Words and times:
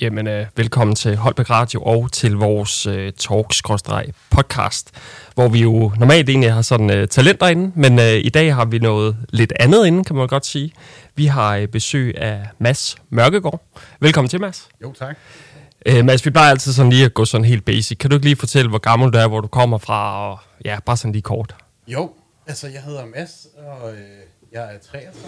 Jamen, 0.00 0.26
øh, 0.26 0.46
velkommen 0.56 0.96
til 0.96 1.16
Holbæk 1.16 1.50
Radio 1.50 1.82
og 1.82 2.12
til 2.12 2.32
vores 2.36 2.86
øh, 2.86 3.12
talk-podcast, 3.18 4.90
hvor 5.34 5.48
vi 5.48 5.62
jo 5.62 5.92
normalt 5.98 6.28
egentlig 6.28 6.52
har 6.52 6.62
sådan 6.62 6.90
øh, 6.90 7.08
talenter 7.08 7.46
inde, 7.46 7.72
men 7.74 7.98
øh, 7.98 8.14
i 8.14 8.28
dag 8.28 8.54
har 8.54 8.64
vi 8.64 8.78
noget 8.78 9.16
lidt 9.28 9.52
andet 9.60 9.86
inde, 9.86 10.04
kan 10.04 10.16
man 10.16 10.28
godt 10.28 10.46
sige. 10.46 10.72
Vi 11.14 11.26
har 11.26 11.56
øh, 11.56 11.68
besøg 11.68 12.18
af 12.18 12.48
Mads 12.58 12.96
Mørkegaard. 13.10 13.66
Velkommen 14.00 14.28
til, 14.28 14.40
Mads. 14.40 14.68
Jo, 14.82 14.92
tak. 14.92 15.16
Øh, 15.86 16.04
Mads, 16.04 16.26
vi 16.26 16.30
plejer 16.30 16.50
altid 16.50 16.72
sådan 16.72 16.92
lige 16.92 17.04
at 17.04 17.14
gå 17.14 17.24
sådan 17.24 17.44
helt 17.44 17.64
basic. 17.64 17.98
Kan 17.98 18.10
du 18.10 18.16
ikke 18.16 18.26
lige 18.26 18.36
fortælle, 18.36 18.68
hvor 18.68 18.78
gammel 18.78 19.12
du 19.12 19.18
er, 19.18 19.28
hvor 19.28 19.40
du 19.40 19.48
kommer 19.48 19.78
fra, 19.78 20.30
og 20.30 20.38
ja, 20.64 20.78
bare 20.86 20.96
sådan 20.96 21.12
lige 21.12 21.22
kort. 21.22 21.56
Jo, 21.88 22.10
altså 22.46 22.68
jeg 22.68 22.82
hedder 22.82 23.06
Mads, 23.06 23.46
og 23.58 23.92
øh, 23.92 23.98
jeg 24.52 24.74
er 24.74 24.78
33, 24.90 25.20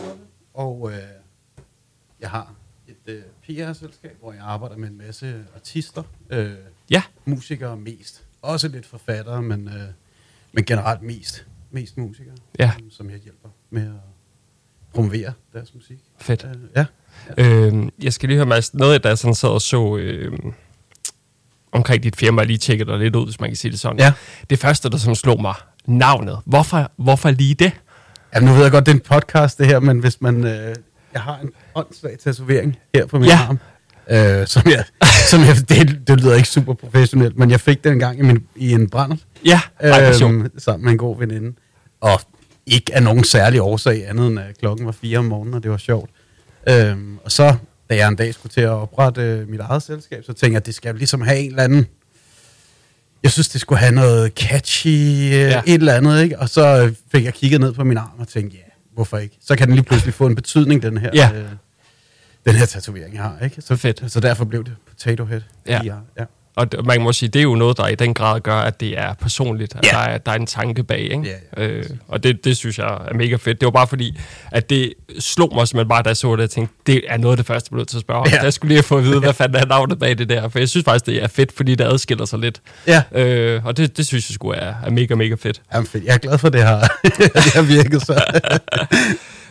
og 0.54 0.90
øh, 0.92 0.98
jeg 2.20 2.30
har 2.30 2.52
et 2.88 3.12
øh, 3.12 3.22
PR-selskab, 3.46 4.16
hvor 4.20 4.32
jeg 4.32 4.42
arbejder 4.42 4.76
med 4.76 4.88
en 4.88 4.98
masse 4.98 5.44
artister, 5.54 6.02
øh, 6.30 6.50
Ja, 6.90 7.02
musikere 7.24 7.76
mest. 7.76 8.24
Også 8.42 8.68
lidt 8.68 8.86
forfattere, 8.86 9.42
men, 9.42 9.68
øh, 9.68 9.74
men 10.52 10.64
generelt 10.64 11.02
mest, 11.02 11.46
mest 11.70 11.96
musikere, 11.96 12.34
Ja. 12.58 12.70
som, 12.78 12.90
som 12.90 13.10
jeg 13.10 13.18
hjælper 13.18 13.48
med 13.70 13.82
at 13.86 13.92
promovere 14.94 15.32
deres 15.52 15.74
musik. 15.74 15.98
fedt. 16.18 16.44
Øh, 16.44 16.56
ja. 16.76 16.84
Øh, 17.38 17.88
jeg 18.02 18.12
skal 18.12 18.28
lige 18.28 18.36
høre, 18.36 18.46
Mads, 18.46 18.74
noget, 18.74 19.02
der 19.02 19.14
sådan 19.14 19.34
sad 19.34 19.48
og 19.48 19.62
så 19.62 19.96
øh, 19.96 20.38
omkring 21.72 22.02
dit 22.02 22.16
firma, 22.16 22.40
jeg 22.40 22.46
lige 22.46 22.58
tjekkede 22.58 22.90
dig 22.90 22.98
lidt 22.98 23.16
ud, 23.16 23.24
hvis 23.24 23.40
man 23.40 23.50
kan 23.50 23.56
sige 23.56 23.70
det 23.72 23.80
sådan. 23.80 23.98
Ja. 23.98 24.12
Det 24.50 24.58
første, 24.58 24.90
der 24.90 24.96
sådan 24.96 25.14
slog 25.16 25.40
mig, 25.40 25.54
navnet. 25.86 26.38
Hvorfor, 26.46 26.90
hvorfor 26.96 27.30
lige 27.30 27.54
det? 27.54 27.72
ja. 28.34 28.40
nu 28.40 28.52
ved 28.52 28.62
jeg 28.62 28.70
godt, 28.70 28.86
det 28.86 28.92
er 28.92 28.96
en 28.96 29.00
podcast 29.00 29.58
det 29.58 29.66
her, 29.66 29.80
men 29.80 29.98
hvis 29.98 30.20
man... 30.20 30.44
Øh, 30.46 30.74
jeg 31.18 31.24
har 31.24 31.38
en 31.42 31.50
åndssvag 31.74 32.16
tatovering 32.24 32.76
her 32.94 33.06
på 33.06 33.18
min 33.18 33.28
Ja. 33.28 33.36
arm. 33.48 33.58
Øh, 34.10 34.46
som 34.46 34.62
jeg, 34.66 34.84
som 35.30 35.40
jeg, 35.40 35.56
det, 35.68 36.00
det 36.08 36.20
lyder 36.20 36.34
ikke 36.36 36.48
super 36.48 36.74
professionelt, 36.74 37.38
men 37.38 37.50
jeg 37.50 37.60
fik 37.60 37.84
den 37.84 37.92
en 37.92 37.98
gang 37.98 38.18
i, 38.18 38.22
min, 38.22 38.44
i 38.56 38.72
en 38.72 38.90
brændert. 38.90 39.18
Ja, 39.44 39.60
Ej, 39.80 40.12
øhm, 40.22 40.58
sammen 40.58 40.84
med 40.84 40.92
en 40.92 40.98
god 40.98 41.18
veninde. 41.18 41.52
Og 42.00 42.20
ikke 42.66 42.94
af 42.94 43.02
nogen 43.02 43.24
særlig 43.24 43.60
årsag, 43.62 44.08
andet 44.08 44.26
end 44.26 44.38
at 44.38 44.58
klokken 44.58 44.86
var 44.86 44.92
fire 44.92 45.18
om 45.18 45.24
morgenen, 45.24 45.54
og 45.54 45.62
det 45.62 45.70
var 45.70 45.76
sjovt. 45.76 46.10
Øhm, 46.68 47.18
og 47.24 47.32
så, 47.32 47.54
da 47.90 47.96
jeg 47.96 48.08
en 48.08 48.16
dag 48.16 48.34
skulle 48.34 48.52
til 48.52 48.60
at 48.60 48.68
oprette 48.70 49.22
øh, 49.22 49.48
mit 49.48 49.60
eget 49.60 49.82
selskab, 49.82 50.24
så 50.24 50.32
tænkte 50.32 50.46
jeg, 50.52 50.56
at 50.56 50.66
det 50.66 50.74
skal 50.74 50.94
ligesom 50.94 51.20
have 51.22 51.38
en 51.38 51.50
eller 51.50 51.62
anden... 51.62 51.86
Jeg 53.22 53.30
synes, 53.32 53.48
det 53.48 53.60
skulle 53.60 53.78
have 53.78 53.92
noget 53.92 54.32
catchy, 54.36 54.88
øh, 54.88 55.30
Ja. 55.32 55.60
et 55.66 55.74
eller 55.74 55.92
andet, 55.94 56.22
ikke? 56.22 56.38
Og 56.38 56.48
så 56.48 56.92
fik 57.12 57.24
jeg 57.24 57.34
kigget 57.34 57.60
ned 57.60 57.72
på 57.72 57.84
min 57.84 57.96
arm 57.96 58.10
og 58.18 58.28
tænkte, 58.28 58.56
ja, 58.56 58.62
hvorfor 58.98 59.18
ikke? 59.18 59.38
Så 59.40 59.56
kan 59.56 59.66
den 59.68 59.74
lige 59.74 59.84
pludselig 59.84 60.14
få 60.14 60.26
en 60.26 60.34
betydning, 60.34 60.82
den 60.82 60.98
her, 60.98 61.10
Ja. 61.14 61.30
øh, 61.34 61.48
den 62.46 62.54
her 62.54 62.66
tatovering, 62.66 63.14
jeg 63.14 63.22
har, 63.22 63.38
ikke? 63.44 63.62
Så, 63.62 63.76
Fedt. 63.76 64.12
Så 64.12 64.20
derfor 64.20 64.44
blev 64.44 64.64
det 64.64 64.74
Potato 64.88 65.24
Head. 65.24 65.40
Ja. 65.66 65.80
Ja. 65.84 66.24
Og 66.58 66.66
man 66.84 67.00
må 67.02 67.12
sige, 67.12 67.28
det 67.28 67.38
er 67.38 67.42
jo 67.42 67.54
noget, 67.54 67.76
der 67.76 67.86
i 67.86 67.94
den 67.94 68.14
grad 68.14 68.40
gør, 68.40 68.54
at 68.54 68.80
det 68.80 68.98
er 68.98 69.14
personligt. 69.14 69.76
At 69.76 69.86
Ja. 69.86 69.90
der, 69.90 69.96
er, 69.98 70.18
der 70.18 70.32
er 70.32 70.36
en 70.36 70.46
tanke 70.46 70.82
bag, 70.84 70.98
ikke? 71.00 71.22
Ja, 71.56 71.62
ja, 71.62 71.68
øh, 71.68 71.84
og 72.08 72.22
det, 72.22 72.44
det 72.44 72.56
synes 72.56 72.78
jeg 72.78 72.98
er 73.08 73.14
mega 73.14 73.36
fedt. 73.36 73.60
Det 73.60 73.66
var 73.66 73.70
bare 73.70 73.86
fordi, 73.86 74.18
at 74.50 74.70
det 74.70 74.94
slog 75.18 75.54
mig 75.54 75.68
simpelthen 75.68 75.88
bare, 75.88 76.02
da 76.02 76.08
jeg 76.08 76.16
så 76.16 76.36
det, 76.36 76.42
jeg 76.42 76.50
tænkte, 76.50 76.74
det 76.86 77.00
er 77.08 77.16
noget 77.16 77.32
af 77.32 77.36
det 77.36 77.46
første, 77.46 77.68
jeg 77.70 77.76
blev 77.76 77.86
til 77.86 77.96
at 77.96 78.00
spørge 78.00 78.20
om. 78.20 78.26
Ja. 78.32 78.42
Jeg 78.42 78.52
skulle 78.52 78.74
lige 78.74 78.82
fået 78.82 79.00
at 79.00 79.04
vide, 79.06 79.20
hvad 79.26 79.32
fanden 79.34 79.56
er 79.62 79.66
navnet 79.66 79.98
bag 79.98 80.18
det 80.18 80.28
der. 80.28 80.48
For 80.48 80.58
jeg 80.58 80.68
synes 80.68 80.84
faktisk, 80.84 81.06
det 81.06 81.22
er 81.22 81.26
fedt, 81.28 81.52
fordi 81.56 81.74
det 81.74 81.84
adskiller 81.84 82.24
sig 82.24 82.38
lidt. 82.38 82.60
Ja. 82.86 83.02
Øh, 83.12 83.66
og 83.66 83.76
det, 83.76 83.96
det 83.96 84.06
synes 84.06 84.30
jeg 84.30 84.34
sgu 84.34 84.48
er, 84.48 84.74
er 84.86 84.90
mega, 84.90 85.14
mega 85.14 85.34
fedt. 85.34 85.62
Jamen, 85.74 85.86
fedt. 85.86 86.04
Jeg 86.04 86.14
er 86.14 86.18
glad 86.18 86.38
for, 86.38 86.48
det 86.48 86.62
har, 86.62 86.80
det 87.34 87.52
har 87.54 87.62
virket 87.62 88.02
så. 88.02 88.22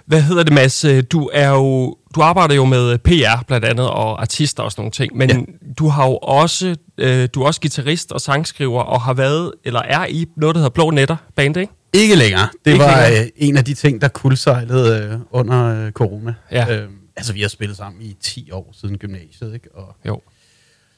Hvad 0.05 0.21
hedder 0.21 0.43
det, 0.43 0.53
Mads? 0.53 0.85
Du, 1.11 1.29
er 1.33 1.49
jo, 1.49 1.95
du 2.15 2.21
arbejder 2.21 2.55
jo 2.55 2.65
med 2.65 2.97
PR 2.97 3.43
blandt 3.47 3.65
andet, 3.65 3.89
og 3.89 4.21
artister 4.21 4.63
og 4.63 4.71
sådan 4.71 4.81
nogle 4.81 4.91
ting, 4.91 5.17
men 5.17 5.29
ja. 5.29 5.37
du 5.79 5.87
har 5.87 6.05
jo 6.07 6.17
også, 6.17 6.75
øh, 6.97 7.29
du 7.33 7.41
er 7.41 7.45
også 7.45 7.61
guitarist 7.61 8.11
og 8.11 8.21
sangskriver, 8.21 8.81
og 8.81 9.01
har 9.01 9.13
været, 9.13 9.53
eller 9.63 9.79
er 9.81 10.05
i 10.05 10.25
noget, 10.35 10.55
der 10.55 10.59
hedder 10.59 10.69
Blå 10.73 10.89
Netter 10.89 11.15
Band, 11.35 11.57
ikke? 11.57 11.73
Ikke 11.93 12.15
længere. 12.15 12.49
Det 12.65 12.71
Ikke 12.71 12.83
var 12.83 13.01
længere? 13.09 13.23
øh, 13.25 13.29
en 13.35 13.57
af 13.57 13.65
de 13.65 13.73
ting, 13.73 14.01
der 14.01 14.07
kuldsejlede 14.07 15.03
øh, 15.13 15.19
under 15.31 15.85
øh, 15.85 15.91
corona. 15.91 16.33
Ja. 16.51 16.75
Øhm, 16.81 16.93
altså, 17.15 17.33
vi 17.33 17.41
har 17.41 17.47
spillet 17.49 17.77
sammen 17.77 18.01
i 18.01 18.17
10 18.21 18.51
år 18.51 18.69
siden 18.73 18.97
gymnasiet, 18.97 19.53
ikke? 19.53 19.69
Og 19.75 19.95
Jo. 20.05 20.21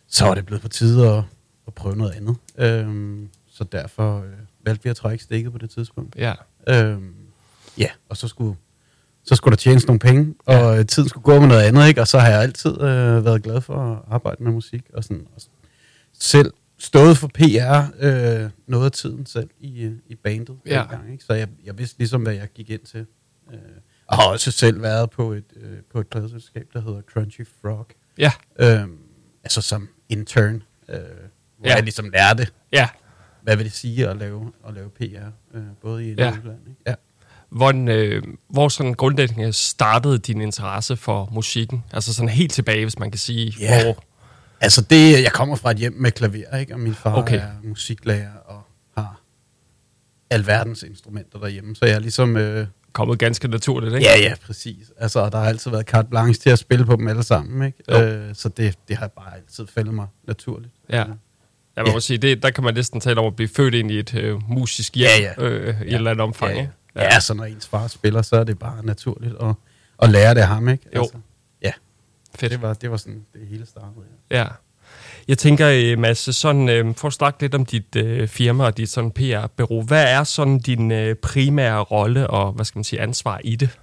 så 0.08 0.26
var 0.26 0.34
det 0.36 0.46
blevet 0.46 0.62
på 0.62 0.68
tide 0.68 1.08
at, 1.10 1.24
at 1.68 1.74
prøve 1.74 1.96
noget 1.96 2.12
andet. 2.12 2.36
Øhm, 2.58 3.28
så 3.52 3.64
derfor 3.64 4.18
øh, 4.18 4.24
valgte 4.66 4.84
vi 4.84 4.90
at 4.90 4.96
trække 4.96 5.24
stikket 5.24 5.52
på 5.52 5.58
det 5.58 5.70
tidspunkt. 5.70 6.16
Ja. 6.16 6.34
Øhm, 6.70 7.14
ja, 7.78 7.88
og 8.10 8.18
så 8.18 8.28
skulle, 8.28 8.56
så 9.26 9.36
skulle 9.36 9.52
der 9.52 9.58
tjenes 9.58 9.88
nogle 9.88 10.00
penge, 10.00 10.36
og 10.46 10.80
øh, 10.80 10.86
tiden 10.86 11.10
skulle 11.10 11.24
gå 11.24 11.40
med 11.40 11.48
noget 11.48 11.62
andet, 11.62 11.88
ikke? 11.88 12.02
Og 12.02 12.08
så 12.08 12.20
har 12.20 12.28
jeg 12.30 12.42
altid 12.42 12.72
øh, 12.82 13.26
været 13.26 13.44
glad 13.44 13.62
for 13.62 13.92
at 13.94 13.98
arbejde 14.12 14.44
med 14.44 14.52
musik, 14.52 14.82
og, 14.94 15.04
sådan, 15.04 15.26
og 15.36 15.42
sådan, 15.42 15.54
selv 16.20 16.54
stået 16.78 17.18
for 17.18 17.28
PR 17.28 17.82
øh, 18.00 18.50
noget 18.68 18.86
af 18.86 18.92
tiden 18.92 19.26
selv 19.26 19.50
i, 19.60 19.82
øh, 19.84 19.92
i 20.08 20.16
bandet 20.16 20.58
Ja. 20.66 20.80
dengang, 20.82 21.12
ikke? 21.12 21.24
Så 21.24 21.34
jeg, 21.34 21.48
jeg 21.66 21.78
vidste 21.78 21.98
ligesom, 22.00 22.22
hvad 22.22 22.34
jeg 22.34 22.48
gik 22.56 22.70
ind 22.70 22.82
til. 22.82 23.06
Øh, 23.54 23.58
og 24.08 24.18
har 24.18 24.28
også 24.30 24.52
selv 24.52 24.82
været 24.82 25.10
på 25.10 25.32
et, 25.34 25.44
øh, 25.56 25.78
på 25.92 26.00
et 26.00 26.08
pladeselskab, 26.08 26.68
der 26.74 26.82
hedder 26.82 27.02
Crunchy 27.02 27.48
Frog. 27.62 27.88
Ja. 28.18 28.32
Øh, 28.60 28.88
altså 29.44 29.62
som 29.62 29.90
intern, 30.10 30.64
øh, 30.90 30.96
hvor 31.58 31.68
Ja. 31.70 31.74
jeg 31.76 31.84
ligesom 31.84 32.10
lærte, 32.10 32.48
Ja. 32.74 32.88
hvad 33.44 33.56
vil 33.56 33.66
det 33.66 33.74
sige 33.74 34.08
at 34.08 34.18
lave, 34.18 34.52
at 34.68 34.74
lave 34.74 34.90
PR, 34.90 35.04
øh, 35.58 35.64
både 35.82 36.10
i 36.10 36.16
Ja. 36.18 36.28
og 36.28 36.34
udland. 36.38 36.60
Ikke? 36.68 36.82
Ja. 36.88 36.96
Hvordan, 37.50 37.88
øh, 37.88 38.24
hvor 38.50 38.70
sådan 38.70 38.94
grundlæggende 38.94 39.54
startede 39.54 40.18
din 40.18 40.42
interesse 40.42 40.96
for 40.98 41.30
musikken? 41.32 41.84
Altså 41.94 42.14
sådan 42.14 42.30
helt 42.30 42.52
tilbage, 42.52 42.86
hvis 42.86 43.00
man 43.00 43.12
kan 43.12 43.20
sige, 43.20 43.54
Ja. 43.60 43.84
hvor... 43.84 44.04
Altså 44.62 44.82
det, 44.82 45.24
jeg 45.24 45.32
kommer 45.32 45.56
fra 45.56 45.72
et 45.72 45.78
hjem 45.78 45.94
med 45.98 46.12
klaver, 46.12 46.58
ikke? 46.58 46.74
og 46.74 46.80
min 46.80 46.96
far 46.96 47.16
Okay. 47.16 47.40
er 47.40 47.48
musiklærer 47.64 48.32
og 48.46 48.62
har 48.98 49.22
alverdens 50.30 50.84
instrumenter 50.84 51.40
derhjemme, 51.40 51.76
så 51.76 51.86
jeg 51.86 51.96
er 51.96 52.00
ligesom... 52.00 52.38
Øh, 52.38 52.68
kommet 52.94 53.20
ganske 53.20 53.48
naturligt, 53.48 53.94
ikke? 53.96 54.06
ja, 54.08 54.18
ja, 54.20 54.34
præcis. 54.46 54.92
Altså, 54.98 55.30
der 55.30 55.38
har 55.38 55.46
altid 55.46 55.72
været 55.72 55.86
carte 55.86 56.08
blanche 56.10 56.34
til 56.42 56.50
at 56.50 56.60
spille 56.60 56.86
på 56.86 56.96
dem 56.96 57.08
alle 57.08 57.24
sammen, 57.24 57.66
ikke? 57.68 57.84
Jo. 57.92 58.02
Øh, 58.02 58.36
så 58.36 58.50
det, 58.50 58.76
det 58.88 58.98
har 58.98 59.08
bare 59.08 59.36
altid 59.36 59.68
faldet 59.76 59.94
mig 59.94 60.08
naturligt. 60.28 60.74
Ja. 60.90 60.98
Ja, 60.98 61.04
man 61.78 61.88
Ja. 61.88 61.94
må 61.94 62.00
sige, 62.00 62.18
det, 62.18 62.44
der 62.44 62.50
kan 62.50 62.64
man 62.64 62.74
næsten 62.74 63.00
tale 63.00 63.20
om 63.20 63.26
at 63.26 63.36
blive 63.36 63.48
født 63.56 63.74
ind 63.74 63.92
i 63.92 64.00
et 64.00 64.16
øh, 64.16 64.50
musisk 64.50 64.96
hjem 64.96 65.08
Ja, 65.20 65.34
ja. 65.38 65.44
Øh, 65.44 65.68
i 65.82 65.84
et 65.86 65.92
Ja. 65.92 65.96
eller 65.98 66.12
andet 66.12 66.24
omfang. 66.24 66.54
Ja, 66.54 66.60
ikke? 66.62 66.74
ja. 66.96 67.04
ja, 67.04 67.20
så 67.20 67.34
når 67.34 67.44
ens 67.46 67.68
far 67.68 67.88
spiller, 67.88 68.22
så 68.22 68.36
er 68.36 68.44
det 68.44 68.60
bare 68.60 68.86
naturligt 68.86 69.36
at, 69.42 69.54
at 70.02 70.10
lære 70.10 70.34
det 70.34 70.42
af 70.42 70.48
ham, 70.48 70.70
ikke? 70.70 70.84
Jo. 70.96 71.02
Altså, 71.02 71.18
ja, 71.18 71.20
Fedt. 72.36 72.52
det 72.52 72.62
var, 72.62 72.74
det 72.74 72.92
var 72.92 72.98
sådan, 72.98 73.26
det 73.34 73.42
hele 73.50 73.66
startede. 73.66 73.94
Ja. 74.32 74.38
Ja. 74.40 74.46
Jeg 75.28 75.38
tænker, 75.38 75.70
øh, 75.74 76.00
Mads, 76.00 76.36
sådan, 76.36 76.70
øh, 76.70 76.96
for 76.96 77.08
at 77.08 77.14
snakke 77.14 77.42
lidt 77.42 77.56
om 77.56 77.66
dit 77.66 77.96
øh, 77.96 78.28
firma 78.28 78.64
og 78.66 78.78
dit 78.78 78.90
sådan 78.90 79.12
PR-bureau. 79.12 79.82
Hvad 79.84 80.04
er 80.14 80.24
sådan 80.24 80.60
din 80.60 80.92
øh, 80.92 81.16
primære 81.16 81.80
rolle 81.80 82.28
og, 82.30 82.52
hvad 82.54 82.66
skal 82.66 82.78
man 82.80 82.84
sige, 82.84 83.02
ansvar 83.02 83.42
i 83.44 83.56
det? 83.56 83.80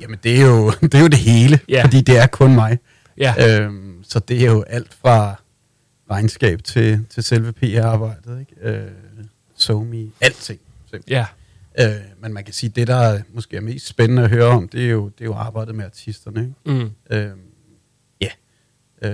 Jamen, 0.00 0.18
det 0.22 0.40
er 0.40 0.46
jo 0.46 0.70
det, 0.82 0.94
er 0.94 1.00
jo 1.00 1.06
det 1.08 1.18
hele, 1.18 1.60
Ja. 1.68 1.84
fordi 1.84 2.00
det 2.00 2.18
er 2.18 2.26
kun 2.26 2.54
mig. 2.54 2.78
Ja, 3.18 3.60
Øhm, 3.60 4.04
så 4.04 4.18
det 4.18 4.40
er 4.46 4.50
jo 4.52 4.62
alt 4.62 4.94
fra 5.00 5.34
regnskab 6.10 6.64
til, 6.64 7.04
til 7.10 7.22
selve 7.22 7.52
PR-arbejdet, 7.52 8.40
ikke? 8.40 8.68
Øh, 8.78 8.88
SoMe, 9.56 10.10
alting. 10.20 10.60
simpelthen. 10.90 11.02
ja, 11.08 11.26
Øh, 11.80 11.94
men 12.20 12.32
man 12.32 12.44
kan 12.44 12.54
sige, 12.54 12.70
det 12.70 12.86
der 12.86 12.96
er 12.96 13.20
måske 13.34 13.56
er 13.56 13.60
mest 13.60 13.86
spændende 13.86 14.22
at 14.22 14.30
høre 14.30 14.46
om, 14.46 14.68
det 14.68 14.84
er 14.84 14.88
jo, 14.90 15.04
det 15.08 15.20
er 15.20 15.24
jo 15.24 15.34
arbejdet 15.34 15.74
med 15.74 15.84
artisterne, 15.84 16.40
ikke? 16.66 16.80
mm. 16.84 16.90
Øh, 17.10 17.18
ja. 17.18 17.28
Øh, 19.02 19.12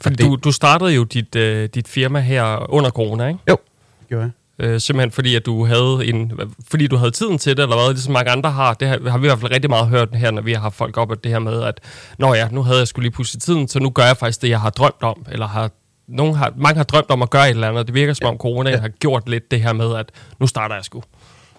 Fordi 0.00 0.16
det- 0.16 0.24
du, 0.26 0.36
du 0.44 0.52
startede 0.52 0.90
jo 0.94 1.04
dit, 1.04 1.36
øh, 1.36 1.68
dit 1.74 1.88
firma 1.88 2.20
her 2.20 2.70
under 2.72 2.90
corona, 2.90 3.26
ikke? 3.28 3.40
Jo, 3.50 3.56
det 4.00 4.08
gjorde 4.08 4.22
jeg. 4.58 4.66
Øh, 4.66 4.80
simpelthen 4.80 5.10
fordi, 5.12 5.34
at 5.36 5.46
du 5.46 5.64
havde 5.64 6.00
en, 6.04 6.32
fordi 6.68 6.86
du 6.86 6.96
havde 6.96 7.10
tiden 7.10 7.38
til 7.38 7.56
det, 7.56 7.62
eller 7.62 7.76
hvad, 7.76 7.92
ligesom 7.94 8.12
mange 8.12 8.30
andre 8.30 8.50
har. 8.50 8.74
Det 8.74 8.88
har, 8.88 9.10
har 9.10 9.18
vi 9.18 9.26
i 9.26 9.28
hvert 9.28 9.38
fald 9.40 9.52
rigtig 9.52 9.70
meget 9.70 9.88
hørt 9.88 10.08
her, 10.14 10.30
når 10.30 10.42
vi 10.42 10.52
har 10.52 10.60
haft 10.60 10.74
folk 10.76 10.96
op, 10.96 11.12
at 11.12 11.24
det 11.24 11.32
her 11.32 11.38
med, 11.38 11.62
at 11.62 11.80
Nå 12.18 12.34
ja, 12.34 12.48
nu 12.50 12.62
havde 12.62 12.78
jeg 12.78 12.88
skulle 12.88 13.04
lige 13.04 13.12
pludselig 13.14 13.42
tiden, 13.42 13.68
så 13.68 13.78
nu 13.80 13.90
gør 13.90 14.04
jeg 14.04 14.16
faktisk 14.16 14.42
det, 14.42 14.48
jeg 14.48 14.60
har 14.60 14.70
drømt 14.70 15.02
om, 15.02 15.26
eller 15.32 15.46
har, 15.46 15.70
nogen 16.08 16.34
har, 16.34 16.52
mange 16.56 16.76
har 16.76 16.84
drømt 16.84 17.10
om 17.10 17.22
at 17.22 17.30
gøre 17.30 17.44
et 17.44 17.50
eller 17.50 17.68
andet. 17.68 17.86
Det 17.86 17.94
virker 17.94 18.12
som 18.12 18.26
om 18.26 18.36
corona 18.36 18.70
Ja. 18.70 18.76
har 18.80 18.88
gjort 18.88 19.28
lidt 19.28 19.50
det 19.50 19.60
her 19.60 19.72
med, 19.72 19.94
at 19.96 20.10
nu 20.40 20.46
starter 20.46 20.74
jeg 20.74 20.84
sgu. 20.84 21.02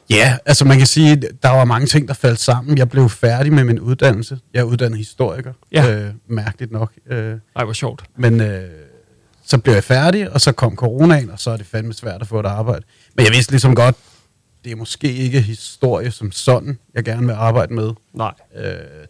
Ja, 0.10 0.38
altså 0.46 0.66
man 0.66 0.78
kan 0.78 0.88
sige, 0.88 1.16
der 1.44 1.50
var 1.50 1.66
mange 1.66 1.88
ting, 1.88 2.08
der 2.08 2.14
faldt 2.14 2.40
sammen. 2.40 2.78
Jeg 2.78 2.90
blev 2.90 3.10
færdig 3.10 3.54
med 3.54 3.64
min 3.64 3.80
uddannelse. 3.80 4.40
Jeg 4.54 4.60
er 4.60 4.64
uddannet 4.64 4.98
historiker, 4.98 5.54
Ja. 5.72 5.92
øh, 5.92 6.14
mærkeligt 6.28 6.72
nok. 6.72 6.92
Øh, 7.10 7.36
Ej, 7.56 7.64
hvor 7.64 7.74
sjovt. 7.74 8.04
Men 8.18 8.42
øh, 8.42 8.70
så 9.46 9.58
blev 9.58 9.74
jeg 9.74 9.84
færdig, 9.84 10.32
og 10.32 10.42
så 10.42 10.52
kom 10.52 10.76
coronaen, 10.76 11.30
og 11.30 11.40
så 11.40 11.52
er 11.52 11.58
det 11.58 11.66
fandme 11.66 11.94
svært 11.94 12.22
at 12.22 12.28
få 12.28 12.40
et 12.40 12.46
arbejde. 12.46 12.86
Men 13.16 13.26
jeg 13.26 13.34
vidste 13.34 13.52
ligesom 13.52 13.76
godt, 13.76 13.96
det 14.64 14.72
er 14.72 14.76
måske 14.76 15.14
ikke 15.14 15.42
historie 15.42 16.12
som 16.12 16.32
sådan, 16.32 16.78
jeg 16.94 17.04
gerne 17.04 17.26
vil 17.28 17.34
arbejde 17.34 17.74
med. 17.74 17.92
Nej. 18.14 18.34
Øh, 18.56 18.64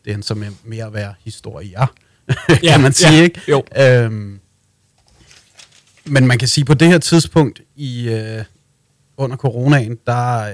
det 0.06 0.14
er 0.14 0.18
så 0.22 0.46
mere 0.64 0.86
at 0.86 0.94
være 0.94 1.14
historier, 1.24 1.86
Ja, 2.64 2.72
kan 2.72 2.82
man 2.82 2.94
sige, 2.94 3.14
ja, 3.18 3.24
ikke? 3.24 3.42
jo. 3.48 3.64
Øhm, 3.78 4.40
men 6.06 6.28
man 6.28 6.38
kan 6.38 6.48
sige, 6.48 6.66
på 6.66 6.74
det 6.74 6.88
her 6.88 6.98
tidspunkt 6.98 7.62
i 7.76 8.10
øh, 8.10 8.44
under 9.18 9.38
coronaen, 9.38 9.98
der 10.08 10.48
øh, 10.48 10.54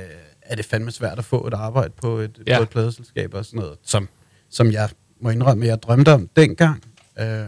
er 0.51 0.56
det 0.56 0.65
fandme 0.65 0.92
svært 0.92 1.18
at 1.19 1.25
få 1.25 1.48
et 1.48 1.53
arbejde 1.53 1.94
på 2.01 2.18
et, 2.18 2.39
Ja. 2.48 2.57
på 2.57 2.63
et 2.63 2.69
pladeselskab 2.69 3.33
og 3.33 3.45
sådan 3.45 3.59
noget, 3.59 3.77
som, 3.83 4.09
som 4.50 4.71
jeg 4.71 4.89
må 5.21 5.30
indrømme, 5.30 5.65
jeg 5.65 5.81
drømte 5.83 6.13
om 6.13 6.30
dengang. 6.36 6.83
Øh, 7.19 7.45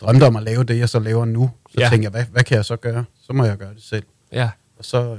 drømte 0.00 0.26
om 0.26 0.36
at 0.36 0.42
lave 0.42 0.64
det, 0.64 0.78
jeg 0.78 0.88
så 0.88 0.98
laver 0.98 1.24
nu. 1.24 1.50
Så 1.70 1.80
Ja. 1.80 1.88
tænkte 1.90 2.04
jeg, 2.04 2.10
hvad, 2.10 2.24
hvad 2.24 2.44
kan 2.44 2.56
jeg 2.56 2.64
så 2.64 2.76
gøre? 2.76 3.04
Så 3.22 3.32
må 3.32 3.44
jeg 3.44 3.56
gøre 3.58 3.74
det 3.74 3.82
selv. 3.82 4.04
Ja, 4.32 4.50
Og 4.78 4.84
så, 4.84 5.12
øh, 5.14 5.18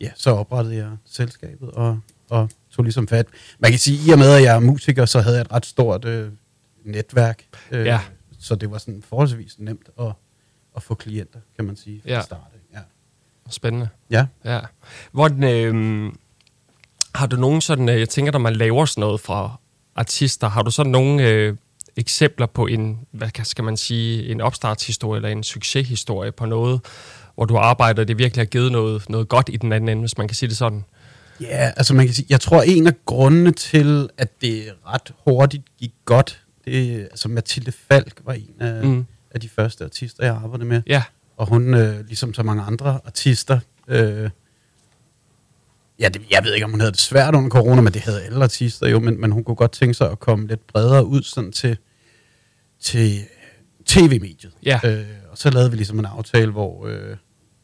ja, 0.00 0.10
så 0.14 0.30
oprettede 0.30 0.76
jeg 0.76 0.90
selskabet 1.04 1.70
og, 1.70 2.00
og 2.30 2.50
tog 2.70 2.82
ligesom 2.82 3.08
fat. 3.08 3.26
Man 3.58 3.70
kan 3.70 3.78
sige, 3.78 4.00
at 4.00 4.08
i 4.08 4.10
og 4.10 4.18
med, 4.18 4.30
at 4.32 4.42
jeg 4.42 4.56
er 4.56 4.60
musiker, 4.60 5.04
så 5.04 5.20
havde 5.20 5.36
jeg 5.36 5.42
et 5.42 5.52
ret 5.52 5.66
stort 5.66 6.04
øh, 6.04 6.32
netværk. 6.84 7.44
Øh, 7.70 7.86
Ja. 7.86 8.00
Så 8.38 8.54
det 8.54 8.70
var 8.70 8.78
sådan 8.78 9.02
forholdsvis 9.02 9.58
nemt 9.58 9.88
at, 10.00 10.12
at 10.76 10.82
få 10.82 10.94
klienter, 10.94 11.38
kan 11.56 11.64
man 11.64 11.76
sige, 11.76 12.00
fra 12.02 12.10
ja. 12.10 12.20
start. 12.22 12.40
Spændende. 13.50 13.88
ja. 14.10 14.26
Ja. 14.44 14.60
Hvordan, 15.12 15.44
øh, 15.44 16.12
har 17.14 17.26
du 17.26 17.36
nogen 17.36 17.60
sådan, 17.60 17.88
øh, 17.88 18.00
jeg 18.00 18.08
tænker, 18.08 18.32
når 18.32 18.38
man 18.38 18.56
laver 18.56 18.84
sådan 18.84 19.00
noget 19.00 19.20
fra 19.20 19.56
artister, 19.96 20.48
har 20.48 20.62
du 20.62 20.70
sådan 20.70 20.92
nogle 20.92 21.28
øh, 21.28 21.56
eksempler 21.96 22.46
på 22.46 22.66
en, 22.66 22.98
hvad 23.10 23.28
skal 23.42 23.64
man 23.64 23.76
sige, 23.76 24.28
en 24.28 24.40
opstartshistorie 24.40 25.16
eller 25.16 25.28
en 25.28 25.42
succeshistorie 25.42 26.32
på 26.32 26.46
noget, 26.46 26.80
hvor 27.34 27.44
du 27.44 27.56
arbejder, 27.56 28.02
og 28.02 28.08
det 28.08 28.18
virkelig 28.18 28.40
har 28.40 28.46
givet 28.46 28.72
noget, 28.72 29.08
noget 29.08 29.28
godt 29.28 29.50
i 29.52 29.56
den 29.56 29.72
anden 29.72 29.88
ende, 29.88 30.00
hvis 30.00 30.18
man 30.18 30.28
kan 30.28 30.34
sige 30.34 30.48
det 30.48 30.56
sådan? 30.56 30.84
Ja, 31.40 31.72
altså 31.76 31.94
man 31.94 32.06
kan 32.06 32.14
sige, 32.14 32.26
jeg 32.30 32.40
tror 32.40 32.62
en 32.62 32.86
af 32.86 32.92
grundene 33.04 33.52
til, 33.52 34.08
at 34.18 34.40
det 34.40 34.64
ret 34.86 35.12
hurtigt 35.24 35.62
gik 35.78 35.92
godt, 36.04 36.42
det 36.64 37.00
altså 37.00 37.28
Mathilde 37.28 37.72
Falk 37.72 38.20
var 38.24 38.32
en 38.32 38.54
af, 38.60 38.84
mm. 38.84 39.06
af 39.30 39.40
de 39.40 39.48
første 39.48 39.84
artister, 39.84 40.24
jeg 40.24 40.34
arbejdede 40.34 40.68
med. 40.68 40.82
Ja, 40.86 41.02
Og 41.36 41.48
hun, 41.48 41.74
øh, 41.74 42.06
ligesom 42.06 42.34
så 42.34 42.42
mange 42.42 42.62
andre 42.62 43.00
artister, 43.04 43.60
øh, 43.88 44.30
ja, 45.98 46.08
det, 46.08 46.22
jeg 46.30 46.44
ved 46.44 46.54
ikke, 46.54 46.64
om 46.64 46.70
hun 46.70 46.80
havde 46.80 46.92
det 46.92 47.00
svært 47.00 47.34
under 47.34 47.50
corona, 47.50 47.80
men 47.80 47.92
det 47.92 48.02
havde 48.02 48.22
alle 48.22 48.44
artister 48.44 48.88
jo, 48.88 49.00
men, 49.00 49.20
men 49.20 49.32
hun 49.32 49.44
kunne 49.44 49.56
godt 49.56 49.72
tænke 49.72 49.94
sig 49.94 50.10
at 50.10 50.20
komme 50.20 50.46
lidt 50.46 50.66
bredere 50.66 51.06
ud 51.06 51.22
sådan 51.22 51.52
til, 51.52 51.76
til 52.80 53.24
tv-mediet. 53.86 54.52
Ja. 54.62 54.80
Øh, 54.84 55.06
og 55.30 55.38
så 55.38 55.50
lavede 55.50 55.70
vi 55.70 55.76
ligesom 55.76 55.98
en 55.98 56.04
aftale, 56.04 56.50
hvor, 56.52 56.86
øh, 56.86 57.16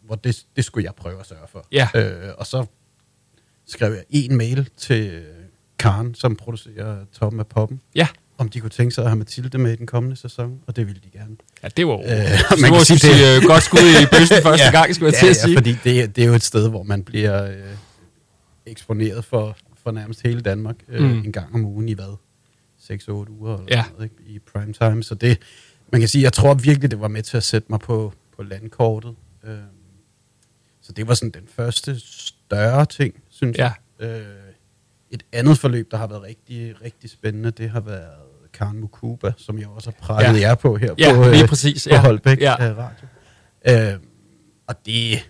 hvor 0.03 0.15
det, 0.15 0.45
det 0.57 0.65
skulle 0.65 0.85
jeg 0.85 0.95
prøve 0.95 1.21
at 1.21 1.27
sørge 1.27 1.49
for. 1.53 1.67
Ja. 1.73 1.89
Øh, 1.95 2.35
og 2.39 2.47
så 2.47 2.67
skrev 3.67 3.93
jeg 3.93 4.05
en 4.11 4.37
mail 4.37 4.69
til 4.77 5.23
Karen, 5.79 6.15
som 6.15 6.37
producerer 6.37 7.05
Toppen 7.13 7.41
af 7.41 7.47
Poppen, 7.47 7.81
ja. 7.95 8.09
Om 8.41 8.49
de 8.49 8.61
kunne 8.61 8.71
tænke 8.71 8.95
sig 8.95 9.05
at 9.05 9.11
have 9.11 9.19
Mathilde 9.19 9.59
med 9.59 9.73
i 9.73 9.77
den 9.77 9.87
kommende 9.87 10.17
sæson, 10.17 10.61
og 10.67 10.77
det 10.77 10.87
ville 10.87 11.01
de 11.05 11.19
gerne. 11.19 11.37
Ja, 11.63 11.69
det 11.69 11.87
var 11.87 11.93
Øh, 11.99 12.61
man 12.61 12.73
kan 12.73 12.81
sige, 12.85 13.13
det- 13.13 13.37
øh, 13.43 13.47
godt 13.47 13.63
skud 13.63 13.79
i 14.03 14.07
bøssen 14.13 14.43
første 14.49 14.65
ja, 14.65 14.71
gang, 14.71 14.95
skulle 14.95 15.07
jeg 15.13 15.15
ja, 15.15 15.19
til 15.21 15.27
at 15.27 15.37
ja, 15.37 15.47
sige. 15.47 15.57
fordi 15.57 15.73
det, 15.85 16.17
det 16.17 16.25
er 16.25 16.29
jo 16.29 16.35
et 16.35 16.43
sted, 16.43 16.69
hvor 16.69 16.83
man 16.83 17.03
bliver 17.05 17.45
øh, 17.51 17.57
eksponeret 18.67 19.25
for, 19.25 19.57
for 19.83 19.91
nærmest 19.91 20.23
hele 20.23 20.41
Danmark 20.41 20.77
øh, 20.89 21.03
Mm. 21.11 21.19
en 21.19 21.33
gang 21.33 21.55
om 21.55 21.65
ugen 21.65 21.89
i 21.89 21.93
hvad? 21.93 22.17
6-8 22.81 23.09
uger 23.11 23.55
eller 23.55 23.67
Ja. 23.71 23.77
ja. 23.77 23.85
noget, 23.93 24.05
ikke? 24.05 24.17
i 24.33 24.39
prime 24.39 24.73
time. 24.73 25.03
Så 25.03 25.15
det, 25.15 25.39
man 25.93 26.01
kan 26.01 26.09
sige, 26.09 26.23
jeg 26.23 26.33
tror 26.33 26.55
virkelig, 26.55 26.91
det 26.91 27.01
var 27.01 27.09
med 27.09 27.23
til 27.23 27.37
at 27.37 27.43
sætte 27.45 27.67
mig 27.71 27.81
på, 27.81 28.13
på 28.37 28.43
landkortet. 28.43 29.15
Øh, 29.45 29.55
så 30.83 30.93
det 30.93 31.09
var 31.09 31.15
sådan 31.15 31.31
den 31.31 31.49
første 31.57 31.97
større 32.01 32.87
ting, 32.87 33.15
synes 33.29 33.59
Ja. 33.59 33.73
jeg. 34.01 34.09
Øh, 34.09 34.27
et 35.11 35.23
andet 35.33 35.59
forløb, 35.59 35.91
der 35.91 35.97
har 35.97 36.07
været 36.07 36.23
rigtig, 36.23 36.75
rigtig 36.85 37.11
spændende, 37.11 37.51
det 37.51 37.71
har 37.71 37.81
været 37.81 38.07
Karen 38.61 38.81
Mukuba, 38.81 39.33
som 39.37 39.59
jeg 39.59 39.69
også 39.69 39.91
har 39.91 40.07
prættet 40.17 40.41
Ja. 40.41 40.49
jer 40.49 40.55
på 40.55 40.77
her 40.77 40.95
Ja, 40.99 41.15
på, 41.15 41.23
lige 41.31 41.43
øh, 41.43 41.49
præcis, 41.49 41.89
på 41.91 41.95
ja. 41.95 42.01
Holbæk 42.01 42.41
Ja. 42.41 42.71
øh, 42.71 42.77
Radio. 42.79 43.07
Øh, 43.93 43.99
og 44.67 44.75
det, 44.87 45.29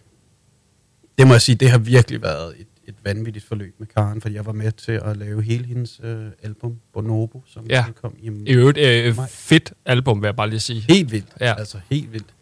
det 1.19 1.27
må 1.27 1.35
jeg 1.35 1.43
sige, 1.43 1.57
det 1.57 1.71
har 1.71 1.79
virkelig 1.79 2.23
været 2.23 2.55
et, 2.61 2.67
et 2.85 2.95
vanvittigt 3.05 3.45
forløb 3.45 3.75
med 3.79 3.87
Karen, 3.87 4.21
fordi 4.21 4.35
jeg 4.35 4.47
var 4.47 4.53
med 4.53 4.73
til 4.73 4.93
at 4.93 5.17
lave 5.17 5.43
hele 5.43 5.65
hendes 5.67 6.01
øh, 6.03 6.27
album, 6.43 6.77
Bonobo, 6.93 7.43
som 7.47 7.67
Ja. 7.71 7.85
kom 8.03 8.15
i 8.19 8.31
I 8.47 8.53
øvrigt, 8.53 8.79
øh, 8.79 9.15
fedt 9.29 9.73
album, 9.87 10.23
vil 10.23 10.27
jeg 10.29 10.37
bare 10.37 10.51
lige 10.51 10.61
sige. 10.61 10.85
Helt 10.89 11.13
vildt. 11.13 11.29
Ja. 11.41 11.55
Altså 11.59 11.79
helt 11.91 12.13
vildt. 12.13 12.35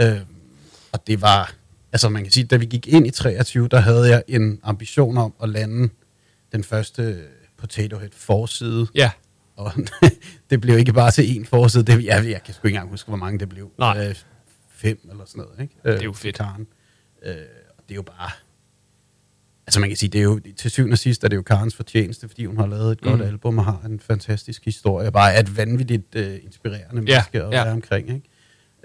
Øhm, 0.00 0.20
og 0.92 1.06
det 1.06 1.20
var, 1.22 1.54
altså 1.92 2.08
man 2.08 2.22
kan 2.22 2.32
sige, 2.32 2.44
da 2.44 2.56
vi 2.56 2.64
gik 2.66 2.88
ind 2.88 3.06
i 3.06 3.10
23, 3.10 3.68
der 3.68 3.80
havde 3.80 4.08
jeg 4.08 4.22
en 4.28 4.60
ambition 4.62 5.18
om 5.18 5.34
at 5.42 5.48
lande 5.48 5.88
den 6.52 6.64
første 6.64 7.22
Potato 7.58 7.98
Head 7.98 8.10
forside. 8.12 8.86
Ja, 8.94 9.10
Og 9.64 9.72
det 10.50 10.60
blev 10.60 10.78
ikke 10.78 10.92
bare 10.92 11.10
til 11.10 11.22
én 11.22 11.44
forside. 11.46 11.84
Det, 11.84 12.04
jeg, 12.04 12.24
jeg 12.30 12.42
kan 12.44 12.54
sgu 12.54 12.66
ikke 12.68 12.76
engang 12.76 12.90
huske, 12.90 13.08
hvor 13.08 13.16
mange 13.16 13.38
det 13.38 13.48
blev. 13.48 13.70
Nej. 13.78 14.08
Øh, 14.08 14.14
fem 14.70 14.98
eller 15.10 15.24
sådan 15.24 15.42
noget. 15.44 15.60
Ikke? 15.60 15.74
Øh, 15.84 15.98
er 16.00 16.02
jo 16.02 16.12
til 16.12 16.20
fedt. 16.22 16.36
Karen. 16.36 16.66
Øh, 17.26 17.34
og 17.78 17.84
det 17.88 17.90
er 17.90 17.94
jo 17.94 18.02
bare... 18.02 18.30
Altså 19.66 19.80
man 19.80 19.88
kan 19.90 19.96
sige, 19.96 20.10
det 20.10 20.18
er 20.18 20.22
jo 20.22 20.40
til 20.56 20.70
syvende 20.70 20.94
og 20.94 20.98
sidst 20.98 21.24
er 21.24 21.28
det 21.28 21.36
jo 21.36 21.42
Karens 21.42 21.76
fortjeneste, 21.76 22.28
fordi 22.28 22.44
hun 22.44 22.56
har 22.56 22.66
lavet 22.66 22.92
et 22.92 23.00
godt 23.00 23.20
Mm. 23.20 23.26
album 23.26 23.58
og 23.58 23.64
har 23.64 23.82
en 23.86 24.00
fantastisk 24.00 24.64
historie. 24.64 25.12
Bare 25.12 25.32
er 25.34 25.40
et 25.40 25.56
vanvittigt 25.56 26.14
øh, 26.16 26.38
inspirerende 26.44 26.94
Ja, 26.94 27.00
menneske 27.00 27.42
at 27.42 27.54
ja. 27.54 27.64
være 27.64 27.72
omkring. 27.72 28.08
Ikke? 28.08 28.28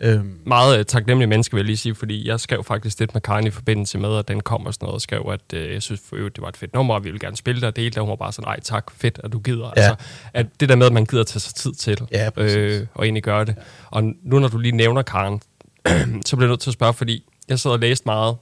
Øhm, 0.02 0.40
meget 0.46 0.80
øh, 0.80 0.86
taknemmelig 0.86 1.30
menneske, 1.30 1.54
vil 1.54 1.60
jeg 1.60 1.66
lige 1.66 1.78
sige, 1.78 1.96
fordi 1.96 2.28
jeg 2.28 2.40
skrev 2.40 2.64
faktisk 2.64 3.00
lidt 3.00 3.14
med 3.14 3.22
Karen 3.22 3.48
i 3.48 3.50
forbindelse 3.50 3.98
med, 3.98 4.18
at 4.18 4.28
den 4.28 4.42
kom 4.42 4.66
og 4.66 4.74
sådan 4.74 4.86
noget, 4.86 4.94
og 4.94 5.02
skrev, 5.02 5.30
at 5.34 5.54
øh, 5.54 5.74
jeg 5.74 5.82
synes 5.82 6.02
for 6.10 6.16
øvrigt, 6.16 6.36
det 6.36 6.42
var 6.42 6.48
et 6.50 6.58
fedt 6.58 6.74
nummer, 6.74 6.94
og 6.94 7.04
vi 7.04 7.10
ville 7.10 7.20
gerne 7.20 7.38
spille 7.38 7.62
det, 7.62 7.68
og 7.68 7.76
det 7.76 7.84
hele, 7.84 7.96
og 7.98 8.02
hun 8.02 8.10
var 8.10 8.16
bare 8.16 8.32
sådan, 8.32 8.48
nej 8.48 8.60
tak, 8.60 8.92
fedt, 8.92 9.20
at 9.24 9.32
du 9.34 9.40
gider. 9.40 9.66
Ja. 9.78 9.82
Altså, 9.82 9.96
at 10.34 10.46
det 10.60 10.70
der 10.70 10.76
med, 10.76 10.86
at 10.86 10.94
man 10.94 11.06
gider 11.06 11.24
tage 11.24 11.40
sig 11.40 11.56
tid 11.56 11.74
til, 11.74 12.08
Ja, 12.12 12.30
præcis. 12.30 12.58
øh, 12.58 12.88
og 12.94 13.06
egentlig 13.06 13.24
gøre 13.24 13.46
det. 13.46 13.56
Og 13.86 14.04
nu, 14.04 14.40
når 14.40 14.48
du 14.48 14.58
lige 14.58 14.76
nævner 14.76 15.02
Karen, 15.02 15.42
så 16.26 16.36
bliver 16.36 16.48
jeg 16.48 16.50
nødt 16.52 16.60
til 16.60 16.70
at 16.70 16.74
spørge, 16.74 16.94
fordi 16.94 17.24
jeg 17.50 17.60
sad 17.60 17.72
og 17.72 17.80
læste 17.80 18.04
meget 18.06 18.36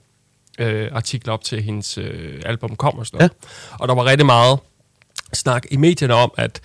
øh, 0.59 0.89
artikler 0.91 1.33
op 1.33 1.43
til 1.43 1.61
hendes 1.61 1.97
øh, 1.97 2.41
album 2.45 2.75
kom 2.75 2.99
og 2.99 3.05
sådan 3.05 3.17
noget. 3.17 3.31
Ja. 3.43 3.47
Og 3.79 3.87
der 3.87 3.95
var 3.95 4.05
rigtig 4.05 4.25
meget 4.25 4.59
snak 5.33 5.65
i 5.71 5.77
medierne 5.77 6.13
om, 6.13 6.31
at 6.37 6.61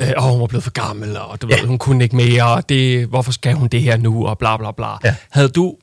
øh, 0.00 0.12
åh, 0.18 0.30
hun 0.30 0.40
var 0.40 0.46
blevet 0.46 0.64
for 0.64 0.70
gammel, 0.70 1.16
og 1.16 1.42
du 1.42 1.46
ja. 1.46 1.54
Ja. 1.54 1.60
ved, 1.60 1.68
hun 1.68 1.78
kunne 1.78 2.04
ikke 2.04 2.16
mere, 2.16 2.46
og 2.46 2.68
det, 2.68 3.06
hvorfor 3.06 3.32
skal 3.32 3.54
hun 3.54 3.68
det 3.68 3.82
her 3.82 3.96
nu, 3.96 4.26
og 4.26 4.38
bla 4.38 4.56
bla 4.56 4.70
bla. 4.72 4.96
Ja. 5.04 5.14
Havde 5.30 5.48
du 5.48 5.76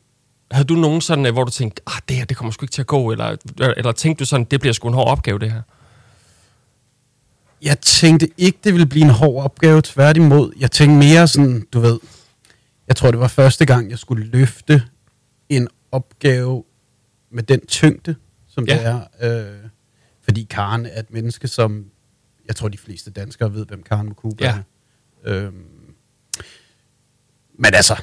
havde 0.52 0.66
du 0.66 0.74
nogen 0.76 1.02
sådan, 1.02 1.26
øh, 1.26 1.34
hvor 1.34 1.44
du 1.44 1.52
tænkte, 1.52 1.82
ah, 1.88 2.00
det 2.10 2.18
her, 2.18 2.26
det 2.26 2.38
kommer 2.38 2.52
sgu 2.52 2.64
ikke 2.64 2.72
til 2.74 2.82
at 2.82 2.88
gå, 2.88 3.12
eller, 3.12 3.36
eller 3.78 3.92
tænkte 3.92 4.20
du 4.20 4.26
sådan, 4.26 4.44
det 4.52 4.60
bliver 4.60 4.74
sgu 4.74 4.88
en 4.88 4.94
hård 4.94 5.08
opgave, 5.08 5.40
det 5.40 5.52
her? 5.52 5.62
Jeg 7.62 7.80
tænkte 7.80 8.30
ikke, 8.38 8.60
det 8.64 8.74
ville 8.74 8.86
blive 8.86 9.06
en 9.06 9.12
hård 9.12 9.44
opgave, 9.44 9.82
tværtimod. 9.82 10.52
Jeg 10.60 10.72
tænkte 10.72 10.96
mere 11.08 11.28
sådan, 11.28 11.68
du 11.74 11.80
ved, 11.80 12.00
jeg 12.88 12.96
tror, 12.96 13.12
det 13.12 13.20
var 13.20 13.28
første 13.28 13.66
gang, 13.66 13.90
jeg 13.90 14.00
skulle 14.00 14.26
løfte 14.26 14.84
en 15.50 15.68
opgave 15.92 16.64
med 17.32 17.44
den 17.44 17.66
tyngde, 17.68 18.16
som 18.50 18.66
Ja. 18.68 18.74
det 18.74 18.86
er. 18.86 19.00
Øh, 19.52 19.56
fordi 20.24 20.48
Karen 20.50 20.86
er 20.86 21.00
et 21.00 21.12
menneske, 21.14 21.48
som 21.48 21.86
jeg 22.48 22.56
tror, 22.56 22.68
de 22.68 22.78
fleste 22.78 23.12
danskere 23.12 23.54
ved, 23.54 23.66
hvem 23.66 23.84
Karen 23.84 24.08
Mukuba 24.08 24.44
Ja. 24.46 24.58
er. 25.26 25.44
Øhm, 25.46 25.56
men 27.60 27.74
altså, 27.74 28.02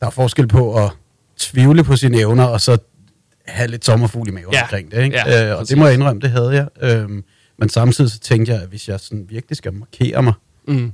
der 0.00 0.06
er 0.06 0.10
forskel 0.10 0.48
på 0.48 0.84
at 0.84 0.90
tvivle 1.36 1.84
på 1.84 1.96
sine 1.96 2.18
evner, 2.18 2.44
og 2.44 2.60
så 2.60 2.78
have 3.46 3.68
lidt 3.68 3.84
sommerfugl 3.84 4.28
i 4.28 4.30
maven 4.30 4.52
Ja. 4.52 4.62
omkring 4.62 4.90
det. 4.90 5.04
Ikke? 5.04 5.16
Ja, 5.16 5.46
øh, 5.46 5.52
og 5.52 5.58
præcis. 5.58 5.68
det 5.68 5.78
må 5.78 5.84
jeg 5.86 5.94
indrømme, 5.94 6.20
det 6.22 6.30
havde 6.30 6.50
jeg. 6.50 6.68
Øhm, 6.82 7.24
men 7.58 7.68
samtidig 7.68 8.10
så 8.10 8.18
tænkte 8.18 8.52
jeg, 8.52 8.62
at 8.62 8.68
hvis 8.68 8.88
jeg 8.88 9.00
sådan 9.00 9.26
virkelig 9.30 9.56
skal 9.56 9.72
markere 9.74 10.22
mig 10.22 10.32
Mm. 10.68 10.92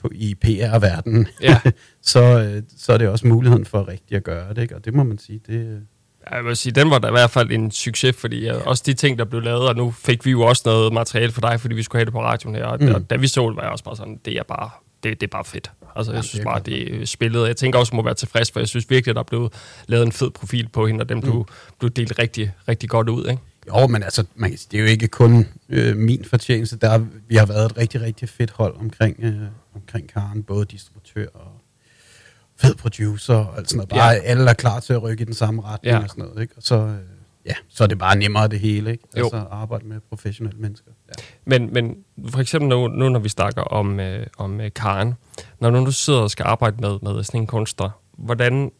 på, 0.00 0.10
i 0.14 0.34
PR-verdenen, 0.34 1.26
Ja. 1.42 1.60
så, 2.02 2.22
øh, 2.42 2.62
så 2.76 2.92
er 2.92 2.98
det 2.98 3.08
også 3.08 3.26
muligheden 3.26 3.64
for 3.64 3.88
rigtigt 3.88 4.16
at 4.16 4.24
gøre 4.24 4.54
det. 4.54 4.62
Ikke? 4.62 4.76
Og 4.76 4.84
det 4.84 4.94
må 4.94 5.02
man 5.04 5.18
sige, 5.18 5.40
det... 5.46 5.86
Ja, 6.30 6.36
Jeg 6.36 6.44
vil 6.44 6.56
sige, 6.56 6.72
den 6.72 6.90
var 6.90 6.98
da 6.98 7.08
i 7.08 7.10
hvert 7.10 7.30
fald 7.30 7.50
en 7.50 7.70
succes, 7.70 8.16
fordi 8.16 8.40
ja. 8.44 8.54
også 8.54 8.82
de 8.86 8.94
ting, 8.94 9.18
der 9.18 9.24
blev 9.24 9.42
lavet, 9.42 9.68
og 9.68 9.76
nu 9.76 9.90
fik 9.90 10.24
vi 10.24 10.30
jo 10.30 10.40
også 10.42 10.62
noget 10.66 10.92
materiale 10.92 11.32
for 11.32 11.40
dig, 11.40 11.60
fordi 11.60 11.74
vi 11.74 11.82
skulle 11.82 12.00
have 12.00 12.04
det 12.04 12.12
på 12.12 12.22
radioen 12.22 12.54
her, 12.56 12.64
og, 12.64 12.78
mm. 12.80 12.86
Mm. 12.88 12.94
og 12.94 13.10
da 13.10 13.16
vi 13.16 13.26
så 13.28 13.48
det, 13.48 13.56
var 13.56 13.62
jeg 13.62 13.70
også 13.70 13.84
bare 13.84 13.96
sådan, 13.96 14.20
det 14.24 14.36
er 14.36 14.42
bare, 14.42 14.70
det, 15.02 15.20
det 15.20 15.26
er 15.26 15.30
bare 15.30 15.44
fedt. 15.44 15.70
Altså, 15.96 16.12
jeg 16.12 16.16
Jamen, 16.16 16.22
synes 16.22 16.40
det 16.40 16.46
er 16.48 16.52
bare, 16.52 16.60
det 16.60 17.02
er 17.02 17.06
spillet. 17.06 17.46
Jeg 17.46 17.56
tænker 17.56 17.78
også, 17.78 17.90
at 17.90 17.94
må 17.96 18.02
være 18.02 18.14
tilfreds, 18.14 18.50
for 18.50 18.60
jeg 18.60 18.68
synes 18.68 18.90
virkelig, 18.90 19.12
at 19.12 19.16
der 19.16 19.22
blev 19.22 19.50
lavet 19.86 20.06
en 20.06 20.12
fed 20.12 20.30
profil 20.30 20.68
på 20.68 20.86
hende, 20.86 21.02
og 21.02 21.08
den 21.08 21.20
blev, 21.20 21.46
blev 21.78 21.90
delt 21.90 22.18
rigtig, 22.18 22.52
rigtig 22.68 22.88
godt 22.88 23.08
ud, 23.08 23.26
ikke? 23.28 23.42
Jo, 23.68 23.86
men 23.86 24.02
altså, 24.02 24.24
man 24.34 24.52
det 24.52 24.74
er 24.74 24.78
jo 24.80 24.84
ikke 24.86 25.08
kun 25.08 25.46
øh, 25.68 25.96
min 25.96 26.24
fortjeneste. 26.24 26.76
Der, 26.76 26.90
er- 26.90 27.04
vi 27.28 27.36
har 27.36 27.46
været 27.46 27.64
et 27.70 27.76
rigtig, 27.78 28.00
rigtig 28.00 28.28
fedt 28.28 28.50
hold 28.50 28.76
omkring, 28.80 29.16
øh, 29.22 29.34
omkring 29.74 30.08
Karen. 30.12 30.42
Både 30.42 30.64
distributør 30.64 31.26
og 31.34 31.46
fed 32.66 32.74
producer 32.74 33.34
og 33.34 33.56
sådan 33.56 33.76
noget. 33.76 33.88
Bare 33.88 34.08
Ja. 34.10 34.20
alle 34.20 34.50
er 34.50 34.54
klar 34.54 34.80
til 34.80 34.92
at 34.92 35.02
rykke 35.02 35.22
i 35.22 35.24
den 35.24 35.34
samme 35.34 35.62
retning 35.62 35.94
Ja. 35.96 36.02
og 36.02 36.08
sådan 36.08 36.24
noget. 36.24 36.42
Ikke? 36.42 36.54
Og 36.56 36.62
så, 36.62 36.74
øh, 36.76 36.96
ja, 37.46 37.54
så 37.68 37.84
er 37.84 37.88
det 37.88 37.98
bare 37.98 38.16
nemmere 38.16 38.48
det 38.48 38.60
hele. 38.60 38.90
Ikke? 38.90 39.04
Jo. 39.18 39.24
Altså 39.24 39.36
at 39.36 39.46
arbejde 39.50 39.86
med 39.86 39.96
professionelle 40.08 40.60
mennesker. 40.60 40.90
Ja. 41.08 41.22
Men, 41.44 41.72
men 41.72 41.96
for 42.28 42.38
eksempel 42.40 42.68
nu, 42.68 42.88
nu 42.88 43.08
når 43.08 43.20
vi 43.20 43.28
snakker 43.28 43.62
om, 43.62 44.00
øh, 44.00 44.26
om 44.38 44.60
øh, 44.60 44.70
Karen, 44.76 45.14
når 45.60 45.70
nu 45.70 45.86
du 45.86 45.92
sidder 45.92 46.20
og 46.20 46.30
skal 46.30 46.44
arbejde 46.44 46.76
med, 46.80 46.98
med 47.02 47.24
sådan 47.24 47.40
en 47.40 47.46
kunstner, 47.46 47.90
hvordan 48.18 48.70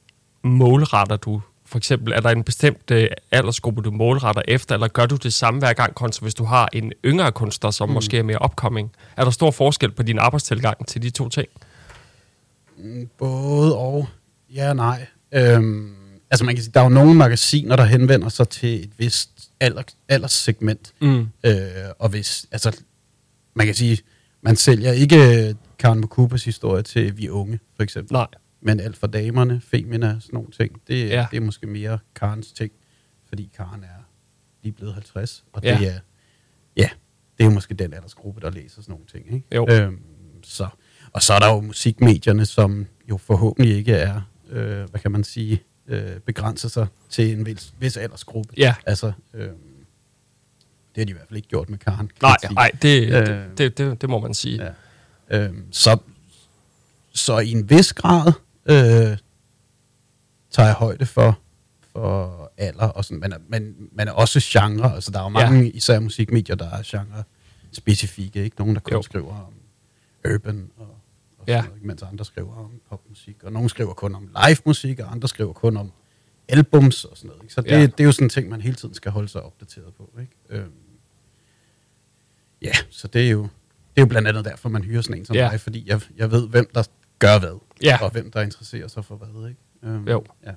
målretter 0.44 1.16
du? 1.16 1.40
For 1.66 1.78
eksempel, 1.78 2.12
er 2.12 2.20
der 2.20 2.30
en 2.30 2.44
bestemt 2.44 2.90
øh, 2.90 3.08
aldersgruppe, 3.30 3.82
du 3.82 3.90
målretter 3.90 4.42
efter, 4.48 4.74
eller 4.74 4.88
gør 4.88 5.06
du 5.06 5.16
det 5.16 5.34
samme 5.34 5.60
hver 5.60 5.72
gang, 5.72 5.94
kontra 5.94 6.22
hvis 6.22 6.34
du 6.34 6.44
har 6.44 6.68
en 6.72 6.92
yngre 7.04 7.32
kunstner, 7.32 7.70
som 7.70 7.88
mm. 7.88 7.94
måske 7.94 8.18
er 8.18 8.22
mere 8.22 8.38
upcoming? 8.44 8.92
Er 9.16 9.24
der 9.24 9.30
stor 9.30 9.50
forskel 9.50 9.90
på 9.90 10.02
din 10.02 10.18
arbejdstilgang 10.18 10.86
til 10.86 11.02
de 11.02 11.10
to 11.10 11.28
ting? 11.28 11.48
Mm, 12.78 13.08
Både 13.18 13.76
og. 13.78 14.06
Ja 14.54 14.68
og 14.68 14.76
nej. 14.76 15.06
Øhm, 15.32 15.94
altså 16.30 16.44
man 16.44 16.54
kan 16.54 16.64
sige, 16.64 16.72
der 16.72 16.80
er 16.80 16.84
jo 16.84 16.90
nogle 16.90 17.14
magasiner, 17.14 17.76
der 17.76 17.84
henvender 17.84 18.28
sig 18.28 18.48
til 18.48 18.84
et 18.84 18.90
vist 18.98 19.50
alder, 19.60 19.82
alderssegment. 20.08 20.94
Mm. 21.00 21.28
Øh, 21.46 21.54
og 21.98 22.08
hvis, 22.08 22.46
altså, 22.52 22.80
man 23.54 23.66
kan 23.66 23.74
sige, 23.74 23.98
man 24.42 24.56
sælger 24.56 24.92
ikke 24.92 25.56
Karen 25.78 26.00
Mukupas 26.00 26.44
historie 26.44 26.82
til 26.82 27.16
Vi 27.18 27.28
Unge, 27.28 27.58
for 27.76 27.82
eksempel. 27.82 28.12
Nej. 28.12 28.26
Men 28.60 28.80
alt 28.80 28.96
for 28.96 29.06
damerne, 29.06 29.60
Femina, 29.60 30.06
sådan 30.20 30.20
nogle 30.34 30.50
ting, 30.50 30.80
det, 30.88 31.08
Ja. 31.08 31.26
det 31.30 31.36
er 31.36 31.40
måske 31.40 31.66
mere 31.66 31.98
Karens 32.14 32.52
ting, 32.52 32.72
fordi 33.28 33.50
Karen 33.56 33.82
er 33.84 34.04
lige 34.62 34.72
blevet 34.72 34.94
50, 34.94 35.44
og 35.52 35.62
Ja. 35.64 35.78
det 35.78 35.88
er, 35.88 35.98
ja, 36.76 36.88
det 37.38 37.46
er 37.46 37.50
måske 37.50 37.74
den 37.74 37.92
aldersgruppe, 37.94 38.40
der 38.40 38.50
læser 38.50 38.82
sådan 38.82 38.92
nogle 38.92 39.06
ting, 39.06 39.34
ikke? 39.34 39.46
Jo. 39.54 39.66
Øhm, 39.70 39.98
så. 40.42 40.66
Og 41.14 41.22
så 41.22 41.34
er 41.34 41.38
der 41.38 41.48
jo 41.54 41.60
musikmedierne, 41.60 42.46
som 42.46 42.86
jo 43.10 43.16
forhåbentlig 43.16 43.76
ikke 43.76 43.92
er, 43.92 44.20
øh, 44.50 44.90
hvad 44.90 45.00
kan 45.00 45.12
man 45.12 45.24
sige, 45.24 45.62
øh, 45.86 46.20
begrænser 46.20 46.68
sig 46.68 46.86
til 47.10 47.32
en 47.38 47.46
vis, 47.46 47.74
vis 47.78 47.96
aldersgruppe. 47.96 48.54
Ja. 48.56 48.74
Altså, 48.86 49.12
øh, 49.34 49.48
det 49.48 51.00
har 51.00 51.04
de 51.04 51.10
i 51.10 51.12
hvert 51.12 51.28
fald 51.28 51.36
ikke 51.36 51.48
gjort 51.48 51.70
med 51.70 51.78
Karen. 51.78 52.10
Nej, 52.22 52.36
man 52.42 52.52
nej 52.54 52.70
det, 52.82 53.08
Øh. 53.08 53.26
det, 53.26 53.58
det, 53.58 53.78
det, 53.78 54.00
det 54.00 54.08
må 54.10 54.18
man 54.20 54.34
sige. 54.34 54.64
Ja. 55.30 55.44
Øhm, 55.44 55.72
så, 55.72 55.98
så 57.12 57.38
i 57.38 57.50
en 57.50 57.70
vis 57.70 57.92
grad 57.92 58.32
øh, 58.66 59.16
tager 60.50 60.66
jeg 60.66 60.74
højde 60.74 61.06
for, 61.06 61.38
for 61.92 62.52
alder, 62.56 62.86
og 62.88 63.04
sådan, 63.04 63.20
men, 63.20 63.32
er- 63.32 63.38
men, 63.48 63.74
men 63.92 64.08
er 64.08 64.12
også 64.12 64.40
genre. 64.42 64.94
Altså, 64.94 65.10
der 65.10 65.18
er 65.18 65.22
jo 65.22 65.28
mange, 65.28 65.62
ja. 65.64 65.70
især 65.74 66.00
musikmedier, 66.00 66.56
der 66.56 66.70
er 66.70 66.82
genre 66.84 67.22
specifikke. 67.72 68.44
Ikke 68.44 68.56
nogen, 68.58 68.74
der 68.74 68.80
kun 68.80 68.92
jo. 68.92 69.02
skriver 69.02 69.46
om 69.46 69.54
urban 70.34 70.70
og, 70.76 70.96
og 71.44 71.48
Ja. 71.48 71.56
sådan 71.58 71.70
noget, 71.70 71.84
mens 71.84 72.02
andre 72.02 72.24
skriver 72.24 72.56
om 72.56 72.80
popmusik. 72.88 73.42
Og 73.44 73.52
nogle 73.52 73.68
skriver 73.68 73.92
kun 73.94 74.14
om 74.14 74.28
live 74.46 74.56
musik, 74.66 75.00
og 75.00 75.12
andre 75.12 75.28
skriver 75.28 75.52
kun 75.52 75.76
om 75.76 75.92
albums 76.48 77.04
og 77.04 77.16
sådan 77.16 77.28
noget. 77.28 77.42
Ikke? 77.42 77.54
Så 77.54 77.60
det, 77.60 77.70
Ja. 77.70 77.76
ja. 77.80 77.86
det 77.86 78.00
er 78.00 78.04
jo 78.04 78.12
sådan 78.12 78.26
en 78.26 78.30
ting, 78.30 78.48
man 78.48 78.60
hele 78.60 78.76
tiden 78.76 78.94
skal 78.94 79.12
holde 79.12 79.28
sig 79.28 79.42
opdateret 79.42 79.94
på. 79.94 80.10
Ikke? 80.20 80.32
Øhm, 80.50 80.72
ja, 82.62 82.72
så 82.90 83.08
det 83.08 83.26
er 83.26 83.30
jo 83.30 83.42
det 83.42 84.00
er 84.00 84.02
jo 84.02 84.06
blandt 84.06 84.28
andet 84.28 84.44
derfor, 84.44 84.68
man 84.68 84.82
hyrer 84.84 85.02
sådan 85.02 85.18
en 85.18 85.24
som 85.24 85.36
Ja. 85.36 85.44
ja. 85.44 85.50
mig, 85.50 85.60
fordi 85.60 85.88
jeg, 85.88 86.00
jeg 86.16 86.30
ved, 86.30 86.48
hvem 86.48 86.70
der 86.74 86.82
gør 87.18 87.38
hvad, 87.38 87.58
Ja. 87.82 87.98
og 88.02 88.10
hvem 88.10 88.30
der 88.30 88.40
interesserer 88.42 88.88
sig 88.88 89.04
for 89.04 89.16
hvad. 89.16 89.48
Ikke? 89.48 89.60
Øhm, 89.82 90.08
Jo. 90.08 90.24
Ja. 90.46 90.52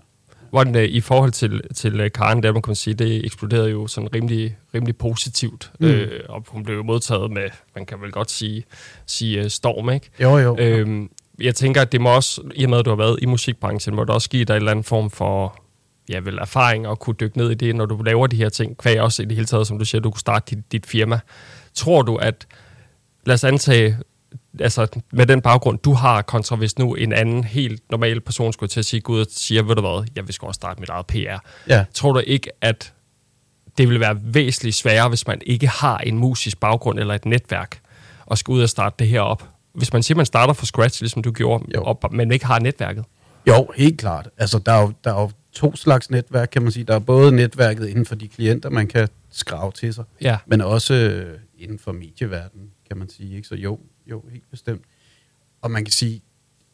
Hvordan 0.50 0.76
øh, 0.76 0.84
i 0.84 1.02
forhold 1.02 1.32
til, 1.32 1.62
til 1.76 2.00
øh, 2.00 2.12
Karen, 2.12 2.44
der 2.44 2.52
man 2.52 2.62
kan 2.62 2.76
sige, 2.76 2.94
det 2.94 3.26
eksploderede 3.26 3.70
jo 3.70 3.88
sådan 3.88 4.14
rimelig, 4.16 4.58
rimelig 4.74 4.98
positivt. 4.98 5.72
Mm. 5.80 5.88
Øh, 5.88 6.22
og 6.30 6.46
hun 6.48 6.64
blev 6.64 6.76
jo 6.76 6.84
modtaget 6.84 7.32
med, 7.32 7.50
man 7.76 7.86
kan 7.86 8.02
vel 8.02 8.12
godt 8.12 8.32
sige, 8.32 8.66
sige 9.06 9.42
uh, 9.42 9.48
storm, 9.48 9.90
ikke? 9.90 10.10
Jo, 10.22 10.38
jo. 10.38 10.58
Øhm, 10.60 11.10
jeg 11.40 11.56
tænker, 11.56 11.82
at 11.82 11.92
det 11.92 12.02
må 12.02 12.16
også, 12.16 12.42
i 12.56 12.64
og 12.64 12.70
med 12.70 12.80
at 12.80 12.86
du 12.86 12.90
har 12.90 12.98
været 12.98 13.20
i 13.22 13.26
musikbranchen, 13.26 13.96
må 13.96 14.04
det 14.04 14.10
også 14.10 14.30
give 14.30 14.46
dig 14.46 14.54
en 14.54 14.58
eller 14.58 14.72
anden 14.72 14.84
form 14.84 15.10
for 15.10 15.64
ja, 16.10 16.20
vel 16.20 16.38
erfaring 16.38 16.88
og 16.88 17.00
kunne 17.00 17.16
dykke 17.20 17.38
ned 17.38 17.52
i 17.52 17.54
det, 17.54 17.76
når 17.76 17.86
du 17.86 18.02
laver 18.02 18.28
de 18.28 18.36
her 18.36 18.50
ting. 18.50 18.78
Kvæg 18.78 19.02
også 19.02 19.22
i 19.22 19.26
det 19.26 19.36
hele 19.36 19.46
taget, 19.46 19.68
som 19.68 19.80
du 19.80 19.86
siger, 19.86 20.02
du 20.02 20.12
kunne 20.12 20.20
starte 20.20 20.56
dit, 20.56 20.72
dit 20.72 20.86
firma. 20.86 21.20
Tror 21.74 22.02
du, 22.02 22.16
at, 22.16 22.48
lad 23.26 23.34
os 23.34 23.44
antage, 23.44 23.98
altså 24.62 24.88
med 25.12 25.26
den 25.26 25.42
baggrund, 25.42 25.80
du 25.80 25.94
har, 25.94 26.22
kontra 26.22 26.56
hvis 26.56 26.78
nu 26.78 26.96
en 26.96 27.14
anden 27.14 27.44
helt 27.44 27.82
normal 27.92 28.22
person 28.22 28.54
skulle 28.54 28.70
til 28.70 28.80
at 28.80 28.86
sige, 28.86 29.02
Gud 29.02 29.26
siger, 29.30 29.64
ved 29.64 29.76
du 29.76 29.82
hvad, 29.82 30.08
jeg 30.16 30.26
vil 30.28 30.34
sgu 30.34 30.48
også 30.48 30.58
starte 30.58 30.80
mit 30.80 30.90
eget 30.90 31.06
PR. 31.06 31.38
Ja. 31.70 31.86
Tror 31.94 32.14
du 32.14 32.20
ikke, 32.20 32.52
at 32.62 32.94
det 33.78 33.90
vil 33.90 34.00
være 34.00 34.18
væsentligt 34.22 34.76
sværere, 34.76 35.10
hvis 35.10 35.28
man 35.28 35.42
ikke 35.46 35.68
har 35.68 35.98
en 35.98 36.18
musisk 36.18 36.60
baggrund 36.60 37.00
eller 37.00 37.14
et 37.16 37.26
netværk, 37.26 37.80
og 38.26 38.38
skal 38.38 38.52
ud 38.52 38.62
og 38.62 38.70
starte 38.70 38.96
det 39.00 39.08
her 39.08 39.22
op? 39.22 39.50
Hvis 39.74 39.94
man 39.94 40.04
siger, 40.04 40.16
man 40.18 40.26
starter 40.26 40.54
fra 40.54 40.66
scratch, 40.66 41.02
ligesom 41.02 41.22
du 41.22 41.32
gjorde, 41.32 41.64
Jo. 41.76 41.84
op, 41.84 42.14
men 42.14 42.32
ikke 42.32 42.46
har 42.46 42.60
netværket. 42.60 43.06
Jo, 43.48 43.68
helt 43.76 44.00
klart. 44.00 44.30
Altså, 44.38 44.60
der 44.60 44.72
er 44.72 44.82
jo, 44.82 44.94
der 45.04 45.14
er 45.14 45.22
jo 45.22 45.32
to 45.54 45.76
slags 45.76 46.10
netværk, 46.10 46.50
kan 46.52 46.62
man 46.62 46.72
sige. 46.72 46.84
Der 46.84 46.96
er 46.96 47.00
både 47.00 47.32
netværket 47.32 47.88
inden 47.88 48.06
for 48.06 48.16
de 48.16 48.28
klienter, 48.28 48.70
man 48.70 48.88
kan 48.88 49.08
skrave 49.32 49.72
til 49.72 49.94
sig, 49.94 50.04
Ja, 50.22 50.38
men 50.46 50.62
også 50.62 50.94
øh, 50.94 51.40
inden 51.60 51.80
for 51.80 51.92
medieverdenen, 51.92 52.68
kan 52.88 52.98
man 52.98 53.10
sige. 53.10 53.36
Ikke? 53.36 53.48
Så 53.48 53.56
jo, 53.56 53.80
jo, 54.10 54.24
helt 54.32 54.50
bestemt. 54.52 54.82
Og 55.62 55.72
man 55.72 55.86
kan 55.86 55.92
sige, 55.92 56.22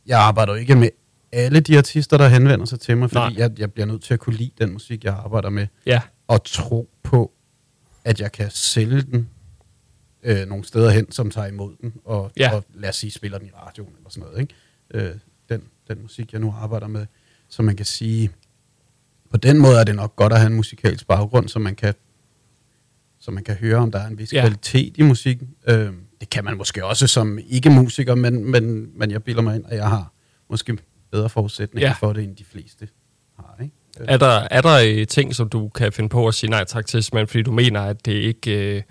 jeg 0.05 0.19
arbejder 0.19 0.53
jo 0.53 0.59
ikke 0.59 0.75
med 0.75 0.89
alle 1.31 1.59
de 1.59 1.77
artister, 1.77 2.17
der 2.17 2.27
henvender 2.27 2.65
sig 2.65 2.79
til 2.79 2.97
mig, 2.97 3.09
fordi 3.09 3.33
Nej. 3.33 3.33
jeg, 3.37 3.59
jeg 3.59 3.73
bliver 3.73 3.85
nødt 3.85 4.03
til 4.03 4.13
at 4.13 4.19
kunne 4.19 4.35
lide 4.35 4.51
den 4.57 4.73
musik, 4.73 5.03
jeg 5.03 5.13
arbejder 5.13 5.49
med, 5.49 5.67
ja, 5.85 6.01
og 6.27 6.43
tro 6.43 6.89
på, 7.03 7.31
at 8.03 8.19
jeg 8.21 8.31
kan 8.31 8.49
sælge 8.51 9.01
den 9.01 9.29
øh, 10.23 10.47
nogle 10.47 10.63
steder 10.63 10.89
hen, 10.89 11.11
som 11.11 11.31
tager 11.31 11.47
imod 11.47 11.75
den, 11.81 11.93
og, 12.05 12.31
Ja. 12.37 12.55
og 12.55 12.65
lad 12.73 12.89
os 12.89 12.95
sige, 12.95 13.11
spiller 13.11 13.37
den 13.37 13.47
i 13.47 13.51
radioen 13.51 13.93
eller 13.97 14.09
sådan 14.09 14.29
noget. 14.29 14.41
Ikke? 14.41 14.53
Øh, 15.09 15.15
den, 15.49 15.63
den 15.87 16.01
musik, 16.01 16.31
jeg 16.33 16.41
nu 16.41 16.53
arbejder 16.61 16.87
med. 16.87 17.05
Så 17.47 17.61
man 17.61 17.75
kan 17.75 17.85
sige, 17.85 18.31
på 19.31 19.37
den 19.37 19.59
måde 19.59 19.79
er 19.79 19.83
det 19.83 19.95
nok 19.95 20.15
godt 20.15 20.33
at 20.33 20.39
have 20.39 20.47
en 20.47 20.55
musikalsk 20.55 21.07
baggrund, 21.07 21.49
så 21.49 21.59
man 21.59 21.75
kan, 21.75 21.93
så 23.19 23.31
man 23.31 23.43
kan 23.43 23.55
høre, 23.55 23.77
om 23.77 23.91
der 23.91 23.99
er 23.99 24.07
en 24.07 24.17
vis 24.17 24.33
Ja. 24.33 24.41
kvalitet 24.41 24.97
i 24.97 25.01
musikken. 25.01 25.49
Øh, 25.67 25.93
det 26.23 26.29
kan 26.29 26.45
man 26.45 26.57
måske 26.57 26.85
også 26.85 27.07
som 27.07 27.39
ikke-musiker, 27.49 28.15
men, 28.15 28.51
men, 28.51 28.89
men 28.99 29.11
jeg 29.11 29.23
bilder 29.23 29.41
mig 29.41 29.55
ind, 29.55 29.65
at 29.67 29.77
jeg 29.77 29.89
har 29.89 30.11
måske 30.49 30.77
bedre 31.11 31.29
forudsætninger 31.29 31.87
Ja. 31.89 31.93
for 31.99 32.13
det, 32.13 32.23
end 32.23 32.35
de 32.35 32.43
fleste 32.51 32.87
har. 33.39 33.55
Ikke? 33.63 33.73
Øh, 33.99 34.05
Er 34.09 34.17
der, 34.17 34.47
er 34.51 34.61
der 34.61 34.79
øh, 34.85 35.07
ting, 35.07 35.35
som 35.35 35.49
du 35.49 35.69
kan 35.69 35.91
finde 35.91 36.09
på 36.09 36.27
at 36.27 36.33
sige 36.33 36.49
nej 36.49 36.63
tak 36.63 36.85
til, 36.85 37.03
simpelthen 37.03 37.27
fordi 37.27 37.41
du 37.41 37.51
mener, 37.51 37.81
at 37.81 38.05
det 38.05 38.11
ikke 38.11 38.75
øh, 38.75 38.81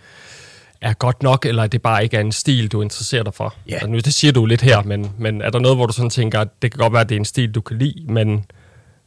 er 0.80 0.92
godt 0.92 1.22
nok, 1.22 1.46
eller 1.46 1.62
at 1.62 1.72
det 1.72 1.82
bare 1.82 2.02
ikke 2.04 2.16
er 2.16 2.20
en 2.20 2.32
stil, 2.32 2.68
du 2.68 2.82
interesserer 2.82 3.22
dig 3.22 3.34
for? 3.34 3.54
Ja. 3.68 3.72
Altså, 3.74 3.86
nu, 3.88 3.96
det 3.98 4.14
siger 4.14 4.32
du 4.32 4.46
lidt 4.46 4.60
her, 4.62 4.82
men, 4.82 5.12
men 5.18 5.42
er 5.42 5.50
der 5.50 5.58
noget, 5.58 5.76
hvor 5.76 5.86
du 5.86 5.92
sådan 5.92 6.10
tænker, 6.10 6.40
at 6.40 6.62
det 6.62 6.70
kan 6.70 6.78
godt 6.78 6.92
være, 6.92 7.00
at 7.02 7.08
det 7.08 7.14
er 7.14 7.18
en 7.20 7.24
stil, 7.24 7.52
du 7.52 7.60
kan 7.60 7.78
lide, 7.78 8.04
men 8.08 8.44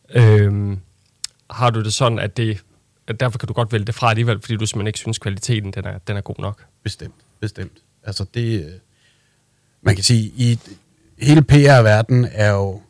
øhm, 0.09 0.79
har 1.49 1.69
du 1.69 1.83
det 1.83 1.93
sådan, 1.93 2.19
at 2.19 2.37
det 2.37 2.63
at 3.07 3.19
derfor 3.19 3.37
kan 3.39 3.47
du 3.47 3.53
godt 3.53 3.71
vælge 3.73 3.85
det 3.85 3.95
fra 3.95 4.09
alligevel, 4.09 4.39
fordi 4.41 4.55
du 4.55 4.65
simpelthen 4.65 4.87
ikke 4.87 4.99
synes, 4.99 5.19
kvaliteten 5.19 5.71
den 5.73 5.85
er, 5.85 5.97
den 5.97 6.17
er 6.17 6.21
god 6.21 6.35
nok? 6.39 6.63
Bestemt, 6.83 7.15
bestemt. 7.39 7.71
Altså 8.05 8.25
det, 8.33 8.65
øh, 8.65 8.71
man 9.81 9.95
kan 9.95 10.03
sige, 10.03 10.23
i 10.35 10.59
hele 11.17 11.41
PR-verdenen 11.41 12.27
er 12.31 12.51
jo 12.51 12.81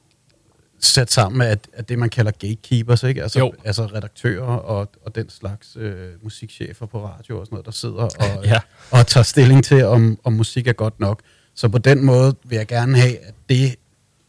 sat 0.80 1.12
sammen 1.12 1.38
med, 1.38 1.46
at, 1.48 1.68
at 1.74 1.90
det 1.90 2.00
man 2.00 2.10
kalder 2.10 2.32
gatekeepers, 2.32 3.04
ikke? 3.04 3.24
Altså, 3.24 3.40
Jo. 3.40 3.54
altså 3.64 3.86
redaktører 3.86 4.44
og, 4.46 4.90
og 5.06 5.16
den 5.16 5.30
slags 5.30 5.76
øh, 5.80 6.24
musikchefer 6.24 6.86
på 6.86 7.06
radio 7.06 7.40
og 7.40 7.46
sådan 7.46 7.54
noget, 7.56 7.66
der 7.66 7.72
sidder 7.72 7.96
og, 7.96 8.46
Ja. 8.46 8.60
og 8.92 9.08
tager 9.08 9.24
stilling 9.24 9.64
til, 9.64 9.84
om, 9.86 10.20
om 10.24 10.34
musik 10.34 10.68
er 10.68 10.74
godt 10.74 11.00
nok. 11.00 11.22
Så 11.54 11.70
på 11.70 11.78
den 11.78 12.06
måde 12.06 12.36
vil 12.44 12.56
jeg 12.56 12.68
gerne 12.68 12.98
have, 12.98 13.18
at 13.18 13.34
det, 13.50 13.76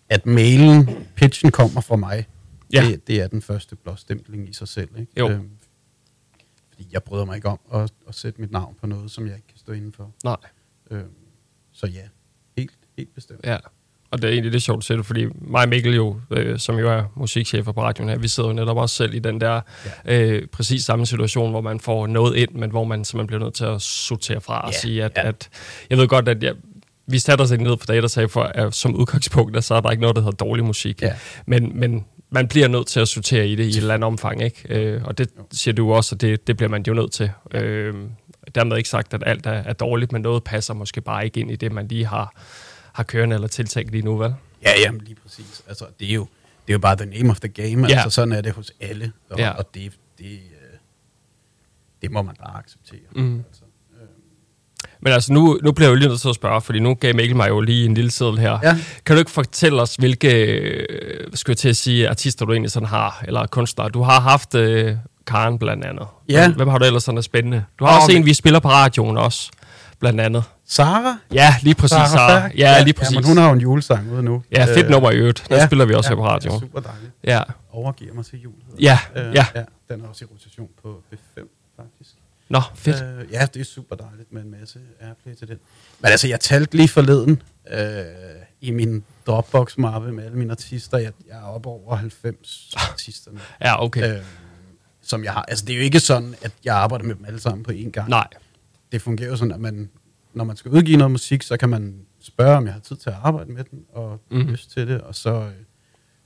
at 0.09 0.27
mailen, 0.27 0.91
pitchen 1.15 1.51
kommer 1.51 1.81
fra 1.81 1.97
mig, 1.97 2.27
Ja. 2.73 2.85
det, 2.89 3.07
det 3.07 3.21
er 3.23 3.27
den 3.29 3.43
første 3.43 3.77
blåstempling 3.77 4.49
i 4.49 4.53
sig 4.53 4.69
selv. 4.69 4.89
Ikke? 4.99 5.13
Jo. 5.19 5.29
Øhm, 5.31 5.51
fordi 6.71 6.89
jeg 6.93 7.03
bryder 7.03 7.25
mig 7.25 7.37
ikke 7.37 7.49
om 7.49 7.59
at, 7.75 7.93
at 8.09 8.15
sætte 8.15 8.41
mit 8.41 8.51
navn 8.51 8.75
på 8.81 8.87
noget, 8.87 9.11
som 9.11 9.27
jeg 9.27 9.35
ikke 9.35 9.47
kan 9.49 9.59
stå 9.59 9.73
inden 9.73 9.93
for. 9.93 10.11
Nej. 10.25 10.37
Øhm, 10.91 11.03
så 11.73 11.87
ja, 11.87 12.01
helt, 12.59 12.71
helt 12.99 13.15
bestemt. 13.15 13.41
Ja, 13.45 13.57
og 14.11 14.23
det 14.23 14.29
er 14.29 14.33
egentlig 14.33 14.53
lidt 14.53 14.63
sjovt 14.63 14.79
at 14.79 14.85
se 14.85 14.97
det, 14.97 15.07
fordi 15.07 15.27
mig 15.41 15.63
og 15.63 15.69
Mikkel 15.69 15.95
jo, 15.95 16.21
øh, 16.31 16.59
som 16.59 16.79
jo 16.79 16.91
er 16.91 17.05
musikchefer 17.17 17.73
på 17.73 17.83
radioen 17.83 18.09
her, 18.11 18.19
vi 18.19 18.29
sidder 18.29 18.49
jo 18.49 18.55
netop 18.55 18.77
også 18.77 18.95
selv 18.95 19.15
i 19.15 19.19
den 19.19 19.41
der 19.41 19.61
Ja. 20.07 20.23
øh, 20.23 20.47
præcis 20.47 20.85
samme 20.85 21.07
situation, 21.07 21.51
hvor 21.51 21.61
man 21.61 21.81
får 21.81 22.07
noget 22.07 22.37
ind, 22.37 22.51
men 22.53 22.71
hvor 22.71 22.85
man 22.85 23.05
simpelthen 23.05 23.27
bliver 23.27 23.41
nødt 23.41 23.55
til 23.55 23.65
at 23.65 23.83
sortere 23.83 24.41
fra 24.41 24.61
og 24.61 24.73
Ja, 24.73 24.79
sige, 24.79 25.05
at, 25.05 25.13
ja. 25.17 25.29
at 25.29 25.49
jeg 25.91 25.99
ved 25.99 26.09
godt, 26.09 26.29
at 26.29 26.43
jeg, 26.43 26.55
vi 27.07 27.19
satte 27.19 27.43
os 27.43 27.51
ikke 27.51 27.65
ned 27.65 27.77
for 27.79 27.87
dage, 27.87 28.01
der 28.03 28.09
sagde, 28.09 28.29
for 28.29 28.43
at 28.43 28.75
som 28.75 28.95
udgangspunkt, 28.95 29.57
at 29.57 29.65
så 29.65 29.75
er 29.75 29.81
der 29.81 29.91
ikke 29.91 30.01
noget, 30.01 30.17
der 30.17 30.23
hedder 30.23 30.37
dårlig 30.37 30.65
musik. 30.65 31.03
Ja. 31.03 31.15
Men, 31.47 31.79
men 31.81 32.05
man 32.31 32.49
bliver 32.49 32.69
nødt 32.69 32.87
til 32.87 33.01
at 33.01 33.09
sortere 33.09 33.49
i 33.49 33.55
det 33.57 33.65
i 33.65 33.69
et 33.69 33.77
eller 33.77 33.95
andet 33.95 34.07
omfang, 34.07 34.43
ikke? 34.43 34.63
Øh, 34.69 35.05
og 35.05 35.19
det 35.19 35.29
siger 35.53 35.75
du 35.75 35.93
også, 35.93 36.15
og 36.15 36.21
det, 36.21 36.47
det 36.47 36.57
bliver 36.57 36.71
man 36.71 36.85
jo 36.89 36.95
nødt 36.95 37.13
til. 37.13 37.31
Øh, 37.55 37.95
dermed 38.55 38.77
ikke 38.77 38.89
sagt, 38.89 39.15
at 39.15 39.23
alt 39.27 39.47
er, 39.47 39.51
er 39.53 39.73
dårligt, 39.73 40.13
men 40.13 40.23
noget 40.23 40.45
passer 40.45 40.75
måske 40.75 41.01
bare 41.01 41.25
ikke 41.25 41.41
ind 41.41 41.51
i 41.51 41.57
det, 41.57 41.73
man 41.73 41.89
lige 41.89 42.07
har, 42.07 42.35
har 42.93 43.03
kørende 43.03 43.35
eller 43.35 43.49
tiltænkt 43.49 43.91
lige 43.93 44.03
nu, 44.03 44.17
vel? 44.17 44.35
Ja, 44.63 44.71
jamen 44.85 45.01
lige 45.01 45.17
præcis. 45.23 45.63
Altså, 45.69 45.85
det 46.01 46.11
er 46.11 46.15
jo, 46.15 46.27
det 46.67 46.73
er 46.73 46.75
jo 46.75 46.79
bare 46.79 46.97
the 46.97 47.07
name 47.07 47.31
of 47.31 47.41
the 47.41 47.49
game. 47.49 47.89
Ja. 47.89 47.95
Altså, 47.95 48.11
sådan 48.11 48.33
er 48.33 48.41
det 48.41 48.53
hos 48.53 48.73
alle. 48.81 49.13
Og, 49.31 49.39
Ja. 49.39 49.51
og 49.51 49.75
det, 49.75 49.93
det, 50.19 50.25
øh, 50.33 50.79
det 52.03 52.11
må 52.11 52.23
man 52.23 52.35
bare 52.45 52.59
acceptere. 52.59 53.01
Mm. 53.17 53.37
Altså, 53.49 53.63
Men 55.01 55.13
altså, 55.13 55.33
nu, 55.33 55.59
nu 55.63 55.73
bliver 55.73 55.89
jeg 55.89 55.95
jo 55.95 55.99
lige 55.99 56.09
nødt 56.09 56.21
til 56.21 56.29
at 56.29 56.35
spørge, 56.35 56.61
fordi 56.61 56.79
nu 56.79 56.95
gav 56.95 57.15
Mikkel 57.15 57.37
mig 57.37 57.49
jo 57.49 57.61
lige 57.61 57.85
en 57.85 57.95
lille 57.95 58.11
seddel 58.11 58.39
her. 58.39 58.59
Ja. 58.63 58.77
Kan 59.07 59.17
du 59.17 59.19
ikke 59.19 59.31
fortælle 59.31 59.83
os, 59.83 59.95
hvilke, 59.97 60.45
øh, 60.57 61.27
skal 61.35 61.51
jeg 61.53 61.57
til 61.59 61.69
at 61.69 61.77
sige, 61.77 62.09
artister 62.09 62.47
du 62.47 62.53
egentlig 62.53 62.71
sådan 62.71 62.89
har, 62.89 63.25
eller 63.27 63.47
kunstnere? 63.47 63.89
Du 63.89 64.03
har 64.03 64.21
haft 64.21 64.55
øh, 64.55 64.97
Karen 65.27 65.59
blandt 65.59 65.85
andet. 65.85 66.07
Ja. 66.29 66.53
Hvem, 66.53 66.69
har 66.69 66.79
du 66.79 66.85
ellers 66.85 67.03
sådan 67.05 67.19
er 67.19 67.23
spændende? 67.23 67.65
Du 67.79 67.85
har 67.85 67.93
Åh, 67.97 68.03
også 68.03 68.17
en, 68.17 68.27
vi 68.27 68.35
spiller 68.35 68.61
på 68.61 68.69
radioen 68.69 69.17
også, 69.17 69.51
blandt 70.01 70.21
andet. 70.21 70.45
Sara? 70.69 71.19
Ja, 71.33 71.55
lige 71.63 71.75
præcis. 71.75 71.91
Sara. 71.97 72.41
Berg? 72.41 72.55
Ja, 72.57 72.83
lige 72.83 72.95
præcis. 72.95 73.15
Ja, 73.15 73.21
men 73.21 73.29
hun 73.29 73.37
har 73.37 73.47
jo 73.47 73.53
en 73.53 73.61
julesang 73.61 74.13
ude 74.13 74.23
nu. 74.23 74.43
Ja, 74.53 74.65
fedt 74.65 74.85
Øh, 74.85 74.91
nummer 74.91 75.11
i 75.11 75.17
øvrigt. 75.17 75.47
Den 75.49 75.67
spiller 75.67 75.85
vi 75.85 75.95
også 75.95 76.11
her 76.11 76.17
på 76.17 76.23
ja, 76.23 76.29
radioen. 76.29 76.61
Super 76.61 76.81
dejligt. 76.81 77.13
Ja, 77.25 77.43
Overgiver 77.73 78.15
mig 78.15 78.25
til 78.27 78.41
jul. 78.43 78.55
ja. 78.81 78.99
Øh, 79.17 79.35
ja. 79.35 79.47
ja. 79.55 79.63
Den 79.89 80.05
er 80.05 80.09
også 80.09 80.25
i 80.25 80.29
rotation 80.35 80.69
på 80.83 81.03
B5, 81.13 81.41
faktisk. 81.77 82.15
Nå, 82.49 82.61
fedt. 82.75 83.03
Øh, 83.03 83.33
ja, 83.33 83.47
det 83.55 83.61
er 83.61 83.65
super 83.65 83.97
dejligt 83.97 84.33
med 84.33 84.43
en 84.43 84.51
masse 84.61 84.79
airplay 85.01 85.35
til 85.35 85.49
den. 85.49 85.57
Men 86.01 86.11
altså, 86.11 86.29
jeg 86.29 86.41
talte 86.41 86.77
lige 86.77 86.89
forleden 86.89 87.43
øh, 87.73 88.05
i 88.61 88.71
min 88.71 89.05
Dropbox-mappe 89.27 90.13
med 90.13 90.25
alle 90.25 90.39
mine 90.39 90.51
artister. 90.51 90.99
Jeg, 90.99 91.13
jeg 91.29 91.37
er 91.37 91.43
oppe 91.43 91.69
over 91.69 91.97
90 91.97 92.75
artister 92.91 93.31
nu. 93.33 93.39
Ja, 93.61 93.85
okay. 93.85 94.15
Øh, 94.17 94.23
som 95.07 95.25
jeg 95.25 95.33
har. 95.33 95.43
Altså, 95.43 95.65
det 95.65 95.73
er 95.73 95.77
jo 95.77 95.83
ikke 95.83 96.01
sådan, 96.01 96.35
at 96.43 96.53
jeg 96.65 96.77
arbejder 96.77 97.05
med 97.05 97.15
dem 97.15 97.25
alle 97.25 97.41
sammen 97.41 97.63
på 97.63 97.71
én 97.71 97.91
gang. 97.91 98.09
Nej. 98.09 98.29
Det 98.93 99.03
fungerer 99.03 99.29
jo 99.29 99.37
sådan, 99.37 99.53
at 99.53 99.61
man, 99.61 99.91
når 100.35 100.45
man 100.45 100.57
skal 100.57 100.71
udgive 100.71 100.97
noget 100.97 101.11
musik, 101.11 101.43
så 101.43 101.57
kan 101.57 101.69
man 101.69 102.01
spørge, 102.21 102.57
om 102.57 102.65
jeg 102.65 102.73
har 102.73 102.81
tid 102.81 102.97
til 102.97 103.11
at 103.11 103.17
arbejde 103.23 103.53
med 103.53 103.65
den, 103.65 103.85
og 103.93 104.21
mm. 104.31 104.41
lyst 104.41 104.71
til 104.71 104.89
det, 104.89 105.01
og 105.01 105.15
så, 105.15 105.31
øh, 105.31 105.53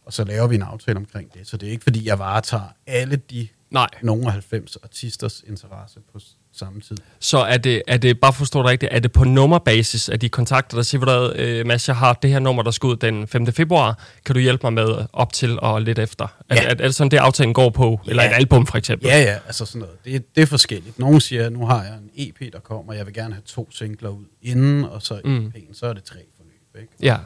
og 0.05 0.13
så 0.13 0.25
laver 0.25 0.47
vi 0.47 0.55
en 0.55 0.63
aftale 0.63 0.97
omkring 0.97 1.35
det. 1.35 1.47
Så 1.47 1.57
det 1.57 1.67
er 1.67 1.71
ikke, 1.71 1.83
fordi 1.83 2.09
jeg 2.09 2.19
varetager 2.19 2.75
alle 2.87 3.17
de 3.17 3.49
Nej. 3.71 3.89
nogle 4.03 4.27
af 4.27 4.33
90 4.33 4.77
artisters 4.83 5.43
interesse 5.47 6.01
på 6.13 6.19
samme 6.53 6.81
tid. 6.81 6.97
Så 7.21 7.39
er 7.39 7.57
det, 7.59 7.83
er 7.87 7.97
det 7.97 8.21
bare 8.21 8.33
forstå 8.33 8.59
dig 8.63 8.71
rigtigt, 8.71 8.93
er 8.93 8.99
det 8.99 9.13
på 9.13 9.25
nummerbasis, 9.25 10.09
at 10.09 10.21
de 10.21 10.29
kontakter 10.29 10.77
dig, 10.77 10.87
siger, 10.87 11.05
hvad, 11.05 11.33
øh, 11.37 11.67
Mads, 11.67 11.89
jeg 11.89 11.97
har 11.97 12.13
det 12.13 12.31
her 12.31 12.39
nummer, 12.39 12.63
der 12.63 12.71
skal 12.71 12.87
ud 12.87 12.97
den 12.97 13.27
5. 13.29 13.47
februar, 13.47 13.99
kan 14.25 14.35
du 14.35 14.41
hjælpe 14.41 14.67
mig 14.67 14.73
med 14.73 15.05
op 15.13 15.33
til 15.33 15.61
og 15.61 15.83
lidt 15.83 15.99
efter? 15.99 16.25
Er, 16.49 16.55
Ja. 16.55 16.63
er, 16.65 16.69
er 16.71 16.75
det 16.75 16.95
sådan, 16.95 17.11
det 17.11 17.17
aftalen 17.17 17.55
går 17.55 17.71
på? 17.71 18.01
Eller 18.07 18.23
Ja. 18.23 18.31
et 18.31 18.35
album, 18.35 18.67
for 18.67 18.79
eksempel? 18.79 19.09
Ja, 19.09 19.19
ja, 19.23 19.39
altså 19.47 19.65
sådan 19.65 19.81
noget. 19.81 20.05
Det, 20.05 20.35
det 20.37 20.43
er 20.43 20.47
forskelligt. 20.47 20.99
Nogle 20.99 21.21
siger, 21.21 21.49
nu 21.49 21.67
har 21.67 21.85
jeg 21.85 21.95
en 21.97 22.11
EP, 22.15 22.53
der 22.53 22.59
kommer, 22.61 22.93
og 22.93 22.99
jeg 22.99 23.07
vil 23.07 23.15
gerne 23.15 23.35
have 23.35 23.43
to 23.47 23.69
singler 23.73 24.09
ud 24.09 24.25
inden, 24.43 24.85
og 24.85 25.03
så 25.03 25.21
mm. 25.25 25.53
EP'en, 25.57 25.75
så 25.75 25.87
er 25.87 25.93
det 25.93 26.05
tre 26.05 26.19
forløb, 26.37 26.83
ikke? 26.83 26.93
Ja, 27.03 27.17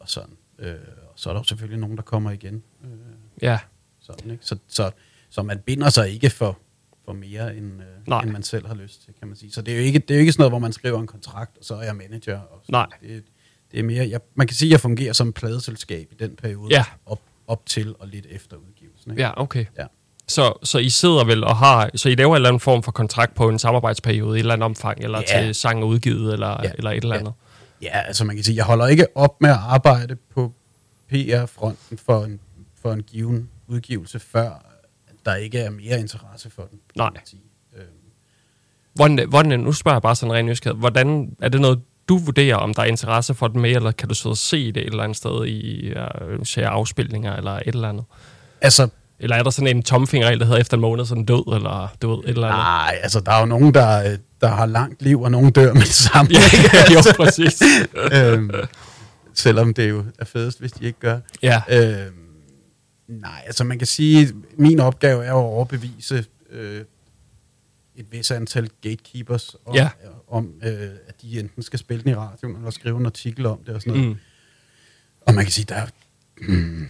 Og 0.00 0.08
sådan. 0.08 0.30
Øh, 0.58 0.74
og 1.06 1.12
så 1.16 1.28
er 1.30 1.32
der 1.34 1.40
jo 1.40 1.44
selvfølgelig 1.44 1.80
nogen, 1.80 1.96
der 1.96 2.02
kommer 2.02 2.30
igen. 2.30 2.62
Øh, 2.84 2.90
ja, 3.42 3.58
sådan, 4.00 4.30
ikke? 4.30 4.44
Så, 4.46 4.56
så, 4.68 4.90
så 5.30 5.42
man 5.42 5.58
binder 5.66 5.90
sig 5.90 6.10
ikke 6.10 6.30
for, 6.30 6.58
for 7.04 7.12
mere, 7.12 7.56
end, 7.56 7.72
Nej. 8.06 8.18
øh, 8.18 8.24
end 8.24 8.32
man 8.32 8.42
selv 8.42 8.66
har 8.66 8.74
lyst 8.74 9.04
til, 9.04 9.14
kan 9.18 9.28
man 9.28 9.36
sige. 9.36 9.52
Så 9.52 9.62
det 9.62 9.74
er 9.74 9.78
jo 9.78 9.84
ikke, 9.84 9.98
det 9.98 10.10
er 10.10 10.14
jo 10.14 10.20
ikke 10.20 10.32
sådan 10.32 10.40
noget, 10.40 10.50
hvor 10.52 10.58
man 10.58 10.72
skriver 10.72 11.00
en 11.00 11.06
kontrakt, 11.06 11.58
og 11.58 11.64
så 11.64 11.74
er 11.74 11.82
jeg 11.82 11.96
manager. 11.96 12.38
Og 12.40 12.60
sådan. 12.62 12.72
Nej. 12.72 12.86
Det, 13.02 13.24
det 13.72 13.80
er 13.80 13.84
mere, 13.84 14.08
jeg, 14.10 14.20
man 14.34 14.46
kan 14.46 14.56
sige, 14.56 14.68
at 14.68 14.72
jeg 14.72 14.80
fungerer 14.80 15.12
som 15.12 15.32
pladeselskab 15.32 16.06
i 16.12 16.14
den 16.14 16.36
periode, 16.36 16.68
Ja. 16.70 16.84
op, 17.06 17.20
op 17.46 17.66
til 17.66 17.94
og 17.98 18.08
lidt 18.08 18.26
efter 18.30 18.56
udgivelsen. 18.56 19.10
Ikke? 19.10 19.22
ja, 19.22 19.40
okay. 19.42 19.64
Ja. 19.78 19.86
Så, 20.28 20.52
så 20.62 20.78
I 20.78 20.88
sidder 20.88 21.24
vel 21.24 21.44
og 21.44 21.56
har, 21.56 21.90
så 21.94 22.08
I 22.08 22.14
laver 22.14 22.30
en 22.30 22.36
eller 22.36 22.48
anden 22.48 22.60
form 22.60 22.82
for 22.82 22.92
kontrakt 22.92 23.34
på 23.34 23.48
en 23.48 23.58
samarbejdsperiode 23.58 24.36
i 24.36 24.38
et 24.38 24.40
eller 24.40 24.52
andet 24.54 24.64
omfang, 24.64 25.00
eller 25.00 25.22
Ja. 25.34 25.42
til 25.42 25.54
sang 25.54 25.84
udgivet, 25.84 26.32
eller, 26.32 26.60
Ja. 26.64 26.70
eller 26.74 26.90
et 26.90 26.96
eller 27.02 27.14
Ja. 27.14 27.20
andet? 27.20 27.32
Ja, 27.82 28.00
altså 28.00 28.24
man 28.24 28.36
kan 28.36 28.44
sige, 28.44 28.56
jeg 28.56 28.64
holder 28.64 28.86
ikke 28.86 29.06
op 29.16 29.40
med 29.40 29.50
at 29.50 29.56
arbejde 29.56 30.16
på 30.34 30.52
PR-fronten 31.08 31.98
for 31.98 32.24
en, 32.24 32.40
for 32.82 32.92
en 32.92 33.02
given 33.02 33.48
udgivelse, 33.66 34.18
før 34.18 34.66
der 35.26 35.34
ikke 35.34 35.58
er 35.58 35.70
mere 35.70 36.00
interesse 36.00 36.50
for 36.50 36.62
den. 36.70 36.78
Nej. 36.96 37.10
man 37.14 37.20
sige. 37.26 37.42
Øhm, 37.76 37.84
Hvordan, 38.94 39.28
hvordan, 39.28 39.60
nu 39.60 39.72
spørger 39.72 39.94
jeg 39.96 40.02
bare 40.02 40.16
sådan 40.16 40.32
rent 40.32 40.48
nysgerrighed. 40.48 40.80
Hvordan 40.80 41.36
er 41.42 41.48
det 41.48 41.60
noget, 41.60 41.80
du 42.08 42.18
vurderer, 42.18 42.56
om 42.56 42.74
der 42.74 42.82
er 42.82 42.86
interesse 42.86 43.34
for 43.34 43.48
den 43.48 43.60
med, 43.60 43.70
eller 43.70 43.92
kan 43.92 44.08
du 44.08 44.14
sidde 44.14 44.32
og 44.32 44.36
se 44.36 44.72
det 44.72 44.76
et 44.82 44.86
eller 44.86 45.02
andet 45.02 45.16
sted 45.16 45.46
i 45.46 45.90
uh, 45.92 46.40
afspilninger, 46.56 47.36
eller 47.36 47.50
et 47.52 47.62
eller 47.66 47.88
andet? 47.88 48.04
altså, 48.60 48.88
Eller 49.18 49.36
er 49.36 49.42
der 49.42 49.50
sådan 49.50 49.76
en 49.76 49.82
tomfingerregel, 49.82 50.40
der 50.40 50.44
hedder 50.46 50.60
efter 50.60 50.76
en 50.76 50.80
måned, 50.80 51.04
sådan 51.04 51.24
død, 51.24 51.54
eller 51.54 51.94
du 52.02 52.10
ved, 52.16 52.18
et 52.24 52.28
eller 52.30 52.46
andet? 52.46 52.58
nej, 52.58 52.98
altså 53.02 53.20
der 53.20 53.32
er 53.32 53.40
jo 53.40 53.46
nogen, 53.46 53.74
der, 53.74 54.10
øh, 54.12 54.18
der 54.40 54.48
har 54.48 54.66
langt 54.66 55.02
liv, 55.02 55.20
og 55.22 55.30
nogen 55.30 55.50
dør 55.52 55.72
med 55.72 55.80
det 55.82 55.88
samme. 55.88 56.30
Ja, 56.32 56.38
jo, 56.94 57.00
præcis. 57.16 57.62
øhm, 58.12 58.50
selvom 59.34 59.74
det 59.74 59.90
jo 59.90 60.04
er 60.18 60.24
fedest, 60.24 60.60
hvis 60.60 60.72
de 60.72 60.84
ikke 60.84 60.98
gør. 61.00 61.18
Ja, 61.42 61.62
Øhm, 61.68 62.14
nej, 63.10 63.42
altså 63.46 63.64
man 63.64 63.78
kan 63.78 63.86
sige, 63.86 64.34
min 64.58 64.80
opgave 64.80 65.24
er 65.24 65.30
at 65.30 65.34
overbevise 65.44 66.24
øh, 66.50 66.84
et 67.96 68.12
vis 68.12 68.30
antal 68.30 68.70
gatekeepers 68.80 69.56
om, 69.66 69.74
Ja. 69.74 69.90
om 70.28 70.54
øh, 70.64 70.90
at 71.06 71.22
de 71.22 71.40
enten 71.40 71.62
skal 71.62 71.78
spille 71.78 72.02
den 72.02 72.10
i 72.10 72.14
radioen, 72.14 72.56
eller 72.56 72.70
skrive 72.70 72.98
en 72.98 73.06
artikel 73.06 73.46
om 73.46 73.58
det 73.66 73.74
og 73.74 73.80
sådan 73.82 73.98
noget. 73.98 74.08
mm. 74.10 74.16
Og 75.20 75.34
man 75.34 75.44
kan 75.44 75.52
sige, 75.52 75.64
der 75.64 75.74
er, 75.74 75.86
mm, 76.48 76.88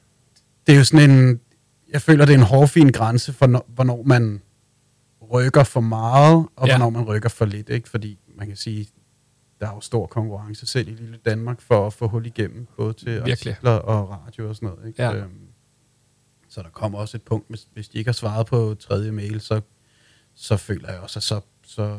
det 0.66 0.72
er 0.72 0.78
jo 0.78 0.84
sådan 0.84 1.10
en, 1.10 1.40
jeg 1.92 2.02
føler, 2.02 2.24
det 2.24 2.32
er 2.34 2.38
en 2.38 2.44
hårfin 2.44 2.92
grænse 2.92 3.32
for, 3.32 3.46
når- 3.46 3.66
hvornår 3.68 4.02
man 4.02 4.42
rykker 5.32 5.64
for 5.64 5.80
meget, 5.80 6.46
og 6.56 6.66
ja. 6.68 6.76
hvornår 6.76 6.90
man 6.90 7.04
rykker 7.04 7.28
for 7.28 7.44
lidt, 7.44 7.68
ikke? 7.68 7.88
Fordi 7.88 8.18
man 8.36 8.46
kan 8.46 8.56
sige, 8.56 8.88
der 9.60 9.66
er 9.68 9.74
jo 9.74 9.80
stor 9.80 10.06
konkurrence 10.06 10.66
selv 10.66 10.88
i 10.88 10.90
lille 10.90 11.18
Danmark 11.24 11.60
for 11.60 11.86
at 11.86 11.92
få 11.92 12.08
hul 12.08 12.26
igennem, 12.26 12.66
både 12.76 12.92
til 12.92 13.06
Virkelig. 13.12 13.32
artikler 13.32 13.70
og 13.70 14.10
radio 14.10 14.48
og 14.48 14.54
sådan 14.56 14.68
noget, 14.68 14.88
ikke? 14.88 15.02
Ja. 15.02 15.14
Øhm, 15.14 15.30
så 16.48 16.62
der 16.62 16.68
kommer 16.68 16.98
også 16.98 17.16
et 17.16 17.22
punkt, 17.22 17.48
hvis, 17.48 17.66
hvis 17.74 17.88
de 17.88 17.98
ikke 17.98 18.08
har 18.08 18.12
svaret 18.12 18.46
på 18.46 18.76
tredje 18.80 19.12
mail, 19.12 19.40
så, 19.40 19.60
så 20.34 20.56
føler 20.56 20.90
jeg 20.92 21.00
også, 21.00 21.18
at 21.18 21.22
så, 21.22 21.40
så 21.66 21.82
øh, 21.82 21.98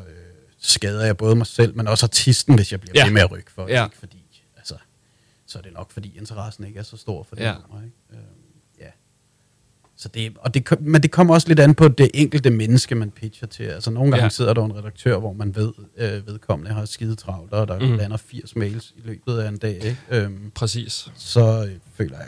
skader 0.59 1.05
jeg 1.05 1.17
både 1.17 1.35
mig 1.35 1.47
selv, 1.47 1.75
men 1.77 1.88
også 1.88 2.05
artisten, 2.05 2.55
hvis 2.55 2.71
jeg 2.71 2.81
bliver 2.81 2.93
Ja. 2.95 3.05
ved 3.05 3.13
med 3.13 3.21
at 3.21 3.31
rykke 3.31 3.51
for 3.51 3.67
Ja. 3.67 3.85
ikke? 3.85 3.97
Fordi, 3.97 4.23
altså, 4.57 4.75
så 5.45 5.57
er 5.57 5.62
det 5.62 5.73
nok, 5.73 5.91
fordi 5.91 6.17
interessen 6.17 6.63
ikke 6.65 6.79
er 6.79 6.83
så 6.83 6.97
stor 6.97 7.23
for 7.23 7.35
det 7.35 7.43
Ja. 7.43 7.53
nummer, 7.53 7.83
ikke? 7.85 7.95
Øhm, 8.13 8.19
ja. 8.79 8.85
Så 9.95 10.07
det, 10.09 10.38
og 10.38 10.53
det, 10.53 10.81
men 10.81 11.03
det 11.03 11.12
kommer 11.12 11.33
også 11.33 11.47
lidt 11.47 11.59
an 11.59 11.75
på 11.75 11.88
det 11.88 12.12
enkelte 12.13 12.49
menneske, 12.49 12.95
man 12.95 13.12
pitcher 13.12 13.47
til. 13.47 13.63
Altså 13.63 13.91
nogle 13.91 14.12
gange 14.12 14.23
Ja. 14.23 14.29
sidder 14.29 14.53
der 14.53 14.65
en 14.65 14.75
redaktør, 14.77 15.17
hvor 15.19 15.33
man 15.33 15.55
ved, 15.55 15.73
øh, 15.97 16.27
vedkommende 16.27 16.71
har 16.73 16.85
skide 16.85 17.15
travlt, 17.15 17.53
og 17.53 17.67
der 17.67 17.79
mm. 17.79 17.97
lander 17.97 18.17
80 18.17 18.55
mails 18.55 18.93
i 18.97 19.01
løbet 19.03 19.38
af 19.39 19.47
en 19.49 19.57
dag, 19.57 19.75
ikke? 19.75 19.97
Øhm, 20.09 20.51
præcis. 20.51 21.09
så 21.15 21.65
øh, 21.69 21.79
føler 21.93 22.17
jeg, 22.17 22.27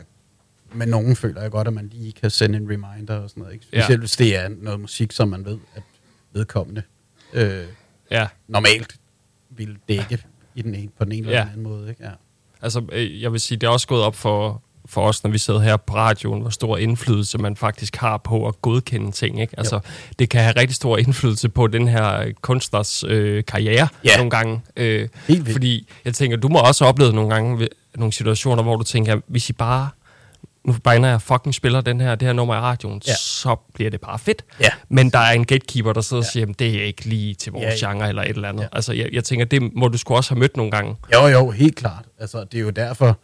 men 0.74 0.88
nogen 0.88 1.16
føler 1.16 1.42
jeg 1.42 1.50
godt, 1.50 1.68
at 1.68 1.74
man 1.74 1.90
lige 1.92 2.12
kan 2.12 2.30
sende 2.30 2.56
en 2.58 2.64
reminder 2.70 3.18
og 3.18 3.30
sådan 3.30 3.40
noget. 3.40 3.54
Ikke? 3.54 3.66
Ja. 3.72 3.80
Specielt 3.80 4.00
hvis 4.00 4.16
det 4.16 4.36
er 4.36 4.48
noget 4.62 4.80
musik, 4.80 5.12
som 5.12 5.28
man 5.28 5.44
ved, 5.44 5.58
at 5.74 5.82
vedkommende 6.32 6.82
øh, 7.32 7.64
Ja, 8.10 8.26
normalt 8.48 8.96
vil 9.50 9.76
dække 9.88 10.18
i 10.54 10.62
den 10.62 10.74
ene, 10.74 10.90
på 10.98 11.04
den 11.04 11.12
ene 11.12 11.20
eller 11.26 11.32
Ja. 11.38 11.40
den 11.42 11.50
anden 11.50 11.62
måde. 11.62 11.88
Ikke? 11.90 12.04
Ja. 12.04 12.10
altså 12.62 12.82
øh, 12.92 13.22
jeg 13.22 13.32
vil 13.32 13.40
sige, 13.40 13.58
det 13.58 13.66
er 13.66 13.70
også 13.70 13.86
gået 13.86 14.02
op 14.02 14.14
for, 14.16 14.62
for 14.86 15.02
os, 15.08 15.24
når 15.24 15.30
vi 15.30 15.38
sidder 15.38 15.60
her 15.60 15.76
på 15.76 15.94
radioen, 15.94 16.40
hvor 16.40 16.50
stor 16.50 16.76
indflydelse 16.76 17.38
man 17.38 17.56
faktisk 17.56 17.96
har 17.96 18.16
på 18.18 18.48
at 18.48 18.62
godkende 18.62 19.10
ting. 19.10 19.40
Ikke? 19.40 19.54
Altså, 19.58 19.80
det 20.18 20.28
kan 20.28 20.40
have 20.40 20.54
rigtig 20.56 20.74
stor 20.76 20.96
indflydelse 20.98 21.48
på 21.48 21.66
den 21.66 21.88
her 21.88 22.32
kunstners 22.40 23.04
øh, 23.04 23.44
karriere 23.44 23.88
Ja. 24.04 24.16
nogle 24.16 24.30
gange. 24.30 24.60
Øh, 24.76 25.08
fordi 25.52 25.88
jeg 26.04 26.14
tænker, 26.14 26.36
du 26.36 26.48
må 26.48 26.58
også 26.58 26.84
opleve 26.84 27.12
nogle 27.12 27.30
gange 27.34 27.68
nogle 27.96 28.12
situationer, 28.12 28.62
hvor 28.62 28.76
du 28.76 28.84
tænker, 28.84 29.20
hvis 29.26 29.50
I 29.50 29.52
bare 29.52 29.88
nu 30.64 30.74
bare 30.84 30.98
når 30.98 31.08
jeg 31.08 31.22
fucking 31.22 31.54
spiller 31.54 31.80
den 31.80 32.00
her, 32.00 32.14
det 32.14 32.26
her 32.28 32.32
nummer 32.32 32.54
i 32.54 32.58
radioen, 32.58 33.02
ja. 33.06 33.12
Så 33.18 33.56
bliver 33.74 33.90
det 33.90 34.00
bare 34.00 34.18
fedt. 34.18 34.44
Ja. 34.60 34.68
Men 34.88 35.10
der 35.10 35.18
er 35.18 35.32
en 35.32 35.44
gatekeeper, 35.44 35.92
der 35.92 36.00
sidder 36.00 36.22
ja. 36.22 36.26
og 36.26 36.32
siger, 36.32 36.42
"Jamen, 36.42 36.54
det 36.58 36.74
er 36.80 36.84
ikke 36.84 37.04
lige 37.04 37.34
til 37.34 37.52
vores 37.52 37.82
ja, 37.82 37.88
genre 37.92 38.08
eller 38.08 38.22
et 38.22 38.28
eller 38.28 38.48
andet. 38.48 38.62
Ja. 38.62 38.68
Altså, 38.72 38.92
jeg, 38.92 39.08
jeg 39.12 39.24
tænker, 39.24 39.44
det 39.44 39.74
må 39.76 39.88
du 39.88 39.98
sgu 39.98 40.14
også 40.14 40.30
have 40.30 40.38
mødt 40.40 40.56
nogle 40.56 40.70
gange. 40.72 40.96
Jo, 41.14 41.26
jo, 41.26 41.50
helt 41.50 41.76
klart. 41.76 42.04
Altså, 42.20 42.44
det 42.44 42.58
er 42.58 42.62
jo 42.62 42.70
derfor, 42.70 43.18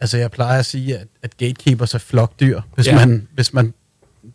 altså 0.00 0.18
jeg 0.18 0.30
plejer 0.30 0.58
at 0.58 0.66
sige, 0.66 0.98
at, 0.98 1.06
at 1.22 1.36
gatekeepers 1.36 1.94
er 1.94 1.98
flokdyr. 1.98 2.60
Hvis, 2.74 2.86
Ja. 2.86 2.94
man, 3.06 3.28
hvis 3.34 3.52
man 3.52 3.74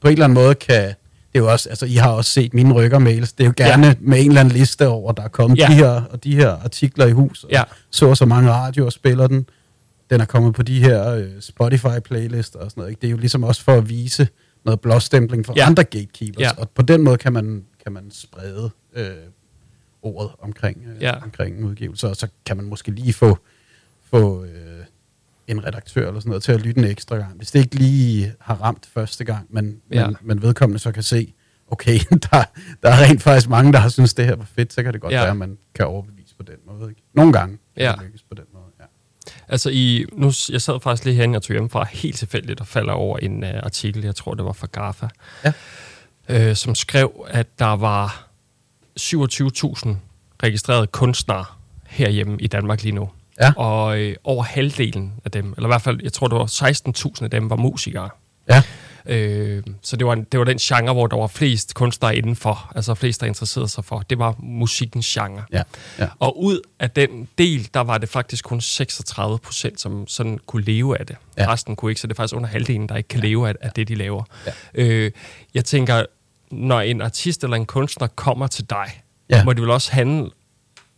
på 0.02 0.08
en 0.08 0.12
eller 0.12 0.26
anden 0.26 0.34
måde 0.34 0.56
kan, 0.56 0.84
det 0.84 1.36
er 1.36 1.40
jo 1.40 1.52
også, 1.52 1.70
altså 1.70 1.86
I 1.86 1.94
har 1.96 2.10
også 2.12 2.32
set 2.32 2.54
mine 2.54 2.74
rykkermails, 2.74 3.34
det 3.34 3.44
er 3.44 3.48
jo 3.48 3.54
gerne 3.58 3.88
Ja. 3.88 3.94
med 4.00 4.20
en 4.20 4.28
eller 4.28 4.42
anden 4.42 4.54
liste 4.54 4.88
over, 4.88 5.12
der 5.12 5.24
er 5.24 5.28
kommet 5.28 5.58
ja. 5.60 5.68
de 5.68 5.74
her 5.74 5.90
og 6.12 6.24
de 6.24 6.36
her 6.36 6.50
artikler 6.64 7.06
i 7.06 7.12
hus, 7.12 7.44
og 7.44 7.50
Ja. 7.52 7.64
så 7.92 8.08
og 8.10 8.18
så 8.18 8.26
mange 8.26 8.52
radioer 8.52 8.90
spiller 8.90 9.28
den. 9.28 9.46
Den 10.10 10.22
er 10.22 10.26
kommet 10.26 10.56
på 10.56 10.64
de 10.64 10.80
her 10.84 11.12
øh, 11.14 11.30
Spotify-playlister 11.40 12.60
og 12.60 12.72
sådan 12.72 12.74
noget. 12.82 12.90
Ikke? 12.90 13.02
Det 13.02 13.08
er 13.08 13.12
jo 13.12 13.18
ligesom 13.18 13.44
også 13.44 13.64
for 13.64 13.72
at 13.74 13.90
vise 13.90 14.28
noget 14.66 14.82
blåstempling 14.82 15.46
for 15.46 15.54
Ja. 15.58 15.66
andre 15.66 15.84
gatekeepers, 15.84 16.42
Ja. 16.42 16.50
og 16.58 16.70
på 16.70 16.82
den 16.82 17.02
måde 17.04 17.18
kan 17.18 17.34
man, 17.34 17.66
kan 17.84 17.92
man 17.94 18.12
sprede 18.12 18.70
øh, 18.94 19.10
ordet 20.02 20.32
omkring, 20.40 20.84
øh, 20.88 21.02
Ja. 21.02 21.24
omkring 21.24 21.66
udgivelser, 21.66 22.08
og 22.10 22.16
så 22.16 22.28
kan 22.46 22.58
man 22.58 22.66
måske 22.66 22.92
lige 22.92 23.14
få, 23.14 23.38
få 24.04 24.44
øh, 24.44 24.52
en 25.48 25.66
redaktør 25.66 26.08
eller 26.08 26.20
sådan 26.20 26.30
noget 26.30 26.44
til 26.44 26.52
at 26.52 26.62
lytte 26.62 26.80
en 26.80 26.86
ekstra 26.88 27.16
gang. 27.18 27.38
Hvis 27.38 27.52
det 27.52 27.60
ikke 27.60 27.76
lige 27.76 28.34
har 28.40 28.56
ramt 28.56 28.86
første 28.94 29.24
gang, 29.24 29.48
men, 29.50 29.82
Ja. 29.92 30.06
men, 30.08 30.16
men 30.22 30.42
vedkommende 30.42 30.80
så 30.80 30.92
kan 30.92 31.04
se, 31.04 31.34
okay, 31.68 32.00
der, 32.32 32.44
der 32.84 32.90
er 32.90 33.04
rent 33.10 33.22
faktisk 33.22 33.50
mange, 33.50 33.74
der 33.74 33.80
har 33.80 33.90
synes 33.90 34.14
det 34.14 34.26
her 34.26 34.36
var 34.36 34.46
fedt, 34.56 34.74
så 34.74 34.84
kan 34.84 34.94
det 34.94 35.02
godt 35.02 35.14
Ja. 35.14 35.20
være, 35.22 35.30
at 35.32 35.38
man 35.38 35.58
kan 35.76 35.86
overbevise 35.86 36.36
på 36.36 36.44
den 36.44 36.56
måde. 36.68 36.90
Ikke? 36.90 37.02
Nogle 37.14 37.34
gange 37.34 37.58
kan 37.76 37.84
Ja. 37.86 37.92
det 37.92 38.02
lykkes 38.04 38.24
på 38.24 38.36
den 38.36 38.46
måde. 38.54 38.66
Altså, 39.48 39.70
i, 39.70 40.06
nu, 40.14 40.32
jeg 40.52 40.62
sad 40.62 40.80
faktisk 40.82 41.06
lige 41.06 41.16
herinde, 41.16 41.34
jeg 41.34 41.42
tog 41.42 41.54
hjemmefra, 41.54 41.88
helt 41.92 42.18
tilfældigt 42.18 42.60
og 42.62 42.68
falder 42.68 42.94
over 42.94 43.18
en 43.18 43.44
uh, 43.44 43.50
artikel, 43.64 44.04
jeg 44.04 44.16
tror, 44.16 44.34
det 44.34 44.46
var 44.46 44.54
fra 44.54 44.68
GAFA, 44.72 45.08
Ja. 45.46 45.54
øh, 46.30 46.56
som 46.56 46.76
skrev, 46.76 47.26
at 47.30 47.48
der 47.60 47.76
var 47.76 48.28
27.000 49.00 49.90
registrerede 50.44 50.88
kunstnere 50.88 51.46
herhjemme 51.88 52.38
i 52.42 52.48
Danmark 52.48 52.84
lige 52.84 52.96
nu. 52.96 53.10
Ja. 53.42 53.54
Og 53.58 54.00
øh, 54.00 54.16
over 54.24 54.44
halvdelen 54.44 55.14
af 55.26 55.32
dem, 55.32 55.54
eller 55.58 55.68
i 55.68 55.72
hvert 55.72 55.82
fald, 55.82 56.00
jeg 56.04 56.14
tror, 56.14 56.28
det 56.28 56.38
var 56.38 56.46
16.000 57.18 57.24
af 57.24 57.30
dem, 57.30 57.50
var 57.50 57.56
musikere. 57.56 58.10
Ja. 58.50 58.64
Øh, 59.10 59.64
så 59.82 59.96
det 59.98 60.08
var, 60.08 60.14
en, 60.14 60.24
det 60.24 60.40
var 60.40 60.44
den 60.44 60.58
genre, 60.58 60.94
hvor 60.94 61.08
der 61.08 61.18
var 61.18 61.28
flest 61.28 61.74
kunstnere 61.74 62.16
indenfor, 62.16 62.72
altså 62.76 62.94
flest, 62.94 63.22
der 63.22 63.28
interesserede 63.28 63.70
sig 63.70 63.86
for. 63.86 64.00
Det 64.10 64.20
var 64.20 64.36
musikkens 64.40 65.08
genre. 65.08 65.44
Ja. 65.52 65.62
ja. 66.00 66.08
Og 66.20 66.44
ud 66.44 66.62
af 66.80 66.92
den 66.92 67.28
del, 67.38 67.70
der 67.74 67.80
var 67.80 67.98
det 67.98 68.10
faktisk 68.10 68.46
kun 68.46 68.62
36 68.62 69.38
procent, 69.40 69.82
som 69.82 70.08
sådan 70.08 70.40
kunne 70.46 70.64
leve 70.64 71.00
af 71.00 71.06
det. 71.06 71.16
Ja. 71.38 71.52
Resten 71.54 71.76
kunne 71.76 71.92
ikke, 71.92 72.02
så 72.02 72.08
det 72.08 72.14
er 72.14 72.16
faktisk 72.16 72.36
under 72.36 72.50
halvdelen, 72.50 72.90
der 72.90 72.96
ikke 72.96 73.08
kan 73.10 73.20
ja. 73.20 73.28
leve 73.28 73.50
af, 73.50 73.56
af 73.62 73.72
det, 73.72 73.88
de 73.88 73.96
laver. 73.96 74.24
Ja. 74.46 74.52
Øh, 74.74 75.12
jeg 75.54 75.66
tænker, 75.66 76.06
når 76.52 76.82
en 76.82 77.02
artist 77.02 77.44
eller 77.44 77.58
en 77.58 77.66
kunstner 77.66 78.08
kommer 78.08 78.48
til 78.48 78.70
dig, 78.70 79.02
Ja. 79.30 79.44
må 79.44 79.54
det 79.54 79.62
vel 79.62 79.70
også 79.72 79.92
handle 79.92 80.30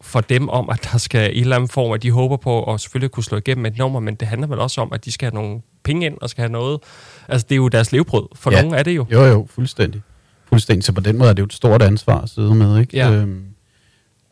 for 0.02 0.21
dem 0.21 0.50
om, 0.50 0.69
at 0.69 0.89
der 0.91 0.97
skal 0.97 1.32
i 1.36 1.38
en 1.38 1.41
eller 1.41 1.56
anden 1.56 1.69
form, 1.69 1.91
at 1.91 2.04
de 2.04 2.12
håber 2.12 2.38
på 2.38 2.74
at 2.74 2.82
selvfølgelig 2.82 3.12
kunne 3.12 3.24
slå 3.24 3.38
igennem 3.38 3.65
et 3.65 3.78
nummer, 3.78 4.00
men 4.00 4.15
det 4.15 4.28
handler 4.28 4.47
vel 4.47 4.60
også 4.60 4.82
om, 4.82 4.93
at 4.93 5.06
de 5.06 5.12
skal 5.12 5.32
have 5.32 5.41
nogle 5.43 5.62
penge 5.84 6.06
ind 6.06 6.17
og 6.22 6.30
skal 6.30 6.41
have 6.41 6.52
noget. 6.52 6.80
Altså, 7.28 7.46
det 7.50 7.56
er 7.56 7.58
jo 7.58 7.67
deres 7.67 7.91
levebrød. 7.91 8.28
For 8.36 8.52
Ja. 8.52 8.62
nogen 8.62 8.76
er 8.80 8.84
det 8.84 8.96
jo. 8.96 9.06
Jo, 9.12 9.24
jo, 9.26 9.48
fuldstændig. 9.50 10.02
Fuldstændig. 10.46 10.84
Så 10.84 10.94
på 10.94 11.02
den 11.02 11.17
måde 11.17 11.30
er 11.30 11.34
det 11.34 11.39
jo 11.41 11.46
et 11.46 11.54
stort 11.54 11.82
ansvar 11.82 12.22
at 12.22 12.30
sidde 12.30 12.56
med, 12.56 12.80
ikke? 12.80 12.98
Ja. 12.98 13.12
Øhm, 13.12 13.46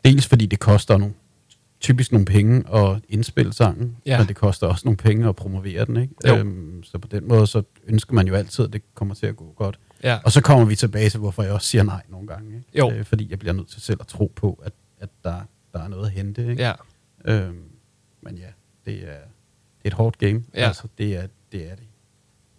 dels 0.04 0.26
fordi 0.26 0.46
det 0.46 0.60
koster 0.60 0.96
nogle, 0.96 1.14
typisk 1.80 2.12
nogle 2.12 2.24
penge 2.26 2.74
at 2.74 3.00
indspille 3.08 3.52
sangen, 3.52 3.96
Ja. 4.06 4.18
men 4.18 4.28
det 4.28 4.36
koster 4.36 4.66
også 4.66 4.82
nogle 4.84 4.96
penge 4.96 5.28
at 5.28 5.36
promovere 5.36 5.84
den. 5.84 5.96
Ikke? 5.96 6.14
Jo. 6.28 6.36
Øhm, 6.36 6.82
så 6.84 6.98
på 6.98 7.08
den 7.08 7.28
måde, 7.28 7.46
så 7.46 7.62
ønsker 7.86 8.14
man 8.14 8.28
jo 8.28 8.34
altid, 8.34 8.64
at 8.64 8.72
det 8.72 8.82
kommer 8.94 9.14
til 9.14 9.26
at 9.26 9.36
gå 9.36 9.52
godt. 9.56 9.78
Ja. 10.04 10.18
Og 10.24 10.32
så 10.32 10.40
kommer 10.40 10.64
vi 10.64 10.76
tilbage 10.76 11.10
til, 11.10 11.20
hvorfor 11.20 11.42
jeg 11.42 11.52
også 11.52 11.66
siger 11.66 11.82
nej 11.82 12.02
nogle 12.08 12.26
gange. 12.26 12.56
Ikke? 12.56 12.78
Jo. 12.78 12.90
Øh, 12.90 13.04
fordi 13.04 13.30
jeg 13.30 13.38
bliver 13.38 13.52
nødt 13.52 13.68
til 13.68 13.82
selv 13.82 13.98
at 14.00 14.06
tro 14.06 14.32
på, 14.36 14.62
at, 14.64 14.72
at 15.00 15.08
der, 15.24 15.40
der 15.72 15.82
er 15.84 15.88
noget 15.88 16.06
at 16.06 16.12
hente. 16.12 16.50
Ikke? 16.50 16.62
Ja. 16.62 16.72
Øhm, 17.24 17.56
men 18.22 18.34
ja, 18.36 18.46
det 18.86 18.94
er, 18.94 19.06
det 19.06 19.84
er 19.84 19.88
et 19.88 19.92
hårdt 19.92 20.18
game. 20.18 20.42
Ja. 20.54 20.66
Altså, 20.66 20.82
det 20.98 21.16
er 21.16 21.26
det. 21.52 21.70
Er 21.70 21.74
det. 21.74 21.84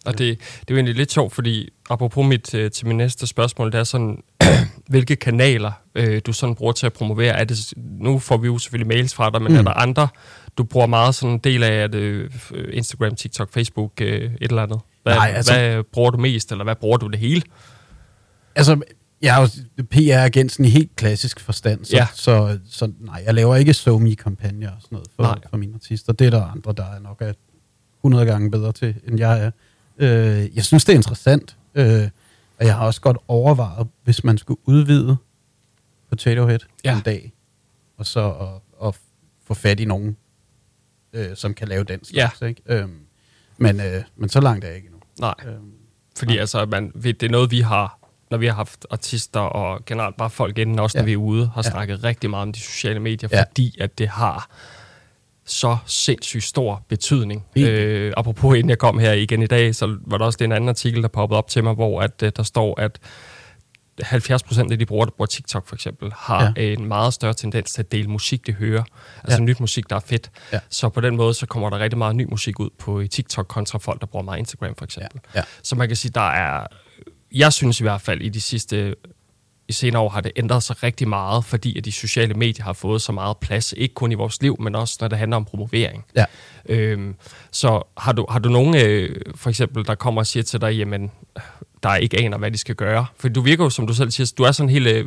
Og 0.05 0.17
det, 0.17 0.39
det 0.39 0.41
er 0.41 0.65
jo 0.69 0.75
egentlig 0.75 0.95
lidt 0.95 1.11
sjovt, 1.11 1.33
fordi 1.33 1.69
apropos 1.89 2.25
mit, 2.27 2.53
øh, 2.53 2.71
til 2.71 2.87
min 2.87 2.97
næste 2.97 3.27
spørgsmål, 3.27 3.71
det 3.71 3.79
er 3.79 3.83
sådan, 3.83 4.23
hvilke 4.89 5.15
kanaler 5.15 5.71
øh, 5.95 6.21
du 6.25 6.33
sådan 6.33 6.55
bruger 6.55 6.73
til 6.73 6.85
at 6.85 6.93
promovere. 6.93 7.33
Er 7.39 7.43
det, 7.43 7.73
nu 7.77 8.19
får 8.19 8.37
vi 8.37 8.47
jo 8.47 8.57
selvfølgelig 8.57 8.87
mails 8.87 9.13
fra 9.13 9.29
dig, 9.29 9.41
men 9.41 9.51
mm. 9.51 9.57
er 9.57 9.61
der 9.61 9.71
andre, 9.73 10.07
du 10.57 10.63
bruger 10.63 10.87
meget 10.87 11.15
sådan 11.15 11.33
en 11.33 11.39
del 11.39 11.63
af, 11.63 11.71
at 11.71 11.95
øh, 11.95 12.29
Instagram, 12.71 13.15
TikTok, 13.15 13.53
Facebook, 13.53 13.91
øh, 14.01 14.21
et 14.23 14.37
eller 14.41 14.63
andet? 14.63 14.79
Hvad, 15.03 15.15
Nej, 15.15 15.31
altså- 15.35 15.53
hvad 15.53 15.83
bruger 15.83 16.11
du 16.11 16.17
mest, 16.17 16.51
eller 16.51 16.63
hvad 16.63 16.75
bruger 16.75 16.97
du 16.97 17.07
det 17.07 17.19
hele? 17.19 17.41
Altså, 18.55 18.81
jeg 19.21 19.41
er 19.41 19.41
jo 19.41 19.83
PR-agenten 19.91 20.65
i 20.65 20.69
helt 20.69 20.95
klassisk 20.95 21.39
forstand, 21.39 21.85
så, 21.85 21.95
Ja. 21.97 22.07
så, 22.13 22.59
så 22.69 22.91
nej, 22.99 23.23
jeg 23.25 23.33
laver 23.33 23.55
ikke 23.55 23.73
SoMe-kampagner 23.73 24.69
og 24.71 24.81
sådan 24.81 24.95
noget 24.95 25.07
for, 25.15 25.23
Nej. 25.23 25.39
for 25.49 25.57
mine 25.57 25.73
artister. 25.73 26.13
Det 26.13 26.27
er 26.27 26.31
der 26.31 26.43
andre, 26.45 26.73
der 26.77 26.85
er 26.85 26.99
nok 26.99 27.21
er 27.21 27.33
100 28.03 28.25
gange 28.25 28.51
bedre 28.51 28.71
til, 28.71 28.95
end 29.07 29.17
jeg 29.19 29.43
er. 29.45 29.51
Øh, 29.97 30.55
jeg 30.55 30.65
synes, 30.65 30.85
det 30.85 30.93
er 30.93 30.97
interessant, 30.97 31.57
øh, 31.75 32.09
og 32.59 32.65
jeg 32.65 32.75
har 32.75 32.85
også 32.85 33.01
godt 33.01 33.17
overvejet, 33.27 33.87
hvis 34.03 34.23
man 34.23 34.37
skulle 34.37 34.59
udvide 34.65 35.17
Potato 36.09 36.47
Head 36.47 36.59
Ja. 36.85 36.95
en 36.97 37.01
dag, 37.01 37.33
og 37.97 38.05
så 38.05 38.29
at, 38.31 38.87
at 38.87 38.95
få 39.47 39.53
fat 39.53 39.79
i 39.79 39.85
nogen, 39.85 40.17
øh, 41.13 41.35
som 41.35 41.53
kan 41.53 41.67
lave 41.67 41.83
den 41.83 42.05
slags. 42.05 42.41
Ikke? 42.41 42.61
Øhm, 42.65 42.99
men, 43.57 43.79
øh, 43.81 44.03
men 44.15 44.29
så 44.29 44.41
langt 44.41 44.63
er 44.65 44.67
jeg 44.67 44.75
ikke 44.77 44.85
endnu. 44.87 45.01
Nej, 45.19 45.33
Øhm, 45.45 45.71
fordi 46.17 46.37
altså, 46.37 46.65
man, 46.65 46.91
det 47.03 47.23
er 47.23 47.29
noget, 47.29 47.51
vi 47.51 47.59
har, 47.59 47.99
når 48.31 48.37
vi 48.37 48.45
har 48.47 48.53
haft 48.53 48.85
artister 48.91 49.39
og 49.39 49.85
generelt 49.85 50.17
bare 50.17 50.29
folk 50.29 50.57
inden, 50.57 50.79
også 50.79 50.97
når 50.97 51.01
Ja. 51.01 51.05
vi 51.05 51.13
er 51.13 51.17
ude, 51.17 51.47
har 51.47 51.61
Ja. 51.65 51.69
snakket 51.69 52.03
rigtig 52.03 52.29
meget 52.29 52.41
om 52.41 52.51
de 52.53 52.59
sociale 52.59 52.99
medier, 52.99 53.29
Ja. 53.31 53.41
fordi 53.41 53.77
at 53.81 53.97
det 53.97 54.07
har 54.07 54.49
så 55.51 55.77
sindssygt 55.85 56.43
stor 56.43 56.85
betydning. 56.89 57.45
Øh, 57.57 58.13
apropos, 58.17 58.55
inden 58.57 58.69
jeg 58.69 58.77
kom 58.77 58.99
her 58.99 59.13
igen 59.13 59.41
i 59.41 59.47
dag, 59.47 59.75
så 59.75 59.97
var 60.07 60.17
der 60.17 60.25
også 60.25 60.43
en 60.43 60.51
anden 60.51 60.69
artikel, 60.69 61.01
der 61.01 61.07
poppede 61.07 61.37
op 61.37 61.47
til 61.47 61.63
mig, 61.63 61.73
hvor 61.73 62.01
at, 62.01 62.23
øh, 62.23 62.31
der 62.35 62.43
står, 62.43 62.79
at 62.81 62.99
70 64.01 64.43
procent 64.43 64.71
af 64.71 64.79
de 64.79 64.85
brugere, 64.85 65.05
der 65.05 65.11
bruger 65.11 65.25
TikTok 65.27 65.67
for 65.67 65.75
eksempel, 65.75 66.11
har 66.15 66.53
ja. 66.57 66.61
en 66.63 66.85
meget 66.85 67.13
større 67.13 67.33
tendens 67.33 67.71
til 67.73 67.81
at 67.81 67.91
dele 67.91 68.07
musik, 68.07 68.47
de 68.47 68.51
hører. 68.51 68.83
Altså 69.23 69.37
Ja. 69.39 69.43
nyt 69.43 69.59
musik, 69.59 69.89
der 69.89 69.95
er 69.95 69.99
fedt. 69.99 70.31
Ja. 70.53 70.59
Så 70.69 70.89
på 70.89 71.01
den 71.01 71.15
måde, 71.15 71.33
så 71.33 71.45
kommer 71.45 71.69
der 71.69 71.79
rigtig 71.79 71.97
meget 71.97 72.15
ny 72.15 72.27
musik 72.29 72.59
ud 72.59 72.69
på 72.79 73.03
TikTok 73.11 73.47
kontra 73.47 73.77
folk, 73.79 74.01
der 74.01 74.07
bruger 74.07 74.23
meget 74.25 74.39
Instagram 74.39 74.75
for 74.75 74.85
eksempel. 74.85 75.19
ja. 75.35 75.41
Så 75.63 75.75
man 75.75 75.87
kan 75.87 75.97
sige, 75.97 76.11
der 76.15 76.29
er... 76.29 76.67
Jeg 77.31 77.53
synes 77.53 77.79
i 77.79 77.83
hvert 77.83 78.01
fald, 78.01 78.21
i 78.21 78.29
de 78.29 78.41
sidste 78.41 78.95
i 79.67 79.73
senere 79.73 80.01
år 80.01 80.09
har 80.09 80.21
det 80.21 80.31
ændret 80.35 80.63
sig 80.63 80.83
rigtig 80.83 81.07
meget, 81.07 81.45
fordi 81.45 81.77
at 81.77 81.85
de 81.85 81.91
sociale 81.91 82.33
medier 82.33 82.63
har 82.65 82.73
fået 82.73 83.01
så 83.01 83.11
meget 83.11 83.37
plads, 83.37 83.73
ikke 83.77 83.95
kun 83.95 84.11
i 84.11 84.15
vores 84.15 84.41
liv, 84.41 84.55
men 84.61 84.75
også 84.75 84.97
når 85.01 85.07
det 85.07 85.17
handler 85.17 85.35
om 85.37 85.45
promovering. 85.45 86.05
Ja. 86.15 86.25
Øhm, 86.65 87.15
så 87.51 87.81
har 87.97 88.11
du, 88.11 88.25
har 88.29 88.39
du 88.39 88.49
nogen, 88.49 88.75
øh, 88.75 89.15
for 89.35 89.49
eksempel, 89.49 89.85
der 89.87 89.95
kommer 89.95 90.21
og 90.21 90.27
siger 90.27 90.43
til 90.43 90.61
dig, 90.61 90.71
jamen, 90.77 91.11
der 91.83 91.95
ikke 91.95 92.19
aner, 92.23 92.37
hvad 92.37 92.51
de 92.51 92.57
skal 92.57 92.75
gøre? 92.75 93.05
For 93.17 93.29
du 93.29 93.41
virker 93.41 93.63
jo, 93.63 93.69
som 93.69 93.87
du 93.87 93.93
selv 93.93 94.11
siger, 94.11 94.33
du 94.37 94.43
er 94.43 94.51
sådan 94.51 94.69
helt... 94.69 94.87
Øh, 94.87 95.05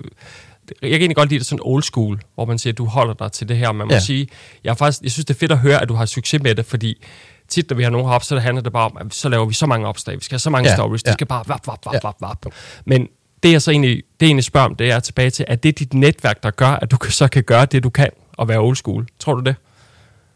jeg 0.82 0.90
kan 0.90 1.00
egentlig 1.00 1.16
godt 1.16 1.28
lide 1.28 1.38
det 1.38 1.46
sådan 1.46 1.62
old 1.62 1.82
school, 1.82 2.20
hvor 2.34 2.44
man 2.44 2.58
siger, 2.58 2.72
at 2.72 2.78
du 2.78 2.84
holder 2.84 3.14
dig 3.14 3.32
til 3.32 3.48
det 3.48 3.56
her. 3.56 3.72
Man 3.72 3.86
må 3.86 3.92
Ja. 3.94 4.00
sige, 4.00 4.28
jeg, 4.64 4.70
er 4.70 4.74
faktisk, 4.74 5.02
jeg 5.02 5.10
synes, 5.10 5.24
det 5.26 5.34
er 5.34 5.38
fedt 5.38 5.52
at 5.52 5.58
høre, 5.58 5.82
at 5.82 5.88
du 5.88 5.94
har 5.94 6.06
succes 6.06 6.42
med 6.42 6.54
det, 6.54 6.66
fordi 6.66 7.04
tit, 7.48 7.70
når 7.70 7.76
vi 7.76 7.82
har 7.82 7.90
nogen 7.90 8.06
heroppe, 8.06 8.26
så 8.26 8.38
handler 8.38 8.62
det 8.62 8.72
bare 8.72 8.84
om, 8.90 8.96
at 9.00 9.14
så 9.14 9.28
laver 9.28 9.44
vi 9.46 9.54
så 9.54 9.66
mange 9.66 9.86
opslag, 9.86 10.16
vi 10.16 10.24
skal 10.24 10.34
have 10.34 10.38
så 10.40 10.50
mange 10.50 10.68
Ja, 10.70 10.76
stories, 10.76 11.02
det 11.02 11.08
ja. 11.08 11.12
skal 11.12 11.26
bare 11.26 11.44
vap, 11.46 11.66
vap, 11.66 11.78
vap, 11.86 11.94
Ja. 11.94 11.98
vap, 12.02 12.14
vap. 12.20 12.52
Men 12.84 13.08
det 13.44 13.52
jeg 13.52 13.62
så 13.62 13.70
egentlig, 13.70 13.96
det 13.96 14.02
jeg 14.20 14.26
egentlig 14.26 14.44
spørger 14.44 14.68
om, 14.68 14.74
det 14.74 14.90
er 14.90 15.00
tilbage 15.00 15.30
til, 15.30 15.44
at 15.48 15.62
det 15.62 15.68
er 15.68 15.72
dit 15.72 15.94
netværk, 15.94 16.42
der 16.42 16.50
gør, 16.50 16.66
at 16.66 16.90
du 16.90 16.98
så 17.10 17.28
kan 17.28 17.42
gøre 17.42 17.66
det, 17.66 17.82
du 17.82 17.90
kan, 17.90 18.10
og 18.32 18.48
være 18.48 18.58
old 18.58 18.76
school. 18.76 19.06
Tror 19.18 19.34
du 19.34 19.40
det? 19.40 19.56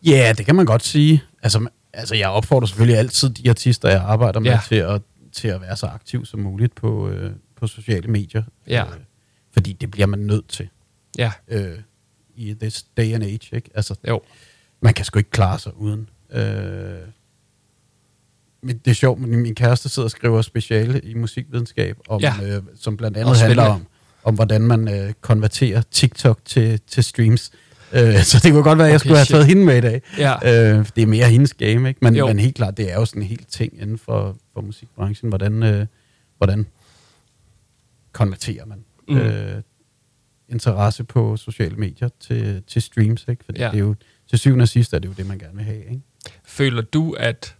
Ja, 0.04 0.32
det 0.38 0.46
kan 0.46 0.54
man 0.54 0.66
godt 0.66 0.84
sige. 0.84 1.22
Altså, 1.42 1.68
altså 1.92 2.14
jeg 2.14 2.28
opfordrer 2.28 2.66
selvfølgelig 2.66 2.98
altid 2.98 3.30
de 3.30 3.50
artister, 3.50 3.88
jeg 3.88 4.00
arbejder 4.00 4.40
med, 4.40 4.50
ja. 4.50 4.60
til, 4.68 4.74
at, 4.74 5.02
til 5.32 5.48
at 5.48 5.60
være 5.60 5.76
så 5.76 5.86
aktiv 5.86 6.26
som 6.26 6.40
muligt 6.40 6.74
på, 6.74 7.08
øh, 7.08 7.32
på 7.56 7.66
sociale 7.66 8.08
medier. 8.08 8.42
Ja. 8.66 8.84
Øh, 8.84 8.90
fordi 9.52 9.72
det 9.72 9.90
bliver 9.90 10.06
man 10.06 10.18
nødt 10.18 10.48
til 10.48 10.68
Ja, 11.18 11.32
øh, 11.48 11.78
i 12.34 12.54
this 12.60 12.82
day 12.96 13.14
and 13.14 13.24
age. 13.24 13.48
Ikke? 13.52 13.70
Altså, 13.74 13.94
jo. 14.08 14.20
man 14.80 14.94
kan 14.94 15.04
sgu 15.04 15.18
ikke 15.18 15.30
klare 15.30 15.58
sig 15.58 15.76
uden. 15.76 16.08
Øh, 16.30 16.98
men 18.68 18.78
det 18.84 18.90
er 18.90 18.94
sjovt, 18.94 19.20
men 19.20 19.40
min 19.42 19.54
kæreste 19.54 19.88
sidder 19.88 20.06
og 20.06 20.10
skriver 20.10 20.42
speciale 20.42 21.00
i 21.00 21.14
musikvidenskab, 21.14 21.96
om, 22.08 22.20
Ja. 22.20 22.34
øh, 22.42 22.62
som 22.80 22.96
blandt 22.96 23.16
andet 23.16 23.36
handler 23.36 23.62
om, 23.62 23.86
om 24.24 24.34
hvordan 24.34 24.60
man 24.62 24.88
øh, 24.88 25.12
konverterer 25.20 25.82
TikTok 25.90 26.38
til, 26.44 26.80
til 26.86 27.04
streams. 27.04 27.50
Øh, 27.92 28.22
så 28.30 28.40
det 28.42 28.52
kunne 28.52 28.62
godt 28.62 28.78
være, 28.78 28.86
at 28.86 28.90
jeg 28.90 28.96
Okay, 28.96 29.04
skulle 29.04 29.16
have 29.16 29.24
shit. 29.24 29.34
taget 29.34 29.46
hende 29.46 29.64
med 29.64 29.76
i 29.76 29.80
dag. 29.80 30.02
Ja. 30.18 30.34
Øh, 30.78 30.86
det 30.96 31.02
er 31.02 31.06
mere 31.06 31.28
hendes 31.28 31.54
game, 31.54 31.88
ikke? 31.88 31.98
Men, 32.02 32.16
Jo. 32.16 32.26
men 32.26 32.38
helt 32.38 32.54
klart, 32.54 32.76
det 32.76 32.90
er 32.92 32.94
jo 32.94 33.04
sådan 33.04 33.22
en 33.22 33.28
helt 33.28 33.48
ting 33.48 33.72
inden 33.82 33.98
for, 33.98 34.36
for 34.54 34.60
musikbranchen. 34.60 35.28
Hvordan, 35.28 35.62
øh, 35.62 35.86
hvordan 36.36 36.66
konverterer 38.12 38.66
man 38.66 38.84
Mm. 39.10 39.16
øh, 39.18 39.62
interesse 40.48 41.04
på 41.04 41.36
sociale 41.36 41.76
medier 41.76 42.08
til, 42.20 42.62
til 42.66 42.82
streams, 42.82 43.24
ikke? 43.28 43.44
Fordi 43.44 43.60
ja. 43.60 43.66
det 43.66 43.74
er 43.74 43.78
jo, 43.78 43.94
til 44.30 44.38
syvende 44.38 44.62
og 44.62 44.68
sidst 44.68 44.94
er 44.94 44.98
det 44.98 45.08
jo 45.08 45.12
det, 45.16 45.26
man 45.26 45.38
gerne 45.38 45.54
vil 45.56 45.64
have, 45.64 45.78
ikke? 45.84 46.00
Føler 46.46 46.82
du, 46.82 47.12
at 47.12 47.54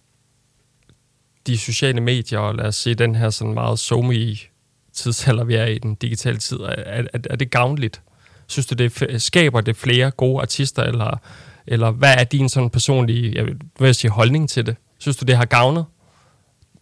de 1.46 1.58
sociale 1.58 2.00
medier, 2.00 2.38
og 2.38 2.54
lad 2.54 2.64
os 2.64 2.76
sige 2.76 2.94
den 2.94 3.14
her 3.14 3.30
sådan 3.30 3.54
meget 3.54 3.78
somi 3.78 4.48
tidsalder, 4.92 5.44
vi 5.44 5.54
er 5.54 5.64
i 5.64 5.78
den 5.78 5.94
digitale 5.94 6.38
tid, 6.38 6.56
er, 6.56 6.66
er, 6.68 7.02
er 7.30 7.36
det 7.36 7.50
gavnligt? 7.50 8.02
Synes 8.46 8.66
du, 8.66 8.74
det 8.74 9.22
skaber 9.22 9.60
det 9.60 9.76
flere 9.76 10.10
gode 10.10 10.40
artister, 10.40 10.82
eller, 10.82 11.20
eller 11.66 11.90
hvad 11.90 12.14
er 12.14 12.24
din 12.24 12.48
sådan 12.48 12.70
personlige 12.70 13.32
jeg 13.36 13.44
vil, 13.46 13.60
vil 13.78 13.86
jeg 13.86 13.96
sige, 13.96 14.10
holdning 14.10 14.48
til 14.48 14.66
det? 14.66 14.76
Synes 14.98 15.16
du, 15.16 15.24
det 15.24 15.36
har 15.36 15.44
gavnet 15.44 15.84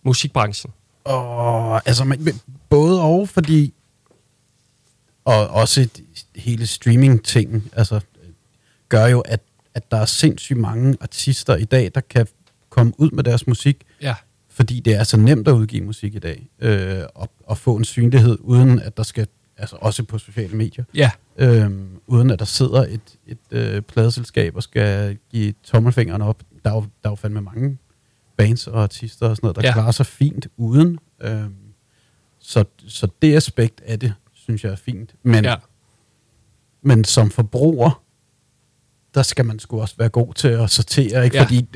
musikbranchen? 0.03 0.73
Og 1.05 1.88
altså, 1.88 2.05
man, 2.05 2.23
men 2.23 2.40
både 2.69 3.03
og, 3.03 3.29
fordi 3.29 3.75
og 5.25 5.49
også 5.49 5.88
hele 6.37 6.66
streaming-tingen, 6.66 7.71
altså, 7.73 8.01
gør 8.88 9.07
jo, 9.07 9.21
at, 9.21 9.40
at 9.75 9.90
der 9.90 9.97
er 9.97 10.05
sindssygt 10.05 10.59
mange 10.59 10.97
artister 11.01 11.57
i 11.57 11.64
dag, 11.64 11.90
der 11.95 12.01
kan 12.01 12.27
komme 12.71 12.92
ud 12.99 13.11
med 13.11 13.25
deres 13.25 13.47
musik, 13.47 13.77
Ja. 14.03 14.14
Fordi 14.57 14.81
det 14.81 14.95
er 14.95 15.05
så 15.05 15.16
nemt 15.16 15.49
at 15.49 15.53
udgive 15.53 15.85
musik 15.85 16.14
i 16.14 16.19
dag, 16.19 16.49
øh, 16.59 17.03
og, 17.14 17.31
og 17.47 17.59
få 17.59 17.77
en 17.77 17.85
synlighed, 17.85 18.38
uden 18.40 18.81
at 18.81 18.97
der 18.97 19.03
skal, 19.03 19.27
altså 19.57 19.77
også 19.81 20.05
på 20.05 20.19
sociale 20.19 20.57
medier, 20.57 20.85
Ja. 20.95 21.11
øhm, 21.38 21.88
uden 22.07 22.31
at 22.31 22.38
der 22.38 22.45
sidder 22.45 22.83
et, 22.87 23.01
et 23.27 23.38
øh, 23.51 23.83
pladeselskab 23.83 24.57
og 24.57 24.62
skal 24.62 25.19
give 25.31 25.55
tommelfingeren 25.64 26.23
op. 26.23 26.42
Der 26.64 26.71
er, 26.71 26.75
jo, 26.75 26.81
der 26.81 27.09
er 27.09 27.11
jo 27.11 27.14
fandme 27.16 27.40
mange 27.40 27.79
bands 28.37 28.66
og 28.66 28.83
artister 28.83 29.29
og 29.29 29.37
sådan 29.37 29.47
noget, 29.47 29.57
der 29.57 29.62
Ja. 29.62 29.73
klarer 29.73 29.90
sig 29.90 30.07
fint 30.07 30.47
uden. 30.57 30.99
Øhm, 31.21 31.55
så, 32.38 32.64
så 32.87 33.09
det 33.23 33.37
aspekt 33.37 33.81
af 33.81 34.01
det, 34.01 34.14
synes 34.33 34.64
jeg 34.64 34.73
er 34.73 34.77
fint. 34.77 35.14
Men, 35.23 35.45
ja. 35.45 35.55
men 36.83 37.05
som 37.05 37.31
forbruger, 37.31 38.03
der 39.14 39.23
skal 39.23 39.45
man 39.45 39.59
sgu 39.59 39.81
også 39.81 39.95
være 39.99 40.09
god 40.09 40.35
til 40.35 40.49
at 40.49 40.71
sortere, 40.71 41.25
ikke? 41.25 41.37
Ja. 41.37 41.42
Fordi, 41.45 41.66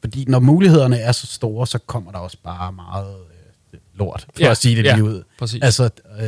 fordi 0.00 0.24
når 0.28 0.38
mulighederne 0.38 0.98
er 0.98 1.12
så 1.12 1.26
store, 1.26 1.66
så 1.66 1.78
kommer 1.78 2.12
der 2.12 2.18
også 2.18 2.36
bare 2.44 2.72
meget 2.72 3.14
øh, 3.72 3.78
lort, 3.94 4.26
for 4.34 4.42
Ja. 4.44 4.50
at 4.50 4.56
sige 4.56 4.76
det 4.76 4.84
Ja. 4.84 4.94
lige 4.94 5.04
ud. 5.04 5.22
Præcis. 5.38 5.62
Altså, 5.62 5.90
øh, 6.20 6.26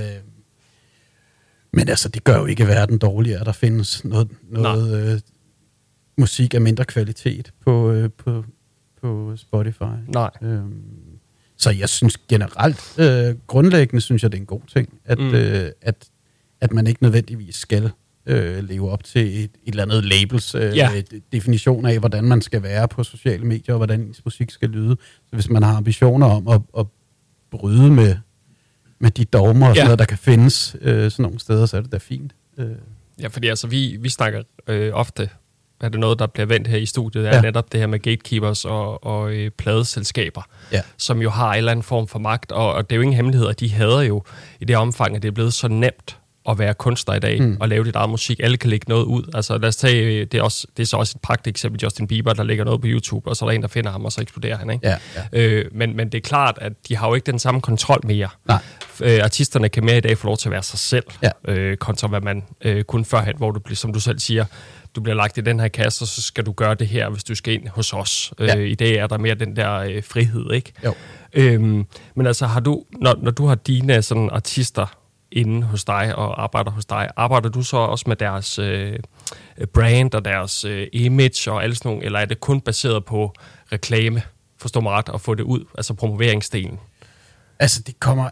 men 1.73 1.89
altså, 1.89 2.09
det 2.09 2.25
gør 2.25 2.39
jo 2.39 2.47
ikke 2.47 2.67
verden 2.67 2.99
dårligere, 2.99 3.41
at 3.41 3.47
der 3.47 3.53
findes 3.53 4.05
noget, 4.05 4.29
noget 4.51 5.13
øh, 5.15 5.21
musik 6.19 6.55
af 6.55 6.61
mindre 6.61 6.85
kvalitet 6.85 7.53
på, 7.65 7.91
øh, 7.91 8.11
på, 8.11 8.45
på 9.03 9.37
Spotify. 9.37 9.83
Nej. 10.09 10.31
Øhm, 10.43 10.83
så 11.57 11.71
jeg 11.71 11.89
synes 11.89 12.17
generelt, 12.29 12.95
øh, 12.99 13.35
grundlæggende 13.47 14.01
synes 14.01 14.23
jeg, 14.23 14.33
det 14.33 14.39
er 14.39 14.41
en 14.43 14.47
god 14.47 14.61
ting, 14.73 14.89
at, 15.05 15.19
mm. 15.19 15.35
øh, 15.35 15.71
at, 15.83 16.09
at 16.61 16.73
man 16.73 16.87
ikke 16.87 17.03
nødvendigvis 17.03 17.55
skal 17.57 17.91
øh, 18.27 18.65
leve 18.69 18.91
op 18.91 19.05
til 19.05 19.21
et, 19.39 19.45
et 19.45 19.51
eller 19.67 19.83
andet 19.83 20.05
labels 20.05 20.55
øh, 20.55 20.61
Ja. 20.77 20.91
ja. 20.93 21.03
definition 21.33 21.87
af, 21.87 21.99
hvordan 21.99 22.25
man 22.25 22.43
skal 22.43 22.63
være 22.63 22.89
på 22.89 23.05
sociale 23.05 23.45
medier, 23.45 23.75
og 23.75 23.77
hvordan 23.79 24.01
ens 24.01 24.25
musik 24.25 24.51
skal 24.51 24.69
lyde. 24.69 24.97
Så 25.01 25.31
hvis 25.37 25.49
man 25.51 25.63
har 25.63 25.77
ambitioner 25.77 26.27
om 26.27 26.49
at, 26.49 26.61
at 26.79 26.87
bryde 27.51 27.91
med, 27.91 28.17
med 28.99 29.11
de 29.11 29.25
dogmer 29.25 29.67
og 29.69 29.75
Ja. 29.75 29.81
sådan 29.81 29.87
noget, 29.87 29.99
der 29.99 30.05
kan 30.05 30.19
findes 30.19 30.77
øh, 30.81 31.11
sådan 31.11 31.23
nogle 31.23 31.39
steder, 31.41 31.67
så 31.67 31.77
er 31.77 31.81
det 31.81 31.93
da 31.93 31.99
fint. 31.99 32.33
Øh, 32.59 32.67
Ja, 33.21 33.27
fordi 33.29 33.49
altså, 33.49 33.67
vi, 33.67 33.97
vi 34.01 34.09
snakker 34.09 34.43
øh, 34.67 34.91
ofte, 34.95 35.29
er 35.81 35.89
det 35.89 36.01
noget, 36.01 36.19
der 36.19 36.27
bliver 36.27 36.47
vendt 36.47 36.69
her 36.69 36.79
i 36.79 36.87
studiet, 36.87 37.25
er 37.25 37.29
ja. 37.29 37.35
Ja. 37.37 37.41
netop 37.43 37.73
det 37.73 37.81
her 37.81 37.87
med 37.87 37.99
gatekeepers 37.99 38.65
og, 38.65 39.05
og 39.05 39.33
øh, 39.35 39.51
pladeselskaber, 39.51 40.43
Ja. 40.73 40.81
som 40.97 41.23
jo 41.23 41.31
har 41.31 41.53
en 41.53 41.59
eller 41.59 41.71
anden 41.71 41.83
form 41.83 42.09
for 42.09 42.19
magt, 42.19 42.53
og, 42.53 42.73
og 42.75 42.91
det 42.91 42.95
er 42.95 42.97
jo 42.97 43.03
ingen 43.03 43.17
hemmelighed, 43.17 43.49
at 43.49 43.61
de 43.61 43.71
hader 43.71 44.01
jo 44.01 44.23
i 44.61 44.65
det 44.65 44.77
omfang, 44.77 45.17
at 45.17 45.23
det 45.23 45.29
er 45.29 45.33
blevet 45.33 45.53
så 45.53 45.69
nemt 45.69 46.19
at 46.49 46.59
være 46.59 46.75
kunstner 46.75 47.15
i 47.15 47.19
dag 47.19 47.43
mm. 47.43 47.57
og 47.61 47.69
lave 47.69 47.85
dit 47.85 47.95
eget 47.97 48.11
musik. 48.11 48.41
Alle 48.43 48.57
kan 48.57 48.71
lægge 48.71 48.85
noget 48.89 49.05
ud. 49.05 49.23
Altså 49.35 49.59
lad 49.59 49.69
os 49.69 49.77
tage, 49.77 50.03
øh, 50.21 50.27
det 50.33 50.35
er, 50.39 50.43
også, 50.43 50.67
det 50.77 50.83
er 50.83 50.87
så 50.87 50.97
også 50.97 51.13
et 51.17 51.23
pragt 51.23 51.47
eksempel, 51.47 51.81
Justin 51.83 52.07
Bieber, 52.07 52.33
der 52.33 52.43
lægger 52.43 52.65
noget 52.65 52.81
på 52.81 52.87
YouTube, 52.91 53.29
og 53.31 53.37
så 53.37 53.45
er 53.45 53.49
der 53.49 53.55
en, 53.55 53.63
der 53.63 53.69
finder 53.69 53.91
ham, 53.91 54.05
og 54.05 54.13
så 54.13 54.21
eksploderer 54.21 54.57
han. 54.57 54.71
Ikke? 54.71 54.89
Ja, 54.89 54.97
ja. 55.33 55.41
Øh, 55.41 55.65
men, 55.75 55.97
men 55.97 56.09
det 56.09 56.19
er 56.19 56.23
klart, 56.23 56.59
at 56.61 56.73
de 56.89 56.97
har 56.97 57.09
jo 57.09 57.15
ikke 57.15 57.27
den 57.27 57.39
samme 57.39 57.61
kontrol 57.61 58.01
mere. 58.07 58.29
Nej. 58.49 58.59
Øh, 59.03 59.21
artisterne 59.25 59.69
kan 59.69 59.85
mere 59.85 59.97
i 59.97 60.01
dag 60.01 60.19
få 60.19 60.27
lov 60.27 60.37
til 60.37 60.49
at 60.49 60.53
være 60.53 60.63
sig 60.63 60.79
selv, 60.79 61.05
Ja. 61.23 61.31
øh, 61.53 61.77
kontra 61.77 62.09
hvad 62.09 62.21
man 62.21 62.43
øh, 62.65 62.85
kunne 62.85 63.05
førhen, 63.05 63.35
hvor 63.37 63.51
du, 63.51 63.61
bliver- 63.61 63.77
som 63.77 63.93
du 63.93 64.01
selv 64.01 64.19
siger, 64.19 64.45
du 64.97 65.01
bliver 65.01 65.17
lagt 65.17 65.39
i 65.39 65.41
den 65.41 65.61
her 65.61 65.69
kasse, 65.69 66.03
og 66.05 66.09
så 66.09 66.23
skal 66.23 66.47
du 66.47 66.53
gøre 66.53 66.75
det 66.75 66.87
her, 66.89 67.09
hvis 67.11 67.25
du 67.25 67.35
skal 67.35 67.55
ind 67.55 67.69
hos 67.69 67.93
os. 67.93 68.33
Ja. 68.41 68.57
Øh, 68.59 68.69
I 68.69 68.75
dag 68.75 68.95
er 68.97 69.07
der 69.07 69.19
mere 69.19 69.35
den 69.35 69.57
der 69.57 69.73
øh, 69.73 70.03
frihed, 70.05 70.53
ikke? 70.53 70.73
Jo. 70.85 70.95
Øhm, 71.35 71.85
men 72.15 72.27
altså, 72.27 72.47
har 72.47 72.61
du, 72.61 72.85
når, 73.01 73.15
når 73.23 73.31
du 73.31 73.47
har 73.47 73.55
dine 73.55 74.03
sådan, 74.03 74.29
artister 74.33 74.97
inde 75.33 75.63
hos 75.67 75.85
dig 75.85 76.15
og 76.17 76.43
arbejder 76.43 76.71
hos 76.71 76.85
dig, 76.87 77.09
arbejder 77.17 77.49
du 77.49 77.63
så 77.63 77.77
også 77.77 78.05
med 78.09 78.17
deres 78.17 78.59
øh, 78.59 78.99
brand 79.75 80.15
og 80.15 80.25
deres 80.25 80.65
øh, 80.65 80.87
image 80.93 81.53
og 81.53 81.63
alle 81.65 81.75
sådan 81.77 81.89
nogle, 81.91 82.05
eller 82.05 82.19
er 82.19 82.25
det 82.25 82.41
kun 82.41 82.61
baseret 82.61 83.05
på 83.05 83.35
reklame, 83.73 84.23
forstå 84.59 84.81
mig 84.81 84.93
ret, 84.93 85.09
og 85.09 85.21
få 85.21 85.35
det 85.35 85.43
ud, 85.43 85.65
altså 85.79 85.95
promoveringsdelen? 85.95 86.79
Altså, 87.59 87.83
det 87.87 88.01
kommer... 88.01 88.31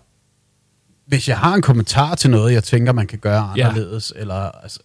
Hvis 1.06 1.28
jeg 1.28 1.38
har 1.38 1.54
en 1.54 1.62
kommentar 1.62 2.14
til 2.14 2.30
noget, 2.30 2.52
jeg 2.52 2.64
tænker, 2.64 2.92
man 2.92 3.06
kan 3.06 3.18
gøre 3.18 3.52
Ja. 3.56 3.68
anderledes, 3.68 4.12
eller... 4.16 4.34
Altså, 4.34 4.80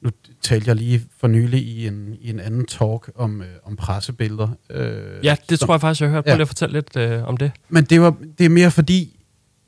nu 0.00 0.10
talte 0.42 0.68
jeg 0.68 0.76
lige 0.76 1.04
for 1.20 1.26
nylig 1.28 1.62
i 1.62 1.86
en, 1.86 2.16
i 2.20 2.30
en 2.30 2.40
anden 2.40 2.66
talk 2.66 3.10
om, 3.14 3.42
øh, 3.42 3.48
om 3.64 3.76
pressebilleder. 3.76 4.48
Øh, 4.70 5.24
Ja, 5.24 5.36
det 5.50 5.58
som- 5.58 5.66
tror 5.66 5.74
jeg 5.74 5.80
faktisk, 5.80 6.00
jeg 6.00 6.08
har 6.10 6.14
hørt. 6.14 6.24
Prøv 6.24 6.30
Ja. 6.30 6.36
lige 6.36 6.42
at 6.42 6.48
fortælle 6.48 6.72
lidt 6.72 6.96
øh, 6.96 7.24
om 7.28 7.36
det. 7.36 7.52
Men 7.68 7.84
det, 7.84 8.00
var, 8.00 8.14
det 8.38 8.44
er 8.46 8.50
mere 8.50 8.70
fordi, 8.70 9.15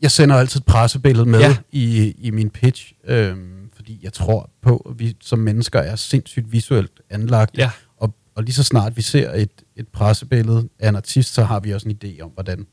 jeg 0.03 0.11
sender 0.11 0.37
altid 0.37 0.61
et 0.61 0.67
pressebillede 0.67 1.27
med 1.29 1.41
Ja. 1.41 1.57
i, 1.73 2.11
i 2.19 2.31
min 2.31 2.51
pitch, 2.51 2.93
øhm, 3.05 3.71
fordi 3.75 4.01
jeg 4.03 4.13
tror 4.13 4.51
på, 4.63 4.77
at 4.91 4.99
vi 4.99 5.17
som 5.21 5.39
mennesker 5.39 5.79
er 5.81 5.97
sindssygt 5.97 6.53
visuelt 6.53 7.01
anlagt. 7.11 7.59
Ja. 7.59 7.71
Og, 7.97 8.15
og 8.35 8.43
lige 8.43 8.55
så 8.55 8.63
snart 8.63 8.97
vi 8.97 9.03
ser 9.03 9.33
et, 9.33 9.51
et 9.77 9.89
pressebillede 9.89 10.69
af 10.79 10.89
en 10.89 10.97
artist, 10.97 11.35
så 11.35 11.45
har 11.45 11.61
vi 11.61 11.71
også 11.75 11.89
en 11.89 11.99
idé 12.05 12.21
om, 12.21 12.31
hvordan 12.31 12.67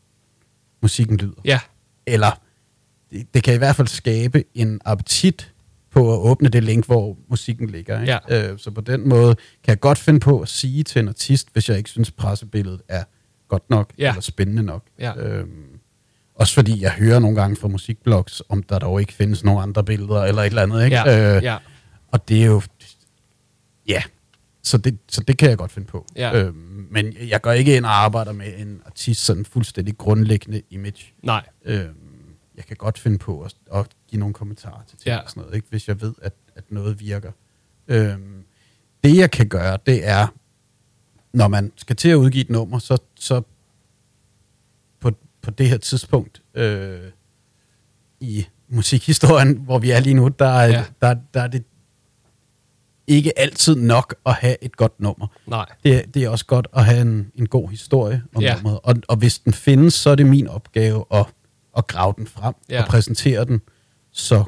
musikken 0.82 1.18
lyder. 1.18 1.42
Ja, 1.46 1.60
Eller 2.06 2.42
det, 3.12 3.34
det 3.34 3.44
kan 3.44 3.54
i 3.54 3.58
hvert 3.58 3.76
fald 3.76 3.88
skabe 3.88 4.44
en 4.54 4.82
appetit 4.86 5.52
på 5.92 6.14
at 6.14 6.20
åbne 6.20 6.50
det 6.50 6.64
link, 6.64 6.86
hvor 6.86 7.18
musikken 7.30 7.70
ligger. 7.70 8.02
Ikke? 8.02 8.20
Ja. 8.30 8.52
Øh, 8.52 8.60
så 8.60 8.72
på 8.72 8.82
den 8.82 9.10
måde 9.10 9.36
kan 9.36 9.72
jeg 9.72 9.80
godt 9.80 9.98
finde 9.98 10.20
på 10.20 10.40
at 10.42 10.50
sige 10.50 10.84
til 10.84 11.00
en 11.00 11.08
artist, 11.08 11.48
hvis 11.54 11.70
jeg 11.70 11.78
ikke 11.78 11.90
synes, 11.90 12.12
pressebilledet 12.12 12.82
er 12.88 13.04
godt 13.48 13.70
nok 13.70 13.94
Ja. 13.98 14.10
eller 14.10 14.22
spændende 14.22 14.64
nok. 14.64 14.84
Ja. 15.00 15.18
Øhm, 15.18 15.75
også 16.36 16.54
fordi 16.54 16.82
jeg 16.82 16.92
hører 16.92 17.20
nogle 17.20 17.36
gange 17.42 17.56
fra 17.56 17.68
musikblogs, 17.68 18.42
om 18.50 18.64
der 18.64 18.80
dog 18.80 19.00
ikke 19.00 19.14
findes 19.14 19.44
nogen 19.44 19.64
andre 19.64 19.84
billeder 19.84 20.24
eller 20.24 20.42
et 20.42 20.46
eller 20.48 20.62
andet. 20.62 20.84
Ikke? 20.86 20.96
ja, 20.98 21.38
Øh, 21.38 21.44
ja. 21.44 21.58
Og 22.12 22.30
det 22.30 22.42
er 22.42 22.46
jo... 22.46 22.62
Ja, 23.88 24.04
så 24.64 24.78
det, 24.78 24.98
så 25.10 25.22
det 25.22 25.38
kan 25.38 25.50
jeg 25.50 25.58
godt 25.58 25.72
finde 25.72 25.88
på. 25.88 26.06
Ja. 26.16 26.34
Øhm, 26.44 26.88
men 26.92 27.14
jeg 27.28 27.42
går 27.42 27.52
ikke 27.52 27.76
ind 27.76 27.86
og 27.86 28.04
arbejder 28.04 28.32
med 28.32 28.54
en 28.58 28.82
artist 28.86 29.26
sådan 29.26 29.46
fuldstændig 29.46 29.98
grundlæggende 29.98 30.62
image. 30.70 31.14
Nej, 31.24 31.46
Øhm, 31.66 31.94
jeg 32.58 32.66
kan 32.66 32.76
godt 32.78 33.00
finde 33.00 33.18
på 33.18 33.42
at, 33.42 33.54
at 33.74 33.86
give 34.08 34.20
nogle 34.20 34.34
kommentarer 34.34 34.82
til 34.88 34.98
ting 34.98 35.08
Ja. 35.08 35.18
og 35.18 35.30
sådan 35.30 35.42
noget, 35.42 35.56
ikke? 35.56 35.68
hvis 35.70 35.88
jeg 35.88 36.02
ved, 36.02 36.14
at, 36.22 36.34
at 36.56 36.64
noget 36.70 37.00
virker. 37.00 37.32
Øhm, 37.88 38.44
det 39.04 39.18
jeg 39.18 39.32
kan 39.32 39.48
gøre, 39.48 39.78
det 39.86 40.08
er, 40.08 40.28
når 41.34 41.48
man 41.48 41.72
skal 41.76 41.96
til 41.96 42.10
at 42.10 42.16
udgive 42.16 42.42
et 42.42 42.50
nummer, 42.50 42.80
så, 42.80 42.98
så 43.16 43.42
på, 45.46 45.52
det 45.52 45.70
her 45.70 45.78
tidspunkt 45.78 46.42
øh, 46.56 47.00
i 48.20 48.46
musikhistorien, 48.70 49.58
hvor 49.58 49.80
vi 49.80 49.92
er 49.92 50.00
lige 50.00 50.14
nu, 50.14 50.28
der, 50.28 50.46
er, 50.48 50.68
Ja. 50.68 50.84
der, 51.02 51.16
der 51.34 51.42
er 51.42 51.48
det 51.48 51.64
ikke 53.08 53.40
altid 53.40 53.76
nok 53.76 54.16
at 54.26 54.34
have 54.34 54.56
et 54.64 54.78
godt 54.78 55.00
nummer. 55.00 55.28
nej. 55.48 55.66
Det, 55.84 55.96
er- 55.96 56.06
det 56.14 56.24
er 56.24 56.30
også 56.30 56.46
godt 56.46 56.68
at 56.76 56.86
have 56.86 57.02
en, 57.02 57.32
en 57.36 57.48
god 57.48 57.70
historie 57.70 58.24
om 58.36 58.42
Ja. 58.42 58.54
nummeret. 58.56 58.80
Og, 58.84 58.96
og 59.08 59.18
hvis 59.18 59.40
den 59.40 59.54
findes, 59.54 59.94
så 59.94 60.10
er 60.10 60.16
det 60.16 60.26
min 60.26 60.48
opgave 60.48 61.06
at, 61.12 61.26
at 61.78 61.88
grave 61.88 62.14
den 62.18 62.28
frem 62.28 62.54
Ja. 62.70 62.82
og 62.82 62.88
præsentere 62.88 63.46
den 63.46 63.62
så 64.12 64.44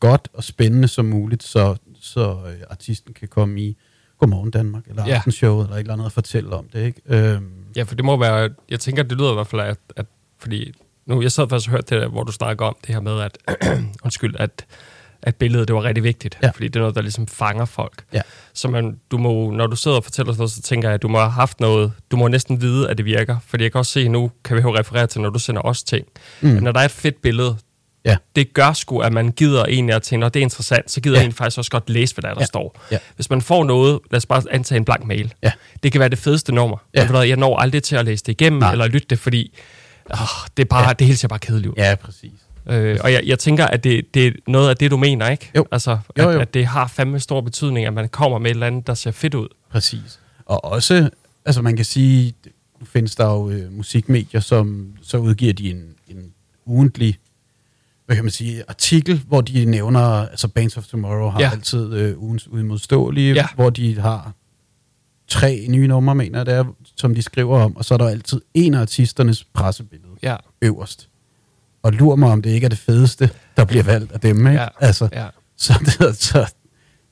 godt 0.00 0.28
og 0.32 0.44
spændende 0.44 0.88
som 0.88 1.04
muligt, 1.04 1.42
så, 1.42 1.76
så 2.00 2.38
øh, 2.46 2.60
artisten 2.70 3.14
kan 3.14 3.28
komme 3.28 3.60
i 3.62 3.76
Godmorgen 4.18 4.50
Danmark, 4.50 4.86
eller 4.86 5.06
ja. 5.06 5.14
Aftenshowet, 5.14 5.64
eller 5.64 5.74
et 5.76 5.80
eller 5.80 5.92
andet 5.92 6.04
og 6.06 6.12
fortælle 6.12 6.50
om 6.50 6.68
det. 6.72 6.84
Ikke? 6.86 7.00
Øhm, 7.06 7.57
Ja, 7.78 7.82
for 7.82 7.94
det 7.94 8.04
må 8.04 8.16
være, 8.16 8.48
jeg 8.70 8.80
tænker, 8.80 9.02
det 9.02 9.18
lyder 9.18 9.30
i 9.30 9.34
hvert 9.34 9.46
fald, 9.46 9.60
at, 9.62 9.76
at 9.96 10.06
fordi 10.40 10.72
nu, 11.06 11.22
jeg 11.22 11.32
sad 11.32 11.48
faktisk 11.48 11.68
og 11.68 11.72
hørte 11.72 11.94
det, 11.94 12.02
der, 12.02 12.08
hvor 12.08 12.24
du 12.24 12.32
snakker 12.32 12.64
om 12.66 12.76
det 12.86 12.94
her 12.94 13.00
med, 13.00 13.20
at, 13.20 13.38
undskyld, 14.04 14.34
at, 14.38 14.66
at 15.22 15.36
billedet, 15.36 15.68
det 15.68 15.76
var 15.76 15.82
rigtig 15.84 16.04
vigtigt, 16.04 16.38
Ja. 16.42 16.50
fordi 16.50 16.68
det 16.68 16.76
er 16.76 16.80
noget, 16.80 16.94
der 16.94 17.00
ligesom 17.02 17.26
fanger 17.26 17.64
folk. 17.64 18.04
Ja. 18.12 18.20
Så 18.54 18.68
man, 18.68 19.00
du 19.10 19.18
må, 19.18 19.50
når 19.50 19.66
du 19.66 19.76
sidder 19.76 19.96
og 19.96 20.04
fortæller 20.04 20.32
sådan 20.32 20.40
noget, 20.40 20.50
så 20.50 20.62
tænker 20.62 20.88
jeg, 20.88 20.94
at 20.94 21.02
du 21.02 21.08
må 21.08 21.18
have 21.18 21.30
haft 21.30 21.60
noget, 21.60 21.92
du 22.10 22.16
må 22.16 22.28
næsten 22.28 22.60
vide, 22.60 22.90
at 22.90 22.98
det 22.98 23.04
virker, 23.06 23.36
fordi 23.46 23.64
jeg 23.64 23.72
kan 23.72 23.78
også 23.78 23.92
se, 23.92 24.08
nu 24.08 24.30
kan 24.44 24.56
vi 24.56 24.62
jo 24.62 24.76
referere 24.78 25.06
til, 25.06 25.20
når 25.20 25.30
du 25.30 25.38
sender 25.38 25.62
os 25.62 25.82
ting, 25.82 26.06
mm. 26.40 26.56
at 26.56 26.62
når 26.62 26.72
der 26.72 26.80
er 26.80 26.84
et 26.84 26.90
fedt 26.90 27.22
billede, 27.22 27.56
Ja. 28.04 28.16
det 28.36 28.54
gør 28.54 28.72
sgu, 28.72 28.98
at 28.98 29.12
man 29.12 29.30
gider 29.32 29.64
egentlig 29.64 29.94
at 29.96 30.02
tænke, 30.02 30.20
når 30.20 30.28
det 30.28 30.40
er 30.40 30.44
interessant, 30.44 30.90
så 30.90 31.00
gider 31.00 31.18
ja. 31.20 31.24
En 31.24 31.32
faktisk 31.32 31.58
også 31.58 31.70
godt 31.70 31.90
læse, 31.90 32.14
hvad 32.14 32.22
der, 32.22 32.28
er, 32.28 32.34
der 32.34 32.40
Ja. 32.40 32.46
står. 32.46 32.80
Ja. 32.90 32.98
Hvis 33.16 33.30
man 33.30 33.42
får 33.42 33.64
noget, 33.64 33.98
lad 34.10 34.16
os 34.16 34.26
bare 34.26 34.42
antage 34.50 34.76
en 34.76 34.84
blank 34.84 35.04
mail, 35.04 35.34
Ja. 35.42 35.52
det 35.82 35.92
kan 35.92 35.98
være 35.98 36.08
det 36.08 36.18
fedeste 36.18 36.52
nummer. 36.54 36.76
Ja. 36.94 37.10
Men 37.12 37.28
jeg 37.28 37.36
når 37.36 37.56
aldrig 37.58 37.82
til 37.82 37.96
at 37.96 38.04
læse 38.04 38.24
det 38.24 38.32
igennem, 38.32 38.58
Nej. 38.60 38.72
Eller 38.72 38.86
lytte 38.86 39.06
det, 39.10 39.18
fordi 39.18 39.52
åh, 40.10 40.18
det, 40.56 40.62
er 40.62 40.66
bare. 40.66 40.86
Ja. 40.86 40.92
det 40.92 41.06
hele 41.06 41.16
ser 41.16 41.28
bare 41.28 41.38
kedeligt 41.38 41.66
ud. 41.70 41.74
ja, 41.76 41.94
præcis. 41.94 42.32
Øh, 42.70 42.98
og 43.04 43.12
jeg, 43.12 43.22
jeg 43.26 43.38
tænker, 43.38 43.66
at 43.66 43.84
det, 43.84 44.14
det 44.14 44.26
er 44.26 44.32
noget 44.46 44.68
af 44.70 44.76
det, 44.76 44.90
du 44.90 44.96
mener, 44.96 45.28
ikke? 45.30 45.50
Jo. 45.56 45.66
Altså, 45.72 45.90
at, 46.16 46.24
Jo, 46.24 46.30
jo. 46.30 46.40
at 46.40 46.54
det 46.54 46.66
har 46.66 46.86
fandme 46.86 47.20
stor 47.20 47.40
betydning, 47.40 47.86
at 47.86 47.92
man 47.94 48.08
kommer 48.08 48.38
med 48.38 48.50
et 48.50 48.54
eller 48.54 48.66
andet, 48.66 48.86
der 48.86 48.94
ser 48.94 49.10
fedt 49.10 49.34
ud. 49.34 49.48
Præcis. 49.70 50.20
Og 50.46 50.64
også, 50.64 51.10
altså 51.46 51.62
man 51.62 51.76
kan 51.76 51.84
sige, 51.84 52.34
nu 52.80 52.86
findes 52.86 53.14
der 53.14 53.24
jo 53.24 53.50
øh, 53.50 53.72
musikmedier, 53.72 54.40
som 54.40 54.92
så 55.02 55.16
udgiver 55.18 55.52
de 55.52 55.70
en, 55.70 55.84
en 56.08 56.32
ugentlig, 56.66 57.18
hvad 58.08 58.16
kan 58.16 58.24
man 58.24 58.30
sige, 58.30 58.62
artikel, 58.68 59.22
hvor 59.26 59.40
de 59.40 59.64
nævner, 59.64 60.00
altså 60.00 60.48
Bands 60.48 60.76
of 60.76 60.86
Tomorrow 60.86 61.28
har 61.30 61.40
Ja. 61.40 61.50
altid 61.50 61.92
øh, 61.94 62.18
ugens 62.22 62.48
udmodståelige, 62.48 63.34
Ja. 63.34 63.46
hvor 63.54 63.70
de 63.70 64.00
har 64.00 64.32
tre 65.28 65.66
nye 65.68 65.86
numre, 65.88 66.14
mener 66.14 66.44
det 66.44 66.54
er, 66.54 66.64
som 66.96 67.14
de 67.14 67.22
skriver 67.22 67.60
om, 67.60 67.76
og 67.76 67.84
så 67.84 67.94
er 67.94 67.98
der 67.98 68.08
altid 68.08 68.40
en 68.54 68.74
af 68.74 68.80
artisternes 68.80 69.44
pressebillede 69.44 70.08
Ja, 70.22 70.36
øverst. 70.62 71.08
Og 71.82 71.92
lur 71.92 72.16
mig, 72.16 72.30
om 72.32 72.42
det 72.42 72.50
ikke 72.50 72.64
er 72.64 72.68
det 72.68 72.78
fedeste, 72.78 73.30
der 73.56 73.64
bliver 73.64 73.82
valgt 73.84 74.12
af 74.12 74.20
dem, 74.20 74.46
ikke? 74.46 74.60
Ja. 74.60 74.68
Altså, 74.80 75.08
ja. 75.12 75.26
så, 75.56 75.74
det, 76.00 76.16
så, 76.16 76.52